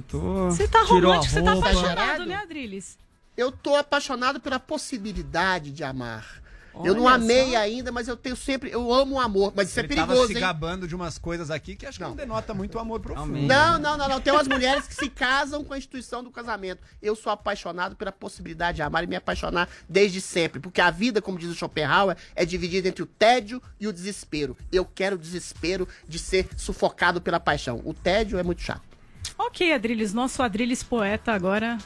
Você 0.51 0.69
tá 0.69 0.83
romântico, 0.83 1.33
você 1.33 1.43
tá 1.43 1.53
apaixonado, 1.55 2.27
né, 2.27 2.35
Adriles? 2.37 2.99
Eu 3.37 3.51
tô 3.51 3.75
apaixonado 3.75 4.39
pela 4.39 4.61
possibilidade 4.61 5.71
de 5.73 5.83
amar. 5.83 6.43
Eu 6.85 6.95
não 6.95 7.05
Olha 7.05 7.15
amei 7.15 7.53
só. 7.53 7.59
ainda, 7.59 7.93
mas 7.93 8.09
eu 8.09 8.17
tenho 8.17 8.37
sempre. 8.37 8.71
Eu 8.71 8.93
amo 8.93 9.17
o 9.17 9.21
amor. 9.21 9.53
Mas 9.57 9.69
isso 9.71 9.81
Ele 9.81 9.93
é 9.93 9.97
tava 9.97 10.09
perigoso, 10.09 10.29
se 10.29 10.35
hein? 10.35 10.41
gabando 10.41 10.87
de 10.87 10.95
umas 10.95 11.19
coisas 11.19 11.51
aqui 11.51 11.77
que 11.77 11.87
acho 11.87 11.99
que 11.99 12.05
não 12.05 12.15
denota 12.15 12.53
muito 12.53 12.79
amor 12.79 13.01
profundo. 13.01 13.39
Não, 13.39 13.79
não, 13.79 13.97
não, 13.97 14.09
não. 14.09 14.21
Tem 14.21 14.33
umas 14.33 14.49
mulheres 14.49 14.87
que 14.87 14.95
se 14.95 15.09
casam 15.09 15.65
com 15.65 15.73
a 15.75 15.79
instituição 15.79 16.23
do 16.23 16.31
casamento. 16.31 16.81
Eu 17.01 17.17
sou 17.17 17.33
apaixonado 17.33 17.97
pela 17.97 18.13
possibilidade 18.13 18.77
de 18.77 18.83
amar 18.83 19.05
e 19.05 19.07
me 19.07 19.17
apaixonar 19.17 19.69
desde 19.89 20.21
sempre. 20.21 20.61
Porque 20.61 20.81
a 20.81 20.91
vida, 20.91 21.23
como 21.23 21.39
diz 21.39 21.51
o 21.51 21.55
Schopenhauer, 21.55 22.17
é 22.35 22.45
dividida 22.45 22.89
entre 22.89 23.03
o 23.03 23.07
tédio 23.07 23.63
e 23.81 23.87
o 23.87 23.93
desespero. 23.93 24.57
Eu 24.71 24.85
quero 24.85 25.17
o 25.17 25.19
desespero 25.19 25.89
de 26.07 26.19
ser 26.19 26.49
sufocado 26.57 27.21
pela 27.21 27.41
paixão. 27.41 27.81
O 27.85 27.95
tédio 27.95 28.39
é 28.39 28.43
muito 28.43 28.63
chato. 28.63 28.83
Ok, 29.39 29.73
Adriles, 29.73 30.15
nosso 30.15 30.43
Adriles 30.43 30.83
poeta 30.83 31.33
agora 31.33 31.79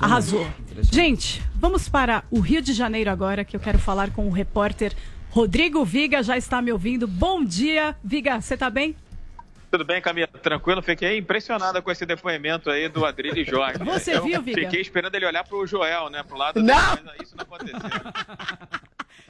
Arrasou. 0.00 0.46
Gente, 0.80 1.42
vamos 1.54 1.88
para 1.88 2.24
o 2.30 2.40
Rio 2.40 2.62
de 2.62 2.72
Janeiro 2.72 3.10
agora, 3.10 3.44
que 3.44 3.56
eu 3.56 3.60
quero 3.60 3.78
falar 3.78 4.10
com 4.10 4.26
o 4.26 4.30
repórter 4.30 4.94
Rodrigo 5.30 5.84
Viga. 5.84 6.22
Já 6.22 6.36
está 6.36 6.62
me 6.62 6.72
ouvindo. 6.72 7.06
Bom 7.06 7.44
dia, 7.44 7.96
Viga. 8.02 8.40
Você 8.40 8.56
tá 8.56 8.70
bem? 8.70 8.96
Tudo 9.70 9.84
bem, 9.84 10.00
Camila? 10.00 10.28
Tranquilo? 10.28 10.80
Fiquei 10.80 11.18
impressionada 11.18 11.82
com 11.82 11.90
esse 11.90 12.06
depoimento 12.06 12.70
aí 12.70 12.88
do 12.88 13.04
Adrilho 13.04 13.44
Jorge. 13.44 13.82
Você 13.82 14.20
viu, 14.20 14.40
Viga? 14.40 14.60
Fiquei 14.60 14.80
esperando 14.80 15.14
ele 15.16 15.26
olhar 15.26 15.42
pro 15.44 15.66
Joel, 15.66 16.08
né? 16.10 16.22
Pro 16.22 16.36
lado 16.38 16.62
Não! 16.62 16.94
dele, 16.94 17.02
mas 17.06 17.20
isso 17.22 17.36
não 17.36 17.42
aconteceu. 17.42 17.80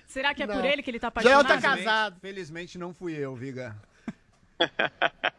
Será 0.06 0.34
que 0.34 0.42
é 0.42 0.46
Não. 0.46 0.54
por 0.56 0.64
ele 0.64 0.82
que 0.82 0.90
ele 0.90 1.00
tá 1.00 1.10
Joel 1.20 1.40
apaixonado? 1.40 1.62
tá 1.62 1.76
casado. 1.76 2.16
Felizmente 2.20 2.76
não 2.78 2.92
fui 2.92 3.14
eu, 3.14 3.34
Viga. 3.34 3.74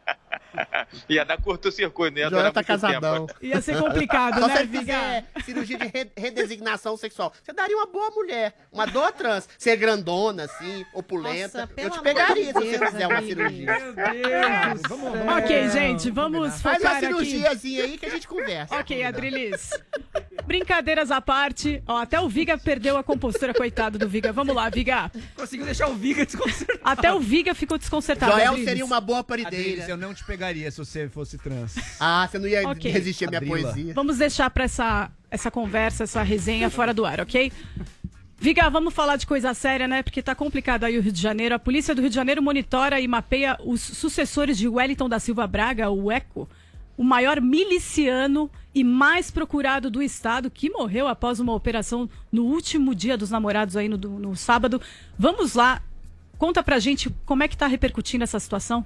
Ia 1.08 1.24
dar 1.24 1.36
curto-circuito, 1.40 2.18
ia 2.18 2.30
Joel 2.30 2.38
durar 2.40 2.52
tá 2.52 2.64
casadão. 2.64 3.26
tempo. 3.26 3.38
Ia 3.44 3.60
ser 3.60 3.78
complicado, 3.78 4.40
Só 4.40 4.46
né, 4.46 4.56
se 4.58 4.66
fizer 4.68 5.24
cirurgia 5.44 5.76
de 5.78 5.86
re- 5.86 6.10
redesignação 6.16 6.96
sexual. 6.96 7.30
Você 7.42 7.52
daria 7.52 7.76
uma 7.76 7.86
boa 7.86 8.10
mulher. 8.10 8.54
Uma 8.72 8.86
dor 8.86 9.12
trans. 9.12 9.46
Ser 9.58 9.76
grandona, 9.76 10.44
assim, 10.44 10.84
opulenta. 10.94 11.60
Nossa, 11.60 11.72
eu 11.76 11.90
te 11.90 12.00
pegaria 12.00 12.46
se 12.46 12.52
você 12.54 12.78
Deus, 12.78 12.90
fizer 12.90 13.06
uma 13.06 13.18
amigo. 13.18 13.34
cirurgia. 13.40 13.76
Ok, 15.38 15.68
gente, 15.70 16.10
vamos 16.10 16.60
Faz 16.62 16.80
uma 16.82 16.90
focar 16.90 16.96
aqui. 16.96 17.06
cirurgiazinha 17.06 17.84
aí 17.84 17.98
que 17.98 18.06
a 18.06 18.10
gente 18.10 18.26
conversa. 18.26 18.76
Ok, 18.76 19.04
Adrilis. 19.04 19.70
Brincadeiras 20.46 21.10
à 21.10 21.20
parte. 21.20 21.82
Ó, 21.86 21.96
até 21.96 22.20
o 22.20 22.28
Viga 22.28 22.56
perdeu 22.56 22.96
a 22.96 23.02
compostura, 23.02 23.52
coitado 23.52 23.98
do 23.98 24.08
Viga. 24.08 24.32
Vamos 24.32 24.54
lá, 24.54 24.68
Viga. 24.70 25.10
Conseguiu 25.34 25.66
deixar 25.66 25.88
o 25.88 25.94
Viga 25.94 26.24
desconcertado. 26.24 26.80
Até 26.84 27.12
o 27.12 27.20
Viga 27.20 27.54
ficou 27.54 27.76
desconcertado. 27.78 28.32
Joel 28.32 28.48
Adrilis. 28.50 28.68
seria 28.68 28.84
uma 28.84 29.00
boa 29.00 29.20
Adriles, 29.20 29.44
parideira. 29.50 29.84
eu 29.88 29.96
não 29.96 30.14
te 30.14 30.24
pegaria 30.24 30.70
se 30.70 30.78
você 30.78 31.08
fosse 31.08 31.36
trans. 31.38 31.74
Ah, 32.00 32.28
você 32.30 32.38
não 32.38 32.46
ia 32.48 32.66
Ok. 32.68 32.90
resistir 32.90 33.24
à 33.24 33.28
minha 33.28 33.38
Adrila. 33.38 33.72
poesia. 33.72 33.94
Vamos 33.94 34.18
deixar 34.18 34.48
pra 34.50 34.64
essa, 34.64 35.10
essa 35.30 35.50
conversa, 35.50 36.04
essa 36.04 36.22
resenha 36.22 36.70
fora 36.70 36.94
do 36.94 37.04
ar, 37.04 37.20
ok? 37.20 37.52
Viga, 38.38 38.68
vamos 38.68 38.92
falar 38.92 39.16
de 39.16 39.26
coisa 39.26 39.54
séria, 39.54 39.88
né? 39.88 40.02
Porque 40.02 40.22
tá 40.22 40.34
complicado 40.34 40.84
aí 40.84 40.98
o 40.98 41.00
Rio 41.02 41.10
de 41.12 41.20
Janeiro. 41.20 41.54
A 41.54 41.58
polícia 41.58 41.94
do 41.94 42.02
Rio 42.02 42.10
de 42.10 42.14
Janeiro 42.16 42.42
monitora 42.42 43.00
e 43.00 43.08
mapeia 43.08 43.56
os 43.64 43.80
sucessores 43.80 44.58
de 44.58 44.68
Wellington 44.68 45.08
da 45.08 45.18
Silva 45.18 45.46
Braga, 45.46 45.88
o 45.90 46.12
ECO, 46.12 46.46
o 46.96 47.04
maior 47.04 47.40
miliciano 47.40 48.50
e 48.74 48.82
mais 48.84 49.30
procurado 49.30 49.90
do 49.90 50.02
estado, 50.02 50.50
que 50.50 50.70
morreu 50.70 51.08
após 51.08 51.40
uma 51.40 51.54
operação 51.54 52.08
no 52.30 52.44
último 52.44 52.94
dia 52.94 53.16
dos 53.16 53.30
namorados 53.30 53.76
aí 53.76 53.88
no, 53.88 53.96
no 53.96 54.36
sábado. 54.36 54.80
Vamos 55.18 55.54
lá. 55.54 55.82
Conta 56.38 56.62
pra 56.62 56.78
gente 56.78 57.08
como 57.24 57.42
é 57.42 57.48
que 57.48 57.56
tá 57.56 57.66
repercutindo 57.66 58.24
essa 58.24 58.38
situação. 58.38 58.84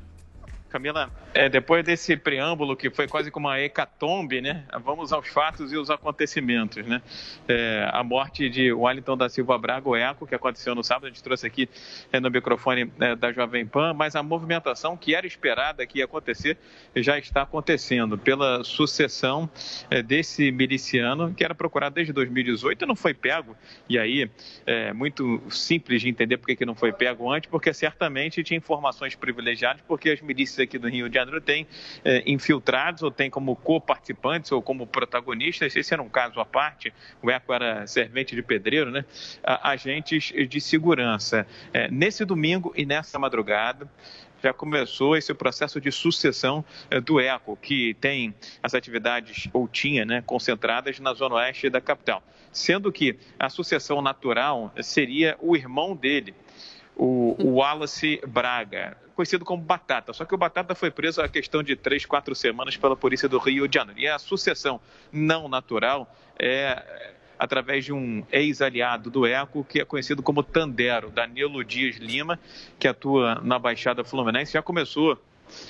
Camila, 0.70 1.10
é, 1.34 1.48
depois 1.48 1.84
desse 1.84 2.16
preâmbulo 2.16 2.76
que 2.76 2.88
foi 2.90 3.08
quase 3.08 3.30
como 3.30 3.48
uma 3.48 3.60
hecatombe, 3.60 4.40
né? 4.40 4.64
Vamos 4.84 5.12
aos 5.12 5.28
fatos 5.28 5.72
e 5.72 5.76
os 5.76 5.90
acontecimentos, 5.90 6.86
né? 6.86 7.02
É, 7.48 7.88
a 7.92 8.04
morte 8.04 8.48
de 8.48 8.72
Wellington 8.72 9.16
da 9.16 9.28
Silva 9.28 9.58
Braga, 9.58 9.88
o 9.88 9.96
Eco, 9.96 10.26
que 10.26 10.34
aconteceu 10.34 10.72
no 10.74 10.84
sábado, 10.84 11.06
a 11.06 11.08
gente 11.08 11.22
trouxe 11.22 11.46
aqui 11.46 11.68
é, 12.12 12.20
no 12.20 12.30
microfone 12.30 12.90
é, 13.00 13.16
da 13.16 13.32
Jovem 13.32 13.66
Pan, 13.66 13.92
mas 13.92 14.14
a 14.14 14.22
movimentação 14.22 14.96
que 14.96 15.14
era 15.14 15.26
esperada 15.26 15.84
que 15.84 15.98
ia 15.98 16.04
acontecer 16.04 16.56
já 16.94 17.18
está 17.18 17.42
acontecendo 17.42 18.16
pela 18.16 18.62
sucessão 18.62 19.50
é, 19.90 20.02
desse 20.02 20.52
miliciano 20.52 21.34
que 21.34 21.44
era 21.44 21.54
procurado 21.54 21.96
desde 21.96 22.12
2018 22.12 22.84
e 22.84 22.86
não 22.86 22.96
foi 22.96 23.12
pego. 23.12 23.56
E 23.88 23.98
aí 23.98 24.30
é 24.64 24.92
muito 24.92 25.42
simples 25.50 26.00
de 26.00 26.08
entender 26.08 26.36
por 26.36 26.46
que 26.46 26.56
que 26.56 26.64
não 26.64 26.76
foi 26.76 26.92
pego 26.92 27.30
antes, 27.32 27.50
porque 27.50 27.74
certamente 27.74 28.44
tinha 28.44 28.58
informações 28.58 29.16
privilegiadas, 29.16 29.82
porque 29.86 30.10
as 30.10 30.20
milícias 30.20 30.59
aqui 30.62 30.78
do 30.78 30.88
Rio 30.88 31.08
de 31.08 31.14
Janeiro 31.14 31.40
têm 31.40 31.66
é, 32.04 32.22
infiltrados 32.26 33.02
ou 33.02 33.10
têm 33.10 33.30
como 33.30 33.56
co-participantes 33.56 34.52
ou 34.52 34.62
como 34.62 34.86
protagonistas, 34.86 35.74
esse 35.74 35.92
era 35.92 36.02
um 36.02 36.08
caso 36.08 36.40
à 36.40 36.44
parte, 36.44 36.92
o 37.22 37.30
Eco 37.30 37.52
era 37.52 37.86
servente 37.86 38.34
de 38.34 38.42
pedreiro, 38.42 38.90
né? 38.90 39.04
Agentes 39.42 40.32
de 40.48 40.60
segurança. 40.60 41.46
É, 41.72 41.90
nesse 41.90 42.24
domingo 42.24 42.72
e 42.76 42.84
nessa 42.86 43.18
madrugada, 43.18 43.88
já 44.42 44.52
começou 44.52 45.16
esse 45.16 45.32
processo 45.34 45.80
de 45.80 45.92
sucessão 45.92 46.64
eh, 46.90 47.00
do 47.00 47.20
ECO, 47.20 47.56
que 47.56 47.94
tem 47.94 48.34
as 48.62 48.74
atividades, 48.74 49.48
ou 49.52 49.68
tinha, 49.68 50.04
né, 50.04 50.22
concentradas 50.24 50.98
na 50.98 51.12
zona 51.12 51.36
oeste 51.36 51.68
da 51.68 51.80
capital. 51.80 52.22
Sendo 52.50 52.90
que 52.90 53.18
a 53.38 53.48
sucessão 53.48 54.02
natural 54.02 54.72
seria 54.82 55.36
o 55.40 55.54
irmão 55.54 55.94
dele, 55.94 56.34
o 56.96 57.36
Wallace 57.38 58.20
Braga, 58.26 58.96
conhecido 59.20 59.44
como 59.44 59.62
Batata. 59.62 60.14
Só 60.14 60.24
que 60.24 60.34
o 60.34 60.38
Batata 60.38 60.74
foi 60.74 60.90
preso 60.90 61.20
há 61.20 61.28
questão 61.28 61.62
de 61.62 61.76
três, 61.76 62.06
quatro 62.06 62.34
semanas 62.34 62.78
pela 62.78 62.96
polícia 62.96 63.28
do 63.28 63.36
Rio 63.36 63.68
de 63.68 63.74
Janeiro. 63.74 64.00
E 64.00 64.08
a 64.08 64.18
sucessão 64.18 64.80
não 65.12 65.46
natural 65.46 66.10
é 66.38 67.10
através 67.38 67.84
de 67.84 67.92
um 67.92 68.24
ex-aliado 68.32 69.10
do 69.10 69.26
ECO, 69.26 69.62
que 69.62 69.78
é 69.78 69.84
conhecido 69.84 70.22
como 70.22 70.42
Tandero, 70.42 71.10
Danilo 71.10 71.62
Dias 71.62 71.96
Lima, 71.96 72.40
que 72.78 72.88
atua 72.88 73.34
na 73.42 73.58
Baixada 73.58 74.02
Fluminense, 74.02 74.54
já 74.54 74.62
começou 74.62 75.20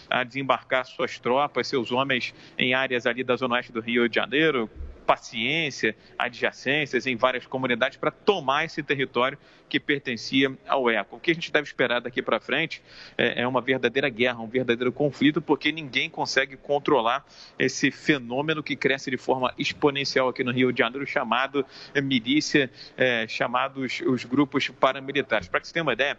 a 0.09 0.23
desembarcar 0.23 0.85
suas 0.85 1.19
tropas, 1.19 1.67
seus 1.67 1.91
homens 1.91 2.33
em 2.57 2.75
áreas 2.75 3.07
ali 3.07 3.25
da 3.25 3.35
zona 3.35 3.57
oeste 3.57 3.73
do 3.73 3.81
Rio 3.81 4.09
de 4.09 4.15
Janeiro, 4.15 4.71
paciência, 5.11 5.97
adjacências 6.17 7.05
em 7.05 7.17
várias 7.17 7.45
comunidades 7.45 7.99
para 7.99 8.13
tomar 8.13 8.65
esse 8.65 8.81
território 8.81 9.37
que 9.69 9.81
pertencia 9.81 10.57
ao 10.69 10.89
ECO. 10.89 11.17
O 11.17 11.21
que 11.21 11.33
a 11.33 11.35
gente 11.35 11.51
deve 11.51 11.67
esperar 11.67 12.01
daqui 12.01 12.23
para 12.23 12.39
frente 12.39 12.81
é, 13.19 13.43
é 13.43 13.47
uma 13.47 13.61
verdadeira 13.61 14.09
guerra, 14.09 14.39
um 14.41 14.47
verdadeiro 14.47 14.93
conflito, 14.93 15.41
porque 15.41 15.73
ninguém 15.73 16.09
consegue 16.09 16.57
controlar 16.57 17.25
esse 17.59 17.91
fenômeno 17.91 18.63
que 18.63 18.77
cresce 18.77 19.11
de 19.11 19.17
forma 19.17 19.53
exponencial 19.59 20.29
aqui 20.29 20.45
no 20.45 20.53
Rio 20.53 20.73
de 20.73 20.79
Janeiro, 20.79 21.05
chamado 21.05 21.67
eh, 21.93 22.01
milícia, 22.01 22.71
eh, 22.97 23.27
chamados 23.29 24.01
os 24.07 24.25
grupos 24.25 24.69
paramilitares. 24.69 25.49
Para 25.49 25.61
que 25.61 25.67
você 25.67 25.73
tenha 25.73 25.83
uma 25.83 25.93
ideia, 25.93 26.17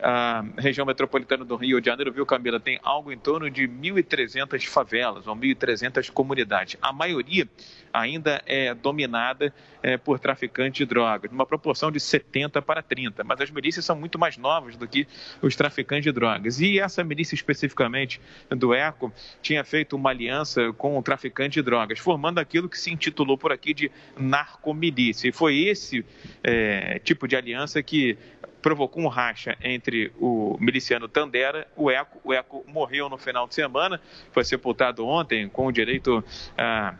a 0.00 0.44
região 0.58 0.86
metropolitana 0.86 1.44
do 1.44 1.56
Rio 1.56 1.80
de 1.80 1.86
Janeiro, 1.86 2.12
viu, 2.12 2.26
Camila, 2.26 2.58
tem 2.58 2.78
algo 2.82 3.12
em 3.12 3.18
torno 3.18 3.50
de 3.50 3.68
1.300 3.68 4.66
favelas 4.66 5.26
ou 5.26 5.36
1.300 5.36 6.10
comunidades. 6.10 6.78
A 6.80 6.92
maioria 6.92 7.48
ainda 7.92 8.42
é 8.46 8.74
dominada 8.74 9.52
eh, 9.82 9.96
por 9.96 10.18
traficantes 10.18 10.78
de 10.78 10.86
drogas, 10.86 11.30
numa 11.30 11.44
proporção 11.44 11.90
de 11.90 12.00
70 12.00 12.62
para 12.62 12.82
30. 12.82 13.24
Mas 13.24 13.40
as 13.40 13.50
milícias 13.50 13.84
são 13.84 13.96
muito 13.96 14.18
mais 14.18 14.36
novas 14.36 14.76
do 14.76 14.86
que 14.86 15.06
os 15.40 15.54
traficantes 15.56 16.04
de 16.04 16.12
drogas. 16.12 16.60
E 16.60 16.78
essa 16.78 17.04
milícia 17.04 17.34
especificamente 17.34 18.20
do 18.50 18.74
ECO 18.74 19.12
tinha 19.40 19.64
feito 19.64 19.96
uma 19.96 20.10
aliança 20.10 20.72
com 20.72 20.98
o 20.98 21.02
traficante 21.02 21.54
de 21.54 21.62
drogas, 21.62 21.98
formando 21.98 22.38
aquilo 22.38 22.68
que 22.68 22.78
se 22.78 22.90
intitulou 22.90 23.36
por 23.36 23.52
aqui 23.52 23.74
de 23.74 23.90
narcomilícia. 24.16 25.28
E 25.28 25.32
foi 25.32 25.58
esse 25.58 26.04
eh, 26.42 27.00
tipo 27.04 27.26
de 27.28 27.36
aliança 27.36 27.82
que 27.82 28.16
provocou 28.62 29.02
um 29.02 29.08
racha 29.08 29.56
entre 29.62 30.12
o 30.18 30.56
miliciano 30.60 31.08
Tandera 31.08 31.66
o 31.76 31.90
Eco. 31.90 32.20
O 32.24 32.32
Eco 32.32 32.64
morreu 32.68 33.08
no 33.08 33.18
final 33.18 33.46
de 33.48 33.54
semana, 33.54 34.00
foi 34.30 34.44
sepultado 34.44 35.06
ontem 35.06 35.48
com 35.48 35.70
direito 35.72 36.24
a 36.56 36.94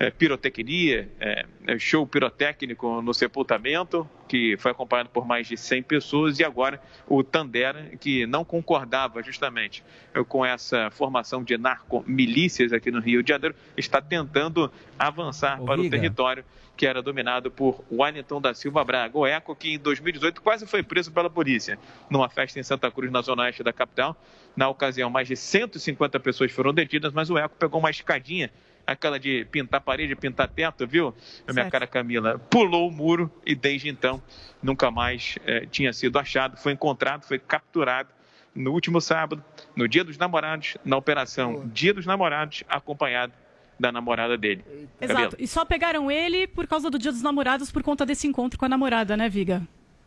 eh, 0.00 0.10
pirotecnia, 0.10 1.08
eh, 1.20 1.44
show 1.78 2.06
pirotécnico 2.06 3.02
no 3.02 3.12
sepultamento, 3.12 4.08
que 4.32 4.56
foi 4.56 4.70
acompanhado 4.70 5.10
por 5.10 5.26
mais 5.26 5.46
de 5.46 5.58
100 5.58 5.82
pessoas, 5.82 6.38
e 6.38 6.44
agora 6.44 6.80
o 7.06 7.22
Tandera, 7.22 7.90
que 8.00 8.24
não 8.24 8.46
concordava 8.46 9.22
justamente 9.22 9.84
com 10.26 10.42
essa 10.42 10.90
formação 10.90 11.44
de 11.44 11.58
narcomilícias 11.58 12.72
aqui 12.72 12.90
no 12.90 12.98
Rio 12.98 13.22
de 13.22 13.28
Janeiro, 13.28 13.54
está 13.76 14.00
tentando 14.00 14.72
avançar 14.98 15.60
Ô, 15.60 15.66
para 15.66 15.82
o 15.82 15.90
território 15.90 16.42
que 16.74 16.86
era 16.86 17.02
dominado 17.02 17.50
por 17.50 17.84
Wellington 17.92 18.40
da 18.40 18.54
Silva 18.54 18.82
Braga, 18.82 19.18
o 19.18 19.26
Eco, 19.26 19.54
que 19.54 19.74
em 19.74 19.78
2018 19.78 20.40
quase 20.40 20.66
foi 20.66 20.82
preso 20.82 21.12
pela 21.12 21.28
polícia 21.28 21.78
numa 22.08 22.30
festa 22.30 22.58
em 22.58 22.62
Santa 22.62 22.90
Cruz, 22.90 23.12
na 23.12 23.20
zona 23.20 23.42
oeste 23.42 23.62
da 23.62 23.70
capital. 23.70 24.16
Na 24.56 24.66
ocasião, 24.70 25.10
mais 25.10 25.28
de 25.28 25.36
150 25.36 26.18
pessoas 26.20 26.50
foram 26.50 26.72
detidas, 26.72 27.12
mas 27.12 27.28
o 27.28 27.36
Eco 27.36 27.54
pegou 27.58 27.78
uma 27.78 27.90
escadinha, 27.90 28.50
aquela 28.86 29.18
de 29.18 29.44
pintar 29.46 29.80
parede, 29.80 30.14
pintar 30.16 30.48
teto, 30.48 30.86
viu? 30.86 31.08
A 31.46 31.52
minha 31.52 31.64
Certo. 31.64 31.72
cara 31.72 31.86
Camila 31.86 32.38
pulou 32.38 32.88
o 32.88 32.90
muro 32.90 33.30
e 33.44 33.54
desde 33.54 33.88
então 33.88 34.22
nunca 34.62 34.90
mais 34.90 35.38
eh, 35.46 35.66
tinha 35.70 35.92
sido 35.92 36.18
achado. 36.18 36.56
Foi 36.56 36.72
encontrado, 36.72 37.24
foi 37.24 37.38
capturado 37.38 38.10
no 38.54 38.72
último 38.72 39.00
sábado, 39.00 39.42
no 39.74 39.88
Dia 39.88 40.04
dos 40.04 40.18
Namorados, 40.18 40.76
na 40.84 40.96
operação 40.96 41.68
Dia 41.72 41.94
dos 41.94 42.06
Namorados, 42.06 42.64
acompanhado 42.68 43.32
da 43.78 43.90
namorada 43.90 44.36
dele. 44.36 44.64
Exato. 45.00 45.14
Camila. 45.14 45.36
E 45.38 45.48
só 45.48 45.64
pegaram 45.64 46.10
ele 46.10 46.46
por 46.46 46.66
causa 46.66 46.90
do 46.90 46.98
Dia 46.98 47.10
dos 47.10 47.22
Namorados, 47.22 47.72
por 47.72 47.82
conta 47.82 48.04
desse 48.04 48.26
encontro 48.26 48.58
com 48.58 48.64
a 48.64 48.68
namorada, 48.68 49.16
né, 49.16 49.28
Viga? 49.28 49.62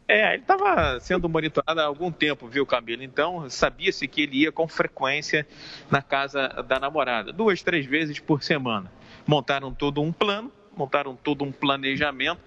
É, 0.08 0.34
ele 0.34 0.44
estava 0.44 1.00
sendo 1.00 1.28
monitorado 1.28 1.80
há 1.80 1.86
algum 1.86 2.12
tempo, 2.12 2.48
viu, 2.48 2.66
Camila? 2.66 3.04
Então, 3.04 3.50
sabia-se 3.50 4.08
que 4.08 4.22
ele 4.22 4.44
ia 4.44 4.52
com 4.52 4.68
frequência 4.68 5.48
na 5.90 6.02
casa 6.02 6.48
da 6.68 6.80
namorada, 6.80 7.34
duas, 7.34 7.64
três 7.64 7.86
vezes 7.86 8.20
por 8.20 8.44
semana. 8.44 8.92
Montaram 9.26 9.74
todo 9.74 10.02
um 10.02 10.12
plano, 10.12 10.52
montaram 10.78 11.16
todo 11.16 11.44
um 11.44 11.52
planejamento 11.52 12.40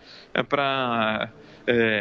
para 0.48 1.32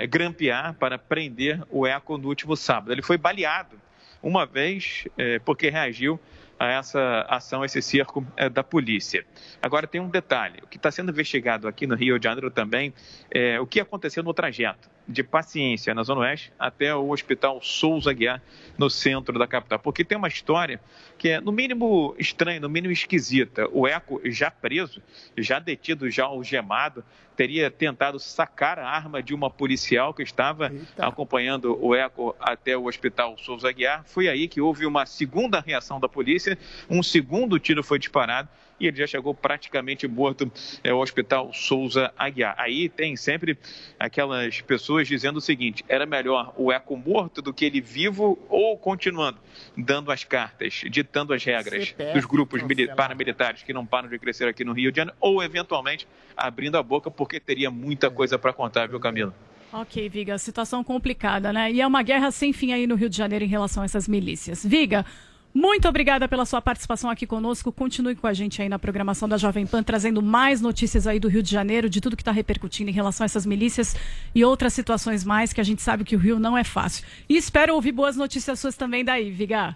grampear, 0.10 0.76
para 0.76 0.97
prender 0.97 1.62
o 1.70 1.86
Eco 1.86 2.18
no 2.18 2.28
último 2.28 2.55
sábado. 2.55 2.91
Ele 2.91 3.01
foi 3.01 3.18
baleado 3.18 3.78
uma 4.22 4.45
vez, 4.45 5.08
eh, 5.18 5.39
porque 5.39 5.70
reagiu 5.70 6.20
a 6.60 6.68
essa 6.68 7.26
ação, 7.30 7.62
a 7.62 7.66
esse 7.66 7.82
cerco 7.82 8.26
eh, 8.36 8.49
da 8.49 8.64
polícia. 8.64 9.26
Agora 9.62 9.88
tem 9.88 10.01
um 10.01 10.10
detalhe: 10.10 10.60
o 10.64 10.68
que 10.68 10.78
está 10.78 10.91
sendo 10.91 11.12
investigado 11.12 11.68
aqui 11.68 11.86
no 11.86 11.95
Rio 11.95 12.18
de 12.18 12.24
Janeiro 12.24 12.49
também 12.49 12.93
é 13.32 13.60
o 13.60 13.68
que 13.68 13.80
aconteceu 13.80 14.24
no 14.24 14.34
trajeto 14.34 14.89
de 15.08 15.24
paciência 15.24 15.93
na 15.93 16.03
Zona 16.03 16.22
Oeste 16.22 16.51
até 16.60 16.93
o 16.93 17.10
Hospital 17.10 17.62
Souza 17.62 18.12
Guiar, 18.12 18.41
no 18.78 18.89
centro 18.89 19.39
da 19.39 19.47
capital. 19.47 19.80
Porque 19.80 20.03
tem 20.03 20.18
uma 20.18 20.28
história 20.28 20.82
que 21.18 21.30
é, 21.30 21.41
no 21.41 21.51
mínimo, 21.51 22.15
estranha, 22.20 22.59
no 22.59 22.70
mínimo 22.70 22.91
esquisita. 22.91 23.68
O 23.72 23.88
Eco, 23.88 24.22
já 24.26 24.51
preso, 24.51 25.01
já 25.38 25.59
detido, 25.59 26.09
já 26.09 26.26
algemado, 26.26 27.03
teria 27.36 27.70
tentado 27.70 28.20
sacar 28.20 28.80
a 28.80 28.88
arma 28.88 29.22
de 29.22 29.34
uma 29.34 29.49
policial 29.49 30.13
que 30.13 30.24
estava 30.24 30.72
acompanhando 30.97 31.78
o 31.80 31.93
Eco 31.93 32.36
até 32.39 32.76
o 32.76 32.88
Hospital 32.88 33.38
Souza 33.38 33.72
Guiar. 33.72 34.03
Foi 34.05 34.28
aí 34.28 34.47
que 34.47 34.59
houve 34.59 34.86
uma 34.86 35.05
segunda 35.05 35.59
reação 35.59 35.99
da 35.99 36.09
polícia, 36.09 36.57
um 36.89 37.03
segundo 37.03 37.59
tiro 37.59 37.84
foi 37.84 37.99
disparado 37.99 38.49
e 38.80 38.88
ele 38.88 38.97
já 38.97 39.07
chegou 39.07 39.34
praticamente 39.34 40.07
morto 40.07 40.51
é, 40.84 40.89
ao 40.89 40.99
Hospital 40.99 41.51
Souza 41.53 42.11
Aguiar. 42.17 42.55
Aí 42.57 42.89
tem 42.89 43.15
sempre 43.15 43.57
aquelas 43.99 44.61
pessoas 44.61 45.07
dizendo 45.07 45.38
o 45.38 45.41
seguinte: 45.41 45.84
era 45.88 46.05
melhor 46.05 46.53
o 46.57 46.71
eco 46.71 46.95
morto 46.95 47.41
do 47.41 47.53
que 47.53 47.65
ele 47.65 47.82
vivo 47.82 48.38
ou 48.49 48.78
continuando, 48.78 49.38
dando 49.75 50.11
as 50.11 50.23
cartas, 50.23 50.82
ditando 50.89 51.34
as 51.34 51.43
regras 51.43 51.88
CPF, 51.89 52.13
dos 52.13 52.25
grupos 52.25 52.61
mili- 52.63 52.88
paramilitares 52.88 53.63
que 53.63 53.73
não 53.73 53.86
param 53.86 54.09
de 54.09 54.17
crescer 54.19 54.47
aqui 54.47 54.63
no 54.63 54.73
Rio 54.73 54.91
de 54.91 54.97
Janeiro, 54.97 55.17
ou 55.19 55.43
eventualmente 55.43 56.07
abrindo 56.36 56.78
a 56.78 56.84
boca 56.84 57.09
porque 57.09 57.39
teria 57.39 57.71
muita 57.71 58.09
coisa 58.09 58.38
para 58.38 58.53
contar, 58.53 58.88
viu, 58.88 58.99
Camila? 58.99 59.34
Ok, 59.73 60.07
Viga, 60.07 60.38
situação 60.38 60.82
complicada, 60.82 61.51
né? 61.51 61.69
E 61.71 61.82
é 61.82 61.86
uma 61.86 62.01
guerra 62.01 62.32
sem 62.32 62.53
fim 62.53 62.71
aí 62.71 62.88
no 62.88 62.95
Rio 62.95 63.09
de 63.09 63.17
Janeiro 63.17 63.43
em 63.43 63.49
relação 63.49 63.84
a 63.84 63.86
essas 63.86 64.07
milícias. 64.07 64.65
Viga, 64.65 65.05
muito 65.53 65.87
obrigada 65.87 66.27
pela 66.27 66.45
sua 66.45 66.61
participação 66.61 67.09
aqui 67.09 67.25
conosco. 67.25 67.71
Continue 67.71 68.15
com 68.15 68.27
a 68.27 68.33
gente 68.33 68.61
aí 68.61 68.69
na 68.69 68.77
programação 68.77 69.27
da 69.27 69.37
Jovem 69.37 69.65
Pan, 69.65 69.81
trazendo 69.81 70.21
mais 70.21 70.61
notícias 70.61 71.07
aí 71.07 71.19
do 71.19 71.27
Rio 71.27 71.41
de 71.41 71.49
Janeiro, 71.49 71.89
de 71.89 71.99
tudo 71.99 72.15
que 72.15 72.21
está 72.21 72.31
repercutindo 72.31 72.89
em 72.89 72.93
relação 72.93 73.23
a 73.23 73.25
essas 73.25 73.45
milícias 73.45 73.95
e 74.35 74.45
outras 74.45 74.73
situações 74.73 75.23
mais, 75.23 75.53
que 75.53 75.61
a 75.61 75.63
gente 75.63 75.81
sabe 75.81 76.03
que 76.03 76.15
o 76.15 76.19
Rio 76.19 76.39
não 76.39 76.57
é 76.57 76.63
fácil. 76.63 77.05
E 77.27 77.35
espero 77.35 77.73
ouvir 77.73 77.91
boas 77.91 78.15
notícias 78.15 78.59
suas 78.59 78.75
também 78.75 79.03
daí, 79.03 79.31
Viga. 79.31 79.75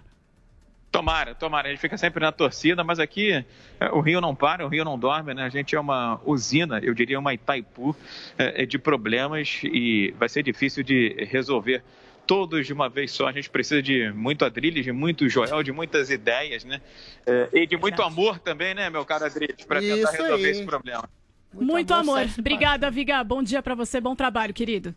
Tomara, 0.92 1.34
tomara. 1.34 1.68
A 1.68 1.70
gente 1.70 1.80
fica 1.80 1.96
sempre 1.96 2.22
na 2.22 2.30
torcida, 2.30 2.84
mas 2.84 3.00
aqui 3.00 3.32
é, 3.80 3.90
o 3.92 4.00
Rio 4.00 4.20
não 4.20 4.34
para, 4.34 4.66
o 4.66 4.68
Rio 4.68 4.84
não 4.84 4.98
dorme, 4.98 5.32
né? 5.32 5.42
A 5.44 5.48
gente 5.48 5.74
é 5.74 5.80
uma 5.80 6.20
usina, 6.26 6.80
eu 6.80 6.92
diria 6.92 7.18
uma 7.18 7.32
Itaipu 7.32 7.96
é, 8.36 8.66
de 8.66 8.78
problemas 8.78 9.62
e 9.64 10.14
vai 10.18 10.28
ser 10.28 10.42
difícil 10.42 10.84
de 10.84 11.26
resolver 11.30 11.82
todos 12.26 12.66
de 12.66 12.72
uma 12.72 12.88
vez 12.88 13.12
só. 13.12 13.28
A 13.28 13.32
gente 13.32 13.50
precisa 13.50 13.82
de 13.82 14.10
muito 14.12 14.44
Adriles, 14.44 14.84
de 14.84 14.92
muito 14.92 15.28
Joel, 15.28 15.62
de 15.62 15.72
muitas 15.72 16.10
ideias, 16.10 16.64
né? 16.64 16.80
É, 17.26 17.48
e 17.52 17.66
de 17.66 17.76
muito 17.76 18.02
amor 18.02 18.38
também, 18.38 18.74
né, 18.74 18.88
meu 18.90 19.04
caro 19.04 19.24
Adriles, 19.24 19.64
para 19.66 19.80
tentar 19.80 19.96
Isso 19.96 20.22
resolver 20.22 20.44
aí. 20.44 20.50
esse 20.50 20.64
problema. 20.64 21.08
Muito, 21.52 21.92
amor, 21.92 22.20
amor. 22.20 22.32
e 22.36 22.40
Obrigada, 22.40 22.90
Viga. 22.90 23.22
Bom 23.22 23.42
dia 23.42 23.62
para 23.62 23.74
você, 23.74 24.00
bom 24.00 24.16
trabalho, 24.16 24.54
querido. 24.54 24.94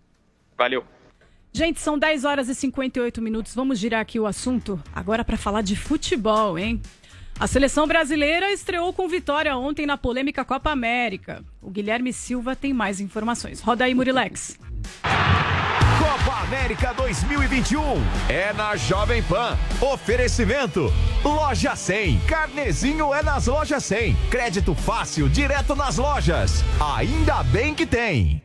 Valeu. 0.57 0.85
Gente, 1.51 1.79
são 1.79 1.97
10 1.97 2.25
horas 2.25 2.49
e 2.49 2.55
58 2.55 3.21
minutos. 3.21 3.55
Vamos 3.55 3.79
girar 3.79 4.01
aqui 4.01 4.19
o 4.19 4.25
assunto 4.25 4.81
agora 4.93 5.23
para 5.23 5.37
falar 5.37 5.61
de 5.61 5.75
futebol, 5.75 6.57
hein? 6.59 6.81
A 7.37 7.47
seleção 7.47 7.85
brasileira 7.85 8.51
estreou 8.51 8.93
com 8.93 9.07
vitória 9.09 9.55
ontem 9.57 9.85
na 9.85 9.97
polêmica 9.97 10.45
Copa 10.45 10.71
América. 10.71 11.43
O 11.61 11.69
Guilherme 11.69 12.13
Silva 12.13 12.55
tem 12.55 12.73
mais 12.73 13.01
informações. 13.01 13.59
Roda 13.59 13.83
aí, 13.83 13.93
Murilex. 13.93 14.57
América 16.55 16.93
2021 16.93 17.81
é 18.29 18.53
na 18.53 18.77
Jovem 18.77 19.21
Pan. 19.23 19.57
Oferecimento: 19.81 20.89
Loja 21.21 21.75
100. 21.75 22.21
Carnezinho 22.21 23.13
é 23.13 23.21
nas 23.21 23.47
lojas 23.47 23.83
100. 23.83 24.15
Crédito 24.31 24.73
fácil 24.73 25.27
direto 25.27 25.75
nas 25.75 25.97
lojas. 25.97 26.63
Ainda 26.95 27.43
bem 27.43 27.75
que 27.75 27.85
tem. 27.85 28.41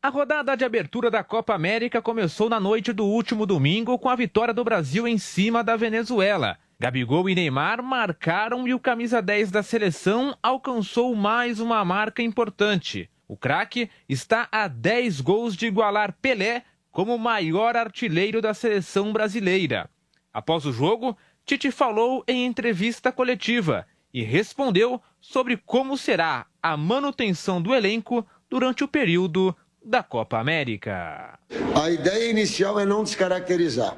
A 0.00 0.08
rodada 0.08 0.56
de 0.56 0.64
abertura 0.64 1.10
da 1.10 1.24
Copa 1.24 1.52
América 1.52 2.00
começou 2.00 2.48
na 2.48 2.60
noite 2.60 2.92
do 2.92 3.04
último 3.04 3.44
domingo 3.44 3.98
com 3.98 4.08
a 4.08 4.14
vitória 4.14 4.54
do 4.54 4.62
Brasil 4.62 5.08
em 5.08 5.18
cima 5.18 5.64
da 5.64 5.76
Venezuela. 5.76 6.56
Gabigol 6.78 7.28
e 7.28 7.34
Neymar 7.34 7.82
marcaram 7.82 8.66
e 8.68 8.72
o 8.72 8.78
camisa 8.78 9.20
10 9.20 9.50
da 9.50 9.62
seleção 9.62 10.38
alcançou 10.40 11.16
mais 11.16 11.58
uma 11.58 11.84
marca 11.84 12.22
importante. 12.22 13.10
O 13.26 13.36
craque 13.36 13.90
está 14.08 14.48
a 14.50 14.66
10 14.66 15.20
gols 15.20 15.56
de 15.56 15.66
igualar 15.66 16.12
Pelé 16.20 16.64
como 16.90 17.14
o 17.14 17.18
maior 17.18 17.76
artilheiro 17.76 18.40
da 18.40 18.54
seleção 18.54 19.12
brasileira. 19.12 19.88
Após 20.32 20.64
o 20.64 20.72
jogo, 20.72 21.16
Tite 21.44 21.70
falou 21.70 22.22
em 22.26 22.46
entrevista 22.46 23.10
coletiva 23.10 23.86
e 24.12 24.22
respondeu 24.22 25.00
sobre 25.20 25.56
como 25.56 25.96
será 25.96 26.46
a 26.62 26.76
manutenção 26.76 27.60
do 27.60 27.74
elenco 27.74 28.26
durante 28.48 28.84
o 28.84 28.88
período 28.88 29.56
da 29.84 30.02
Copa 30.02 30.38
América. 30.38 31.38
A 31.80 31.90
ideia 31.90 32.30
inicial 32.30 32.78
é 32.78 32.84
não 32.84 33.02
descaracterizar. 33.02 33.96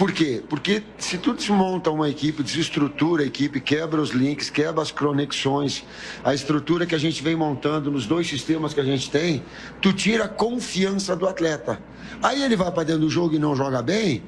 Por 0.00 0.12
quê? 0.12 0.42
Porque 0.48 0.82
se 0.96 1.18
tu 1.18 1.34
desmonta 1.34 1.90
uma 1.90 2.08
equipe, 2.08 2.42
desestrutura 2.42 3.22
a 3.22 3.26
equipe, 3.26 3.60
quebra 3.60 4.00
os 4.00 4.12
links, 4.12 4.48
quebra 4.48 4.80
as 4.80 4.90
conexões, 4.90 5.84
a 6.24 6.32
estrutura 6.32 6.86
que 6.86 6.94
a 6.94 6.98
gente 6.98 7.22
vem 7.22 7.36
montando 7.36 7.90
nos 7.90 8.06
dois 8.06 8.26
sistemas 8.26 8.72
que 8.72 8.80
a 8.80 8.82
gente 8.82 9.10
tem, 9.10 9.44
tu 9.82 9.92
tira 9.92 10.24
a 10.24 10.28
confiança 10.28 11.14
do 11.14 11.28
atleta. 11.28 11.82
Aí 12.22 12.42
ele 12.42 12.56
vai 12.56 12.72
para 12.72 12.84
dentro 12.84 13.02
do 13.02 13.10
jogo 13.10 13.34
e 13.34 13.38
não 13.38 13.54
joga 13.54 13.82
bem, 13.82 14.22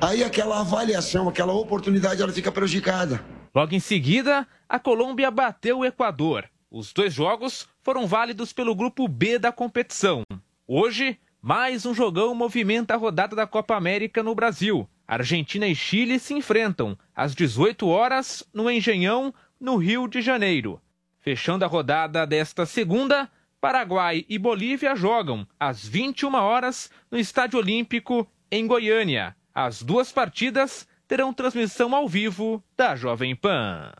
aí 0.00 0.22
aquela 0.22 0.60
avaliação, 0.60 1.28
aquela 1.28 1.52
oportunidade, 1.52 2.22
ela 2.22 2.32
fica 2.32 2.52
prejudicada. 2.52 3.20
Logo 3.52 3.74
em 3.74 3.80
seguida, 3.80 4.46
a 4.68 4.78
Colômbia 4.78 5.28
bateu 5.28 5.80
o 5.80 5.84
Equador. 5.84 6.44
Os 6.70 6.92
dois 6.92 7.12
jogos 7.12 7.66
foram 7.82 8.06
válidos 8.06 8.52
pelo 8.52 8.76
grupo 8.76 9.08
B 9.08 9.40
da 9.40 9.50
competição. 9.50 10.22
Hoje, 10.68 11.18
mais 11.42 11.84
um 11.84 11.92
jogão 11.92 12.32
movimenta 12.32 12.94
a 12.94 12.96
rodada 12.96 13.34
da 13.34 13.44
Copa 13.44 13.74
América 13.74 14.22
no 14.22 14.32
Brasil. 14.32 14.88
Argentina 15.06 15.66
e 15.66 15.74
Chile 15.74 16.18
se 16.18 16.34
enfrentam 16.34 16.98
às 17.14 17.34
18 17.34 17.86
horas 17.86 18.42
no 18.52 18.70
Engenhão, 18.70 19.32
no 19.60 19.76
Rio 19.76 20.08
de 20.08 20.20
Janeiro. 20.20 20.80
Fechando 21.20 21.64
a 21.64 21.68
rodada 21.68 22.26
desta 22.26 22.66
segunda, 22.66 23.30
Paraguai 23.60 24.24
e 24.28 24.38
Bolívia 24.38 24.94
jogam 24.94 25.46
às 25.58 25.86
21 25.86 26.34
horas 26.34 26.90
no 27.10 27.18
Estádio 27.18 27.58
Olímpico 27.58 28.26
em 28.50 28.66
Goiânia. 28.66 29.34
As 29.54 29.82
duas 29.82 30.12
partidas 30.12 30.86
terão 31.08 31.32
transmissão 31.32 31.94
ao 31.94 32.08
vivo 32.08 32.62
da 32.76 32.94
Jovem 32.94 33.34
Pan. 33.34 33.92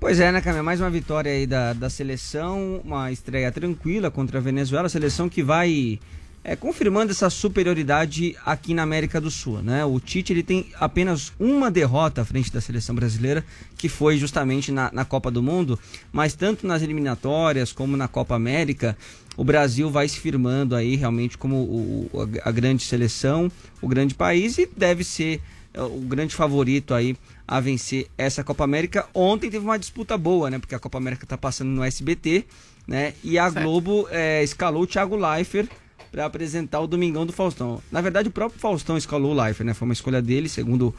Pois 0.00 0.20
é, 0.20 0.30
né, 0.30 0.40
Camila? 0.40 0.62
Mais 0.62 0.80
uma 0.80 0.90
vitória 0.90 1.32
aí 1.32 1.46
da, 1.46 1.72
da 1.72 1.88
seleção, 1.88 2.80
uma 2.84 3.10
estreia 3.10 3.50
tranquila 3.50 4.10
contra 4.10 4.38
a 4.38 4.42
Venezuela, 4.42 4.88
seleção 4.88 5.28
que 5.28 5.42
vai 5.42 5.98
é, 6.44 6.54
confirmando 6.54 7.10
essa 7.10 7.30
superioridade 7.30 8.36
aqui 8.44 8.74
na 8.74 8.82
América 8.82 9.18
do 9.20 9.30
Sul, 9.30 9.62
né? 9.62 9.84
O 9.84 9.98
Tite 9.98 10.32
ele 10.32 10.42
tem 10.42 10.66
apenas 10.78 11.32
uma 11.40 11.70
derrota 11.70 12.20
à 12.20 12.24
frente 12.24 12.52
da 12.52 12.60
seleção 12.60 12.94
brasileira, 12.94 13.42
que 13.78 13.88
foi 13.88 14.18
justamente 14.18 14.70
na, 14.70 14.90
na 14.92 15.04
Copa 15.06 15.30
do 15.30 15.42
Mundo, 15.42 15.78
mas 16.12 16.34
tanto 16.34 16.66
nas 16.66 16.82
eliminatórias 16.82 17.72
como 17.72 17.96
na 17.96 18.06
Copa 18.08 18.34
América, 18.34 18.96
o 19.36 19.42
Brasil 19.42 19.90
vai 19.90 20.06
se 20.06 20.20
firmando 20.20 20.76
aí 20.76 20.94
realmente 20.96 21.38
como 21.38 21.56
o, 21.56 22.10
o- 22.12 22.28
a 22.44 22.50
grande 22.52 22.84
seleção, 22.84 23.50
o 23.80 23.88
grande 23.88 24.14
país 24.14 24.58
e 24.58 24.68
deve 24.76 25.02
ser 25.02 25.40
é, 25.72 25.80
o 25.82 26.00
grande 26.00 26.34
favorito 26.34 26.92
aí 26.94 27.16
a 27.48 27.58
vencer 27.58 28.06
essa 28.18 28.44
Copa 28.44 28.64
América. 28.64 29.06
Ontem 29.14 29.50
teve 29.50 29.64
uma 29.64 29.78
disputa 29.78 30.16
boa, 30.18 30.50
né? 30.50 30.58
Porque 30.58 30.74
a 30.74 30.78
Copa 30.78 30.98
América 30.98 31.26
tá 31.26 31.36
passando 31.38 31.68
no 31.70 31.82
SBT, 31.82 32.44
né? 32.86 33.14
E 33.24 33.38
a 33.38 33.48
Globo 33.50 34.06
é, 34.10 34.42
escalou 34.44 34.82
o 34.82 34.86
Thiago 34.86 35.16
Leifert 35.16 35.68
para 36.14 36.26
apresentar 36.26 36.78
o 36.78 36.86
Domingão 36.86 37.26
do 37.26 37.32
Faustão. 37.32 37.82
Na 37.90 38.00
verdade, 38.00 38.28
o 38.28 38.30
próprio 38.30 38.60
Faustão 38.60 38.96
escalou 38.96 39.32
o 39.32 39.34
Leifert, 39.34 39.66
né? 39.66 39.74
Foi 39.74 39.84
uma 39.84 39.92
escolha 39.92 40.22
dele, 40.22 40.48
segundo 40.48 40.94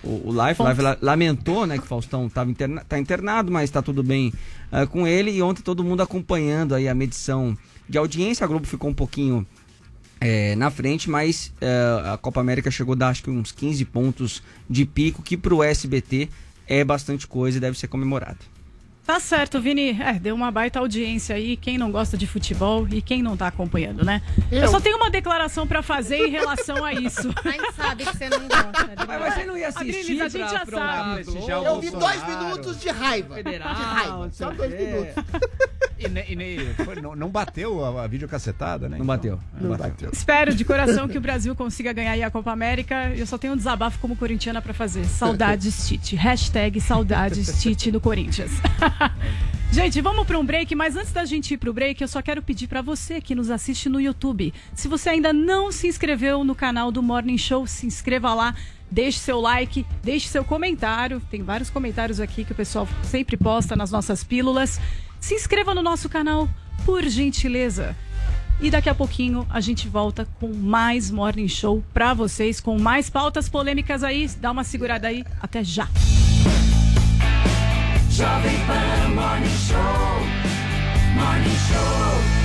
o, 0.00 0.08
o. 0.08 0.28
O 0.28 0.32
Leifert 0.32 0.78
la- 0.78 0.96
lamentou, 1.02 1.66
né? 1.66 1.76
Que 1.76 1.82
o 1.82 1.86
Faustão 1.88 2.28
tava 2.28 2.52
interna 2.52 2.84
tá 2.88 2.96
internado, 2.96 3.50
mas 3.50 3.68
tá 3.68 3.82
tudo 3.82 4.00
bem 4.00 4.32
ah, 4.70 4.86
com 4.86 5.08
ele. 5.08 5.32
E 5.32 5.42
ontem 5.42 5.60
todo 5.60 5.82
mundo 5.82 6.02
acompanhando 6.02 6.76
aí 6.76 6.88
a 6.88 6.94
medição 6.94 7.58
de 7.88 7.98
audiência. 7.98 8.44
A 8.44 8.46
Globo 8.46 8.64
ficou 8.64 8.88
um 8.88 8.94
pouquinho 8.94 9.44
é, 10.20 10.54
na 10.54 10.70
frente, 10.70 11.10
mas 11.10 11.52
é, 11.60 12.12
a 12.12 12.16
Copa 12.16 12.40
América 12.40 12.70
chegou 12.70 12.92
a 12.92 12.96
dar 12.96 13.08
acho 13.08 13.24
que 13.24 13.30
uns 13.30 13.50
15 13.50 13.84
pontos 13.86 14.40
de 14.68 14.86
pico, 14.86 15.20
que 15.20 15.36
pro 15.36 15.64
SBT 15.64 16.28
é 16.68 16.84
bastante 16.84 17.26
coisa 17.26 17.58
e 17.58 17.60
deve 17.60 17.76
ser 17.76 17.88
comemorado. 17.88 18.38
Tá 19.10 19.18
certo, 19.18 19.60
Vini. 19.60 20.00
É, 20.00 20.12
deu 20.12 20.36
uma 20.36 20.52
baita 20.52 20.78
audiência 20.78 21.34
aí. 21.34 21.56
Quem 21.56 21.76
não 21.76 21.90
gosta 21.90 22.16
de 22.16 22.28
futebol 22.28 22.86
e 22.88 23.02
quem 23.02 23.24
não 23.24 23.36
tá 23.36 23.48
acompanhando, 23.48 24.04
né? 24.04 24.22
Eu, 24.52 24.62
Eu. 24.62 24.68
só 24.68 24.78
tenho 24.78 24.96
uma 24.98 25.10
declaração 25.10 25.66
pra 25.66 25.82
fazer 25.82 26.28
em 26.28 26.30
relação 26.30 26.84
a 26.84 26.92
isso. 26.92 27.28
A 27.44 27.50
gente 27.50 27.72
sabe 27.72 28.04
que 28.04 28.16
você 28.16 28.28
não 28.28 28.46
gosta. 28.46 28.94
de 28.96 29.06
Mas 29.08 29.34
você 29.34 29.44
não 29.46 29.58
ia 29.58 29.66
assistir 29.66 30.00
Adriles, 30.00 30.20
a 30.22 30.28
gente 30.28 30.50
já 30.52 30.64
sabe. 30.64 31.24
Eu 31.66 31.80
vi 31.80 31.90
dois 31.90 32.24
minutos 32.24 32.80
de 32.80 32.88
raiva. 32.88 33.34
Federal, 33.34 33.74
de 33.74 33.82
raiva. 33.82 34.30
Só 34.32 34.50
dois 34.50 34.72
quê. 34.72 34.78
minutos. 34.78 35.24
E, 36.02 36.08
ne- 36.08 36.24
e 36.28 36.36
ne- 36.36 36.74
foi- 36.84 37.00
não, 37.00 37.14
não 37.14 37.28
bateu 37.28 37.84
a, 37.84 38.04
a 38.04 38.06
videocassetada, 38.06 38.88
né? 38.88 38.96
Não 38.98 39.04
bateu. 39.06 39.38
Não 39.60 39.76
bateu. 39.76 40.10
Espero 40.12 40.54
de 40.54 40.64
coração 40.64 41.06
que 41.06 41.18
o 41.18 41.20
Brasil 41.20 41.54
consiga 41.54 41.92
ganhar 41.92 42.12
aí 42.12 42.22
a 42.22 42.30
Copa 42.30 42.50
América. 42.50 43.12
Eu 43.14 43.26
só 43.26 43.36
tenho 43.36 43.52
um 43.52 43.56
desabafo 43.56 43.98
como 43.98 44.16
corintiana 44.16 44.62
pra 44.62 44.72
fazer. 44.72 45.04
Saudades 45.04 45.86
Tite. 45.86 46.16
Hashtag 46.16 46.80
saudades 46.80 47.52
Tite 47.62 47.90
do 47.90 48.00
Corinthians. 48.00 48.50
Gente, 49.72 50.00
vamos 50.00 50.26
para 50.26 50.36
um 50.36 50.44
break, 50.44 50.74
mas 50.74 50.96
antes 50.96 51.12
da 51.12 51.24
gente 51.24 51.54
ir 51.54 51.56
para 51.56 51.70
o 51.70 51.72
break, 51.72 52.02
eu 52.02 52.08
só 52.08 52.20
quero 52.20 52.42
pedir 52.42 52.66
para 52.66 52.82
você 52.82 53.20
que 53.20 53.36
nos 53.36 53.50
assiste 53.52 53.88
no 53.88 54.00
YouTube. 54.00 54.52
Se 54.74 54.88
você 54.88 55.10
ainda 55.10 55.32
não 55.32 55.70
se 55.70 55.86
inscreveu 55.86 56.42
no 56.42 56.56
canal 56.56 56.90
do 56.90 57.00
Morning 57.00 57.38
Show, 57.38 57.64
se 57.68 57.86
inscreva 57.86 58.34
lá, 58.34 58.52
deixe 58.90 59.20
seu 59.20 59.40
like, 59.40 59.86
deixe 60.02 60.26
seu 60.28 60.42
comentário. 60.44 61.22
Tem 61.30 61.40
vários 61.44 61.70
comentários 61.70 62.18
aqui 62.18 62.44
que 62.44 62.50
o 62.50 62.54
pessoal 62.54 62.88
sempre 63.04 63.36
posta 63.36 63.76
nas 63.76 63.92
nossas 63.92 64.24
pílulas. 64.24 64.80
Se 65.20 65.34
inscreva 65.34 65.74
no 65.74 65.82
nosso 65.82 66.08
canal, 66.08 66.48
por 66.84 67.04
gentileza. 67.04 67.94
E 68.60 68.70
daqui 68.70 68.88
a 68.88 68.94
pouquinho 68.94 69.46
a 69.48 69.60
gente 69.60 69.88
volta 69.88 70.28
com 70.38 70.52
mais 70.52 71.10
Morning 71.10 71.48
Show 71.48 71.82
para 71.94 72.12
vocês, 72.12 72.60
com 72.60 72.78
mais 72.78 73.08
pautas 73.08 73.48
polêmicas 73.48 74.02
aí. 74.02 74.28
Dá 74.38 74.50
uma 74.50 74.64
segurada 74.64 75.08
aí. 75.08 75.24
Até 75.40 75.64
já. 75.64 75.88
Jovem 78.10 78.56
Pan 78.66 79.08
Morning 79.14 79.56
Show. 79.66 80.40
Morning 81.14 81.56
Show. 81.68 82.39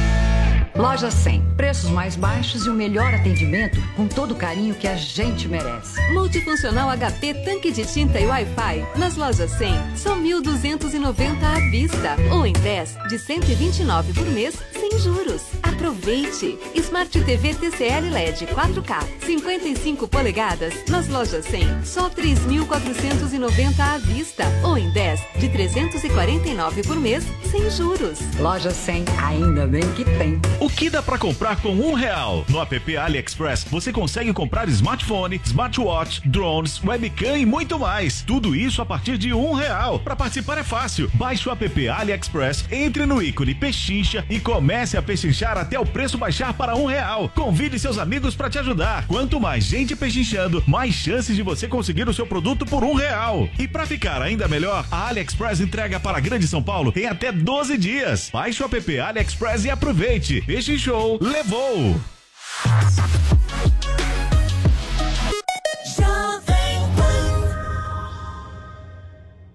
Loja 0.78 1.10
100. 1.10 1.42
Preços 1.56 1.90
mais 1.90 2.18
baixos 2.18 2.66
e 2.66 2.70
o 2.70 2.74
melhor 2.74 3.14
atendimento 3.14 3.80
com 3.96 4.08
todo 4.08 4.34
o 4.34 4.36
carinho 4.36 4.76
que 4.76 4.90
a 4.90 4.96
gente 4.98 5.48
merece. 5.48 6.02
Multifuncional 6.12 6.90
HP 6.90 7.34
tanque 7.46 7.72
de 7.72 7.86
tinta 7.86 8.20
e 8.20 8.26
Wi-Fi 8.26 8.86
nas 8.98 9.16
lojas 9.16 9.52
100 9.52 9.96
são 9.96 10.22
1.290 10.22 11.44
à 11.44 11.60
vista 11.72 12.18
ou 12.30 12.46
em 12.46 12.52
10 12.52 12.98
de 13.08 13.18
129 13.18 14.14
por 14.14 14.28
mês 14.28 14.56
sem 14.74 15.00
juros. 15.00 15.44
Aproveite! 15.64 16.60
Smart 16.76 17.24
TV 17.24 17.54
TCL 17.54 18.10
LED 18.12 18.46
4K 18.48 19.26
55 19.26 20.08
polegadas 20.10 20.74
nas 20.90 21.08
lojas 21.08 21.46
100 21.46 21.86
só 21.86 22.10
3.490 22.10 23.80
à 23.80 23.98
vista 23.98 24.44
ou 24.62 24.78
em 24.78 24.92
10 24.92 25.22
de 25.40 25.50
349 25.50 26.84
por 26.84 26.98
mês 26.98 27.24
sem 27.50 27.70
juros. 27.70 28.20
Loja 28.40 28.72
100, 28.72 29.06
ainda 29.24 29.66
bem 29.66 29.90
que 29.94 30.04
tem. 30.04 30.40
O 30.66 30.70
que 30.70 30.90
dá 30.90 31.00
pra 31.00 31.20
comprar 31.20 31.58
com 31.58 31.70
um 31.70 31.94
real? 31.94 32.44
No 32.50 32.60
app 32.60 32.98
AliExpress 32.98 33.68
você 33.70 33.94
consegue 33.94 34.34
comprar 34.34 34.68
smartphone, 34.68 35.40
smartwatch, 35.46 36.28
drones, 36.28 36.84
webcam 36.84 37.38
e 37.38 37.46
muito 37.46 37.78
mais. 37.78 38.24
Tudo 38.24 38.56
isso 38.56 38.82
a 38.82 38.86
partir 38.86 39.16
de 39.16 39.32
um 39.32 39.54
real. 39.54 40.00
Para 40.00 40.16
participar 40.16 40.58
é 40.58 40.64
fácil. 40.64 41.08
Baixe 41.14 41.48
o 41.48 41.52
app 41.52 41.88
AliExpress, 41.88 42.66
entre 42.72 43.06
no 43.06 43.22
ícone 43.22 43.54
Pechincha 43.54 44.26
e 44.28 44.40
comece 44.40 44.98
a 44.98 45.04
pechinchar 45.04 45.56
até 45.56 45.80
o 45.80 45.86
preço 45.86 46.18
baixar 46.18 46.52
para 46.52 46.76
um 46.76 46.88
real. 46.88 47.30
Convide 47.36 47.78
seus 47.78 48.00
amigos 48.00 48.36
para 48.36 48.50
te 48.50 48.58
ajudar. 48.58 49.06
Quanto 49.06 49.40
mais 49.40 49.66
gente 49.66 49.96
pechinchando, 49.96 50.64
mais 50.66 50.96
chances 50.96 51.36
de 51.36 51.44
você 51.44 51.68
conseguir 51.68 52.10
o 52.10 52.14
seu 52.14 52.26
produto 52.26 52.66
por 52.66 52.84
um 52.84 52.96
real. 52.96 53.48
E 53.60 53.68
para 53.68 53.86
ficar 53.86 54.20
ainda 54.20 54.48
melhor, 54.48 54.84
a 54.90 55.10
AliExpress 55.10 55.62
entrega 55.62 56.00
para 56.00 56.18
a 56.18 56.22
Grande 56.22 56.48
São 56.48 56.64
Paulo 56.64 56.92
em 56.96 57.06
até 57.06 57.32
12 57.32 57.78
dias. 57.78 58.32
Baixe 58.34 58.64
o 58.64 58.66
app 58.66 59.00
AliExpress 59.00 59.66
e 59.66 59.70
aproveite. 59.70 60.44
Peixe 60.56 60.80
Show 60.80 61.20
levou! 61.22 62.00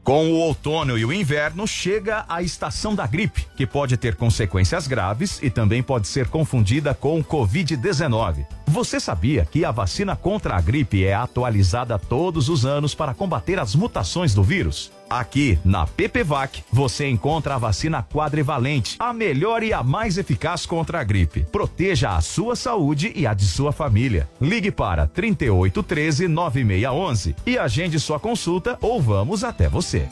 Com 0.04 0.30
o 0.30 0.34
outono 0.34 0.98
e 0.98 1.04
o 1.06 1.10
inverno 1.10 1.66
chega 1.66 2.26
a 2.28 2.42
estação 2.42 2.94
da 2.94 3.06
gripe, 3.06 3.46
que 3.56 3.66
pode 3.66 3.96
ter 3.96 4.14
consequências 4.14 4.86
graves 4.86 5.42
e 5.42 5.48
também 5.48 5.82
pode 5.82 6.06
ser 6.06 6.28
confundida 6.28 6.92
com 6.92 7.24
Covid-19. 7.24 8.44
Você 8.66 9.00
sabia 9.00 9.46
que 9.46 9.64
a 9.64 9.70
vacina 9.70 10.14
contra 10.14 10.54
a 10.54 10.60
gripe 10.60 11.02
é 11.02 11.14
atualizada 11.14 11.98
todos 11.98 12.50
os 12.50 12.66
anos 12.66 12.94
para 12.94 13.14
combater 13.14 13.58
as 13.58 13.74
mutações 13.74 14.34
do 14.34 14.42
vírus? 14.42 14.92
Aqui 15.10 15.58
na 15.64 15.88
PPVAC 15.88 16.62
você 16.70 17.08
encontra 17.08 17.56
a 17.56 17.58
vacina 17.58 18.00
quadrivalente, 18.00 18.94
a 18.96 19.12
melhor 19.12 19.64
e 19.64 19.72
a 19.72 19.82
mais 19.82 20.16
eficaz 20.16 20.64
contra 20.64 21.00
a 21.00 21.04
gripe. 21.04 21.44
Proteja 21.50 22.10
a 22.10 22.20
sua 22.20 22.54
saúde 22.54 23.12
e 23.16 23.26
a 23.26 23.34
de 23.34 23.44
sua 23.44 23.72
família. 23.72 24.30
Ligue 24.40 24.70
para 24.70 25.08
3813 25.08 26.28
9611 26.28 27.34
e 27.44 27.58
agende 27.58 27.98
sua 27.98 28.20
consulta 28.20 28.78
ou 28.80 29.02
vamos 29.02 29.42
até 29.42 29.68
você. 29.68 30.08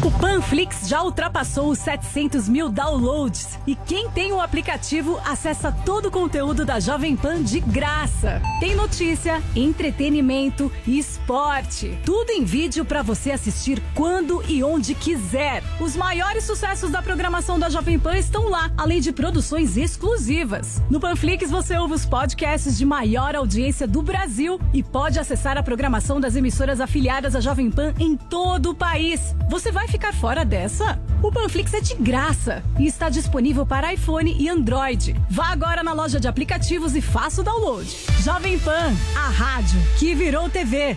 O 0.00 0.12
Panflix 0.12 0.88
já 0.88 1.02
ultrapassou 1.02 1.70
os 1.70 1.78
700 1.80 2.48
mil 2.48 2.68
downloads 2.68 3.58
e 3.66 3.74
quem 3.74 4.08
tem 4.08 4.32
o 4.32 4.40
aplicativo 4.40 5.18
acessa 5.24 5.72
todo 5.72 6.06
o 6.06 6.10
conteúdo 6.10 6.64
da 6.64 6.78
Jovem 6.78 7.16
Pan 7.16 7.42
de 7.42 7.58
graça. 7.58 8.40
Tem 8.60 8.76
notícia, 8.76 9.42
entretenimento 9.56 10.70
e 10.86 11.00
esporte. 11.00 11.98
Tudo 12.04 12.30
em 12.30 12.44
vídeo 12.44 12.84
para 12.84 13.02
você 13.02 13.32
assistir 13.32 13.82
quando 13.92 14.40
e 14.48 14.62
onde 14.62 14.94
quiser. 14.94 15.64
Os 15.80 15.96
maiores 15.96 16.44
sucessos 16.44 16.92
da 16.92 17.02
programação 17.02 17.58
da 17.58 17.68
Jovem 17.68 17.98
Pan 17.98 18.16
estão 18.16 18.48
lá, 18.48 18.70
além 18.76 19.00
de 19.00 19.10
produções 19.10 19.76
exclusivas. 19.76 20.80
No 20.88 21.00
Panflix 21.00 21.50
você 21.50 21.76
ouve 21.76 21.94
os 21.94 22.06
podcasts 22.06 22.78
de 22.78 22.86
maior 22.86 23.34
audiência 23.34 23.86
do 23.86 24.00
Brasil 24.00 24.60
e 24.72 24.80
pode 24.80 25.18
acessar 25.18 25.58
a 25.58 25.62
programação 25.62 26.20
das 26.20 26.36
emissoras 26.36 26.80
afiliadas 26.80 27.34
à 27.34 27.40
Jovem 27.40 27.68
Pan 27.68 27.92
em 27.98 28.16
todo 28.16 28.70
o 28.70 28.74
país. 28.76 29.34
Você 29.50 29.72
vai 29.72 29.87
ficar 29.88 30.12
fora 30.12 30.44
dessa? 30.44 31.00
O 31.22 31.32
Panflix 31.32 31.74
é 31.74 31.80
de 31.80 31.94
graça 31.94 32.62
e 32.78 32.86
está 32.86 33.08
disponível 33.08 33.66
para 33.66 33.92
iPhone 33.92 34.36
e 34.38 34.48
Android. 34.48 35.16
Vá 35.28 35.48
agora 35.48 35.82
na 35.82 35.92
loja 35.92 36.20
de 36.20 36.28
aplicativos 36.28 36.94
e 36.94 37.00
faça 37.00 37.40
o 37.40 37.44
download. 37.44 37.88
Jovem 38.22 38.58
Pan, 38.58 38.92
a 39.16 39.28
rádio 39.28 39.80
que 39.98 40.14
virou 40.14 40.48
TV. 40.48 40.96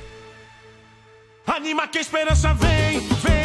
Anima 1.48 1.88
que 1.88 1.98
a 1.98 2.02
esperança 2.02 2.54
vem, 2.54 3.00
vem, 3.00 3.41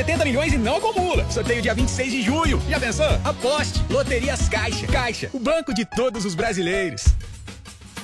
70 0.00 0.24
milhões 0.24 0.52
e 0.54 0.56
não 0.56 0.76
acumula. 0.76 1.30
Sorteio 1.30 1.60
dia 1.60 1.74
26 1.74 2.10
de 2.10 2.22
junho. 2.22 2.62
Já 2.70 2.80
pensou? 2.80 3.06
Aposte. 3.22 3.84
Loterias 3.90 4.48
Caixa. 4.48 4.86
Caixa, 4.86 5.28
o 5.30 5.38
banco 5.38 5.74
de 5.74 5.84
todos 5.84 6.24
os 6.24 6.34
brasileiros. 6.34 7.04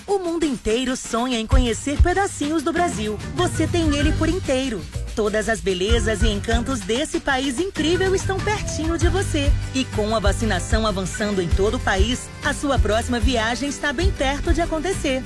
O 0.07 0.19
mundo 0.19 0.45
inteiro 0.45 0.95
sonha 0.95 1.41
em 1.41 1.47
conhecer 1.47 2.01
pedacinhos 2.03 2.63
do 2.63 2.71
Brasil. 2.71 3.19
Você 3.35 3.67
tem 3.67 3.97
ele 3.97 4.13
por 4.13 4.29
inteiro. 4.29 4.85
Todas 5.15 5.49
as 5.49 5.61
belezas 5.61 6.23
e 6.23 6.29
encantos 6.29 6.81
desse 6.81 7.19
país 7.19 7.59
incrível 7.59 8.15
estão 8.15 8.39
pertinho 8.39 8.99
de 8.99 9.09
você. 9.09 9.51
E 9.75 9.87
com 9.87 10.15
a 10.15 10.19
vacinação 10.19 10.87
avançando 10.87 11.41
em 11.41 11.49
todo 11.49 11.79
o 11.79 11.81
país, 11.81 12.29
a 12.45 12.53
sua 12.53 12.79
próxima 12.79 13.19
viagem 13.19 13.71
está 13.71 13.91
bem 13.91 14.13
perto 14.13 14.53
de 14.53 14.61
acontecer. 14.61 15.23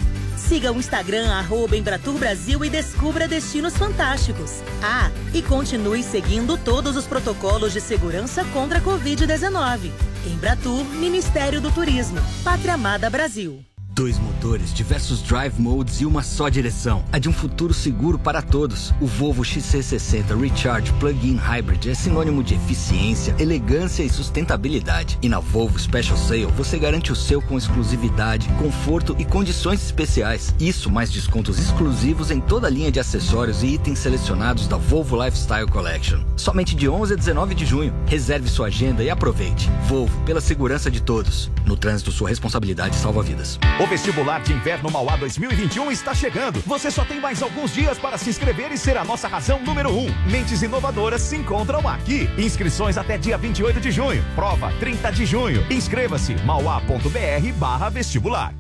Siga 0.49 0.73
o 0.73 0.79
Instagram 0.79 1.31
arroba 1.31 1.77
Embratur 1.77 2.19
Brasil 2.19 2.65
e 2.65 2.71
descubra 2.71 3.29
destinos 3.29 3.77
fantásticos. 3.77 4.63
Ah, 4.83 5.11
e 5.33 5.43
continue 5.43 6.03
seguindo 6.03 6.59
todos 6.59 6.97
os 6.97 7.07
protocolos 7.07 7.73
de 7.73 7.81
segurança 7.81 8.45
contra 8.47 8.79
a 8.79 8.83
Covid-19. 8.83 9.93
Embratur, 10.27 10.85
Ministério 10.85 11.61
do 11.61 11.71
Turismo. 11.71 12.19
Pátria 12.43 12.75
Amada 12.75 13.09
Brasil. 13.09 13.70
Dois 14.01 14.19
motores, 14.19 14.73
diversos 14.73 15.21
drive 15.21 15.61
modes 15.61 16.01
e 16.01 16.07
uma 16.07 16.23
só 16.23 16.49
direção. 16.49 17.05
A 17.13 17.19
de 17.19 17.29
um 17.29 17.35
futuro 17.35 17.75
seguro 17.75 18.19
para 18.19 18.41
todos. 18.41 18.95
O 18.99 19.07
Volvo 19.07 19.43
XC60 19.43 20.41
Recharge 20.41 20.91
Plug-in 20.95 21.37
Hybrid 21.37 21.91
é 21.91 21.93
sinônimo 21.93 22.43
de 22.43 22.55
eficiência, 22.55 23.37
elegância 23.39 24.03
e 24.03 24.09
sustentabilidade. 24.09 25.19
E 25.21 25.29
na 25.29 25.39
Volvo 25.39 25.79
Special 25.79 26.17
Sale 26.17 26.47
você 26.47 26.79
garante 26.79 27.13
o 27.13 27.15
seu 27.15 27.43
com 27.43 27.59
exclusividade, 27.59 28.49
conforto 28.59 29.15
e 29.19 29.25
condições 29.27 29.85
especiais. 29.85 30.55
Isso 30.59 30.91
mais 30.91 31.11
descontos 31.13 31.59
exclusivos 31.59 32.31
em 32.31 32.41
toda 32.41 32.69
a 32.69 32.71
linha 32.71 32.91
de 32.91 32.99
acessórios 32.99 33.63
e 33.63 33.75
itens 33.75 33.99
selecionados 33.99 34.67
da 34.67 34.79
Volvo 34.79 35.23
Lifestyle 35.23 35.69
Collection. 35.69 36.21
Somente 36.37 36.75
de 36.75 36.89
11 36.89 37.13
a 37.13 37.17
19 37.17 37.55
de 37.55 37.67
junho. 37.67 37.93
Reserve 38.07 38.49
sua 38.49 38.69
agenda 38.69 39.05
e 39.05 39.11
aproveite. 39.11 39.69
Volvo, 39.87 40.19
pela 40.25 40.41
segurança 40.41 40.91
de 40.91 41.03
todos. 41.03 41.51
No 41.67 41.77
trânsito, 41.77 42.11
sua 42.11 42.31
responsabilidade 42.31 42.97
salva 42.97 43.23
vidas. 43.23 43.59
Vestibular 43.91 44.41
de 44.41 44.53
inverno 44.53 44.89
Mauá 44.89 45.17
2021 45.17 45.91
está 45.91 46.15
chegando. 46.15 46.61
Você 46.61 46.93
só 46.93 47.05
tem 47.05 47.21
mais 47.21 47.43
alguns 47.43 47.75
dias 47.75 47.99
para 47.99 48.17
se 48.17 48.31
inscrever 48.31 48.71
e 48.71 48.79
ser 48.79 48.97
a 48.97 49.05
nossa 49.05 49.27
razão 49.27 49.61
número 49.61 49.91
um. 49.91 50.07
Mentes 50.31 50.63
inovadoras 50.63 51.21
se 51.23 51.35
encontram 51.35 51.87
aqui. 51.89 52.31
Inscrições 52.39 52.97
até 52.97 53.19
dia 53.19 53.37
28 53.37 53.81
de 53.81 53.91
junho. 53.91 54.25
Prova 54.37 54.73
30 54.79 55.11
de 55.11 55.27
junho. 55.27 55.67
Inscreva-se 55.69 56.35
mauá.br 56.45 57.91
vestibular. 57.93 58.55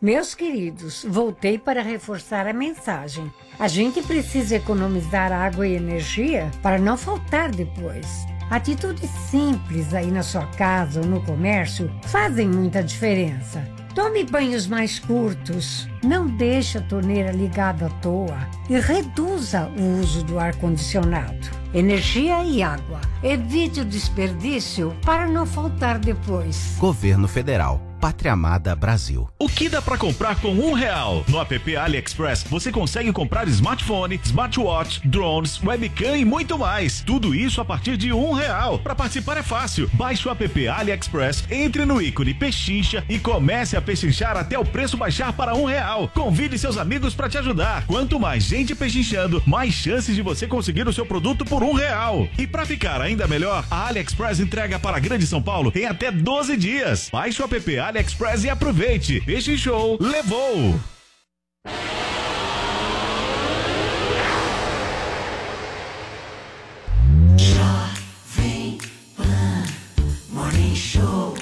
Meus 0.00 0.34
queridos, 0.34 1.04
voltei 1.06 1.58
para 1.58 1.82
reforçar 1.82 2.46
a 2.46 2.52
mensagem. 2.54 3.30
A 3.58 3.68
gente 3.68 4.00
precisa 4.00 4.56
economizar 4.56 5.30
água 5.30 5.68
e 5.68 5.74
energia 5.74 6.50
para 6.62 6.78
não 6.78 6.96
faltar 6.96 7.50
depois. 7.50 8.24
Atitudes 8.48 9.10
simples 9.30 9.92
aí 9.92 10.10
na 10.10 10.22
sua 10.22 10.46
casa 10.46 11.00
ou 11.00 11.06
no 11.06 11.20
comércio 11.22 11.90
fazem 12.06 12.48
muita 12.48 12.82
diferença. 12.82 13.77
Tome 13.98 14.22
banhos 14.22 14.68
mais 14.68 15.00
curtos, 15.00 15.88
não 16.04 16.28
deixe 16.28 16.78
a 16.78 16.80
torneira 16.80 17.32
ligada 17.32 17.86
à 17.86 17.88
toa 17.88 18.38
e 18.70 18.78
reduza 18.78 19.68
o 19.76 19.98
uso 19.98 20.22
do 20.22 20.38
ar-condicionado. 20.38 21.50
Energia 21.74 22.44
e 22.44 22.62
água. 22.62 23.00
Evite 23.24 23.80
o 23.80 23.84
desperdício 23.84 24.94
para 25.04 25.26
não 25.26 25.44
faltar 25.44 25.98
depois. 25.98 26.76
Governo 26.78 27.26
Federal. 27.26 27.87
Pátria 28.00 28.32
Amada 28.32 28.76
Brasil. 28.76 29.28
O 29.38 29.48
que 29.48 29.68
dá 29.68 29.82
pra 29.82 29.98
comprar 29.98 30.40
com 30.40 30.50
um 30.50 30.72
real? 30.72 31.24
No 31.26 31.40
app 31.40 31.76
AliExpress 31.76 32.44
você 32.44 32.70
consegue 32.70 33.12
comprar 33.12 33.48
smartphone, 33.48 34.20
smartwatch, 34.22 35.06
drones, 35.06 35.60
webcam 35.60 36.16
e 36.16 36.24
muito 36.24 36.56
mais. 36.56 37.00
Tudo 37.00 37.34
isso 37.34 37.60
a 37.60 37.64
partir 37.64 37.96
de 37.96 38.12
um 38.12 38.32
real. 38.32 38.78
Para 38.78 38.94
participar 38.94 39.36
é 39.38 39.42
fácil. 39.42 39.90
Baixe 39.94 40.28
o 40.28 40.30
app 40.30 40.68
AliExpress, 40.68 41.44
entre 41.50 41.84
no 41.84 42.00
ícone 42.00 42.34
Pechincha 42.34 43.04
e 43.08 43.18
comece 43.18 43.76
a 43.76 43.82
pechinchar 43.82 44.36
até 44.36 44.56
o 44.56 44.64
preço 44.64 44.96
baixar 44.96 45.32
para 45.32 45.56
um 45.56 45.64
real. 45.64 46.08
Convide 46.14 46.56
seus 46.56 46.78
amigos 46.78 47.14
para 47.14 47.28
te 47.28 47.38
ajudar. 47.38 47.84
Quanto 47.86 48.20
mais 48.20 48.44
gente 48.44 48.76
pechinchando, 48.76 49.42
mais 49.44 49.74
chances 49.74 50.14
de 50.14 50.22
você 50.22 50.46
conseguir 50.46 50.86
o 50.86 50.92
seu 50.92 51.04
produto 51.04 51.44
por 51.44 51.64
um 51.64 51.72
real. 51.72 52.28
E 52.38 52.46
para 52.46 52.64
ficar 52.64 53.00
ainda 53.00 53.26
melhor, 53.26 53.64
a 53.68 53.88
AliExpress 53.88 54.38
entrega 54.38 54.78
para 54.78 54.96
a 54.96 55.00
Grande 55.00 55.26
São 55.26 55.42
Paulo 55.42 55.72
em 55.74 55.84
até 55.84 56.12
12 56.12 56.56
dias. 56.56 57.08
Baixe 57.10 57.42
o 57.42 57.44
app 57.44 57.78
AliExpress 57.88 58.44
e 58.44 58.50
aproveite. 58.50 59.20
Peixe 59.22 59.56
Show 59.56 59.96
levou! 59.98 60.78
Pan 69.16 69.64
Morning 70.30 70.74
Show. 70.74 71.34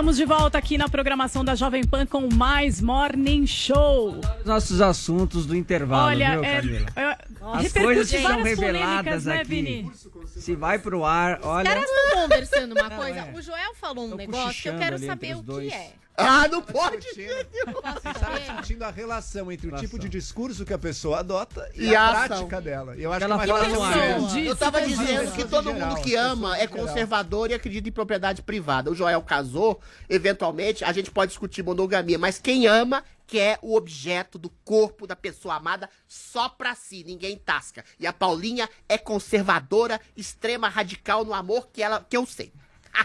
Estamos 0.00 0.16
de 0.16 0.24
volta 0.24 0.56
aqui 0.56 0.78
na 0.78 0.88
programação 0.88 1.44
da 1.44 1.54
Jovem 1.54 1.84
Pan 1.84 2.06
com 2.06 2.26
mais 2.32 2.80
Morning 2.80 3.46
Show. 3.46 4.18
Nossos 4.46 4.80
assuntos 4.80 5.44
do 5.44 5.54
intervalo, 5.54 6.06
Olha, 6.08 6.30
viu, 6.30 6.44
é- 6.44 6.56
Camila? 6.56 6.86
é- 6.96 7.18
As 7.66 7.70
coisas 7.74 8.10
que 8.10 8.16
são 8.22 8.30
várias 8.38 8.58
reveladas 8.58 9.24
né, 9.26 9.34
aqui. 9.40 9.44
Vini? 9.44 9.92
Se 10.26 10.56
vai 10.56 10.78
pro 10.78 11.04
ar, 11.04 11.38
Os 11.40 11.44
olha. 11.44 11.68
caras 11.68 11.84
estão 11.84 12.22
conversando 12.22 12.72
uma 12.72 12.88
Não, 12.88 12.96
coisa. 12.96 13.18
é. 13.18 13.32
O 13.34 13.42
Joel 13.42 13.74
falou 13.74 14.06
um 14.06 14.10
Tô 14.12 14.16
negócio 14.16 14.62
que 14.62 14.68
eu 14.70 14.78
quero 14.78 14.98
saber 15.00 15.34
o 15.36 15.40
os 15.40 15.44
dois. 15.44 15.68
que 15.68 15.74
é. 15.74 15.92
Ah, 16.16 16.46
não 16.48 16.60
pode! 16.60 17.06
Estava 17.06 18.40
sentindo 18.44 18.82
a 18.84 18.90
relação 18.90 19.50
entre 19.50 19.68
o 19.72 19.76
tipo 19.78 19.98
de 19.98 20.08
discurso 20.08 20.64
que 20.66 20.72
a 20.72 20.78
pessoa 20.78 21.20
adota 21.20 21.70
e, 21.74 21.86
E 21.88 21.96
a, 21.96 22.02
a 22.02 22.10
ação. 22.10 22.26
prática 22.28 22.60
dela. 22.60 22.96
E 22.96 23.02
eu 23.02 23.12
acho 23.12 23.24
Ela 23.24 23.38
que 23.38 23.44
é 23.44 23.46
fala 23.46 23.60
mais 23.60 23.72
no 23.72 23.80
fácil. 23.80 24.26
ar. 24.38 24.44
Eu 24.44 24.56
tava 24.56 24.82
dizendo 24.82 25.32
que 25.32 25.44
todo 25.46 25.72
geral, 25.72 25.88
mundo 25.88 26.02
que 26.02 26.14
ama 26.14 26.56
é 26.58 26.60
geral. 26.68 26.76
conservador 26.76 27.50
e 27.50 27.54
acredita 27.54 27.88
em 27.88 27.92
propriedade 27.92 28.42
privada. 28.42 28.90
O 28.90 28.94
Joel 28.94 29.22
casou, 29.22 29.80
eventualmente, 30.08 30.84
a 30.84 30.92
gente 30.92 31.10
pode 31.10 31.30
discutir 31.30 31.62
monogamia, 31.62 32.18
mas 32.18 32.38
quem 32.38 32.66
ama 32.66 33.02
quer 33.26 33.58
o 33.62 33.76
objeto 33.76 34.36
do 34.38 34.50
corpo 34.64 35.06
da 35.06 35.14
pessoa 35.16 35.54
amada 35.54 35.88
só 36.08 36.48
pra 36.48 36.74
si, 36.74 37.04
ninguém 37.04 37.38
tasca. 37.38 37.84
E 37.98 38.06
a 38.06 38.12
Paulinha 38.12 38.68
é 38.88 38.98
conservadora, 38.98 40.00
extrema, 40.16 40.68
radical 40.68 41.24
no 41.24 41.32
amor 41.32 41.68
que 41.72 41.80
ela 41.82 42.04
que 42.10 42.16
eu 42.16 42.26
sei. 42.26 42.52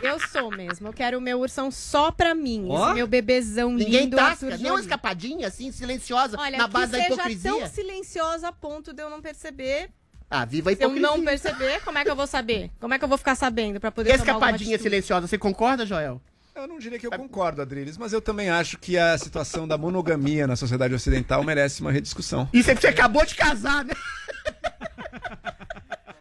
Eu 0.02 0.20
sou 0.20 0.52
mesmo. 0.52 0.88
Eu 0.88 0.94
quero 0.94 1.18
o 1.18 1.22
meu 1.22 1.40
ursão 1.40 1.70
só 1.72 2.12
pra 2.12 2.34
mim. 2.36 2.68
Esse 2.74 2.94
meu 2.94 3.08
bebezão 3.08 3.72
Ninguém 3.74 4.02
lindo. 4.04 4.18
tasca, 4.18 4.58
nem 4.58 4.72
uma 4.72 4.80
escapadinha 4.80 5.48
assim, 5.48 5.72
silenciosa, 5.72 6.38
Olha, 6.40 6.58
na 6.58 6.68
base 6.68 6.92
que 6.92 6.98
da 6.98 7.04
seja 7.04 7.14
hipocrisia. 7.14 7.52
tão 7.52 7.68
silenciosa 7.68 8.48
a 8.48 8.52
ponto 8.52 8.94
de 8.94 9.02
eu 9.02 9.10
não 9.10 9.22
perceber. 9.22 9.90
Ah, 10.30 10.44
viva 10.44 10.72
a 10.72 10.76
Se 10.76 10.84
eu 10.84 10.90
hipocrisia. 10.90 11.08
não 11.18 11.24
perceber, 11.24 11.82
como 11.84 11.98
é 11.98 12.04
que 12.04 12.10
eu 12.10 12.16
vou 12.16 12.28
saber? 12.28 12.72
Como 12.80 12.94
é 12.94 12.98
que 13.00 13.04
eu 13.04 13.08
vou 13.10 13.18
ficar 13.18 13.36
sabendo 13.36 13.80
pra 13.80 13.90
E 13.90 13.92
poder 13.92 14.16
escapadinha 14.16 14.78
silenciosa, 14.80 15.28
você 15.28 15.38
concorda, 15.38 15.86
Joel? 15.86 16.20
Eu 16.56 16.68
não 16.68 16.80
diria 16.80 16.98
que 16.98 17.06
eu 17.06 17.12
concordo, 17.12 17.62
Adriles, 17.62 17.98
mas 17.98 18.12
eu 18.14 18.22
também 18.22 18.50
acho 18.50 18.78
que 18.78 18.98
a 18.98 19.18
situação 19.18 19.68
da 19.68 19.78
monogamia 19.78 20.48
na 20.48 20.56
sociedade 20.56 20.94
ocidental 20.94 21.44
merece 21.44 21.82
uma 21.82 21.92
rediscussão. 21.92 22.50
Isso 22.54 22.72
é 22.72 22.76
que 22.76 22.82
você 22.82 22.88
acabou 22.88 23.26
de 23.26 23.36
casar, 23.36 23.84
né? 23.86 23.94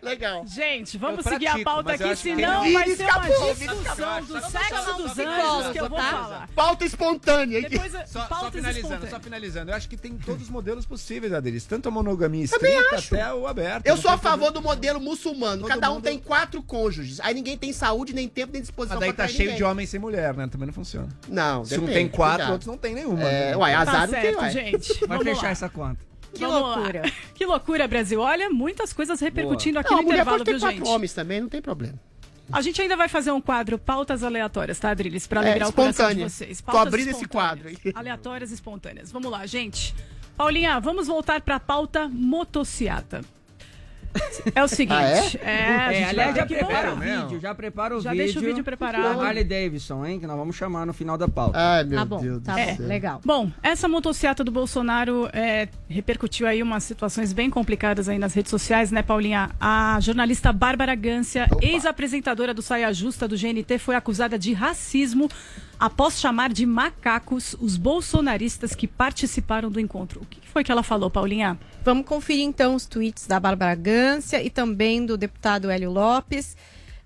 Legal. 0.04 0.46
Gente, 0.46 0.98
vamos 0.98 1.24
Eu 1.24 1.32
seguir 1.32 1.46
a 1.48 1.58
pauta 1.60 1.92
aqui, 1.92 2.16
senão 2.16 2.72
vai 2.72 2.88
ser 2.94 3.02
uma 3.04 3.28
escapou, 3.28 3.54
discussão 3.54 4.22
do 4.24 4.40
sexo 4.50 4.92
dos 4.94 5.04
anjos 5.04 5.12
psicólogo, 5.12 5.72
que 5.72 5.80
eu 5.80 5.88
vou 5.88 5.98
tá? 5.98 6.10
falar. 6.10 6.48
Pauta 6.54 6.84
espontânea 6.84 7.58
aqui. 7.60 7.68
Depois, 7.70 7.92
Só, 8.08 8.26
só 8.26 8.50
finalizando, 8.50 9.08
só 9.08 9.20
finalizando. 9.20 9.70
Eu 9.70 9.76
acho 9.76 9.88
que 9.88 9.96
tem 9.96 10.12
todos 10.18 10.42
os 10.44 10.48
modelos 10.50 10.86
possíveis, 10.86 11.32
Adriles. 11.32 11.64
Tanto 11.64 11.88
a 11.88 11.90
monogamia 11.90 12.44
estrita 12.44 12.96
até 12.96 13.32
o 13.34 13.46
aberto. 13.46 13.86
Eu 13.86 13.96
Não 13.96 14.02
sou 14.02 14.10
a 14.10 14.18
favor 14.18 14.50
do 14.50 14.60
modelo 14.62 15.00
muçulmano. 15.00 15.62
Todo 15.62 15.68
Cada 15.68 15.90
um 15.90 15.94
mundo- 15.94 16.04
tem 16.04 16.18
quatro 16.18 16.62
cônjuges. 16.62 17.20
Aí 17.20 17.34
ninguém 17.34 17.56
tem 17.56 17.72
saúde, 17.72 18.12
nem 18.12 18.28
tempo, 18.28 18.52
nem 18.52 18.60
disposição 18.62 18.98
Mas 18.98 19.06
daí 19.08 19.12
pra 19.14 19.24
tá 19.26 19.28
cheio 19.28 19.40
ninguém. 19.50 19.56
de 19.56 19.64
homem 19.64 19.86
sem 19.86 19.98
mulher, 20.00 20.34
né? 20.34 20.46
Também 20.48 20.66
não 20.66 20.74
funciona. 20.74 21.08
Não, 21.28 21.64
Se 21.64 21.74
um 21.74 21.80
depende, 21.80 21.94
tem 21.98 22.08
quatro, 22.08 22.36
cuidado. 22.36 22.52
outros 22.52 22.66
não 22.66 22.76
tem 22.76 22.94
nenhuma. 22.94 23.22
É, 23.22 23.50
né? 23.50 23.56
uai, 23.56 23.72
Tá 23.72 23.80
azar 23.80 24.00
não 24.06 24.12
tem, 24.14 24.22
certo, 24.22 24.38
uai. 24.38 24.50
gente. 24.50 25.06
Vai 25.06 25.18
fechar 25.24 25.42
lá. 25.42 25.50
essa 25.50 25.68
conta. 25.68 25.98
Que 26.34 26.40
Vamos 26.46 26.60
lá. 26.62 26.74
loucura. 26.76 27.02
Que 27.34 27.46
loucura, 27.46 27.88
Brasil. 27.88 28.20
Olha, 28.20 28.50
muitas 28.50 28.92
coisas 28.92 29.20
repercutindo 29.20 29.78
aqui 29.78 29.90
Não, 29.90 29.98
a 29.98 30.02
no 30.02 30.08
intervalo, 30.08 30.38
pode 30.38 30.44
ter 30.44 30.50
viu, 30.52 30.60
quatro 30.60 30.76
gente? 30.78 30.88
homens 30.88 31.12
também, 31.12 31.40
não 31.40 31.48
tem 31.48 31.60
problema. 31.62 31.94
A 32.52 32.60
gente 32.60 32.80
ainda 32.82 32.96
vai 32.96 33.08
fazer 33.08 33.32
um 33.32 33.40
quadro 33.40 33.78
pautas 33.78 34.22
aleatórias, 34.22 34.78
tá, 34.78 34.90
Adriles? 34.90 35.26
Pra 35.26 35.40
É, 35.42 35.46
alegrar 35.50 35.68
o 35.70 35.72
coração 35.72 36.12
de 36.12 36.22
vocês. 36.24 36.60
Tô 36.60 36.66
Pautas 36.72 36.88
abrindo 36.88 37.08
esse 37.10 37.26
quadro 37.26 37.68
aí. 37.68 37.76
Aleatórias 37.94 38.50
e 38.50 38.54
espontâneas. 38.54 39.10
Vamos 39.10 39.30
lá, 39.30 39.46
gente. 39.46 39.94
Paulinha, 40.36 40.78
vamos 40.78 41.06
voltar 41.06 41.40
pra 41.40 41.58
pauta 41.58 42.06
motociata. 42.08 43.22
É 44.54 44.62
o 44.62 44.68
seguinte. 44.68 44.94
Ah, 44.96 45.02
é? 45.02 45.16
é, 45.42 45.76
a 45.76 45.92
É, 45.92 45.94
gente 45.94 46.08
aliás, 46.10 46.36
já 46.36 46.46
prepara 46.46 46.92
o 46.92 46.96
vídeo, 46.96 47.40
já 47.40 47.54
prepara 47.54 47.96
o 47.96 48.00
Já 48.00 48.10
vídeo. 48.10 48.24
deixa 48.24 48.38
o 48.38 48.42
vídeo 48.42 48.62
preparado. 48.64 49.16
da 49.18 49.26
Harley 49.26 49.42
Davidson, 49.44 50.04
hein? 50.06 50.20
Que 50.20 50.26
nós 50.26 50.36
vamos 50.36 50.54
chamar 50.54 50.86
no 50.86 50.92
final 50.92 51.16
da 51.18 51.26
pauta. 51.28 51.58
Ai, 51.58 51.84
meu 51.84 51.98
Tá 51.98 52.04
bom, 52.04 52.20
Deus 52.20 52.42
tá 52.42 52.54
do 52.54 52.58
bom. 52.60 52.76
céu. 52.76 52.86
Legal. 52.86 53.20
Bom, 53.24 53.50
essa 53.62 53.88
motociata 53.88 54.44
do 54.44 54.50
Bolsonaro 54.52 55.28
é, 55.32 55.68
repercutiu 55.88 56.46
aí 56.46 56.62
umas 56.62 56.84
situações 56.84 57.32
bem 57.32 57.50
complicadas 57.50 58.08
aí 58.08 58.18
nas 58.18 58.34
redes 58.34 58.50
sociais, 58.50 58.90
né, 58.92 59.02
Paulinha? 59.02 59.50
A 59.60 59.98
jornalista 60.00 60.52
Bárbara 60.52 60.94
Gância, 60.94 61.48
ex-apresentadora 61.60 62.54
do 62.54 62.62
Saia 62.62 62.92
Justa 62.92 63.26
do 63.26 63.36
GNT, 63.36 63.78
foi 63.78 63.94
acusada 63.96 64.38
de 64.38 64.52
racismo 64.52 65.28
após 65.78 66.20
chamar 66.20 66.52
de 66.52 66.64
macacos 66.66 67.56
os 67.60 67.76
bolsonaristas 67.76 68.74
que 68.74 68.86
participaram 68.86 69.70
do 69.70 69.80
encontro. 69.80 70.20
O 70.22 70.26
que 70.26 70.40
foi 70.48 70.62
que 70.62 70.70
ela 70.70 70.82
falou, 70.82 71.10
Paulinha? 71.10 71.58
Vamos 71.84 72.06
conferir 72.06 72.44
então 72.44 72.74
os 72.74 72.86
tweets 72.86 73.26
da 73.26 73.38
Bárbara 73.38 73.74
Gância 73.74 74.42
e 74.42 74.48
também 74.48 75.04
do 75.04 75.18
deputado 75.18 75.70
Hélio 75.70 75.90
Lopes, 75.90 76.56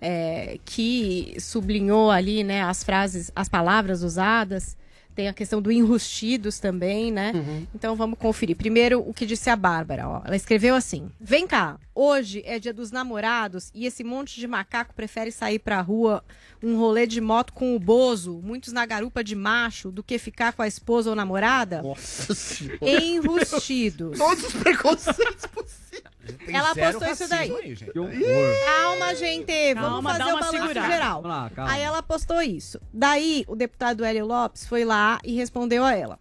é, 0.00 0.60
que 0.64 1.34
sublinhou 1.40 2.12
ali 2.12 2.44
né, 2.44 2.62
as 2.62 2.84
frases, 2.84 3.32
as 3.34 3.48
palavras 3.48 4.04
usadas. 4.04 4.76
Tem 5.18 5.26
a 5.26 5.32
questão 5.32 5.60
do 5.60 5.72
enrustidos 5.72 6.60
também, 6.60 7.10
né? 7.10 7.32
Então 7.74 7.96
vamos 7.96 8.16
conferir. 8.20 8.54
Primeiro, 8.54 9.00
o 9.04 9.12
que 9.12 9.26
disse 9.26 9.50
a 9.50 9.56
Bárbara. 9.56 10.08
Ó. 10.08 10.22
Ela 10.24 10.36
escreveu 10.36 10.76
assim: 10.76 11.10
Vem 11.20 11.44
cá, 11.44 11.76
hoje 11.92 12.40
é 12.46 12.56
dia 12.60 12.72
dos 12.72 12.92
namorados 12.92 13.72
e 13.74 13.84
esse 13.84 14.04
monte 14.04 14.38
de 14.38 14.46
macaco 14.46 14.94
prefere 14.94 15.32
sair 15.32 15.58
pra 15.58 15.80
rua 15.80 16.22
um 16.62 16.76
rolê 16.76 17.04
de 17.04 17.20
moto 17.20 17.52
com 17.52 17.74
o 17.74 17.80
Bozo, 17.80 18.40
muitos 18.44 18.72
na 18.72 18.86
garupa 18.86 19.24
de 19.24 19.34
macho, 19.34 19.90
do 19.90 20.04
que 20.04 20.18
ficar 20.18 20.52
com 20.52 20.62
a 20.62 20.68
esposa 20.68 21.10
ou 21.10 21.16
namorada? 21.16 21.82
Nossa 21.82 22.32
senhora. 22.32 22.78
Enrustidos. 22.88 24.16
Todos 24.16 24.44
os 24.44 24.52
preconceitos 24.52 25.46
possíveis. 25.46 25.87
Tem 26.32 26.54
Ela 26.56 26.74
postou 26.74 27.08
isso 27.08 27.28
daí. 27.28 27.50
aí, 27.54 27.74
gente. 27.74 27.92
Calma, 27.92 29.14
gente. 29.14 29.74
Calma, 29.74 29.90
Vamos 29.90 30.12
fazer 30.12 30.18
dá 30.18 30.26
o 30.26 30.30
uma 30.30 30.40
balanço 30.40 30.58
segurada. 30.58 30.92
geral. 30.92 31.22
Lá, 31.22 31.50
calma. 31.54 31.72
Aí 31.72 31.80
ela 31.82 32.02
postou 32.02 32.42
isso. 32.42 32.80
Daí, 32.92 33.44
o 33.48 33.56
deputado 33.56 34.04
Hélio 34.04 34.26
Lopes 34.26 34.66
foi 34.66 34.84
lá 34.84 35.18
e 35.24 35.34
respondeu 35.36 35.84
a 35.84 35.94
ela. 35.94 36.18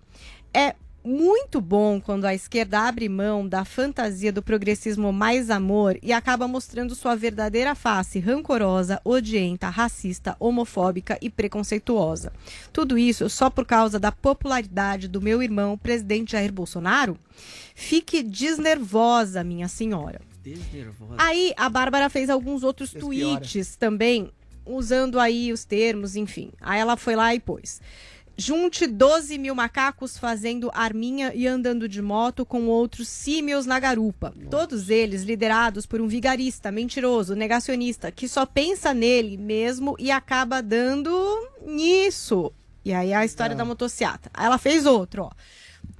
É 0.54 0.76
muito 1.08 1.62
bom 1.62 2.02
quando 2.02 2.26
a 2.26 2.36
esquerda 2.36 2.82
abre 2.82 3.08
mão 3.08 3.48
da 3.48 3.64
fantasia 3.64 4.32
do 4.32 4.44
progressismo 4.44 5.14
mais 5.14 5.50
amor 5.50 5.98
e 6.04 6.12
acaba 6.12 6.48
mostrando 6.48 6.94
sua 6.94 7.16
verdadeira 7.16 7.74
face 7.74 8.20
rancorosa, 8.20 9.00
odienta, 9.06 9.70
racista, 9.70 10.36
homofóbica 10.38 11.18
e 11.22 11.30
preconceituosa. 11.30 12.34
Tudo 12.74 12.98
isso 12.98 13.30
só 13.30 13.50
por 13.50 13.66
causa 13.66 13.98
da 13.98 14.12
popularidade 14.12 15.08
do 15.08 15.22
meu 15.22 15.42
irmão, 15.42 15.78
presidente 15.78 16.34
Jair 16.34 16.52
Bolsonaro? 16.52 17.18
Fique 17.74 18.22
desnervosa, 18.22 19.46
minha 19.46 19.70
senhora. 19.70 20.20
Desnervosa. 20.44 21.16
Aí 21.18 21.54
a 21.56 21.70
Bárbara 21.70 22.10
fez 22.10 22.30
alguns 22.30 22.64
outros 22.64 22.92
tweets 22.92 23.78
também, 23.78 24.30
usando 24.66 25.20
aí 25.20 25.54
os 25.54 25.64
termos, 25.64 26.18
enfim. 26.18 26.52
Aí 26.60 26.82
ela 26.82 26.98
foi 26.98 27.16
lá 27.16 27.34
e 27.34 27.40
pôs. 27.40 27.80
Junte 28.38 28.86
12 28.86 29.38
mil 29.38 29.56
macacos 29.56 30.18
fazendo 30.18 30.70
arminha 30.74 31.34
e 31.34 31.48
andando 31.48 31.90
de 31.90 32.02
moto 32.02 32.46
com 32.46 32.68
outros 32.68 33.08
símios 33.08 33.66
na 33.66 33.80
garupa. 33.80 34.34
Todos 34.50 34.90
eles 34.90 35.24
liderados 35.24 35.86
por 35.86 36.00
um 36.00 36.08
vigarista, 36.08 36.72
mentiroso, 36.72 37.36
negacionista, 37.36 38.12
que 38.12 38.28
só 38.28 38.46
pensa 38.46 38.94
nele 38.94 39.38
mesmo 39.38 39.96
e 39.98 40.12
acaba 40.12 40.62
dando 40.62 41.12
nisso. 41.66 42.54
E 42.86 42.94
aí 42.94 43.12
a 43.14 43.26
história 43.26 43.56
da 43.56 43.66
motociata. 43.66 44.30
Ela 44.38 44.58
fez 44.58 44.86
outro, 44.86 45.24
ó. 45.24 45.32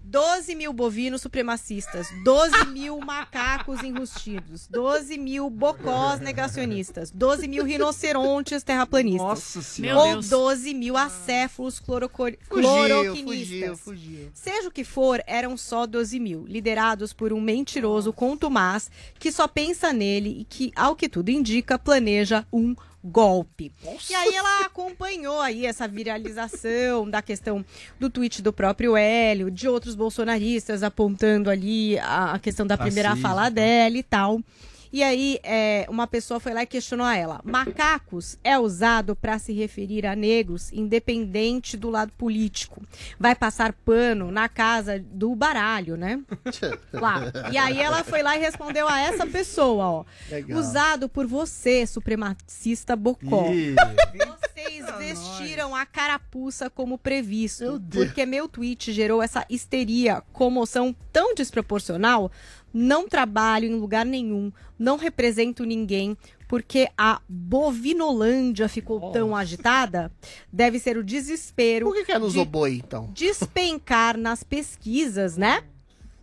12 0.10 0.56
mil 0.56 0.72
bovinos 0.72 1.22
supremacistas, 1.22 2.08
12 2.24 2.68
mil 2.68 2.98
macacos 3.00 3.84
enrustidos, 3.84 4.66
12 4.68 5.18
mil 5.18 5.50
bocós 5.50 6.22
negacionistas, 6.22 7.12
12 7.12 7.48
mil 7.48 7.66
rinocerontes 7.66 8.64
terraplanistas. 8.64 9.28
Nossa 9.28 9.62
Senhora. 9.62 10.00
Ou 10.00 10.06
Meu 10.06 10.14
Deus. 10.16 10.30
12 10.30 10.74
mil 10.74 10.96
acéfalos 10.96 11.80
clorocor... 11.80 12.34
Fugiu, 12.48 12.64
cloroquinistas. 12.64 13.80
fugiu, 13.82 13.98
fugiu. 14.08 14.32
Seja 14.34 14.70
o 14.70 14.72
que 14.72 14.86
for, 14.86 15.22
eram 15.28 15.58
só 15.58 15.86
12 15.86 16.20
mil, 16.22 16.46
liderados 16.48 17.12
por 17.12 17.34
um 17.34 17.42
mentiroso 17.42 18.14
contumaz 18.14 18.90
que 19.20 19.30
só 19.30 19.46
pensa 19.46 19.92
nele 19.92 20.42
e 20.42 20.46
que, 20.46 20.72
ao 20.74 20.96
que 20.96 21.10
tudo 21.10 21.30
indica, 21.30 21.78
planeja 21.78 22.46
um 22.52 22.74
golpe. 23.04 23.72
E 24.10 24.14
aí 24.14 24.34
ela 24.34 24.66
acompanhou 24.66 25.40
aí 25.40 25.66
essa 25.66 25.88
viralização 25.88 27.10
da 27.10 27.22
questão 27.22 27.64
do 28.00 28.10
tweet 28.10 28.42
do 28.42 28.52
próprio 28.52 28.96
Hélio, 28.98 29.50
de 29.52 29.68
outros 29.68 29.96
bolsonaristas 29.96 30.84
apontando 30.84 31.50
ali 31.50 31.98
a, 32.00 32.34
a 32.34 32.40
questão 32.40 32.66
da 32.66 32.78
primeira 32.78 33.16
fala 33.16 33.50
dela 33.50 33.98
e 33.98 34.04
tal. 34.04 34.42
E 34.92 35.04
aí, 35.04 35.40
é, 35.44 35.86
uma 35.90 36.08
pessoa 36.08 36.40
foi 36.40 36.54
lá 36.54 36.64
e 36.64 36.68
questionou 36.68 37.06
a 37.06 37.16
ela: 37.16 37.42
macacos 37.44 38.38
é 38.44 38.58
usado 38.58 39.16
para 39.16 39.40
se 39.40 39.54
referir 39.54 40.06
a 40.06 40.16
negros, 40.16 40.72
independente 40.72 41.78
do 41.78 41.90
lado 41.90 42.12
político. 42.14 42.82
Vai 43.20 43.36
passar 43.36 43.74
pano 43.74 44.32
na 44.32 44.50
casa 44.50 45.00
do 45.00 45.36
baralho, 45.36 45.96
né? 45.98 46.22
lá. 46.94 47.22
E 47.52 47.58
aí 47.58 47.80
ela 47.80 48.04
foi 48.04 48.22
lá 48.22 48.36
e 48.36 48.40
respondeu 48.40 48.88
a 48.88 49.00
essa 49.00 49.26
pessoa, 49.26 49.86
ó. 49.86 50.06
Legal. 50.30 50.60
Usado 50.60 51.10
por 51.10 51.28
você, 51.28 51.86
supremacista 51.86 52.96
bocó. 52.96 53.52
Ih. 53.52 53.76
Vocês 54.58 54.86
vestiram 54.98 55.76
a 55.76 55.86
carapuça 55.86 56.70
como 56.70 56.98
previsto. 56.98 57.82
Porque 57.92 58.26
meu 58.26 58.48
tweet 58.48 58.92
gerou 58.92 59.22
essa 59.22 59.46
histeria, 59.50 60.22
comoção 60.34 60.96
tão 61.12 61.34
desproporcional. 61.36 62.32
Não 62.74 63.08
trabalho 63.08 63.66
em 63.66 63.76
lugar 63.76 64.06
nenhum, 64.06 64.52
não 64.78 64.98
represento 64.98 65.64
ninguém, 65.64 66.18
porque 66.48 66.88
a 66.98 67.22
bovinolândia 67.28 68.70
ficou 68.70 69.12
tão 69.12 69.36
agitada. 69.36 70.12
Deve 70.52 70.80
ser 70.80 70.98
o 70.98 71.04
desespero. 71.04 71.86
Por 71.86 71.96
que, 71.96 72.06
que 72.06 72.12
ela 72.12 72.26
usou 72.26 72.46
boi, 72.46 72.82
então? 72.84 73.10
Despencar 73.14 74.18
nas 74.18 74.44
pesquisas, 74.44 75.38
né? 75.38 75.64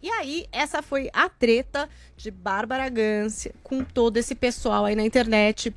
E 0.03 0.11
aí, 0.11 0.47
essa 0.53 0.83
foi 0.83 1.09
a 1.15 1.31
treta 1.31 1.89
de 2.15 2.31
Bárbara 2.31 2.91
Gância 2.91 3.55
com 3.63 3.83
todo 3.83 4.19
esse 4.19 4.35
pessoal 4.35 4.85
aí 4.85 4.95
na 4.95 5.03
internet. 5.03 5.75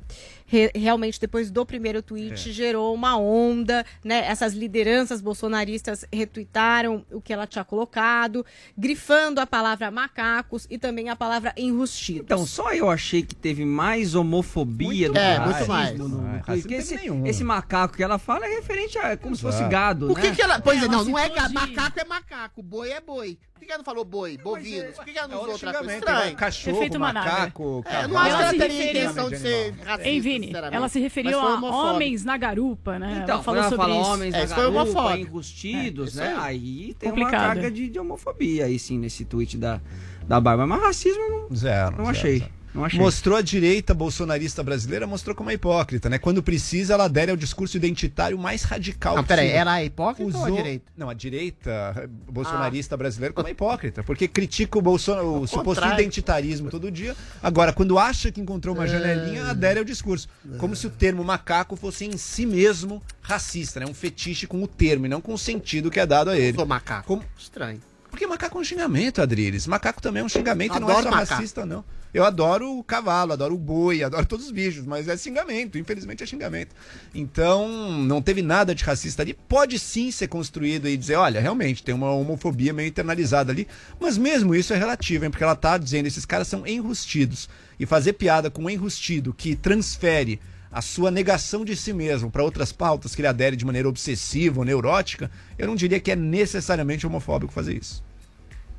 Re- 0.50 0.70
realmente, 0.74 1.20
depois 1.20 1.50
do 1.50 1.66
primeiro 1.66 2.00
tweet, 2.02 2.48
É. 2.48 2.52
gerou 2.52 2.94
uma 2.94 3.18
onda, 3.18 3.84
né? 4.02 4.24
Essas 4.26 4.54
lideranças 4.54 5.20
bolsonaristas 5.20 6.06
retuitaram 6.10 7.04
o 7.12 7.20
que 7.20 7.34
ela 7.34 7.46
tinha 7.46 7.62
colocado, 7.64 8.46
grifando 8.76 9.40
a 9.42 9.46
palavra 9.46 9.90
macacos 9.90 10.66
e 10.70 10.78
também 10.78 11.10
a 11.10 11.16
palavra 11.16 11.52
enrustidos. 11.54 12.22
Então, 12.22 12.46
só 12.46 12.72
eu 12.72 12.88
achei 12.88 13.22
que 13.22 13.34
teve 13.34 13.64
mais 13.66 14.14
homofobia 14.14 15.08
Muito 15.08 15.12
do 15.12 15.18
É, 15.18 15.38
muito 15.38 15.68
mais. 15.68 15.98
no, 15.98 16.08
no 16.08 16.26
Ah, 16.28 16.42
Porque 16.46 16.62
teve 16.62 16.74
esse, 16.76 16.96
nenhum. 16.96 17.26
esse 17.26 17.44
macaco 17.44 17.94
que 17.96 18.02
ela 18.02 18.18
fala 18.18 18.46
é 18.46 18.56
referente 18.56 18.98
a 18.98 19.16
como 19.18 19.36
se 19.36 19.42
fosse 19.42 19.58
Exato. 19.58 19.70
gado, 19.70 20.06
Por 20.08 20.18
que, 20.20 20.28
né? 20.30 20.34
que 20.34 20.40
ela. 20.42 20.60
Pois 20.60 20.80
é, 20.80 20.84
Ela 20.86 20.92
não, 20.96 21.04
não 21.04 21.18
é 21.18 21.24
citou 21.24 21.36
ga- 21.42 21.48
de- 21.48 21.54
macaco 21.54 22.00
é 22.00 22.04
macaco, 22.04 22.62
boi 22.62 22.90
é 22.90 23.00
boi. 23.00 23.38
Por 23.54 23.66
que 23.66 23.72
ela 23.72 23.78
não 23.78 23.84
falou 23.84 24.04
boi, 24.04 24.38
bovinos? 24.38 24.94
Por 24.94 25.04
que 25.04 25.18
ela 25.18 25.26
não 25.26 25.34
é 25.34 25.40
usou 25.40 25.50
outro 25.52 25.66
outra 25.66 25.80
coisa? 25.82 25.98
Estranho. 25.98 26.24
né? 26.30 26.34
Cachorro, 26.36 26.98
macaco, 27.00 27.84
É, 27.86 28.04
eu 28.04 28.08
não 28.08 28.18
acho 28.18 28.36
que 28.36 28.42
Ela 28.42 28.54
teria 28.54 28.90
intenção 28.90 29.28
de 29.30 29.36
ser 29.38 29.70
racista, 29.84 30.08
Sinceramente. 30.46 30.76
Ela 30.76 30.88
se 30.88 31.00
referiu 31.00 31.40
foi 31.40 31.50
a 31.52 31.60
homens 31.60 32.24
na 32.24 32.36
garupa, 32.36 32.98
né? 32.98 33.20
Então, 33.22 33.34
ela 33.36 33.42
falou 33.42 33.60
ela 33.60 33.68
sobre 33.68 33.86
fala 33.86 34.00
isso. 34.00 34.10
homens 34.10 34.34
É, 34.34 34.38
na 34.38 34.44
isso 34.44 34.54
foi 34.54 34.62
garupa, 34.64 34.80
homofóbico. 34.82 35.28
enrustidos, 35.30 36.18
É, 36.18 36.20
né? 36.24 36.36
Aí 36.38 36.94
tem 36.98 37.10
Complicado. 37.10 37.32
uma 37.40 37.46
carga 37.54 37.70
de, 37.70 37.88
de 37.88 37.98
homofobia 37.98 38.66
aí 38.66 38.78
sim 38.78 38.98
nesse 38.98 39.24
tweet 39.24 39.56
da, 39.56 39.80
da 40.26 40.40
Bárbara. 40.40 40.66
Mas 40.66 40.80
racismo 40.80 41.20
eu 41.22 41.30
não, 41.48 41.56
Zero. 41.56 41.96
não 41.96 42.04
zero, 42.06 42.08
achei. 42.16 42.38
zero. 42.38 42.57
Mostrou 42.74 43.36
a 43.36 43.42
direita 43.42 43.94
bolsonarista 43.94 44.62
brasileira, 44.62 45.06
mostrou 45.06 45.34
como 45.34 45.50
é 45.50 45.54
hipócrita, 45.54 46.08
né? 46.08 46.18
Quando 46.18 46.42
precisa, 46.42 46.94
ela 46.94 47.04
adere 47.04 47.30
ao 47.30 47.36
discurso 47.36 47.76
identitário 47.76 48.38
mais 48.38 48.62
radical 48.62 49.16
Não, 49.16 49.24
peraí, 49.24 49.48
ela 49.50 49.80
é 49.80 49.86
hipócrita 49.86 50.36
ou 50.36 50.44
a 50.44 50.50
direita? 50.50 50.92
Não, 50.96 51.10
a 51.10 51.14
direita 51.14 52.08
bolsonarista 52.28 52.96
brasileira 52.96 53.32
como 53.32 53.48
é 53.48 53.50
hipócrita, 53.50 54.02
porque 54.02 54.28
critica 54.28 54.78
o, 54.78 54.82
Bolsona... 54.82 55.22
o 55.22 55.46
suposto 55.46 55.84
identitarismo 55.86 56.70
todo 56.70 56.90
dia. 56.90 57.16
Agora, 57.42 57.72
quando 57.72 57.98
acha 57.98 58.30
que 58.30 58.40
encontrou 58.40 58.74
uma 58.74 58.86
janelinha, 58.86 59.46
adere 59.46 59.78
ao 59.78 59.84
discurso. 59.84 60.28
Como 60.58 60.76
se 60.76 60.86
o 60.86 60.90
termo 60.90 61.24
macaco 61.24 61.76
fosse 61.76 62.04
em 62.04 62.16
si 62.16 62.46
mesmo 62.46 63.02
racista, 63.20 63.80
né? 63.80 63.86
Um 63.86 63.94
fetiche 63.94 64.46
com 64.46 64.62
o 64.62 64.68
termo 64.68 65.06
e 65.06 65.08
não 65.08 65.20
com 65.20 65.34
o 65.34 65.38
sentido 65.38 65.90
que 65.90 66.00
é 66.00 66.06
dado 66.06 66.30
a 66.30 66.38
ele. 66.38 66.56
Sou 66.56 66.66
macaco. 66.66 67.06
Como... 67.06 67.24
Estranho. 67.36 67.80
Porque 68.10 68.26
macaco 68.26 68.56
é 68.56 68.60
um 68.60 68.64
xingamento, 68.64 69.20
Adriles. 69.20 69.66
Macaco 69.66 70.00
também 70.00 70.22
é 70.22 70.24
um 70.24 70.28
xingamento 70.28 70.76
e 70.76 70.80
não 70.80 70.90
é 70.90 71.02
só 71.02 71.10
macaco. 71.10 71.34
racista, 71.34 71.66
não. 71.66 71.84
Eu 72.12 72.24
adoro 72.24 72.78
o 72.78 72.82
cavalo, 72.82 73.32
adoro 73.32 73.54
o 73.54 73.58
boi, 73.58 74.02
adoro 74.02 74.24
todos 74.24 74.46
os 74.46 74.50
bichos, 74.50 74.86
mas 74.86 75.08
é 75.08 75.16
xingamento, 75.16 75.76
infelizmente 75.76 76.22
é 76.22 76.26
xingamento. 76.26 76.74
Então, 77.14 77.68
não 77.98 78.22
teve 78.22 78.40
nada 78.40 78.74
de 78.74 78.82
racista 78.82 79.22
ali. 79.22 79.34
Pode 79.34 79.78
sim 79.78 80.10
ser 80.10 80.28
construído 80.28 80.88
e 80.88 80.96
dizer, 80.96 81.16
olha, 81.16 81.40
realmente 81.40 81.82
tem 81.82 81.94
uma 81.94 82.10
homofobia 82.10 82.72
meio 82.72 82.88
internalizada 82.88 83.52
ali, 83.52 83.68
mas 84.00 84.16
mesmo 84.16 84.54
isso 84.54 84.72
é 84.72 84.76
relativo, 84.76 85.24
hein? 85.24 85.30
Porque 85.30 85.44
ela 85.44 85.56
tá 85.56 85.76
dizendo, 85.76 86.06
esses 86.06 86.24
caras 86.24 86.48
são 86.48 86.66
enrustidos. 86.66 87.48
E 87.78 87.86
fazer 87.86 88.14
piada 88.14 88.50
com 88.50 88.62
um 88.62 88.70
enrustido 88.70 89.34
que 89.34 89.54
transfere 89.54 90.40
a 90.70 90.82
sua 90.82 91.10
negação 91.10 91.64
de 91.64 91.74
si 91.76 91.92
mesmo 91.92 92.30
para 92.30 92.42
outras 92.42 92.72
pautas 92.72 93.14
que 93.14 93.20
ele 93.20 93.28
adere 93.28 93.56
de 93.56 93.64
maneira 93.64 93.88
obsessiva 93.88 94.60
ou 94.60 94.64
neurótica, 94.64 95.30
eu 95.58 95.66
não 95.66 95.76
diria 95.76 96.00
que 96.00 96.10
é 96.10 96.16
necessariamente 96.16 97.06
homofóbico 97.06 97.52
fazer 97.52 97.76
isso. 97.76 98.02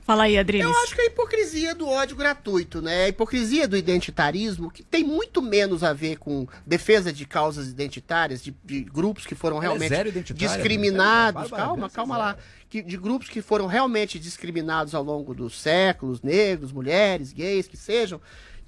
Fala 0.10 0.24
aí, 0.24 0.40
Adriles. 0.40 0.66
Eu 0.66 0.76
acho 0.82 0.96
que 0.96 1.02
é 1.02 1.04
a 1.04 1.08
hipocrisia 1.08 1.76
do 1.76 1.88
ódio 1.88 2.16
gratuito, 2.16 2.82
né? 2.82 3.04
A 3.04 3.10
hipocrisia 3.10 3.68
do 3.68 3.78
identitarismo, 3.78 4.72
que 4.72 4.82
tem 4.82 5.04
muito 5.04 5.40
menos 5.40 5.84
a 5.84 5.94
ver 5.94 6.18
com 6.18 6.48
defesa 6.66 7.14
de 7.14 7.28
causas 7.28 7.68
identitárias, 7.68 8.42
de, 8.42 8.50
de 8.66 8.82
grupos 8.82 9.28
que 9.28 9.36
foram 9.36 9.60
é 9.60 9.62
realmente 9.62 9.94
né? 9.94 10.24
discriminados. 10.34 11.52
Bárbara 11.52 11.64
calma, 11.64 11.90
calma 11.92 12.16
é 12.16 12.18
lá. 12.18 12.38
Que, 12.68 12.82
de 12.82 12.98
grupos 12.98 13.30
que 13.30 13.40
foram 13.40 13.68
realmente 13.68 14.18
discriminados 14.18 14.96
ao 14.96 15.04
longo 15.04 15.36
dos 15.36 15.62
séculos, 15.62 16.24
negros, 16.24 16.72
mulheres, 16.72 17.32
gays, 17.32 17.68
que 17.68 17.78
sejam, 17.78 18.20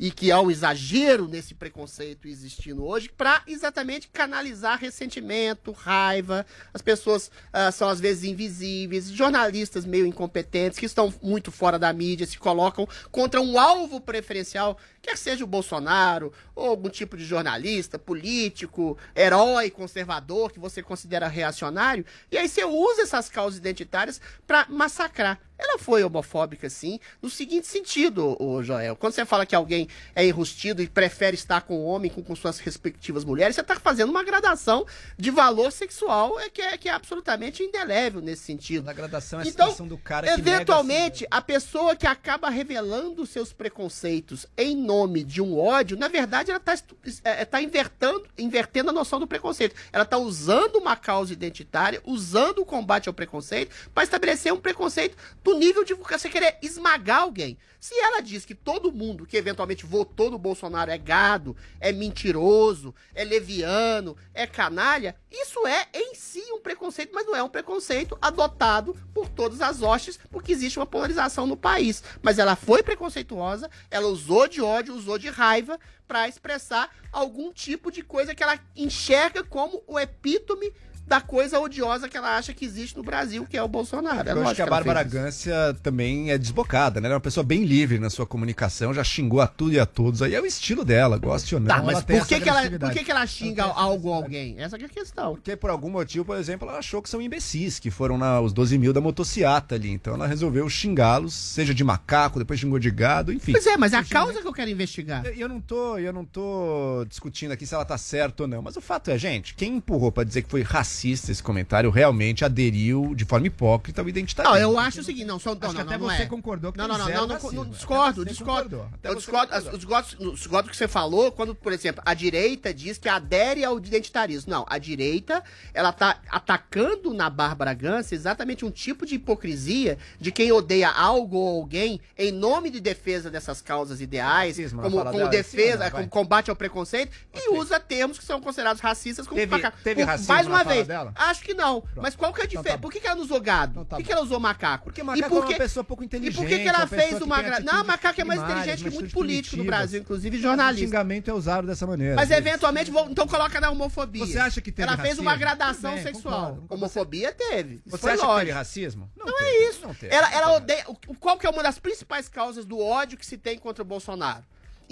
e 0.01 0.09
que 0.09 0.31
há 0.31 0.41
um 0.41 0.49
exagero 0.49 1.27
nesse 1.27 1.53
preconceito 1.53 2.27
existindo 2.27 2.83
hoje 2.83 3.07
para 3.15 3.43
exatamente 3.45 4.09
canalizar 4.11 4.79
ressentimento, 4.79 5.71
raiva. 5.71 6.43
As 6.73 6.81
pessoas 6.81 7.29
ah, 7.53 7.71
são 7.71 7.87
às 7.87 7.99
vezes 7.99 8.23
invisíveis, 8.23 9.11
jornalistas 9.11 9.85
meio 9.85 10.07
incompetentes 10.07 10.79
que 10.79 10.87
estão 10.87 11.13
muito 11.21 11.51
fora 11.51 11.77
da 11.77 11.93
mídia 11.93 12.25
se 12.25 12.39
colocam 12.39 12.87
contra 13.11 13.39
um 13.39 13.59
alvo 13.59 14.01
preferencial, 14.01 14.75
quer 15.01 15.17
seja 15.17 15.43
o 15.43 15.47
Bolsonaro 15.47 16.31
ou 16.55 16.69
algum 16.69 16.89
tipo 16.89 17.17
de 17.17 17.25
jornalista, 17.25 17.97
político, 17.97 18.97
herói, 19.15 19.69
conservador 19.69 20.51
que 20.51 20.59
você 20.59 20.83
considera 20.83 21.27
reacionário, 21.27 22.05
e 22.31 22.37
aí 22.37 22.47
você 22.47 22.63
usa 22.63 23.01
essas 23.01 23.29
causas 23.29 23.59
identitárias 23.59 24.21
para 24.45 24.65
massacrar. 24.69 25.39
Ela 25.57 25.77
foi 25.77 26.03
homofóbica, 26.03 26.67
sim, 26.71 26.99
no 27.21 27.29
seguinte 27.29 27.67
sentido, 27.67 28.35
o 28.39 28.63
Joel. 28.63 28.95
Quando 28.95 29.13
você 29.13 29.23
fala 29.23 29.45
que 29.45 29.55
alguém 29.55 29.87
é 30.15 30.25
enrustido 30.25 30.81
e 30.81 30.87
prefere 30.87 31.35
estar 31.35 31.61
com 31.61 31.75
o 31.75 31.85
homem 31.85 32.09
com, 32.09 32.23
com 32.23 32.35
suas 32.35 32.57
respectivas 32.57 33.23
mulheres, 33.23 33.53
você 33.53 33.61
está 33.61 33.79
fazendo 33.79 34.09
uma 34.09 34.23
gradação 34.23 34.87
de 35.19 35.29
valor 35.29 35.71
sexual 35.71 36.39
é, 36.39 36.49
que, 36.49 36.61
é, 36.63 36.77
que 36.79 36.89
é 36.89 36.91
absolutamente 36.91 37.61
indelével 37.61 38.21
nesse 38.21 38.43
sentido. 38.43 38.89
A 38.89 38.93
gradação 38.93 39.39
é 39.39 39.43
a 39.43 39.47
Então, 39.47 39.67
situação 39.67 39.87
do 39.87 39.99
cara 39.99 40.25
que 40.25 40.37
nega 40.37 40.49
Eventualmente, 40.49 41.27
a 41.29 41.41
pessoa 41.41 41.95
que 41.95 42.07
acaba 42.07 42.49
revelando 42.49 43.23
seus 43.27 43.53
preconceitos 43.53 44.47
em 44.57 44.75
nome 44.75 44.90
de 45.25 45.41
um 45.41 45.59
ódio, 45.59 45.97
na 45.97 46.07
verdade, 46.07 46.51
ela 46.51 46.61
está 46.63 47.45
tá 47.45 47.61
invertendo, 47.61 48.25
invertendo 48.37 48.89
a 48.89 48.93
noção 48.93 49.19
do 49.19 49.27
preconceito. 49.27 49.75
Ela 49.91 50.03
está 50.03 50.17
usando 50.17 50.77
uma 50.77 50.95
causa 50.95 51.33
identitária, 51.33 52.01
usando 52.05 52.59
o 52.59 52.65
combate 52.65 53.07
ao 53.07 53.13
preconceito, 53.13 53.73
para 53.93 54.03
estabelecer 54.03 54.53
um 54.53 54.59
preconceito 54.59 55.17
do 55.43 55.57
nível 55.57 55.83
de 55.83 55.93
você 55.93 56.29
querer 56.29 56.57
esmagar 56.61 57.21
alguém. 57.21 57.57
Se 57.81 57.99
ela 57.99 58.21
diz 58.21 58.45
que 58.45 58.53
todo 58.53 58.91
mundo 58.91 59.25
que 59.25 59.35
eventualmente 59.35 59.87
votou 59.87 60.29
no 60.29 60.37
Bolsonaro 60.37 60.91
é 60.91 60.99
gado, 60.99 61.57
é 61.79 61.91
mentiroso, 61.91 62.93
é 63.11 63.23
leviano, 63.23 64.15
é 64.35 64.45
canalha, 64.45 65.15
isso 65.31 65.65
é 65.65 65.87
em 65.91 66.13
si 66.13 66.43
um 66.51 66.61
preconceito, 66.61 67.11
mas 67.11 67.25
não 67.25 67.35
é 67.35 67.41
um 67.41 67.49
preconceito 67.49 68.15
adotado 68.21 68.95
por 69.15 69.27
todas 69.27 69.61
as 69.61 69.81
hostes, 69.81 70.19
porque 70.29 70.51
existe 70.51 70.77
uma 70.77 70.85
polarização 70.85 71.47
no 71.47 71.57
país. 71.57 72.03
Mas 72.21 72.37
ela 72.37 72.55
foi 72.55 72.83
preconceituosa, 72.83 73.67
ela 73.89 74.09
usou 74.09 74.47
de 74.47 74.61
ódio, 74.61 74.95
usou 74.95 75.17
de 75.17 75.29
raiva 75.29 75.79
para 76.07 76.27
expressar 76.27 76.95
algum 77.11 77.51
tipo 77.51 77.91
de 77.91 78.03
coisa 78.03 78.35
que 78.35 78.43
ela 78.43 78.59
enxerga 78.75 79.43
como 79.43 79.83
o 79.87 79.99
epítome 79.99 80.71
da 81.11 81.19
coisa 81.19 81.59
odiosa 81.59 82.07
que 82.07 82.15
ela 82.15 82.37
acha 82.37 82.53
que 82.53 82.63
existe 82.63 82.95
no 82.95 83.03
Brasil, 83.03 83.45
que 83.45 83.57
é 83.57 83.61
o 83.61 83.67
Bolsonaro. 83.67 84.29
É 84.29 84.31
Eu 84.31 84.43
acho 84.43 84.55
que 84.55 84.61
a 84.61 84.65
Bárbara 84.65 85.03
Gância 85.03 85.75
também 85.83 86.31
é 86.31 86.37
desbocada, 86.37 87.01
né? 87.01 87.07
Ela 87.07 87.15
é 87.15 87.17
uma 87.17 87.21
pessoa 87.21 87.43
bem 87.43 87.65
livre 87.65 87.99
na 87.99 88.09
sua 88.09 88.25
comunicação, 88.25 88.93
já 88.93 89.03
xingou 89.03 89.41
a 89.41 89.47
tudo 89.47 89.73
e 89.73 89.79
a 89.79 89.85
todos. 89.85 90.21
Aí 90.21 90.33
é 90.33 90.39
o 90.39 90.45
estilo 90.45 90.85
dela, 90.85 91.17
goste 91.17 91.53
ou 91.53 91.59
não. 91.59 91.67
Tá, 91.67 91.83
mas 91.83 91.95
ela 91.95 92.03
por, 92.03 92.27
que, 92.27 92.39
que, 92.39 92.49
ela, 92.49 92.69
por 92.69 92.91
que, 92.91 93.03
que 93.03 93.11
ela 93.11 93.27
xinga 93.27 93.65
algo 93.65 94.07
ou 94.07 94.13
alguém? 94.13 94.55
Essa 94.57 94.77
é 94.77 94.85
a 94.85 94.89
questão. 94.89 95.33
Porque 95.33 95.55
por 95.57 95.69
algum 95.69 95.89
motivo, 95.89 96.23
por 96.23 96.37
exemplo, 96.37 96.69
ela 96.69 96.79
achou 96.79 97.01
que 97.01 97.09
são 97.09 97.21
imbecis, 97.21 97.77
que 97.77 97.91
foram 97.91 98.17
na, 98.17 98.39
os 98.39 98.53
12 98.53 98.77
mil 98.77 98.93
da 98.93 99.01
motociata 99.01 99.75
ali. 99.75 99.91
Então 99.91 100.13
ela 100.13 100.27
resolveu 100.27 100.69
xingá-los, 100.69 101.33
seja 101.33 101.73
de 101.73 101.83
macaco, 101.83 102.39
depois 102.39 102.57
xingou 102.57 102.79
de 102.79 102.89
gado, 102.89 103.33
enfim. 103.33 103.51
Pois 103.51 103.67
é, 103.67 103.75
mas 103.75 103.91
é 103.91 103.97
a 103.97 104.01
né? 104.01 104.07
causa 104.09 104.41
que 104.41 104.47
eu 104.47 104.53
quero 104.53 104.71
investigar. 104.71 105.25
Eu, 105.25 105.33
eu, 105.33 105.49
não 105.49 105.59
tô, 105.59 105.97
eu 105.97 106.13
não 106.13 106.23
tô 106.23 107.05
discutindo 107.09 107.51
aqui 107.51 107.65
se 107.65 107.75
ela 107.75 107.83
tá 107.83 107.97
certa 107.97 108.43
ou 108.43 108.47
não, 108.47 108.61
mas 108.61 108.77
o 108.77 108.81
fato 108.81 109.11
é, 109.11 109.17
gente, 109.17 109.53
quem 109.55 109.75
empurrou 109.75 110.09
para 110.09 110.23
dizer 110.23 110.43
que 110.43 110.49
foi 110.49 110.61
racista 110.61 110.90
racista 110.91 111.31
esse 111.31 111.41
comentário, 111.41 111.89
realmente 111.89 112.43
aderiu 112.43 113.15
de 113.15 113.23
forma 113.23 113.47
hipócrita 113.47 114.01
ao 114.01 114.09
identitarismo. 114.09 114.53
Não, 114.53 114.61
eu 114.61 114.77
acho 114.77 114.99
o 114.99 115.03
seguinte, 115.03 115.25
não, 115.25 115.39
só, 115.39 115.55
não, 115.55 115.69
acho 115.69 115.73
não, 115.73 115.81
até 115.81 115.97
não 115.97 116.09
você 116.09 116.23
é. 116.23 116.25
concordou 116.25 116.71
que 116.71 116.77
não, 116.77 116.87
não, 116.87 116.97
não, 116.97 117.05
não, 117.05 117.27
não, 117.27 117.27
não, 117.27 117.65
discordo, 117.69 118.25
discordo. 118.25 118.89
Eu 119.01 119.15
discordo, 119.15 119.53
eu 119.53 120.31
os 120.31 120.33
discordo 120.33 120.69
que 120.69 120.75
você 120.75 120.87
falou 120.87 121.31
quando, 121.31 121.55
por 121.55 121.71
exemplo, 121.71 122.03
a 122.05 122.13
direita 122.13 122.73
diz 122.73 122.97
que 122.97 123.07
adere 123.07 123.63
ao 123.63 123.77
identitarismo. 123.77 124.51
Não, 124.51 124.65
a 124.69 124.77
direita, 124.77 125.43
ela 125.73 125.93
tá 125.93 126.19
atacando 126.29 127.13
na 127.13 127.29
barbaragância 127.29 128.15
exatamente 128.15 128.65
um 128.65 128.71
tipo 128.71 129.05
de 129.05 129.15
hipocrisia 129.15 129.97
de 130.19 130.31
quem 130.31 130.51
odeia 130.51 130.89
algo 130.89 131.37
ou 131.37 131.61
alguém 131.61 132.01
em 132.17 132.31
nome 132.31 132.69
de 132.69 132.79
defesa 132.79 133.29
dessas 133.29 133.61
causas 133.61 134.01
ideais, 134.01 134.57
racismo, 134.57 134.81
como, 134.81 135.03
como 135.03 135.29
defesa, 135.29 135.85
né, 135.85 135.89
como 135.89 136.07
combate 136.07 136.49
ao 136.49 136.55
preconceito, 136.55 137.11
e 137.33 137.53
usa 137.53 137.79
termos 137.79 138.17
que 138.17 138.25
são 138.25 138.41
considerados 138.41 138.81
racistas 138.81 139.27
como 139.27 139.39
teve, 139.39 139.71
teve 139.83 140.03
racismo, 140.03 140.33
mais 140.33 140.47
uma 140.47 140.63
vez, 140.63 140.80
dela? 140.83 141.13
Acho 141.15 141.43
que 141.43 141.53
não. 141.53 141.81
Pronto. 141.81 142.01
Mas 142.01 142.15
qual 142.15 142.33
que 142.33 142.41
é 142.41 142.43
a 142.43 142.47
diferença? 142.47 142.69
Então, 142.69 142.77
tá 142.77 142.81
por 142.81 142.91
que, 142.91 142.99
que, 142.99 143.07
ela 143.07 143.15
não 143.15 143.23
usou 143.23 143.41
gado? 143.41 143.71
Então, 143.71 143.85
tá 143.85 143.95
por 143.95 144.01
que, 144.01 144.07
que, 144.07 144.11
ela 144.11 144.21
usou 144.21 144.39
macaco? 144.39 144.83
Porque 144.85 145.03
macaco 145.03 145.25
é 145.25 145.29
por 145.29 145.45
que... 145.45 145.53
é 145.53 145.55
uma 145.55 145.61
pessoa 145.63 145.83
pouco 145.83 146.03
inteligente. 146.03 146.33
E 146.33 146.37
por 146.37 146.47
que, 146.47 146.59
que 146.59 146.67
ela 146.67 146.87
fez 146.87 147.21
uma... 147.21 147.41
Gra... 147.41 147.59
Não, 147.59 147.83
macaco 147.83 148.21
é 148.21 148.23
mais 148.23 148.41
inteligente 148.41 148.83
que 148.83 148.89
muito 148.89 149.13
político 149.13 149.57
no 149.57 149.63
Brasil, 149.63 150.01
inclusive 150.01 150.39
jornalista. 150.39 150.83
O 150.83 150.87
xingamento 150.87 151.29
é 151.29 151.33
usado 151.33 151.67
dessa 151.67 151.85
maneira. 151.87 152.15
Mas 152.15 152.31
eventualmente, 152.31 152.91
então 153.09 153.27
coloca 153.27 153.59
na 153.59 153.69
homofobia. 153.69 154.25
Você 154.25 154.39
acha 154.39 154.61
que 154.61 154.71
teve 154.71 154.87
Ela 154.87 154.97
fez 154.97 155.19
uma 155.19 155.35
gradação 155.35 155.97
sexual. 155.97 156.63
Homofobia 156.69 157.31
teve. 157.31 157.81
Você 157.85 158.09
acha 158.09 158.25
que 158.25 158.35
teve 158.39 158.51
racismo? 158.51 159.09
Não 159.15 159.39
é 159.39 159.69
isso. 159.69 159.81
Ela 160.09 160.55
odeia... 160.55 160.85
Qual 161.19 161.37
que 161.37 161.45
é 161.45 161.49
uma 161.49 161.63
das 161.63 161.79
principais 161.79 162.27
causas 162.27 162.65
do 162.65 162.79
ódio 162.79 163.17
que 163.17 163.25
se 163.25 163.37
tem 163.37 163.57
contra 163.57 163.81
o 163.81 163.85
Bolsonaro? 163.85 164.43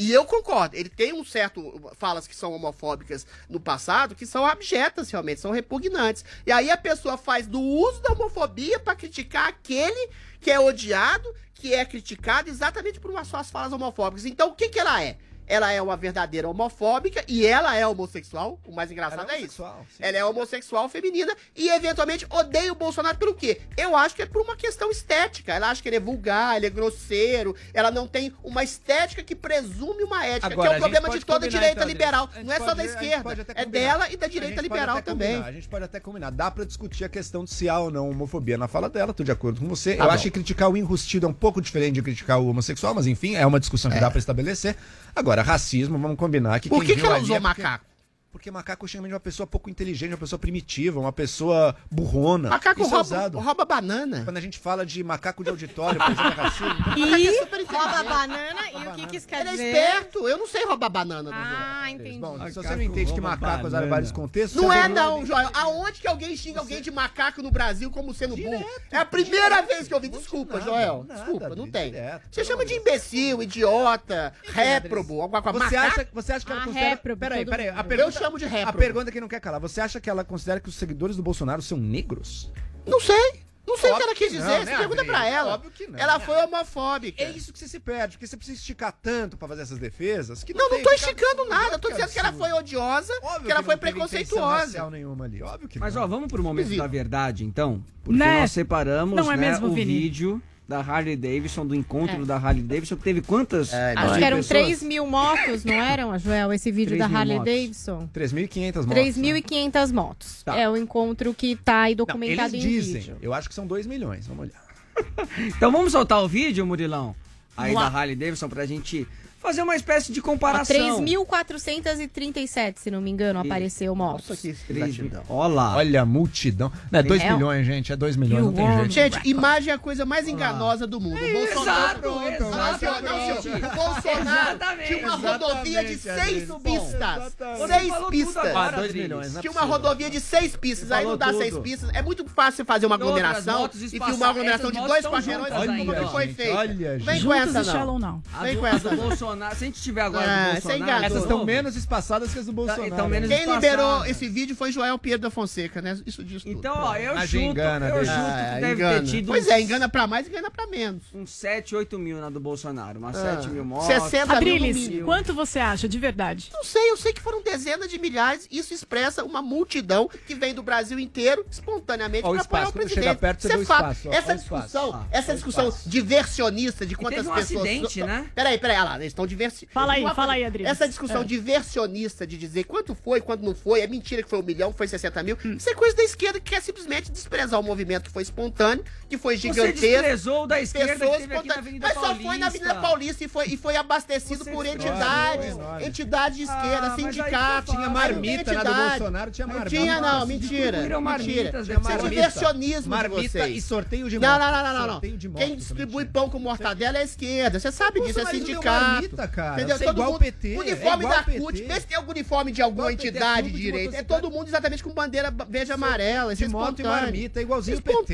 E 0.01 0.13
eu 0.13 0.23
concordo, 0.23 0.77
ele 0.77 0.87
tem 0.87 1.11
um 1.11 1.25
certo 1.25 1.91
falas 1.97 2.25
que 2.25 2.33
são 2.33 2.53
homofóbicas 2.53 3.27
no 3.49 3.59
passado, 3.59 4.15
que 4.15 4.25
são 4.25 4.45
abjetas 4.45 5.11
realmente, 5.11 5.41
são 5.41 5.51
repugnantes. 5.51 6.23
E 6.47 6.53
aí 6.53 6.71
a 6.71 6.77
pessoa 6.77 7.17
faz 7.17 7.45
do 7.45 7.59
uso 7.59 8.01
da 8.01 8.13
homofobia 8.13 8.79
para 8.79 8.95
criticar 8.95 9.49
aquele 9.49 10.09
que 10.39 10.49
é 10.49 10.57
odiado, 10.57 11.29
que 11.53 11.73
é 11.73 11.83
criticado 11.83 12.49
exatamente 12.49 12.97
por 12.97 13.11
umas 13.11 13.27
suas 13.27 13.51
falas 13.51 13.73
homofóbicas. 13.73 14.25
Então 14.25 14.51
o 14.51 14.55
que 14.55 14.69
que 14.69 14.79
ela 14.79 15.03
é? 15.03 15.17
ela 15.49 15.71
é 15.71 15.81
uma 15.81 15.97
verdadeira 15.97 16.47
homofóbica 16.47 17.23
e 17.27 17.45
ela 17.45 17.75
é 17.75 17.85
homossexual. 17.85 18.59
O 18.65 18.71
mais 18.71 18.91
engraçado 18.91 19.29
é, 19.31 19.35
é, 19.35 19.41
isso. 19.41 19.63
Sim. 19.63 19.97
Ela 19.99 20.17
é 20.17 20.23
homossexual 20.23 20.87
feminina 20.87 21.35
e, 21.55 21.69
eventualmente, 21.69 22.25
odeia 22.29 22.71
o 22.71 22.75
Bolsonaro 22.75 23.17
pelo 23.17 23.33
quê? 23.33 23.61
Eu 23.75 23.97
acho 23.97 24.15
que 24.15 24.21
é 24.21 24.25
por 24.27 24.43
uma 24.43 24.55
questão 24.55 24.91
estética. 24.91 25.53
Ela 25.53 25.71
acha 25.71 25.81
que 25.81 25.89
ele 25.89 25.95
é 25.95 25.99
vulgar, 25.99 26.55
ele 26.55 26.67
é 26.67 26.69
grosseiro, 26.69 27.55
ela 27.73 27.89
não 27.89 28.07
tem 28.07 28.31
uma 28.43 28.63
estética 28.63 29.23
que 29.23 29.35
presume 29.35 30.03
uma 30.03 30.23
ética, 30.23 30.53
Agora, 30.53 30.69
que 30.69 30.75
é 30.75 30.77
um 30.77 30.81
problema 30.81 31.09
de 31.09 31.25
toda 31.25 31.47
a 31.47 31.49
direita 31.49 31.71
então, 31.77 31.87
liberal. 31.87 32.29
Não 32.45 32.53
é 32.53 32.59
só 32.59 32.75
da 32.75 32.85
esquerda, 32.85 33.47
é 33.55 33.65
dela 33.65 34.11
e 34.11 34.17
da 34.17 34.27
direita 34.27 34.61
liberal 34.61 35.01
também. 35.01 35.29
Combinar, 35.29 35.47
a 35.47 35.51
gente 35.51 35.67
pode 35.67 35.85
até 35.85 35.99
combinar. 35.99 36.29
Dá 36.29 36.51
para 36.51 36.63
discutir 36.63 37.03
a 37.05 37.09
questão 37.09 37.43
de 37.43 37.49
se 37.49 37.67
há 37.67 37.79
ou 37.79 37.89
não 37.89 38.11
homofobia 38.11 38.57
na 38.57 38.67
fala 38.67 38.87
dela, 38.87 39.13
tô 39.13 39.23
de 39.23 39.31
acordo 39.31 39.59
com 39.59 39.67
você. 39.67 39.95
Tá 39.95 40.03
Eu 40.03 40.07
bom. 40.07 40.13
acho 40.13 40.23
que 40.23 40.31
criticar 40.31 40.69
o 40.69 40.77
enrustido 40.77 41.25
é 41.25 41.29
um 41.29 41.33
pouco 41.33 41.59
diferente 41.59 41.95
de 41.95 42.01
criticar 42.03 42.39
o 42.39 42.49
homossexual, 42.49 42.93
mas 42.93 43.07
enfim, 43.07 43.35
é 43.35 43.45
uma 43.45 43.59
discussão 43.59 43.89
que 43.89 43.97
é. 43.97 43.99
dá 43.99 44.11
para 44.11 44.19
estabelecer. 44.19 44.75
Agora, 45.15 45.38
Agora, 45.39 45.43
racismo, 45.43 45.97
vamos 45.97 46.17
combinar 46.17 46.59
que. 46.59 46.69
Por 46.69 46.83
que, 46.83 46.95
que 46.95 47.05
ela 47.05 47.19
usou 47.19 47.35
é 47.35 47.39
macaco? 47.39 47.85
Porque 48.31 48.51
macaco 48.51 48.87
chama 48.87 49.07
de 49.07 49.13
uma 49.13 49.19
pessoa 49.19 49.47
pouco 49.47 49.71
inteligente, 49.71 50.11
uma 50.11 50.17
pessoa 50.17 50.37
primitiva, 50.37 50.99
uma 50.99 51.11
pessoa 51.11 51.75
burrona. 51.89 52.49
Macaco 52.49 52.81
Isso 52.81 52.95
é 52.95 52.97
rouba, 52.97 53.41
rouba 53.41 53.65
banana. 53.65 54.23
Quando 54.23 54.37
a 54.37 54.41
gente 54.41 54.59
fala 54.59 54.85
de 54.85 55.03
macaco 55.03 55.43
de 55.43 55.49
auditório, 55.49 55.99
por 55.99 56.11
exemplo, 56.11 56.31
é 56.31 56.35
racismo, 56.35 56.69
é 57.15 57.33
super 57.43 57.65
rouba 57.65 58.03
banana 58.03 58.71
e 58.71 58.87
o 58.87 58.93
que, 58.93 59.07
que 59.07 59.17
isso 59.17 59.27
quer 59.27 59.45
dizer? 59.45 59.63
Ele 59.63 59.77
é 59.77 59.81
esperto, 59.81 60.27
eu 60.27 60.37
não 60.37 60.47
sei 60.47 60.63
roubar 60.63 60.89
banana. 60.89 61.31
Ah, 61.33 61.89
entendi. 61.89 62.19
Bom, 62.19 62.33
macaco 62.33 62.49
se 62.49 62.55
você 62.55 62.75
não 62.75 62.83
entende 62.83 63.13
que 63.13 63.21
macaco 63.21 63.65
usa 63.65 63.87
vários 63.87 64.11
contextos... 64.11 64.61
Não 64.61 64.71
é 64.71 64.87
não, 64.87 65.25
Joel. 65.25 65.49
Aonde 65.53 65.99
que 65.99 66.07
alguém 66.07 66.35
xinga 66.37 66.59
alguém 66.59 66.81
de 66.81 66.91
macaco 66.91 67.41
no 67.41 67.49
Brasil 67.49 67.89
como 67.89 68.13
sendo 68.13 68.37
burro? 68.37 68.63
É 68.91 68.97
a 68.97 69.05
primeira 69.05 69.49
direto, 69.49 69.67
vez 69.67 69.87
que 69.87 69.93
eu 69.93 69.99
vi. 69.99 70.09
Desculpa, 70.09 70.59
nada, 70.59 70.65
Joel. 70.65 71.05
Nada, 71.07 71.19
desculpa, 71.19 71.55
não 71.55 71.69
tem. 71.69 71.91
Direto, 71.91 72.27
você 72.29 72.45
chama 72.45 72.63
de 72.63 72.75
imbecil, 72.75 73.41
idiota, 73.41 74.33
réprobo, 74.43 75.19
alguma 75.19 75.41
coisa. 75.41 75.59
Você 75.59 75.75
acha, 75.75 76.07
você 76.13 76.33
acha 76.33 76.45
que 76.45 76.51
ela 76.51 76.61
ah, 76.61 76.65
considera... 76.65 76.97
Peraí, 76.97 77.45
peraí. 77.45 77.69
A 77.69 77.83
pergunta 77.83 78.18
chamo 78.19 78.37
de. 78.37 78.45
A 78.45 78.73
pergunta 78.73 79.11
que 79.11 79.21
não 79.21 79.27
quer 79.27 79.39
calar. 79.39 79.59
Você 79.59 79.81
acha 79.81 79.99
que 79.99 80.09
ela 80.09 80.23
considera 80.23 80.59
que 80.59 80.69
os 80.69 80.75
seguidores 80.75 81.15
do 81.15 81.23
Bolsonaro 81.23 81.61
são 81.61 81.77
negros? 81.77 82.51
Não 82.85 82.99
sei. 82.99 83.49
Não 83.69 83.77
sei 83.77 83.91
óbvio 83.91 83.93
o 83.93 83.97
que 83.97 84.03
ela 84.03 84.15
quis 84.15 84.31
dizer, 84.31 84.47
não, 84.47 84.59
você 84.65 84.71
né, 84.71 84.77
pergunta 84.77 85.05
para 85.05 85.13
pra 85.13 85.27
ela. 85.27 85.53
Óbvio 85.53 85.69
que 85.69 85.85
não. 85.85 85.99
Ela 85.99 86.17
né? 86.17 86.25
foi 86.25 86.35
homofóbica. 86.37 87.21
É 87.21 87.29
isso 87.29 87.53
que 87.53 87.59
você 87.59 87.67
se 87.67 87.79
perde, 87.79 88.17
porque 88.17 88.25
você 88.25 88.35
precisa 88.35 88.57
esticar 88.57 88.91
tanto 88.91 89.37
pra 89.37 89.47
fazer 89.47 89.61
essas 89.61 89.77
defesas. 89.77 90.43
Que 90.43 90.55
não, 90.55 90.67
não, 90.69 90.77
não 90.77 90.83
tô 90.83 90.91
esticando 90.91 91.45
nada, 91.45 91.75
Eu 91.75 91.79
tô 91.79 91.91
dizendo 91.91 92.09
que, 92.09 92.17
ela 92.17 92.33
foi 92.33 92.51
odiosa, 92.51 93.13
óbvio 93.21 93.45
que 93.45 93.51
ela 93.51 93.59
que 93.59 93.65
foi 93.67 93.77
preconceituosa. 93.77 94.89
nenhuma 94.89 95.25
ali, 95.25 95.43
óbvio 95.43 95.69
que 95.69 95.77
Mas 95.77 95.93
não. 95.93 96.01
ó, 96.01 96.07
vamos 96.07 96.27
pro 96.29 96.41
momento 96.41 96.65
Visível. 96.65 96.83
da 96.83 96.89
verdade, 96.89 97.45
então. 97.45 97.83
Porque 98.03 98.17
né? 98.17 98.41
nós 98.41 98.51
separamos 98.51 99.15
não 99.15 99.31
é 99.31 99.37
né, 99.37 99.51
mesmo, 99.51 99.67
o 99.67 99.73
Vini? 99.73 99.99
vídeo 99.99 100.41
da 100.69 100.81
Harley 100.81 101.15
Davidson, 101.15 101.65
do 101.65 101.73
encontro 101.73 102.21
é. 102.21 102.25
da 102.25 102.35
Harley 102.35 102.61
Davidson, 102.61 102.95
que 102.95 103.03
teve 103.03 103.21
quantas? 103.21 103.73
É, 103.73 103.95
acho 103.97 104.19
que 104.19 104.23
eram 104.23 104.39
3 104.39 104.83
mil 104.83 105.07
motos, 105.07 105.65
não 105.65 105.73
eram, 105.73 106.19
Joel, 106.19 106.53
esse 106.53 106.71
vídeo 106.71 106.95
da 106.95 107.05
Harley 107.05 107.39
motos. 107.39 107.51
Davidson? 107.51 108.09
3.500 108.13 108.75
motos. 108.85 108.95
3.500 108.95 109.73
né? 109.87 109.93
motos. 109.93 110.43
Tá. 110.43 110.55
É 110.55 110.69
o 110.69 110.77
encontro 110.77 111.33
que 111.33 111.53
está 111.53 111.81
aí 111.81 111.95
documentado 111.95 112.51
não, 112.51 112.59
eles 112.59 112.65
em 112.65 112.69
dizem, 112.69 113.01
vídeo. 113.01 113.17
Eu 113.19 113.33
acho 113.33 113.49
que 113.49 113.55
são 113.55 113.65
2 113.65 113.87
milhões, 113.87 114.27
vamos 114.27 114.43
olhar. 114.43 114.63
então 115.57 115.71
vamos 115.71 115.91
soltar 115.91 116.23
o 116.23 116.27
vídeo, 116.27 116.63
Murilão? 116.67 117.15
Aí 117.57 117.73
da 117.73 117.87
Harley 117.87 118.15
Davidson 118.15 118.47
pra 118.47 118.63
gente 118.67 119.07
fazer 119.39 119.61
uma 119.63 119.75
espécie 119.75 120.11
de 120.11 120.21
comparação. 120.21 121.03
3.437, 121.03 122.77
se 122.77 122.91
não 122.91 123.01
me 123.01 123.09
engano, 123.09 123.39
e... 123.39 123.45
apareceu 123.45 123.95
motos. 123.95 124.29
Nossa, 124.29 124.41
que 124.41 124.73
multidão. 124.73 125.23
Olá. 125.27 125.77
Olha 125.77 126.01
a 126.01 126.05
multidão. 126.05 126.71
Não, 126.91 126.99
é 126.99 127.03
2 127.03 127.21
é, 127.21 127.33
milhões, 127.33 127.65
gente. 127.65 127.91
É 127.91 127.95
2 127.95 128.15
milhões, 128.17 128.41
you 128.41 128.51
não 128.51 128.53
tem 128.53 128.91
jeito. 128.91 129.15
Gente, 129.15 129.29
imagem 129.29 129.71
é 129.71 129.75
a 129.75 129.79
coisa 129.79 130.05
mais 130.05 130.27
enganosa 130.27 130.85
do 130.85 130.99
mundo. 130.99 131.17
É, 131.17 131.33
Bolsonaro, 131.33 131.99
exato, 132.27 132.85
exato, 132.85 133.75
Bolsonaro 133.75 134.59
assim, 134.61 134.83
tinha 134.85 135.07
uma 135.07 135.15
rodovia 135.15 135.85
de 135.85 135.97
6 135.97 136.49
pistas. 136.63 137.33
6 137.67 137.93
pistas. 138.09 138.55
Ah, 138.55 138.71
2 138.71 138.93
milhões, 138.93 139.35
é 139.35 139.41
Tinha 139.41 139.51
uma 139.51 139.61
rodovia 139.61 140.09
de 140.09 140.19
6 140.19 140.55
pistas. 140.57 140.91
Aí 140.91 141.05
não 141.05 141.17
dá 141.17 141.33
6 141.33 141.57
pistas. 141.59 141.89
É 141.93 142.01
muito 142.01 142.25
fácil 142.27 142.65
fazer 142.65 142.85
uma 142.85 142.95
aglomeração 142.95 143.69
e 143.73 143.89
filmar 143.89 144.13
uma 144.15 144.29
aglomeração 144.29 144.71
de 144.71 144.79
dois 144.79 145.05
quarteirões 145.05 145.49
como 145.53 145.93
que 145.93 146.11
foi 146.11 146.27
feito. 146.27 146.55
Olha, 146.55 146.99
gente. 146.99 147.05
Vem 147.05 147.23
com 147.23 147.33
essa, 147.33 147.63
não. 147.63 148.21
Vem 148.41 148.57
com 148.57 148.67
essa, 148.67 148.91
não. 148.91 149.28
Bolsonaro, 149.29 149.55
se 149.55 149.63
a 149.63 149.67
gente 149.67 149.81
tiver 149.81 150.01
agora 150.01 150.25
ah, 150.25 150.47
do 150.47 150.61
Bolsonaro... 150.61 151.05
Essas 151.05 151.21
estão 151.21 151.45
menos 151.45 151.75
espaçadas 151.75 152.33
que 152.33 152.39
as 152.39 152.45
do 152.45 152.51
então, 152.51 152.63
então 152.63 152.75
Bolsonaro. 152.75 153.03
Tá, 153.03 153.09
menos 153.09 153.29
né? 153.29 153.35
Quem 153.35 153.45
espaçadas. 153.45 153.71
liberou 153.71 154.05
esse 154.05 154.29
vídeo 154.29 154.55
foi 154.55 154.71
Joel 154.71 154.97
Pinheiro 154.97 155.21
da 155.21 155.29
Fonseca, 155.29 155.81
né? 155.81 155.99
Isso 156.05 156.23
diz 156.23 156.43
tudo. 156.43 156.57
Então, 156.57 156.73
ó, 156.75 156.95
eu 156.95 157.11
ah, 157.11 157.15
Mas 157.15 157.33
engana, 157.33 157.89
eu 157.89 158.05
chuto 158.05 158.17
ah, 158.17 158.51
que 158.55 158.61
deve 158.61 158.73
engana. 158.73 158.99
ter 158.99 159.05
tido... 159.05 159.27
Pois 159.27 159.45
uns, 159.45 159.51
é, 159.51 159.61
engana 159.61 159.89
pra 159.89 160.07
mais 160.07 160.27
e 160.27 160.29
engana 160.29 160.49
pra 160.49 160.67
menos. 160.67 161.03
Uns 161.13 161.29
7, 161.31 161.75
8 161.75 161.99
mil 161.99 162.19
na 162.19 162.29
do 162.29 162.39
Bolsonaro, 162.39 162.99
umas 162.99 163.15
ah. 163.17 163.35
7 163.35 163.49
mil 163.49 163.65
mortos. 163.65 163.87
60 163.87 164.33
Adriles, 164.33 164.87
mil 164.87 165.05
quanto 165.05 165.33
você 165.33 165.59
acha, 165.59 165.87
de 165.87 165.99
verdade? 165.99 166.49
Não 166.53 166.63
sei, 166.63 166.89
eu 166.89 166.97
sei 166.97 167.13
que 167.13 167.21
foram 167.21 167.41
dezenas 167.41 167.89
de 167.89 167.99
milhares, 167.99 168.47
isso 168.51 168.73
expressa 168.73 169.23
uma 169.23 169.41
multidão 169.41 170.09
que 170.27 170.35
vem 170.35 170.53
do 170.53 170.63
Brasil 170.63 170.99
inteiro, 170.99 171.45
espontaneamente, 171.49 172.25
ó, 172.25 172.31
pra 172.31 172.41
espaço, 172.41 172.47
apoiar 172.47 172.69
o 172.69 172.73
presidente. 172.73 173.19
Perto, 173.19 173.41
você 173.41 173.53
é 173.53 173.59
Espaço, 173.59 174.09
essa 174.09 174.31
ó, 174.31 174.35
discussão, 174.35 174.89
ó, 174.89 175.03
essa 175.11 175.33
discussão 175.33 175.73
diversionista 175.85 176.85
de 176.85 176.95
quantas 176.95 177.25
pessoas... 177.25 177.47
teve 177.47 177.59
um 177.59 177.63
acidente, 177.63 178.03
né? 178.03 178.29
Peraí, 178.33 178.57
peraí, 178.57 178.77
olha 178.77 178.85
lá, 178.85 178.97
né? 178.97 179.05
discussão 179.19 179.27
diversi... 179.27 179.67
Fala 179.71 179.93
aí, 179.93 180.03
uma... 180.03 180.15
fala 180.15 180.33
aí, 180.33 180.45
Adriano. 180.45 180.71
Essa 180.71 180.87
discussão 180.87 181.21
é. 181.21 181.25
diversionista 181.25 182.25
de 182.25 182.37
dizer 182.37 182.63
quanto 182.65 182.95
foi, 182.95 183.19
quanto 183.21 183.43
não 183.43 183.55
foi, 183.55 183.81
é 183.81 183.87
mentira 183.87 184.23
que 184.23 184.29
foi 184.29 184.39
um 184.39 184.43
milhão, 184.43 184.71
foi 184.71 184.87
60 184.87 185.23
mil. 185.23 185.37
Hum. 185.43 185.55
Isso 185.57 185.69
é 185.69 185.73
coisa 185.73 185.95
da 185.95 186.03
esquerda 186.03 186.39
que 186.39 186.51
quer 186.51 186.61
simplesmente 186.61 187.11
desprezar 187.11 187.59
o 187.59 187.63
movimento 187.63 188.03
que 188.03 188.11
foi 188.11 188.23
espontâneo, 188.23 188.83
que 189.09 189.17
foi 189.17 189.37
gigantesco. 189.37 189.79
Você 189.79 189.91
desprezou 189.91 190.47
da 190.47 190.61
esquerda 190.61 190.93
pessoas 190.93 191.21
espontâneas. 191.21 191.79
Mas 191.79 191.93
só 191.93 192.15
foi 192.15 192.37
na 192.37 192.47
Avenida 192.47 192.75
Paulista 192.75 193.23
e 193.23 193.27
foi, 193.27 193.47
e 193.47 193.57
foi 193.57 193.75
abastecido 193.75 194.43
Você 194.43 194.51
por 194.51 194.65
entidades, 194.65 195.55
é 195.79 195.87
entidades 195.87 196.37
de 196.37 196.43
esquerda, 196.43 196.87
ah, 196.87 196.95
sindicatos. 196.95 197.75
Tinha 197.75 197.89
marmita 197.89 198.53
lá 198.53 198.63
do 198.63 198.73
Bolsonaro, 198.73 199.31
tinha 199.31 199.47
marmita. 199.47 199.69
Tinha 199.69 200.01
não, 200.01 200.25
mentira. 200.25 200.99
Mentira. 200.99 201.59
Isso 201.59 201.71
é 201.71 201.97
diversionismo 201.97 202.89
marmita 202.89 203.21
de 203.21 203.29
vocês. 203.29 203.57
e 203.57 203.61
sorteio 203.61 204.09
de 204.09 204.19
moto. 204.19 204.29
Não, 204.29 204.39
não, 204.39 204.51
não, 204.51 204.73
não. 204.73 204.87
não. 204.87 204.99
Quem 205.35 205.55
distribui 205.55 206.05
pão 206.05 206.29
com 206.29 206.39
mortadela 206.39 206.97
é 206.97 207.01
a 207.01 207.03
esquerda. 207.03 207.59
Você 207.59 207.71
sabe 207.71 208.01
disso, 208.01 208.19
é 208.19 208.25
sindicato 208.25 209.08
cara. 209.27 209.55
Entendeu? 209.55 209.77
Você 209.77 209.85
todo 209.85 209.97
é 209.97 209.99
igual 209.99 210.11
mundo, 210.13 210.19
PT, 210.19 210.57
uniforme 210.57 211.05
é 211.05 211.09
da 211.09 211.23
CUT. 211.23 211.63
Vê 211.63 211.79
se 211.79 211.87
tem 211.87 211.97
algum 211.97 212.11
uniforme 212.11 212.51
de 212.51 212.61
alguma 212.61 212.91
entidade 212.91 213.49
de, 213.49 213.55
de 213.55 213.61
direita. 213.61 213.97
É 213.97 214.03
todo 214.03 214.29
mundo 214.31 214.47
exatamente 214.47 214.83
com 214.83 214.93
bandeira 214.93 215.33
verde 215.49 215.71
e 215.71 215.73
amarela. 215.73 216.33
Isso 216.33 216.43
é 216.43 216.47
moto 216.47 216.79
e 216.79 216.83
marmita, 216.83 217.41
igualzinho 217.41 217.77
o 217.77 217.81
PT, 217.81 218.13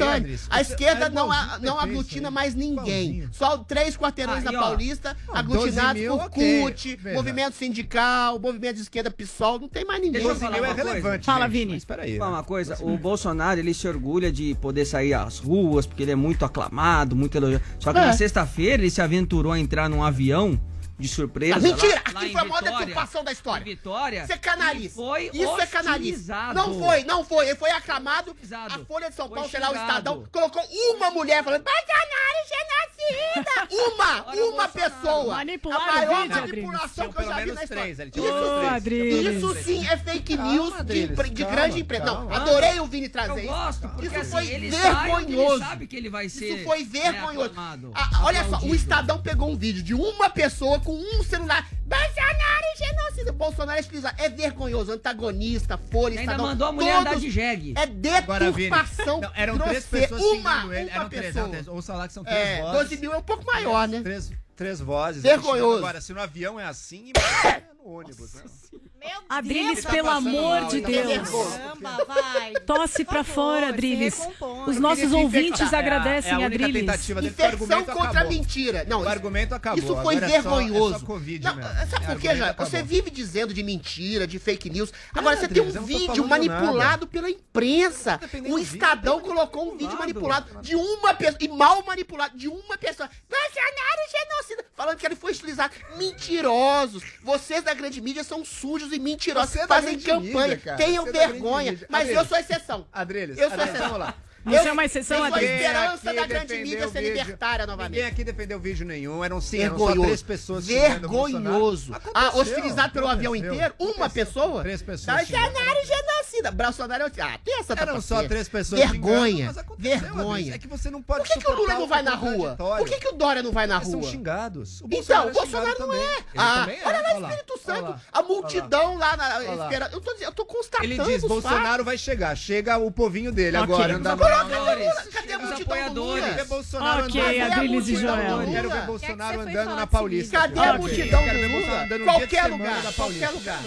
A 0.49 0.61
esquerda 0.61 1.09
não, 1.09 1.29
não 1.61 1.79
aglutina 1.79 2.31
mais 2.31 2.55
ninguém. 2.55 3.27
Só 3.31 3.57
três 3.57 3.97
quarteirões 3.97 4.43
na 4.43 4.51
Paulista, 4.51 5.15
aglutinados 5.29 6.01
por 6.05 6.29
CUT, 6.29 6.99
movimento 7.13 7.55
sindical, 7.55 8.39
movimento 8.39 8.75
de 8.75 8.81
esquerda 8.81 9.11
PSOL. 9.11 9.59
Não 9.59 9.69
tem 9.69 9.85
mais 9.85 10.01
ninguém. 10.01 10.21
12 10.21 10.47
mil 10.49 10.65
é 10.65 10.73
relevante. 10.73 11.25
Fala, 11.25 11.47
Vini. 11.47 11.75
Espera 11.75 12.03
aí. 12.03 12.17
Fala 12.17 12.37
uma 12.37 12.43
coisa. 12.43 12.77
O 12.81 12.97
Bolsonaro, 12.97 13.59
ele 13.59 13.73
se 13.73 13.87
orgulha 13.87 14.31
de 14.31 14.55
poder 14.55 14.85
sair 14.85 15.13
às 15.13 15.39
ruas, 15.39 15.85
porque 15.85 16.03
ele 16.03 16.11
é 16.11 16.15
muito 16.15 16.45
aclamado, 16.45 17.15
muito 17.15 17.35
elogiado. 17.37 17.63
Só 17.79 17.93
que 17.93 17.99
na 17.99 18.13
sexta-feira 18.13 18.81
ele 18.81 18.89
se 18.89 19.01
aventurou 19.01 19.51
a 19.51 19.59
entrar 19.59 19.89
num 19.89 20.03
avião 20.03 20.59
de 20.97 21.07
surpresa. 21.07 21.59
Mentira! 21.59 22.01
Lá, 22.13 22.21
aqui 22.21 22.31
foi 22.31 22.41
a 22.41 22.45
maior 22.45 22.63
deturpação 22.63 23.23
da 23.23 23.31
história. 23.31 23.63
Vitória. 23.63 24.25
Você 24.25 24.33
é 24.33 24.37
canalista. 24.37 24.95
Foi 24.95 25.29
Isso 25.33 25.61
é 25.61 25.65
canalista. 25.65 26.53
Não 26.53 26.79
foi, 26.79 27.03
não 27.03 27.23
foi. 27.23 27.47
Ele 27.47 27.55
foi 27.55 27.71
aclamado. 27.71 28.35
Hostilizado. 28.55 28.81
A 28.81 28.85
Folha 28.85 29.09
de 29.09 29.15
São 29.15 29.29
Paulo, 29.29 29.49
sei 29.49 29.59
lá, 29.59 29.71
o 29.71 29.75
Estadão, 29.75 30.23
colocou 30.31 30.63
uma 30.95 31.11
mulher 31.11 31.43
falando: 31.43 31.63
Bolsonaro 31.63 32.35
é 32.35 32.45
genocida! 32.47 33.67
uma! 33.93 34.27
Olha 34.27 34.45
uma 34.45 34.67
pessoa! 34.67 35.35
Manipularam 35.35 35.83
a 35.83 35.91
maior 35.93 36.21
vídeo, 36.23 36.41
manipulação 36.41 37.11
que 37.11 37.21
eu 37.21 37.25
já 37.25 37.39
vi 37.39 37.51
na 37.51 37.63
história. 37.63 37.91
Isso, 37.91 39.29
isso 39.29 39.63
sim 39.63 39.87
é 39.87 39.97
fake 39.97 40.37
news 40.37 40.73
de, 40.85 41.07
calma, 41.07 41.23
de, 41.29 41.43
grande 41.43 41.79
empresa. 41.81 42.05
Não, 42.05 42.33
adorei 42.33 42.79
o 42.79 42.85
Vini 42.85 43.09
trazer 43.09 43.45
eu 43.45 43.47
gosto, 43.47 43.89
isso. 44.01 44.15
Isso 44.15 44.25
foi 44.25 44.45
vergonhoso. 44.45 45.59
Sabe 45.59 45.87
que 45.87 45.95
ele 45.95 46.09
vai 46.09 46.29
ser. 46.29 46.55
Isso 46.55 46.63
foi 46.63 46.83
né, 46.83 46.89
vergonhoso. 46.91 47.51
Ah, 47.93 48.21
olha 48.23 48.43
só, 48.49 48.59
o 48.59 48.75
Estadão 48.75 49.21
pegou 49.21 49.49
um 49.49 49.57
vídeo 49.57 49.83
de 49.83 49.93
uma 49.93 50.29
pessoa 50.29 50.79
com 50.85 50.95
um 50.95 51.23
celular. 51.23 51.67
Bolsonaro 51.83 52.63
é 52.63 52.77
genocida. 52.77 53.31
Bolsonaro 53.33 53.79
é, 53.81 54.25
é 54.25 54.29
vergonhoso, 54.29 54.91
antagonista, 54.91 55.77
folha, 55.77 56.19
Ainda 56.19 56.33
estadão, 56.33 56.45
mandou 56.45 56.67
a 56.67 56.71
mulher 56.71 56.93
todos, 56.97 57.07
andar 57.11 57.19
de 57.19 57.29
jegue. 57.31 57.73
É 57.75 57.87
deturpação 57.87 59.17
Agora, 59.17 59.21
Não, 59.21 59.31
Eram 59.35 59.57
três 59.57 59.85
pessoas 59.85 60.21
uma, 60.21 60.75
ele. 60.75 60.89
Uma 60.89 60.95
eram 60.95 61.09
três, 61.09 61.35
eram 61.35 61.49
três. 61.49 61.67
Ou 61.67 61.81
salário 61.81 62.07
que 62.07 62.13
são 62.13 62.23
três 62.23 62.37
é, 62.37 62.61
vozes. 62.61 62.89
12 62.89 62.97
mil 62.97 63.13
é 63.13 63.17
um 63.17 63.23
pouco 63.23 63.45
maior, 63.45 63.87
né? 63.87 64.01
Três, 64.01 64.31
três 64.55 64.79
vozes. 64.79 65.23
Vergonhoso. 65.23 65.79
Agora, 65.79 65.99
se 65.99 66.13
no 66.13 66.21
avião 66.21 66.59
é 66.59 66.65
assim, 66.65 67.11
imagina 67.17 67.67
é 67.67 67.73
no 67.73 67.89
ônibus. 67.89 68.33
Né? 68.35 68.41
Nossa 68.43 68.77
né? 68.77 68.84
Meu 69.05 69.21
Adriles, 69.29 69.85
pelo 69.85 70.09
amor 70.09 70.65
de 70.65 70.81
Deus. 70.81 71.29
Caramba, 71.29 72.05
vai. 72.07 72.53
Tosse 72.65 73.05
para 73.05 73.23
fora, 73.23 73.69
Adriles. 73.69 74.19
Os 74.65 74.79
nossos 74.79 75.11
ouvintes 75.13 75.71
agradecem, 75.71 76.31
é 76.31 76.35
a, 76.35 76.39
é 76.39 76.43
a 76.43 76.45
Adriles. 76.47 76.85
Tentativa 76.85 77.21
dele, 77.21 77.33
Infecção 77.33 77.85
contra 77.85 78.21
a 78.21 78.23
mentira. 78.25 78.83
Não, 78.89 79.03
o 79.03 79.07
argumento 79.07 79.53
acabou. 79.53 79.77
Isso 79.77 79.95
foi 80.01 80.15
Agora 80.15 80.27
vergonhoso. 80.27 80.85
É 80.85 80.89
só, 80.89 80.95
é 80.95 80.99
só 80.99 81.05
COVID, 81.05 81.45
não, 81.45 81.55
mesmo. 81.55 81.71
sabe 81.89 82.05
por 82.05 82.19
quê, 82.19 82.35
já? 82.35 82.53
Você 82.53 82.81
vive 82.81 83.11
dizendo 83.11 83.53
de 83.53 83.61
mentira, 83.61 84.25
de 84.25 84.39
fake 84.39 84.69
news. 84.69 84.91
Agora, 85.13 85.37
você 85.37 85.45
Adriles, 85.45 85.73
tem 85.73 85.81
um 85.81 85.85
vídeo 85.85 86.27
manipulado 86.27 87.05
pela 87.05 87.29
imprensa. 87.29 88.19
O 88.49 88.57
Estadão 88.57 89.19
colocou 89.19 89.71
um 89.71 89.77
vídeo 89.77 89.97
manipulado 89.99 90.61
de 90.61 90.75
uma 90.75 91.13
pessoa, 91.13 91.37
e 91.39 91.47
mal 91.47 91.83
manipulado, 91.85 92.35
de 92.35 92.47
uma 92.47 92.77
pessoa. 92.77 93.07
Bolsonaro 93.29 94.01
é 94.01 94.17
genocida. 94.17 94.65
Falando 94.75 94.97
que 94.97 95.05
ele 95.05 95.15
foi 95.15 95.31
utilizar 95.31 95.71
Mentirosos. 95.97 97.03
Vocês 97.23 97.63
da 97.63 97.73
grande 97.73 98.01
mídia 98.01 98.23
são 98.23 98.43
sujos 98.43 98.91
e 98.95 99.59
tá 99.59 99.67
fazem 99.67 99.99
campanha. 99.99 100.57
Tenham 100.77 101.05
tá 101.05 101.11
vergonha. 101.11 101.77
Mas 101.89 102.09
eu 102.09 102.25
sou 102.25 102.37
exceção. 102.37 102.87
Adriles, 102.91 103.37
eu 103.37 103.49
sou 103.49 103.53
Adriles, 103.53 103.75
exceção. 103.75 103.89
Vamos 103.91 104.07
lá. 104.07 104.15
Isso 104.45 104.67
é 104.67 104.71
uma 104.71 104.85
exceção, 104.85 105.23
André. 105.23 105.39
a 105.39 105.55
esperança 105.55 106.13
da 106.13 106.27
grande 106.27 106.57
mídia 106.57 106.87
ser 106.89 107.01
libertária 107.01 107.65
novamente. 107.65 107.91
Ninguém 107.93 108.05
aqui 108.05 108.23
defendeu 108.23 108.59
vídeo 108.59 108.85
nenhum, 108.85 109.23
eram, 109.23 109.41
sim, 109.41 109.59
eram 109.59 109.77
só 109.77 109.91
três 109.93 110.21
pessoas 110.21 110.65
Vergonhoso. 110.65 111.95
Ah, 112.13 112.31
hostilizado 112.35 112.93
pelo 112.93 113.07
avião 113.07 113.35
inteiro? 113.35 113.65
Aconteceu, 113.65 113.95
uma 113.95 114.09
pessoa? 114.09 114.61
Três 114.61 114.81
pessoas. 114.81 115.05
Tá, 115.05 115.15
Bolsonaro 115.17 115.77
é 115.77 115.83
e 115.83 115.85
genocida. 115.85 116.51
Bolsonaro 116.51 117.03
é 117.03 117.07
o... 117.07 117.11
Ah, 117.25 117.39
tem 117.43 117.59
essa 117.59 117.73
Eram 117.73 118.01
só 118.01 118.23
três 118.23 118.47
pessoas 118.47 118.81
Vergonha. 118.81 119.53
Xingando, 119.53 119.75
vergonha. 119.77 120.55
É 120.55 120.57
que 120.57 120.67
você 120.67 120.89
não 120.89 121.01
pode 121.01 121.27
Por 121.27 121.33
que, 121.33 121.39
que 121.39 121.51
o 121.51 121.55
Lula 121.55 121.73
não 121.73 121.87
vai 121.87 122.01
na 122.03 122.15
rua? 122.15 122.55
Por 122.57 122.87
que, 122.87 122.99
que 122.99 123.07
o 123.07 123.13
Dória 123.13 123.41
não 123.41 123.51
vai 123.51 123.67
na 123.67 123.77
rua? 123.77 123.93
Eles 123.93 124.05
são 124.05 124.11
xingados. 124.11 124.81
O 124.81 124.87
então, 124.91 125.23
é 125.23 125.31
o 125.31 125.33
Bolsonaro 125.33 125.79
não 125.79 125.93
é. 125.93 126.17
Ah. 126.35 126.67
É. 126.69 126.87
Olha 126.87 127.01
lá, 127.01 127.15
olha 127.15 127.27
Espírito. 127.27 127.55
Santo. 127.65 127.95
A 128.11 128.21
multidão 128.21 128.97
lá, 128.97 129.17
na... 129.17 129.43
Esperando. 129.43 129.93
Eu 129.93 130.01
tô, 130.01 130.15
eu 130.19 130.45
constatando 130.45 130.83
Ele 130.85 131.03
diz, 131.03 131.23
Bolsonaro 131.23 131.83
vai 131.83 131.97
chegar. 131.97 132.35
Chega 132.35 132.77
o 132.77 132.91
povinho 132.91 133.31
dele 133.31 133.57
agora 133.57 133.97
apoiadores. 134.41 134.93
Cadê, 134.93 135.11
cadê 135.11 135.33
a 135.33 135.39
multidão 135.39 135.93
do 135.93 136.03
Lula? 136.03 137.05
Ok, 137.05 137.41
Adriles 137.41 137.87
e 137.87 137.95
Joel. 137.95 138.51
Quero 138.51 138.69
ver 138.69 138.81
Bolsonaro 138.85 139.41
andando 139.41 139.65
na 139.65 139.75
assim, 139.75 139.87
Paulista. 139.87 140.39
Cadê 140.39 140.59
a 140.59 140.77
multidão 140.77 141.21
do 141.21 141.47
Lula? 141.47 142.03
Qualquer 142.03 142.45
lugar, 142.47 142.93
qualquer 142.93 143.29
lugar. 143.29 143.59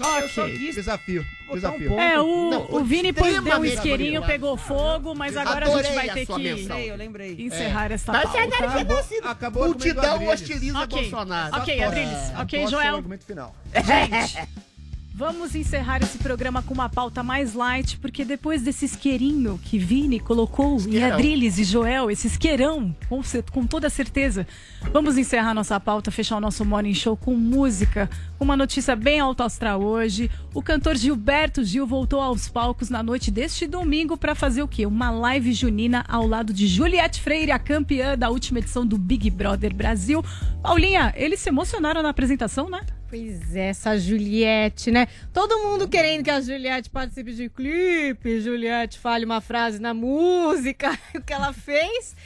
Ok. 0.00 0.58
Desafio. 0.74 1.26
Desafio. 1.52 1.98
É, 1.98 2.20
o 2.20 2.84
Vini 2.84 3.12
pôs 3.12 3.38
um 3.38 3.64
isqueirinho, 3.64 4.24
pegou 4.24 4.56
fogo, 4.56 5.14
mas 5.14 5.36
agora 5.36 5.66
a 5.66 5.82
gente 5.82 5.94
vai 5.94 6.08
ter 6.10 6.26
que 6.26 6.48
é. 6.48 7.32
encerrar 7.42 7.92
essa 7.92 8.12
pauta. 8.12 8.28
Mas 8.28 8.52
agora 8.52 9.04
já. 9.20 9.30
Acabou 9.30 9.64
multidão 9.66 10.24
hostiliza 10.24 10.86
Bolsonaro. 10.86 11.56
Ok, 11.56 11.82
Adriles. 11.82 12.32
Ok, 12.40 12.66
Joel. 12.66 13.02
Gente... 13.02 14.64
Vamos 15.16 15.54
encerrar 15.54 16.02
esse 16.02 16.18
programa 16.18 16.60
com 16.60 16.74
uma 16.74 16.88
pauta 16.88 17.22
mais 17.22 17.54
light, 17.54 17.98
porque 17.98 18.24
depois 18.24 18.62
desse 18.62 18.84
isqueirinho 18.84 19.60
que 19.62 19.78
Vini 19.78 20.18
colocou, 20.18 20.76
e 20.88 21.00
Adriles 21.00 21.56
e 21.56 21.62
Joel, 21.62 22.10
esse 22.10 22.26
isqueirão, 22.26 22.92
com, 23.08 23.20
com 23.52 23.64
toda 23.64 23.88
certeza, 23.88 24.44
vamos 24.92 25.16
encerrar 25.16 25.54
nossa 25.54 25.78
pauta, 25.78 26.10
fechar 26.10 26.38
o 26.38 26.40
nosso 26.40 26.64
Morning 26.64 26.94
Show 26.94 27.16
com 27.16 27.36
música, 27.36 28.10
uma 28.40 28.56
notícia 28.56 28.96
bem 28.96 29.20
alto 29.20 29.44
astral 29.44 29.84
hoje. 29.84 30.28
O 30.52 30.60
cantor 30.60 30.96
Gilberto 30.96 31.62
Gil 31.62 31.86
voltou 31.86 32.20
aos 32.20 32.48
palcos 32.48 32.90
na 32.90 33.00
noite 33.00 33.30
deste 33.30 33.68
domingo 33.68 34.16
para 34.16 34.34
fazer 34.34 34.64
o 34.64 34.68
quê? 34.68 34.84
Uma 34.84 35.12
live 35.12 35.52
junina 35.52 36.04
ao 36.08 36.26
lado 36.26 36.52
de 36.52 36.66
Juliette 36.66 37.20
Freire, 37.20 37.52
a 37.52 37.58
campeã 37.60 38.18
da 38.18 38.30
última 38.30 38.58
edição 38.58 38.84
do 38.84 38.98
Big 38.98 39.30
Brother 39.30 39.72
Brasil. 39.72 40.24
Paulinha, 40.60 41.14
eles 41.16 41.38
se 41.38 41.50
emocionaram 41.50 42.02
na 42.02 42.08
apresentação, 42.08 42.68
né? 42.68 42.80
Pois 43.14 43.54
é, 43.54 43.68
essa 43.68 43.96
Juliette, 43.96 44.90
né? 44.90 45.06
Todo 45.32 45.60
mundo 45.60 45.86
querendo 45.86 46.24
que 46.24 46.30
a 46.30 46.40
Juliette 46.40 46.90
participe 46.90 47.32
de 47.32 47.48
clipe, 47.48 48.40
Juliette 48.40 48.98
fale 48.98 49.24
uma 49.24 49.40
frase 49.40 49.78
na 49.78 49.94
música, 49.94 50.98
o 51.14 51.22
que 51.22 51.32
ela 51.32 51.52
fez 51.52 52.16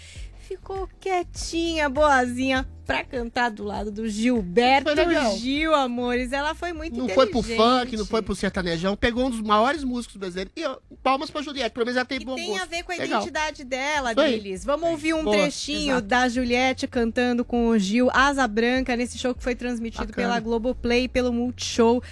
ficou 0.48 0.88
quietinha, 0.98 1.90
boazinha, 1.90 2.66
pra 2.86 3.04
cantar 3.04 3.50
do 3.50 3.64
lado 3.64 3.90
do 3.92 4.08
Gilberto 4.08 4.90
Gil, 5.36 5.74
amores. 5.74 6.32
Ela 6.32 6.54
foi 6.54 6.72
muito 6.72 6.96
não 6.96 7.04
inteligente. 7.04 7.34
Não 7.34 7.42
foi 7.42 7.56
pro 7.56 7.56
funk, 7.56 7.96
não 7.98 8.06
foi 8.06 8.22
pro 8.22 8.34
sertanejão. 8.34 8.96
Pegou 8.96 9.26
um 9.26 9.30
dos 9.30 9.42
maiores 9.42 9.84
músicos 9.84 10.16
brasileiros. 10.16 10.50
E 10.56 10.64
ó, 10.64 10.78
palmas 11.02 11.30
pra 11.30 11.42
Juliette, 11.42 11.70
pelo 11.74 11.84
menos 11.84 11.96
ela 11.98 12.06
tem 12.06 12.18
e 12.22 12.24
bom 12.24 12.34
tem 12.34 12.46
gosto. 12.46 12.56
tem 12.56 12.62
a 12.62 12.66
ver 12.66 12.82
com 12.82 12.92
a 12.92 12.96
Legal. 12.96 13.20
identidade 13.20 13.64
dela, 13.64 14.14
deles. 14.14 14.64
Vamos 14.64 14.88
ouvir 14.88 15.12
um 15.12 15.22
Boa, 15.22 15.36
trechinho 15.36 15.92
exato. 15.92 16.06
da 16.06 16.28
Juliette 16.30 16.86
cantando 16.88 17.44
com 17.44 17.68
o 17.68 17.78
Gil, 17.78 18.08
Asa 18.10 18.48
Branca, 18.48 18.96
nesse 18.96 19.18
show 19.18 19.34
que 19.34 19.42
foi 19.42 19.54
transmitido 19.54 20.06
Bacana. 20.06 20.28
pela 20.28 20.40
Globoplay, 20.40 21.08
pelo 21.08 21.30
Multishow, 21.30 22.02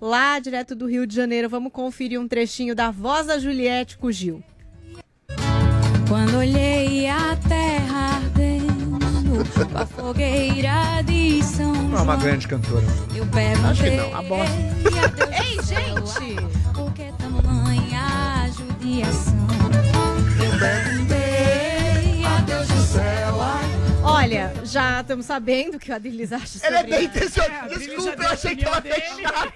lá 0.00 0.38
direto 0.38 0.74
do 0.74 0.86
Rio 0.86 1.06
de 1.06 1.14
Janeiro. 1.14 1.46
Vamos 1.50 1.70
conferir 1.70 2.18
um 2.18 2.26
trechinho 2.26 2.74
da 2.74 2.90
voz 2.90 3.26
da 3.26 3.38
Juliette 3.38 3.98
com 3.98 4.06
o 4.06 4.12
Gil. 4.12 4.42
Uma 9.70 9.86
fogueira 9.86 11.02
de 11.04 11.42
São 11.42 11.74
João. 11.74 11.88
Não 11.88 11.98
é 11.98 12.02
uma 12.02 12.16
grande 12.16 12.48
cantora. 12.48 12.84
Eu 13.14 13.26
pego 13.26 13.66
Acho 13.66 13.82
que 13.82 13.90
não, 13.90 14.14
a 14.14 14.22
bosta. 14.22 14.56
Ei, 15.42 15.58
gente! 15.62 16.36
Porque 16.74 17.12
tamanha 17.18 18.50
judiação. 18.56 19.42
Olha, 24.04 24.52
já 24.64 25.00
estamos 25.00 25.26
sabendo 25.26 25.78
que 25.78 25.90
o 25.90 25.94
Adilis 25.94 26.32
acha 26.32 26.58
sobre 26.58 26.68
Ele 26.68 26.76
é 26.76 26.82
bem 26.82 27.04
intencionado. 27.04 27.74
É, 27.74 27.78
Desculpa, 27.78 28.22
eu 28.22 28.28
achei 28.28 28.56
que 28.56 28.64
ela 28.64 28.80
fechada. 28.82 29.52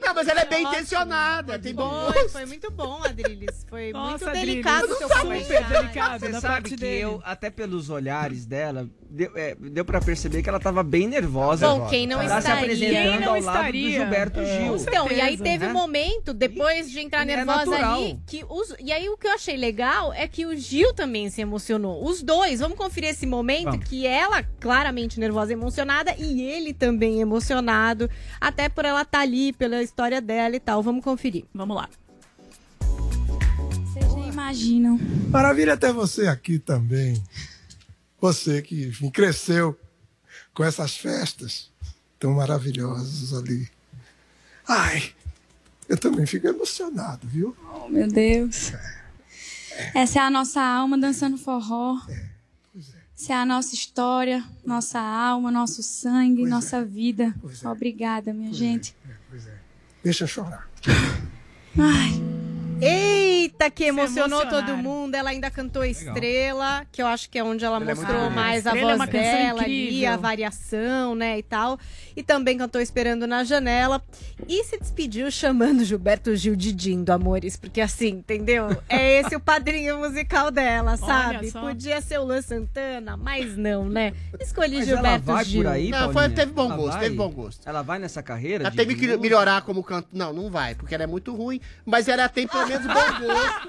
Não, 0.00 0.14
mas 0.14 0.28
ela 0.28 0.40
é 0.40 0.44
bem 0.46 0.64
Ótimo. 0.64 0.74
intencionada, 0.80 1.52
foi 1.54 1.62
tem 1.62 1.74
bom. 1.74 2.12
Foi 2.30 2.46
muito 2.46 2.70
bom, 2.70 3.02
Adriles. 3.04 3.66
Foi 3.68 3.92
Nossa, 3.92 4.26
muito 4.26 4.38
Adriles. 4.38 4.64
comentário. 4.66 5.68
delicado 5.68 6.18
Você 6.20 6.40
sabe 6.40 6.76
que 6.76 6.84
eu, 6.84 7.20
até 7.24 7.50
pelos 7.50 7.90
olhares 7.90 8.46
dela, 8.46 8.88
deu, 9.14 9.30
é, 9.36 9.54
deu 9.54 9.84
para 9.84 10.00
perceber 10.00 10.42
que 10.42 10.48
ela 10.48 10.58
estava 10.58 10.82
bem 10.82 11.06
nervosa. 11.06 11.68
Bom, 11.68 11.86
quem 11.86 12.06
não 12.06 12.20
ela 12.20 12.38
estaria? 12.38 12.58
se 12.58 12.64
apresentando 12.64 13.12
quem 13.12 13.20
não 13.20 13.30
ao 13.30 13.36
estaria? 13.36 13.62
lado 13.62 13.72
do 13.72 13.90
Gilberto 13.90 14.40
é, 14.40 14.44
Gil. 14.44 14.76
Então, 14.76 15.12
e 15.12 15.20
aí 15.20 15.36
né? 15.36 15.44
teve 15.44 15.66
né? 15.66 15.70
um 15.70 15.74
momento, 15.74 16.34
depois 16.34 16.90
de 16.90 16.98
entrar 16.98 17.22
e 17.22 17.26
nervosa 17.26 17.76
é 17.76 17.82
ali, 17.82 18.18
que 18.26 18.44
os, 18.48 18.74
e 18.80 18.92
aí 18.92 19.08
o 19.08 19.16
que 19.16 19.26
eu 19.26 19.32
achei 19.32 19.56
legal 19.56 20.12
é 20.12 20.26
que 20.26 20.44
o 20.44 20.56
Gil 20.56 20.92
também 20.92 21.30
se 21.30 21.40
emocionou. 21.40 22.04
Os 22.04 22.22
dois, 22.22 22.58
vamos 22.58 22.76
conferir 22.76 23.10
esse 23.10 23.26
momento 23.26 23.70
vamos. 23.70 23.88
que 23.88 24.06
ela 24.06 24.42
claramente 24.58 25.20
nervosa 25.20 25.52
e 25.52 25.54
emocionada 25.54 26.14
e 26.18 26.42
ele 26.42 26.74
também 26.74 27.20
emocionado, 27.20 28.10
até 28.40 28.68
por 28.68 28.84
ela 28.84 29.02
estar 29.02 29.18
tá 29.18 29.22
ali, 29.22 29.52
pela 29.52 29.82
história 29.82 30.20
dela 30.20 30.56
e 30.56 30.60
tal. 30.60 30.82
Vamos 30.82 31.04
conferir. 31.04 31.44
Vamos 31.54 31.76
lá 31.76 31.88
vocês 33.94 34.12
imaginam. 34.28 34.98
Maravilha 35.30 35.74
até 35.74 35.92
você 35.92 36.26
aqui 36.26 36.58
também. 36.58 37.22
Você 38.24 38.62
que 38.62 38.86
enfim, 38.86 39.10
cresceu 39.10 39.78
com 40.54 40.64
essas 40.64 40.96
festas 40.96 41.70
tão 42.18 42.32
maravilhosas 42.32 43.34
ali. 43.34 43.68
Ai, 44.66 45.12
eu 45.86 45.98
também 45.98 46.24
fico 46.24 46.46
emocionado, 46.46 47.28
viu? 47.28 47.54
Oh, 47.74 47.86
meu 47.86 48.08
Deus. 48.08 48.72
Essa 49.94 50.20
é 50.20 50.22
a 50.22 50.30
nossa 50.30 50.62
alma 50.62 50.96
dançando 50.96 51.36
forró. 51.36 52.00
Essa 53.14 53.34
é 53.34 53.36
a 53.36 53.44
nossa 53.44 53.74
história, 53.74 54.42
nossa 54.64 54.98
alma, 54.98 55.50
nosso 55.50 55.82
sangue, 55.82 56.46
nossa 56.46 56.82
vida. 56.82 57.34
Obrigada, 57.66 58.32
minha 58.32 58.54
gente. 58.54 58.96
Deixa 60.02 60.24
eu 60.24 60.28
chorar. 60.28 60.66
Ai. 61.78 62.53
Eita, 62.80 63.70
que 63.70 63.84
emocionou 63.84 64.40
emocionaram. 64.42 64.66
todo 64.74 64.76
mundo. 64.82 65.14
Ela 65.14 65.30
ainda 65.30 65.50
cantou 65.50 65.84
Estrela, 65.84 66.84
que 66.90 67.00
eu 67.02 67.06
acho 67.06 67.28
que 67.30 67.38
é 67.38 67.44
onde 67.44 67.64
ela 67.64 67.76
Ela 67.76 67.90
é 67.90 67.94
mostrou 67.94 68.16
bonita. 68.18 68.34
mais 68.34 68.66
a 68.66 68.70
Estrela 68.70 68.92
é 68.92 68.96
voz 68.96 69.10
canção 69.10 69.22
dela 69.32 69.62
ali, 69.62 70.06
a 70.06 70.16
variação, 70.16 71.14
né, 71.14 71.38
e 71.38 71.42
tal. 71.42 71.78
E 72.16 72.22
também 72.22 72.58
cantou 72.58 72.80
Esperando 72.80 73.26
na 73.26 73.44
Janela. 73.44 74.02
E 74.48 74.62
se 74.64 74.78
despediu 74.78 75.30
chamando 75.30 75.84
Gilberto 75.84 76.34
Gil 76.36 76.54
de 76.56 76.72
Dindo, 76.72 77.10
amores. 77.10 77.56
Porque 77.56 77.80
assim, 77.80 78.08
entendeu? 78.08 78.68
É 78.88 79.20
esse 79.20 79.34
o 79.36 79.40
padrinho 79.40 79.98
musical 79.98 80.50
dela, 80.50 80.96
sabe? 80.96 81.50
Podia 81.52 82.00
ser 82.00 82.18
o 82.18 82.24
Luan 82.24 82.42
Santana, 82.42 83.16
mas 83.16 83.56
não, 83.56 83.88
né? 83.88 84.12
Escolhi 84.40 84.76
Mas 84.78 84.88
ela 84.88 84.96
Gilberto 84.96 85.24
vai 85.24 85.44
Gil. 85.44 85.62
por 85.62 85.70
aí, 85.70 85.88
Não, 85.90 86.12
foi- 86.12 86.28
teve 86.30 86.52
bom 86.52 86.66
Ela 86.66 86.76
gosto, 86.76 86.92
vai? 86.92 87.00
teve 87.04 87.14
bom 87.16 87.30
gosto. 87.30 87.68
Ela 87.68 87.82
vai 87.82 87.98
nessa 87.98 88.22
carreira? 88.22 88.64
Ela 88.64 88.74
tem 88.74 88.86
que 88.88 89.16
melhorar 89.16 89.62
como 89.62 89.82
canto. 89.82 90.08
Não, 90.12 90.32
não 90.32 90.50
vai, 90.50 90.74
porque 90.74 90.94
ela 90.94 91.04
é 91.04 91.06
muito 91.06 91.34
ruim, 91.34 91.60
mas 91.86 92.08
ela 92.08 92.28
tem 92.28 92.46
pelo 92.46 92.66
menos 92.66 92.73
bom 92.82 93.26
gosto. 93.26 93.68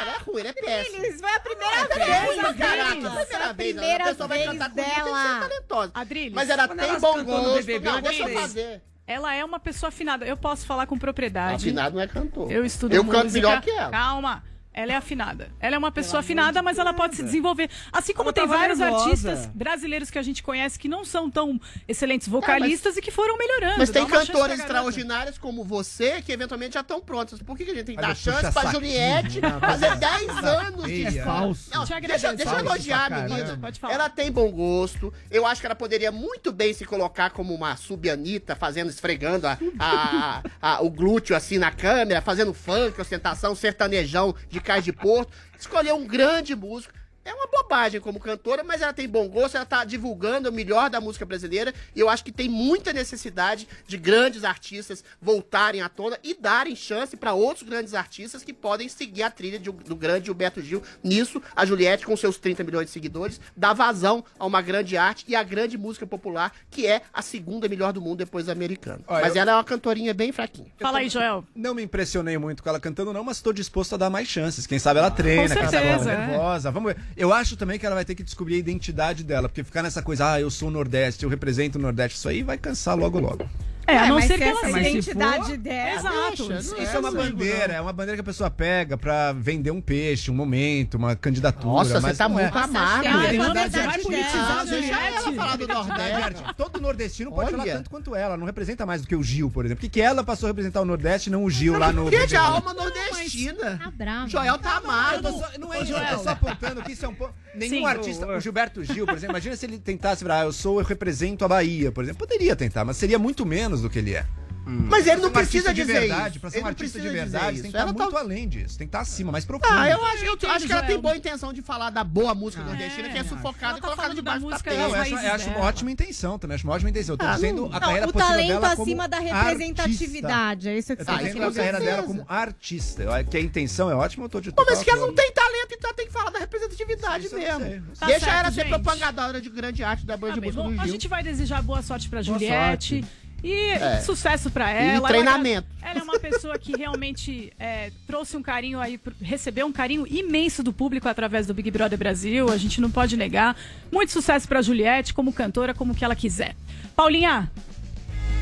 Ela 0.00 0.12
é 0.12 0.18
ruim, 0.18 0.40
ela 0.40 0.48
é 0.48 0.52
péssima. 0.52 0.96
Adriles, 0.98 1.20
foi 1.20 1.30
a 1.34 1.40
primeira 1.40 1.76
é 1.76 1.86
vez, 1.86 2.06
péssima, 2.06 2.54
caraca. 2.54 3.00
Foi 3.00 3.08
a 3.08 3.14
Foi 3.14 3.24
primeira 3.24 3.52
vez. 3.52 3.72
primeira 3.74 4.04
A 4.04 4.08
pessoa 4.08 4.28
vai 4.28 4.44
cantar 4.44 4.68
que 4.70 4.74
dela. 4.76 5.40
talentosa. 5.48 5.90
Adriles. 5.94 6.32
Mas 6.34 6.50
ela 6.50 6.68
Quando 6.68 6.78
tem 6.78 6.88
elas 6.88 7.00
bom 7.02 7.14
cantam 7.14 7.36
no 7.38 7.42
gosto. 7.44 7.56
BBB, 7.66 7.84
Não, 7.90 8.00
deixa 8.00 8.18
eu 8.18 8.24
Adriles, 8.24 8.42
fazer. 8.42 8.82
Ela 9.06 9.34
é 9.34 9.44
uma 9.44 9.58
pessoa 9.58 9.88
afinada. 9.88 10.26
Eu 10.26 10.36
posso 10.36 10.66
falar 10.66 10.86
com 10.86 10.98
propriedade. 10.98 11.56
Afinado 11.56 11.94
não 11.96 12.02
é 12.02 12.06
cantor. 12.06 12.52
Eu 12.52 12.64
estudo 12.64 12.94
Eu 12.94 13.02
música. 13.02 13.22
canto 13.22 13.32
melhor 13.32 13.60
que 13.62 13.70
ela. 13.70 13.90
Calma. 13.90 14.44
Ela 14.72 14.92
é 14.92 14.96
afinada. 14.96 15.50
Ela 15.58 15.74
é 15.74 15.78
uma 15.78 15.90
pessoa 15.90 16.20
afinada, 16.20 16.62
mas 16.62 16.78
ela 16.78 16.92
pode 16.92 17.16
se 17.16 17.22
desenvolver. 17.22 17.68
Assim 17.92 18.12
como 18.14 18.28
Ela 18.28 18.34
tem 18.34 18.46
vários 18.46 18.78
nervosa. 18.78 19.04
artistas 19.06 19.46
brasileiros 19.46 20.08
que 20.08 20.18
a 20.18 20.22
gente 20.22 20.40
conhece 20.40 20.78
que 20.78 20.88
não 20.88 21.04
são 21.04 21.28
tão 21.28 21.60
excelentes 21.88 22.28
vocalistas 22.28 22.96
e 22.96 23.02
que 23.02 23.10
foram 23.10 23.36
melhorando. 23.36 23.78
Mas 23.78 23.90
tem 23.90 24.06
garota. 24.06 24.54
extraordinárias 24.54 25.36
como 25.36 25.64
você 25.64 26.22
que 26.22 26.30
eventualmente 26.30 26.74
já 26.74 26.80
estão 26.80 27.00
prontas. 27.00 27.42
Por 27.42 27.56
que, 27.56 27.64
que 27.64 27.72
a 27.72 27.74
gente 27.74 27.86
tem 27.86 27.96
que 27.96 28.00
dar 28.02 28.14
chance 28.14 28.52
pra. 28.52 28.70
Juliette 28.70 29.40
Não, 29.40 29.58
fazer 29.58 29.88
mas- 29.90 29.98
10 29.98 30.44
anos 30.44 30.84
de 30.86 31.18
É 31.18 31.24
falso. 31.24 31.70
Não, 31.74 31.84
deixa, 31.84 32.32
deixa 32.34 32.52
eu 32.52 32.58
elogiar 32.60 33.06
a 33.06 33.10
menina. 33.22 33.38
caramba. 33.44 33.60
Pode 33.66 33.80
falar. 33.80 33.94
Ela 33.94 34.08
tem 34.08 34.30
bom 34.30 34.48
gosto. 34.52 35.12
Eu 35.28 35.44
acho 35.44 35.60
que 35.60 35.66
ela 35.66 35.74
poderia 35.74 36.12
muito 36.12 36.52
bem 36.52 36.72
se 36.72 36.84
colocar 36.84 37.30
como 37.30 37.52
uma 37.52 37.74
subianita, 37.76 38.54
fazendo, 38.54 38.90
esfregando 38.90 39.46
a, 39.48 39.58
a- 39.80 40.42
a- 40.62 40.80
o 40.82 40.90
glúteo 40.90 41.34
assim 41.34 41.58
na 41.58 41.72
câmera, 41.72 42.20
fazendo 42.22 42.54
funk, 42.54 43.00
ostentação, 43.00 43.54
sertanejão 43.56 44.34
de 44.48 44.60
Cais 44.68 44.84
de 44.84 44.92
Porto. 44.92 45.32
Escolher 45.58 45.94
um 45.94 46.06
grande 46.06 46.54
músico. 46.54 46.92
É 47.28 47.34
uma 47.34 47.46
bobagem 47.46 48.00
como 48.00 48.18
cantora, 48.18 48.64
mas 48.64 48.80
ela 48.80 48.92
tem 48.92 49.06
bom 49.06 49.28
gosto, 49.28 49.56
ela 49.56 49.66
tá 49.66 49.84
divulgando 49.84 50.48
o 50.48 50.52
melhor 50.52 50.88
da 50.88 50.98
música 51.00 51.26
brasileira 51.26 51.74
e 51.94 52.00
eu 52.00 52.08
acho 52.08 52.24
que 52.24 52.32
tem 52.32 52.48
muita 52.48 52.90
necessidade 52.92 53.68
de 53.86 53.96
grandes 53.98 54.44
artistas 54.44 55.04
voltarem 55.20 55.82
à 55.82 55.88
tona 55.90 56.18
e 56.24 56.32
darem 56.34 56.74
chance 56.74 57.16
para 57.18 57.34
outros 57.34 57.68
grandes 57.68 57.92
artistas 57.92 58.42
que 58.42 58.52
podem 58.54 58.88
seguir 58.88 59.22
a 59.24 59.30
trilha 59.30 59.58
de- 59.58 59.70
do 59.70 59.94
grande 59.94 60.26
Gilberto 60.26 60.62
Gil. 60.62 60.82
Nisso, 61.04 61.42
a 61.54 61.66
Juliette, 61.66 62.06
com 62.06 62.16
seus 62.16 62.38
30 62.38 62.64
milhões 62.64 62.86
de 62.86 62.92
seguidores, 62.92 63.38
dá 63.56 63.74
vazão 63.74 64.24
a 64.38 64.46
uma 64.46 64.62
grande 64.62 64.96
arte 64.96 65.24
e 65.28 65.36
a 65.36 65.42
grande 65.42 65.76
música 65.76 66.06
popular, 66.06 66.52
que 66.70 66.86
é 66.86 67.02
a 67.12 67.20
segunda 67.20 67.68
melhor 67.68 67.92
do 67.92 68.00
mundo 68.00 68.16
depois 68.18 68.46
da 68.46 68.52
americana. 68.52 69.00
Olha, 69.06 69.22
mas 69.26 69.36
eu- 69.36 69.42
ela 69.42 69.50
é 69.50 69.54
uma 69.54 69.64
cantorinha 69.64 70.14
bem 70.14 70.32
fraquinha. 70.32 70.68
Fala 70.80 71.00
aí, 71.00 71.10
Joel. 71.10 71.44
Não 71.54 71.74
me 71.74 71.82
impressionei 71.82 72.38
muito 72.38 72.62
com 72.62 72.68
ela 72.70 72.80
cantando, 72.80 73.12
não, 73.12 73.22
mas 73.22 73.36
estou 73.36 73.52
disposto 73.52 73.94
a 73.94 73.98
dar 73.98 74.08
mais 74.08 74.26
chances. 74.28 74.66
Quem 74.66 74.78
sabe 74.78 74.98
ela 75.00 75.10
treina, 75.10 75.54
Com 75.54 75.60
quem 75.60 75.70
sabe 75.70 75.76
ela 75.88 75.98
certeza, 75.98 76.10
é 76.10 76.14
é. 76.14 76.26
nervosa. 76.28 76.70
Vamos 76.70 76.94
ver. 76.94 77.02
Eu 77.18 77.32
acho 77.32 77.56
também 77.56 77.80
que 77.80 77.84
ela 77.84 77.96
vai 77.96 78.04
ter 78.04 78.14
que 78.14 78.22
descobrir 78.22 78.54
a 78.54 78.58
identidade 78.58 79.24
dela, 79.24 79.48
porque 79.48 79.64
ficar 79.64 79.82
nessa 79.82 80.00
coisa, 80.00 80.34
ah, 80.34 80.40
eu 80.40 80.48
sou 80.48 80.68
o 80.68 80.70
Nordeste, 80.70 81.24
eu 81.24 81.28
represento 81.28 81.76
o 81.76 81.82
Nordeste, 81.82 82.16
isso 82.16 82.28
aí 82.28 82.44
vai 82.44 82.56
cansar 82.56 82.96
logo 82.96 83.18
logo. 83.18 83.44
É, 83.88 83.96
a 83.96 84.02
Ué, 84.02 84.08
não 84.08 84.14
mas 84.16 84.26
ser 84.26 84.34
se 84.34 84.38
que 84.38 84.44
ela 84.44 84.80
identidade 84.80 85.56
dela. 85.56 85.98
Exato. 85.98 86.48
Deixa, 86.48 86.58
Isso, 86.58 86.82
Isso 86.82 86.96
é 86.96 86.98
uma 86.98 87.10
bandeira, 87.10 87.72
é 87.72 87.80
uma 87.80 87.92
bandeira 87.92 88.16
que 88.16 88.20
a 88.20 88.24
pessoa 88.24 88.50
pega 88.50 88.98
pra 88.98 89.32
vender 89.32 89.70
um 89.70 89.80
peixe, 89.80 90.30
um 90.30 90.34
momento, 90.34 90.96
uma 90.96 91.16
candidatura. 91.16 91.72
Nossa, 91.72 92.00
mas 92.00 92.12
você 92.12 92.18
tá 92.18 92.28
não 92.28 92.38
é. 92.38 92.42
muito 92.42 92.58
amargo. 92.58 93.02
Caramba, 93.04 93.32
hein? 93.32 93.40
é 93.56 93.68
você 93.70 93.82
vai 93.86 93.98
politizar 93.98 94.58
a 94.58 94.66
Juliette. 94.66 95.34
falar 95.34 95.56
do 95.56 95.66
Nordeste. 95.68 96.44
Todo 96.56 96.80
nordestino 96.80 97.32
pode 97.32 97.50
falar 97.50 97.64
tanto 97.64 97.90
quanto 97.90 98.14
ela. 98.14 98.36
Não 98.36 98.44
representa 98.44 98.84
mais 98.84 99.00
do 99.00 99.08
que 99.08 99.16
o 99.16 99.22
Gil, 99.22 99.50
por 99.50 99.64
exemplo. 99.64 99.80
Por 99.80 99.86
que, 99.86 99.88
que 99.88 100.00
ela 100.02 100.22
passou 100.22 100.46
a 100.46 100.50
representar 100.50 100.82
o 100.82 100.84
Nordeste 100.84 101.30
não 101.30 101.44
o 101.44 101.50
Gil 101.50 101.78
lá 101.78 101.90
no. 101.90 102.10
Gente, 102.10 102.36
a 102.36 102.42
alma 102.42 102.74
nordestina. 102.74 103.80
Tá. 103.98 104.26
Joel 104.26 104.58
tá 104.58 104.80
tô 105.22 105.32
só, 105.32 105.48
não 105.58 105.72
é 105.72 105.82
isso, 105.82 105.92
eu 105.92 106.16
tô 106.16 106.24
só 106.24 106.30
apontando 106.30 106.82
que 106.82 106.92
isso 106.92 107.04
é 107.04 107.08
um 107.08 107.14
ponto. 107.14 107.32
Nenhum 107.54 107.78
Sim. 107.78 107.86
artista, 107.86 108.26
o 108.26 108.40
Gilberto 108.40 108.84
Gil, 108.84 109.06
por 109.06 109.14
exemplo, 109.16 109.32
imagina 109.34 109.56
se 109.56 109.66
ele 109.66 109.78
tentasse 109.78 110.22
virar, 110.22 110.40
"Ah, 110.42 110.44
eu 110.44 110.52
sou, 110.52 110.80
eu 110.80 110.86
represento 110.86 111.44
a 111.44 111.48
Bahia, 111.48 111.90
por 111.90 112.04
exemplo. 112.04 112.26
Poderia 112.26 112.54
tentar, 112.54 112.84
mas 112.84 112.96
seria 112.96 113.18
muito 113.18 113.44
menos 113.44 113.77
do 113.82 113.90
que 113.90 113.98
ele 113.98 114.14
é. 114.14 114.26
Mas 114.70 115.06
ele 115.06 115.22
não 115.22 115.30
precisa 115.30 115.70
artista 115.70 115.72
de 115.72 115.80
dizer 115.80 116.00
verdade, 116.00 116.28
isso. 116.32 116.40
Pra 116.40 116.50
ser 116.50 116.56
Ele 116.58 116.60
um 116.60 116.64
não 116.64 116.68
artista 116.68 117.00
de 117.00 117.08
verdade, 117.08 117.46
tem 117.54 117.62
que 117.62 117.66
estar 117.68 117.78
Ela 117.78 117.92
muito 117.94 118.10
tá- 118.12 118.18
além 118.20 118.46
disso. 118.46 118.76
Tem 118.76 118.86
que 118.86 118.90
estar 118.90 119.00
acima, 119.00 119.32
mais 119.32 119.46
profundo. 119.46 119.72
Ah, 119.72 119.88
eu 119.88 120.04
acho, 120.04 120.24
eu 120.26 120.50
acho 120.50 120.66
que 120.66 120.72
ela 120.72 120.82
tem 120.82 121.00
boa 121.00 121.16
intenção 121.16 121.54
de 121.54 121.62
falar 121.62 121.88
da 121.88 122.04
boa 122.04 122.34
música 122.34 122.62
nordestina, 122.62 123.08
que 123.08 123.16
é 123.16 123.24
sufocada 123.24 123.64
Ela 123.68 123.78
e 123.78 123.80
tá 123.80 123.86
colocada 123.88 124.14
debaixo 124.14 124.40
da 124.40 124.44
do 124.46 124.50
música 124.50 124.70
tapete. 124.70 124.82
Não, 124.86 124.94
eu 124.94 125.00
acho, 125.00 125.14
eu 125.26 125.32
acho 125.32 125.48
uma 125.48 125.58
ótima 125.60 125.90
intenção 125.90 126.38
também. 126.38 126.54
Acho 126.56 126.64
uma 126.66 126.74
ótima 126.74 126.90
intenção. 126.90 127.14
Eu 127.14 127.16
tô 127.18 127.24
Ah, 127.24 127.34
dizendo 127.34 127.62
não- 127.62 127.68
a 127.68 127.72
Não, 127.72 127.80
carreira 127.80 128.06
o 128.08 128.12
profissional 128.12 128.36
talento 128.42 128.60
dela 128.60 128.76
como 128.76 128.82
acima 128.82 129.08
da 129.08 129.16
artista. 129.16 129.36
representatividade. 129.38 130.68
É 130.68 130.76
isso 130.78 130.86
que 130.88 130.92
Eu 131.00 131.06
você 131.06 131.12
tá 131.12 131.16
dizendo 131.16 131.42
a 131.44 131.52
carreira 131.52 131.80
dela 131.80 132.02
como 132.02 132.24
artista. 132.28 133.02
Eu- 133.04 133.24
Que 133.24 133.36
a 133.38 133.40
intenção 133.40 133.90
é 133.90 133.94
ótima, 133.94 134.24
eu 134.26 134.28
tô 134.28 134.38
de 134.38 134.52
mas 134.54 134.82
que 134.84 134.90
ela 134.90 135.06
não 135.06 135.14
tem 135.14 135.32
talento, 135.32 135.68
então 135.72 135.88
ela 135.88 135.96
tem 135.96 136.06
que 136.06 136.12
falar 136.12 136.28
da 136.30 136.38
representatividade 136.40 137.22
mesmo. 137.34 137.86
Deixa 138.06 138.26
Tá 138.26 138.32
ela 138.38 138.50
ser 138.50 138.60
gente. 138.66 138.68
propagadora 138.68 139.40
de 139.40 139.48
grande 139.48 139.82
arte 139.82 140.04
da 140.04 140.14
banda 140.14 140.34
Tá 140.34 140.40
de 140.40 140.40
bem, 140.42 140.52
música 140.52 140.82
a 140.82 140.86
gente 140.86 141.08
vai 141.08 141.22
desejar 141.22 141.62
boa 141.62 141.80
sorte 141.80 142.06
pra 142.06 142.20
Juliette. 142.20 143.02
E 143.42 143.52
É. 143.70 144.00
sucesso 144.00 144.50
pra 144.50 144.70
ela. 144.70 144.96
Ela- 144.96 145.08
treinamento. 145.08 145.68
Ela, 145.80 146.00
é 146.00 146.02
uma 146.02 146.18
pessoa 146.18 146.58
que 146.58 146.76
realmente 146.76 147.52
é, 147.58 147.90
trouxe 148.06 148.36
um 148.36 148.42
carinho 148.42 148.78
aí, 148.80 149.00
recebeu 149.22 149.66
um 149.66 149.72
carinho 149.72 150.06
imenso 150.06 150.62
do 150.62 150.72
público 150.72 151.08
através 151.08 151.46
do 151.46 151.54
Big 151.54 151.70
Brother 151.70 151.98
Brasil. 151.98 152.50
A 152.50 152.56
gente 152.56 152.80
não 152.80 152.90
pode 152.90 153.16
negar. 153.16 153.56
Muito 153.90 154.12
sucesso 154.12 154.46
pra 154.46 154.60
Juliette, 154.60 155.14
como 155.14 155.32
cantora, 155.32 155.72
como 155.72 155.94
que 155.94 156.04
ela 156.04 156.14
quiser. 156.16 156.54
Paulinha. 156.94 157.50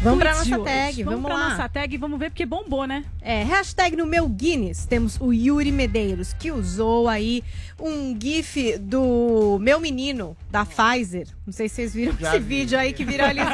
Vamos 0.03 0.19
pra 0.21 0.37
nossa 0.37 0.59
tag, 0.63 1.03
Vamos, 1.03 1.21
vamos 1.23 1.27
pra 1.27 1.35
lá. 1.35 1.49
nossa 1.51 1.69
tag 1.69 1.93
e 1.95 1.99
vamos 1.99 2.19
ver 2.19 2.31
porque 2.31 2.47
bombou, 2.47 2.87
né? 2.87 3.05
É, 3.21 3.43
hashtag 3.43 3.97
no 3.97 4.07
meu 4.07 4.29
Guinness, 4.29 4.87
temos 4.87 5.19
o 5.21 5.33
Yuri 5.33 5.73
Medeiros, 5.73 6.33
que 6.33 6.53
usou 6.53 7.09
aí 7.09 7.43
um 7.81 8.17
gif 8.21 8.79
do 8.79 9.59
meu 9.61 9.81
menino, 9.81 10.37
da 10.49 10.65
Pfizer. 10.65 11.27
Não 11.45 11.53
sei 11.53 11.69
se 11.69 11.77
vocês 11.77 11.95
viram 11.95 12.17
Já 12.21 12.31
esse 12.31 12.39
vi. 12.39 12.45
vídeo 12.45 12.79
aí 12.79 12.93
que 12.93 13.05
viralizou. 13.05 13.51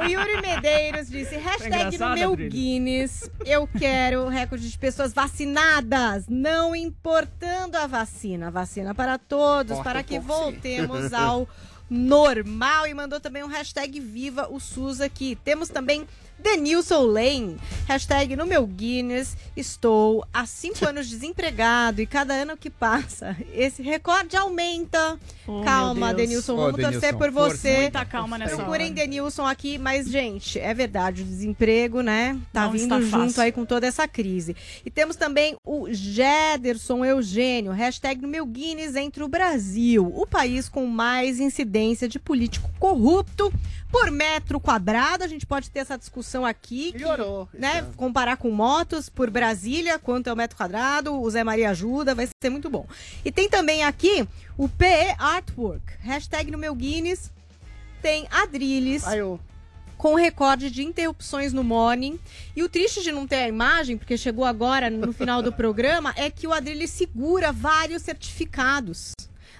o 0.00 0.04
Yuri 0.04 0.40
Medeiros 0.42 1.08
disse, 1.08 1.36
hashtag 1.36 1.96
no 1.98 2.14
meu 2.14 2.32
Adriles. 2.32 2.52
Guinness, 2.52 3.30
eu 3.44 3.68
quero 3.68 4.28
recorde 4.28 4.68
de 4.68 4.78
pessoas 4.78 5.12
vacinadas, 5.12 6.24
não 6.28 6.74
importando 6.74 7.76
a 7.76 7.86
vacina. 7.86 8.50
Vacina 8.50 8.92
para 8.94 9.18
todos, 9.18 9.76
Corta 9.76 9.90
para 9.90 10.02
que 10.02 10.18
voltemos 10.18 11.12
ao 11.12 11.48
normal. 11.88 12.86
E 12.86 12.94
mandou 12.94 13.20
também 13.20 13.42
um 13.42 13.48
hashtag 13.48 14.00
Viva 14.00 14.48
o 14.50 14.58
SUS 14.60 15.00
aqui. 15.00 15.36
Temos 15.44 15.68
também 15.68 16.06
Denilson 16.38 17.02
Lane, 17.06 17.56
hashtag 17.88 18.36
no 18.36 18.46
meu 18.46 18.66
Guinness, 18.66 19.36
estou 19.56 20.24
há 20.32 20.46
cinco 20.46 20.86
anos 20.86 21.08
desempregado 21.08 22.00
e 22.00 22.06
cada 22.06 22.34
ano 22.34 22.56
que 22.56 22.70
passa, 22.70 23.36
esse 23.52 23.82
recorde 23.82 24.36
aumenta. 24.36 25.18
Oh, 25.46 25.62
Calma. 25.62 26.12
Denilson, 26.12 26.54
Ô, 26.54 26.56
vamos 26.56 26.80
torcer 26.80 27.00
Denilson, 27.00 27.18
por 27.18 27.32
força. 27.32 27.56
você. 27.56 27.76
Muita 27.82 28.04
calma 28.04 28.36
nessa 28.38 28.56
Procurem 28.56 28.86
hora. 28.86 28.94
Denilson 28.94 29.46
aqui, 29.46 29.78
mas, 29.78 30.08
gente, 30.08 30.58
é 30.58 30.74
verdade, 30.74 31.22
o 31.22 31.24
desemprego, 31.24 32.00
né? 32.00 32.38
Tá 32.52 32.64
Não 32.64 32.72
vindo 32.72 33.00
junto 33.02 33.10
fácil. 33.26 33.42
aí 33.42 33.52
com 33.52 33.64
toda 33.64 33.86
essa 33.86 34.06
crise. 34.08 34.54
E 34.84 34.90
temos 34.90 35.16
também 35.16 35.56
o 35.64 35.86
Gederson 35.92 37.04
Eugênio, 37.04 37.72
hashtag 37.72 38.20
no 38.20 38.28
meu 38.28 38.44
Guinness 38.44 38.94
entre 38.96 39.22
o 39.22 39.28
Brasil, 39.28 40.12
o 40.14 40.26
país 40.26 40.68
com 40.68 40.86
mais 40.86 41.38
incidência 41.40 42.08
de 42.08 42.18
político 42.18 42.68
corrupto 42.78 43.52
por 43.90 44.10
metro 44.10 44.60
quadrado. 44.60 45.24
A 45.24 45.28
gente 45.28 45.46
pode 45.46 45.70
ter 45.70 45.80
essa 45.80 45.96
discussão 45.96 46.44
aqui. 46.44 46.92
que, 46.92 46.98
Melhorou. 46.98 47.48
esse 47.52 47.60
né, 47.60 47.86
comparar 47.96 48.36
com 48.36 48.50
motos 48.50 49.08
por 49.08 49.30
Brasília, 49.30 49.98
quanto 49.98 50.28
é 50.28 50.32
o 50.32 50.36
metro 50.36 50.56
quadrado, 50.56 51.20
o 51.20 51.30
Zé 51.30 51.44
Maria 51.44 51.70
ajuda, 51.70 52.14
vai 52.14 52.28
ser 52.42 52.50
muito 52.50 52.68
bom. 52.68 52.86
E 53.24 53.32
tem 53.32 53.48
também 53.48 53.84
aqui 53.84 54.26
o 54.56 54.68
PE 54.68 55.14
Artwork, 55.18 55.92
hashtag 56.00 56.50
no 56.50 56.58
meu 56.58 56.74
Guinness, 56.74 57.32
tem 58.02 58.26
Adrilles, 58.30 59.04
eu. 59.06 59.40
com 59.96 60.14
recorde 60.14 60.70
de 60.70 60.84
interrupções 60.84 61.52
no 61.52 61.64
morning. 61.64 62.18
E 62.54 62.62
o 62.62 62.68
triste 62.68 63.02
de 63.02 63.10
não 63.10 63.26
ter 63.26 63.36
a 63.36 63.48
imagem, 63.48 63.96
porque 63.96 64.16
chegou 64.16 64.44
agora 64.44 64.88
no 64.90 65.12
final 65.12 65.42
do 65.42 65.52
programa, 65.54 66.12
é 66.16 66.30
que 66.30 66.46
o 66.46 66.52
Adrilles 66.52 66.90
segura 66.90 67.52
vários 67.52 68.02
certificados 68.02 69.12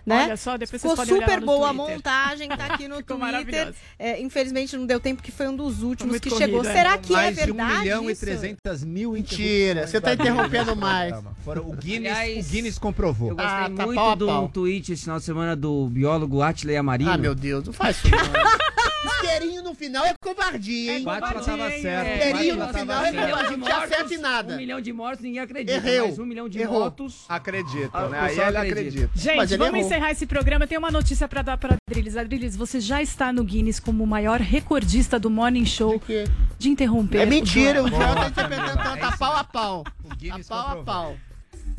né? 0.04 0.24
Olha 0.24 0.36
só, 0.36 0.56
depois 0.56 0.80
Ficou 0.80 0.96
vocês 0.96 1.08
super 1.08 1.40
boa 1.40 1.70
a 1.70 1.72
montagem, 1.72 2.48
tá 2.48 2.66
aqui 2.66 2.86
no 2.88 2.96
Ficou 2.96 3.18
Twitter. 3.18 3.74
É, 3.98 4.20
infelizmente 4.20 4.76
não 4.76 4.86
deu 4.86 5.00
tempo, 5.00 5.22
que 5.22 5.30
foi 5.32 5.48
um 5.48 5.56
dos 5.56 5.82
últimos 5.82 6.18
que 6.20 6.30
corrido, 6.30 6.46
chegou. 6.46 6.64
é. 6.64 6.72
Será 6.72 6.98
que 6.98 7.12
mais 7.12 7.36
é 7.38 7.44
verdade 7.46 7.70
de 7.72 7.76
1 7.76 7.80
milhão 7.80 8.10
isso? 8.10 8.24
e 8.24 8.26
300 8.26 8.84
mil 8.84 9.12
Mentira, 9.12 9.86
você 9.86 10.00
tá 10.00 10.14
interrompendo 10.14 10.76
mais. 10.76 11.14
Fora 11.44 11.60
o 11.62 11.72
Guinness, 11.72 12.16
Aliás, 12.16 12.46
o 12.46 12.50
Guinness 12.50 12.78
comprovou. 12.78 13.30
Eu 13.30 13.36
gostei 13.36 13.52
Ah, 13.54 13.70
tá 13.74 13.86
muito 13.86 13.98
pau 13.98 14.16
do 14.16 14.26
pau. 14.26 14.48
tweet 14.48 14.92
esse 14.92 15.02
final 15.02 15.18
de 15.18 15.24
semana 15.24 15.54
do 15.56 15.86
biólogo 15.88 16.42
Atley 16.42 16.76
Amarino. 16.76 17.10
Ah, 17.10 17.16
meu 17.18 17.34
Deus, 17.34 17.64
não 17.64 17.72
faz 17.72 17.96
isso. 17.98 18.06
Isqueirinho 19.04 19.62
no 19.62 19.74
final 19.74 20.04
é 20.04 20.14
covardia, 20.20 20.98
hein? 20.98 21.04
Quatro 21.04 21.44
tava 21.44 21.70
certo. 21.70 22.08
Isqueirinho 22.08 22.56
no 22.56 22.68
final 22.68 23.04
é 23.04 23.12
covardia, 23.12 23.56
não 23.56 23.66
acerta 23.68 24.14
em 24.14 24.18
nada. 24.18 24.54
Um 24.54 24.56
milhão 24.56 24.80
de 24.80 24.92
mortos, 24.92 25.22
ninguém 25.22 25.40
acredita. 25.40 25.88
Errou. 25.88 26.08
Mas 26.08 26.18
um 26.18 26.24
milhão 26.26 26.48
de 26.48 26.58
Errou. 26.60 26.80
votos. 26.84 27.24
Acreditam, 27.28 27.90
Ah, 27.92 28.08
né? 28.08 28.20
Aí 28.20 28.32
ele 28.32 28.42
acredita. 28.56 28.70
acredita. 28.80 29.10
Gente, 29.14 29.56
vamos 29.56 29.74
errou. 29.74 29.86
encerrar 29.86 30.10
esse 30.10 30.26
programa. 30.26 30.66
Tem 30.66 30.78
uma 30.78 30.90
notícia 30.90 31.28
pra 31.28 31.42
dar 31.42 31.56
pra 31.58 31.76
Adriles. 31.88 32.16
Adriles, 32.16 32.56
você 32.56 32.80
já 32.80 33.02
está 33.02 33.32
no 33.32 33.44
Guinness 33.44 33.78
como 33.78 34.02
o 34.02 34.06
maior 34.06 34.40
recordista 34.40 35.18
do 35.18 35.30
Morning 35.30 35.66
Show 35.66 36.00
de, 36.58 36.68
interromper. 36.68 37.18
É 37.20 37.26
mentira, 37.26 37.82
o 37.82 37.88
Joel 37.88 38.14
tá 38.14 38.28
interpretando, 38.28 38.76
tá, 38.98 39.16
pau 39.18 39.36
a 39.36 39.44
pau. 39.44 39.84
O 40.04 40.16
Guinness 40.16 40.46
Tá 40.48 40.54
pau 40.62 40.80
a 40.80 40.84
pau. 40.84 41.16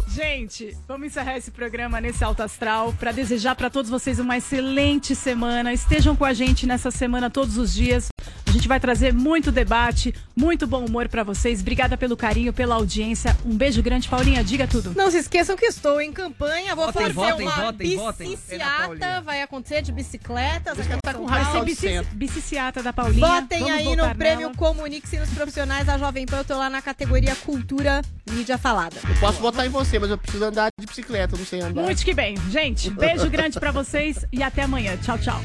Gente, 0.07 0.75
vamos 0.87 1.07
encerrar 1.07 1.37
esse 1.37 1.51
programa 1.51 1.99
nesse 1.99 2.23
alto 2.23 2.41
astral 2.41 2.93
para 2.93 3.11
desejar 3.11 3.55
para 3.55 3.69
todos 3.69 3.89
vocês 3.91 4.19
uma 4.19 4.37
excelente 4.37 5.13
semana. 5.13 5.73
Estejam 5.73 6.15
com 6.15 6.25
a 6.25 6.33
gente 6.33 6.65
nessa 6.65 6.89
semana 6.89 7.29
todos 7.29 7.57
os 7.57 7.73
dias. 7.73 8.07
A 8.47 8.51
gente 8.51 8.67
vai 8.67 8.79
trazer 8.79 9.13
muito 9.13 9.51
debate, 9.51 10.15
muito 10.35 10.65
bom 10.65 10.85
humor 10.85 11.09
para 11.09 11.21
vocês. 11.23 11.59
Obrigada 11.59 11.97
pelo 11.97 12.15
carinho, 12.15 12.53
pela 12.53 12.75
audiência. 12.75 13.35
Um 13.45 13.55
beijo 13.55 13.83
grande, 13.83 14.07
Paulinha. 14.07 14.43
Diga 14.43 14.65
tudo. 14.65 14.93
Não 14.95 15.11
se 15.11 15.17
esqueçam 15.17 15.57
que 15.57 15.65
estou 15.65 15.99
em 15.99 16.13
campanha. 16.13 16.73
Vou 16.73 16.85
Votem, 16.85 17.01
fazer 17.01 17.13
votem, 17.13 17.45
uma 17.45 17.55
votem, 17.55 17.97
votem. 17.97 18.29
biciciata. 18.29 19.21
Vai 19.21 19.41
acontecer 19.41 19.81
de 19.81 19.91
bicicletas. 19.91 20.79
aqui 20.79 20.93
em 20.93 20.97
tá 21.03 21.13
com 21.13 21.27
Vai 21.27 21.43
Paulo. 21.43 21.75
ser 21.75 21.87
raiva 21.95 22.07
biciciata 22.13 22.81
da 22.81 22.93
Paulinha. 22.93 23.27
Votem 23.27 23.59
Vamos 23.59 23.75
aí 23.75 23.95
no 23.95 24.15
prêmio. 24.15 24.51
Comunique-se 24.55 25.19
nos 25.19 25.29
profissionais 25.29 25.85
da 25.85 25.97
Jovem 25.97 26.25
Pan. 26.25 26.37
Eu 26.37 26.45
tô 26.45 26.57
lá 26.57 26.69
na 26.69 26.81
categoria 26.81 27.35
Cultura 27.35 28.01
Mídia 28.31 28.57
Falada. 28.57 28.95
Eu 29.07 29.15
posso 29.19 29.39
votar 29.39 29.65
em 29.65 29.69
você, 29.69 29.96
mas 29.99 30.09
eu 30.09 30.17
preciso 30.17 30.45
andar 30.45 30.69
de 30.79 30.85
bicicleta, 30.85 31.37
não 31.37 31.45
sei 31.45 31.61
andar. 31.61 31.81
Muito 31.83 32.03
que 32.03 32.13
bem. 32.13 32.37
Gente, 32.49 32.89
beijo 32.89 33.29
grande 33.29 33.59
para 33.59 33.71
vocês 33.71 34.25
e 34.31 34.43
até 34.43 34.63
amanhã. 34.63 34.97
Tchau, 34.97 35.17
tchau. 35.17 35.41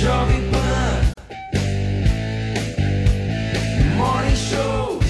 Jovem 0.00 0.50
Pan 0.50 1.12
Morning 3.96 4.36
Show 4.36 5.02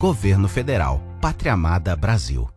Governo 0.00 0.48
Federal. 0.48 1.02
Pátria 1.20 1.54
Amada 1.54 1.96
Brasil. 1.96 2.48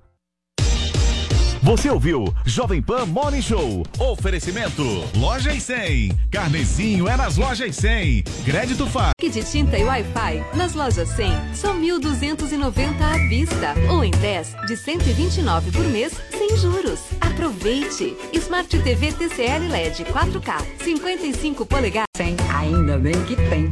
Você 1.63 1.91
ouviu 1.91 2.33
Jovem 2.43 2.81
Pan 2.81 3.05
Morning 3.05 3.41
Show. 3.41 3.85
Oferecimento 3.99 4.83
Loja 5.15 5.53
e 5.53 5.61
100. 5.61 6.17
Carnezinho 6.31 7.07
é 7.07 7.15
nas 7.15 7.37
lojas 7.37 7.75
100. 7.75 8.23
Crédito 8.43 8.87
fácil. 8.87 9.11
De 9.21 9.43
tinta 9.43 9.77
e 9.77 9.83
Wi-Fi 9.83 10.43
nas 10.55 10.73
lojas 10.73 11.09
100 11.09 11.53
são 11.53 11.79
1.290 11.79 13.01
à 13.01 13.17
vista 13.29 13.75
ou 13.91 14.03
em 14.03 14.09
10 14.09 14.55
de 14.65 14.75
129 14.75 15.71
por 15.71 15.85
mês 15.85 16.13
sem 16.31 16.57
juros. 16.57 16.99
Aproveite! 17.21 18.17
Smart 18.33 18.67
TV 18.79 19.11
TCL 19.11 19.67
LED 19.69 20.05
4K 20.05 20.83
55 20.83 21.65
polegadas. 21.67 22.07
100 22.17 22.37
ainda 22.55 22.97
bem 22.97 23.23
que 23.25 23.35
tem. 23.35 23.71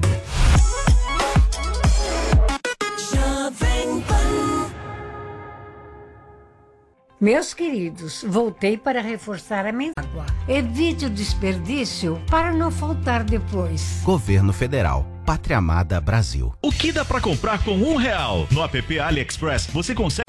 Meus 7.21 7.53
queridos, 7.53 8.23
voltei 8.25 8.77
para 8.77 9.01
reforçar 9.01 9.65
a 9.65 9.73
mensagem. 9.73 10.09
Evite 10.47 11.05
o 11.05 11.09
desperdício 11.09 12.17
para 12.29 12.53
não 12.53 12.71
faltar 12.71 13.25
depois. 13.25 13.99
Governo 14.05 14.53
Federal. 14.53 15.05
Pátria 15.25 15.57
Amada 15.57 15.99
Brasil. 15.99 16.53
O 16.61 16.71
que 16.71 16.93
dá 16.93 17.03
pra 17.03 17.19
comprar 17.19 17.61
com 17.63 17.73
um 17.73 17.97
real? 17.97 18.47
No 18.49 18.63
app 18.63 18.99
AliExpress 18.99 19.67
você 19.67 19.93
consegue. 19.93 20.28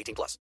18 0.01 0.15
plus. 0.15 0.37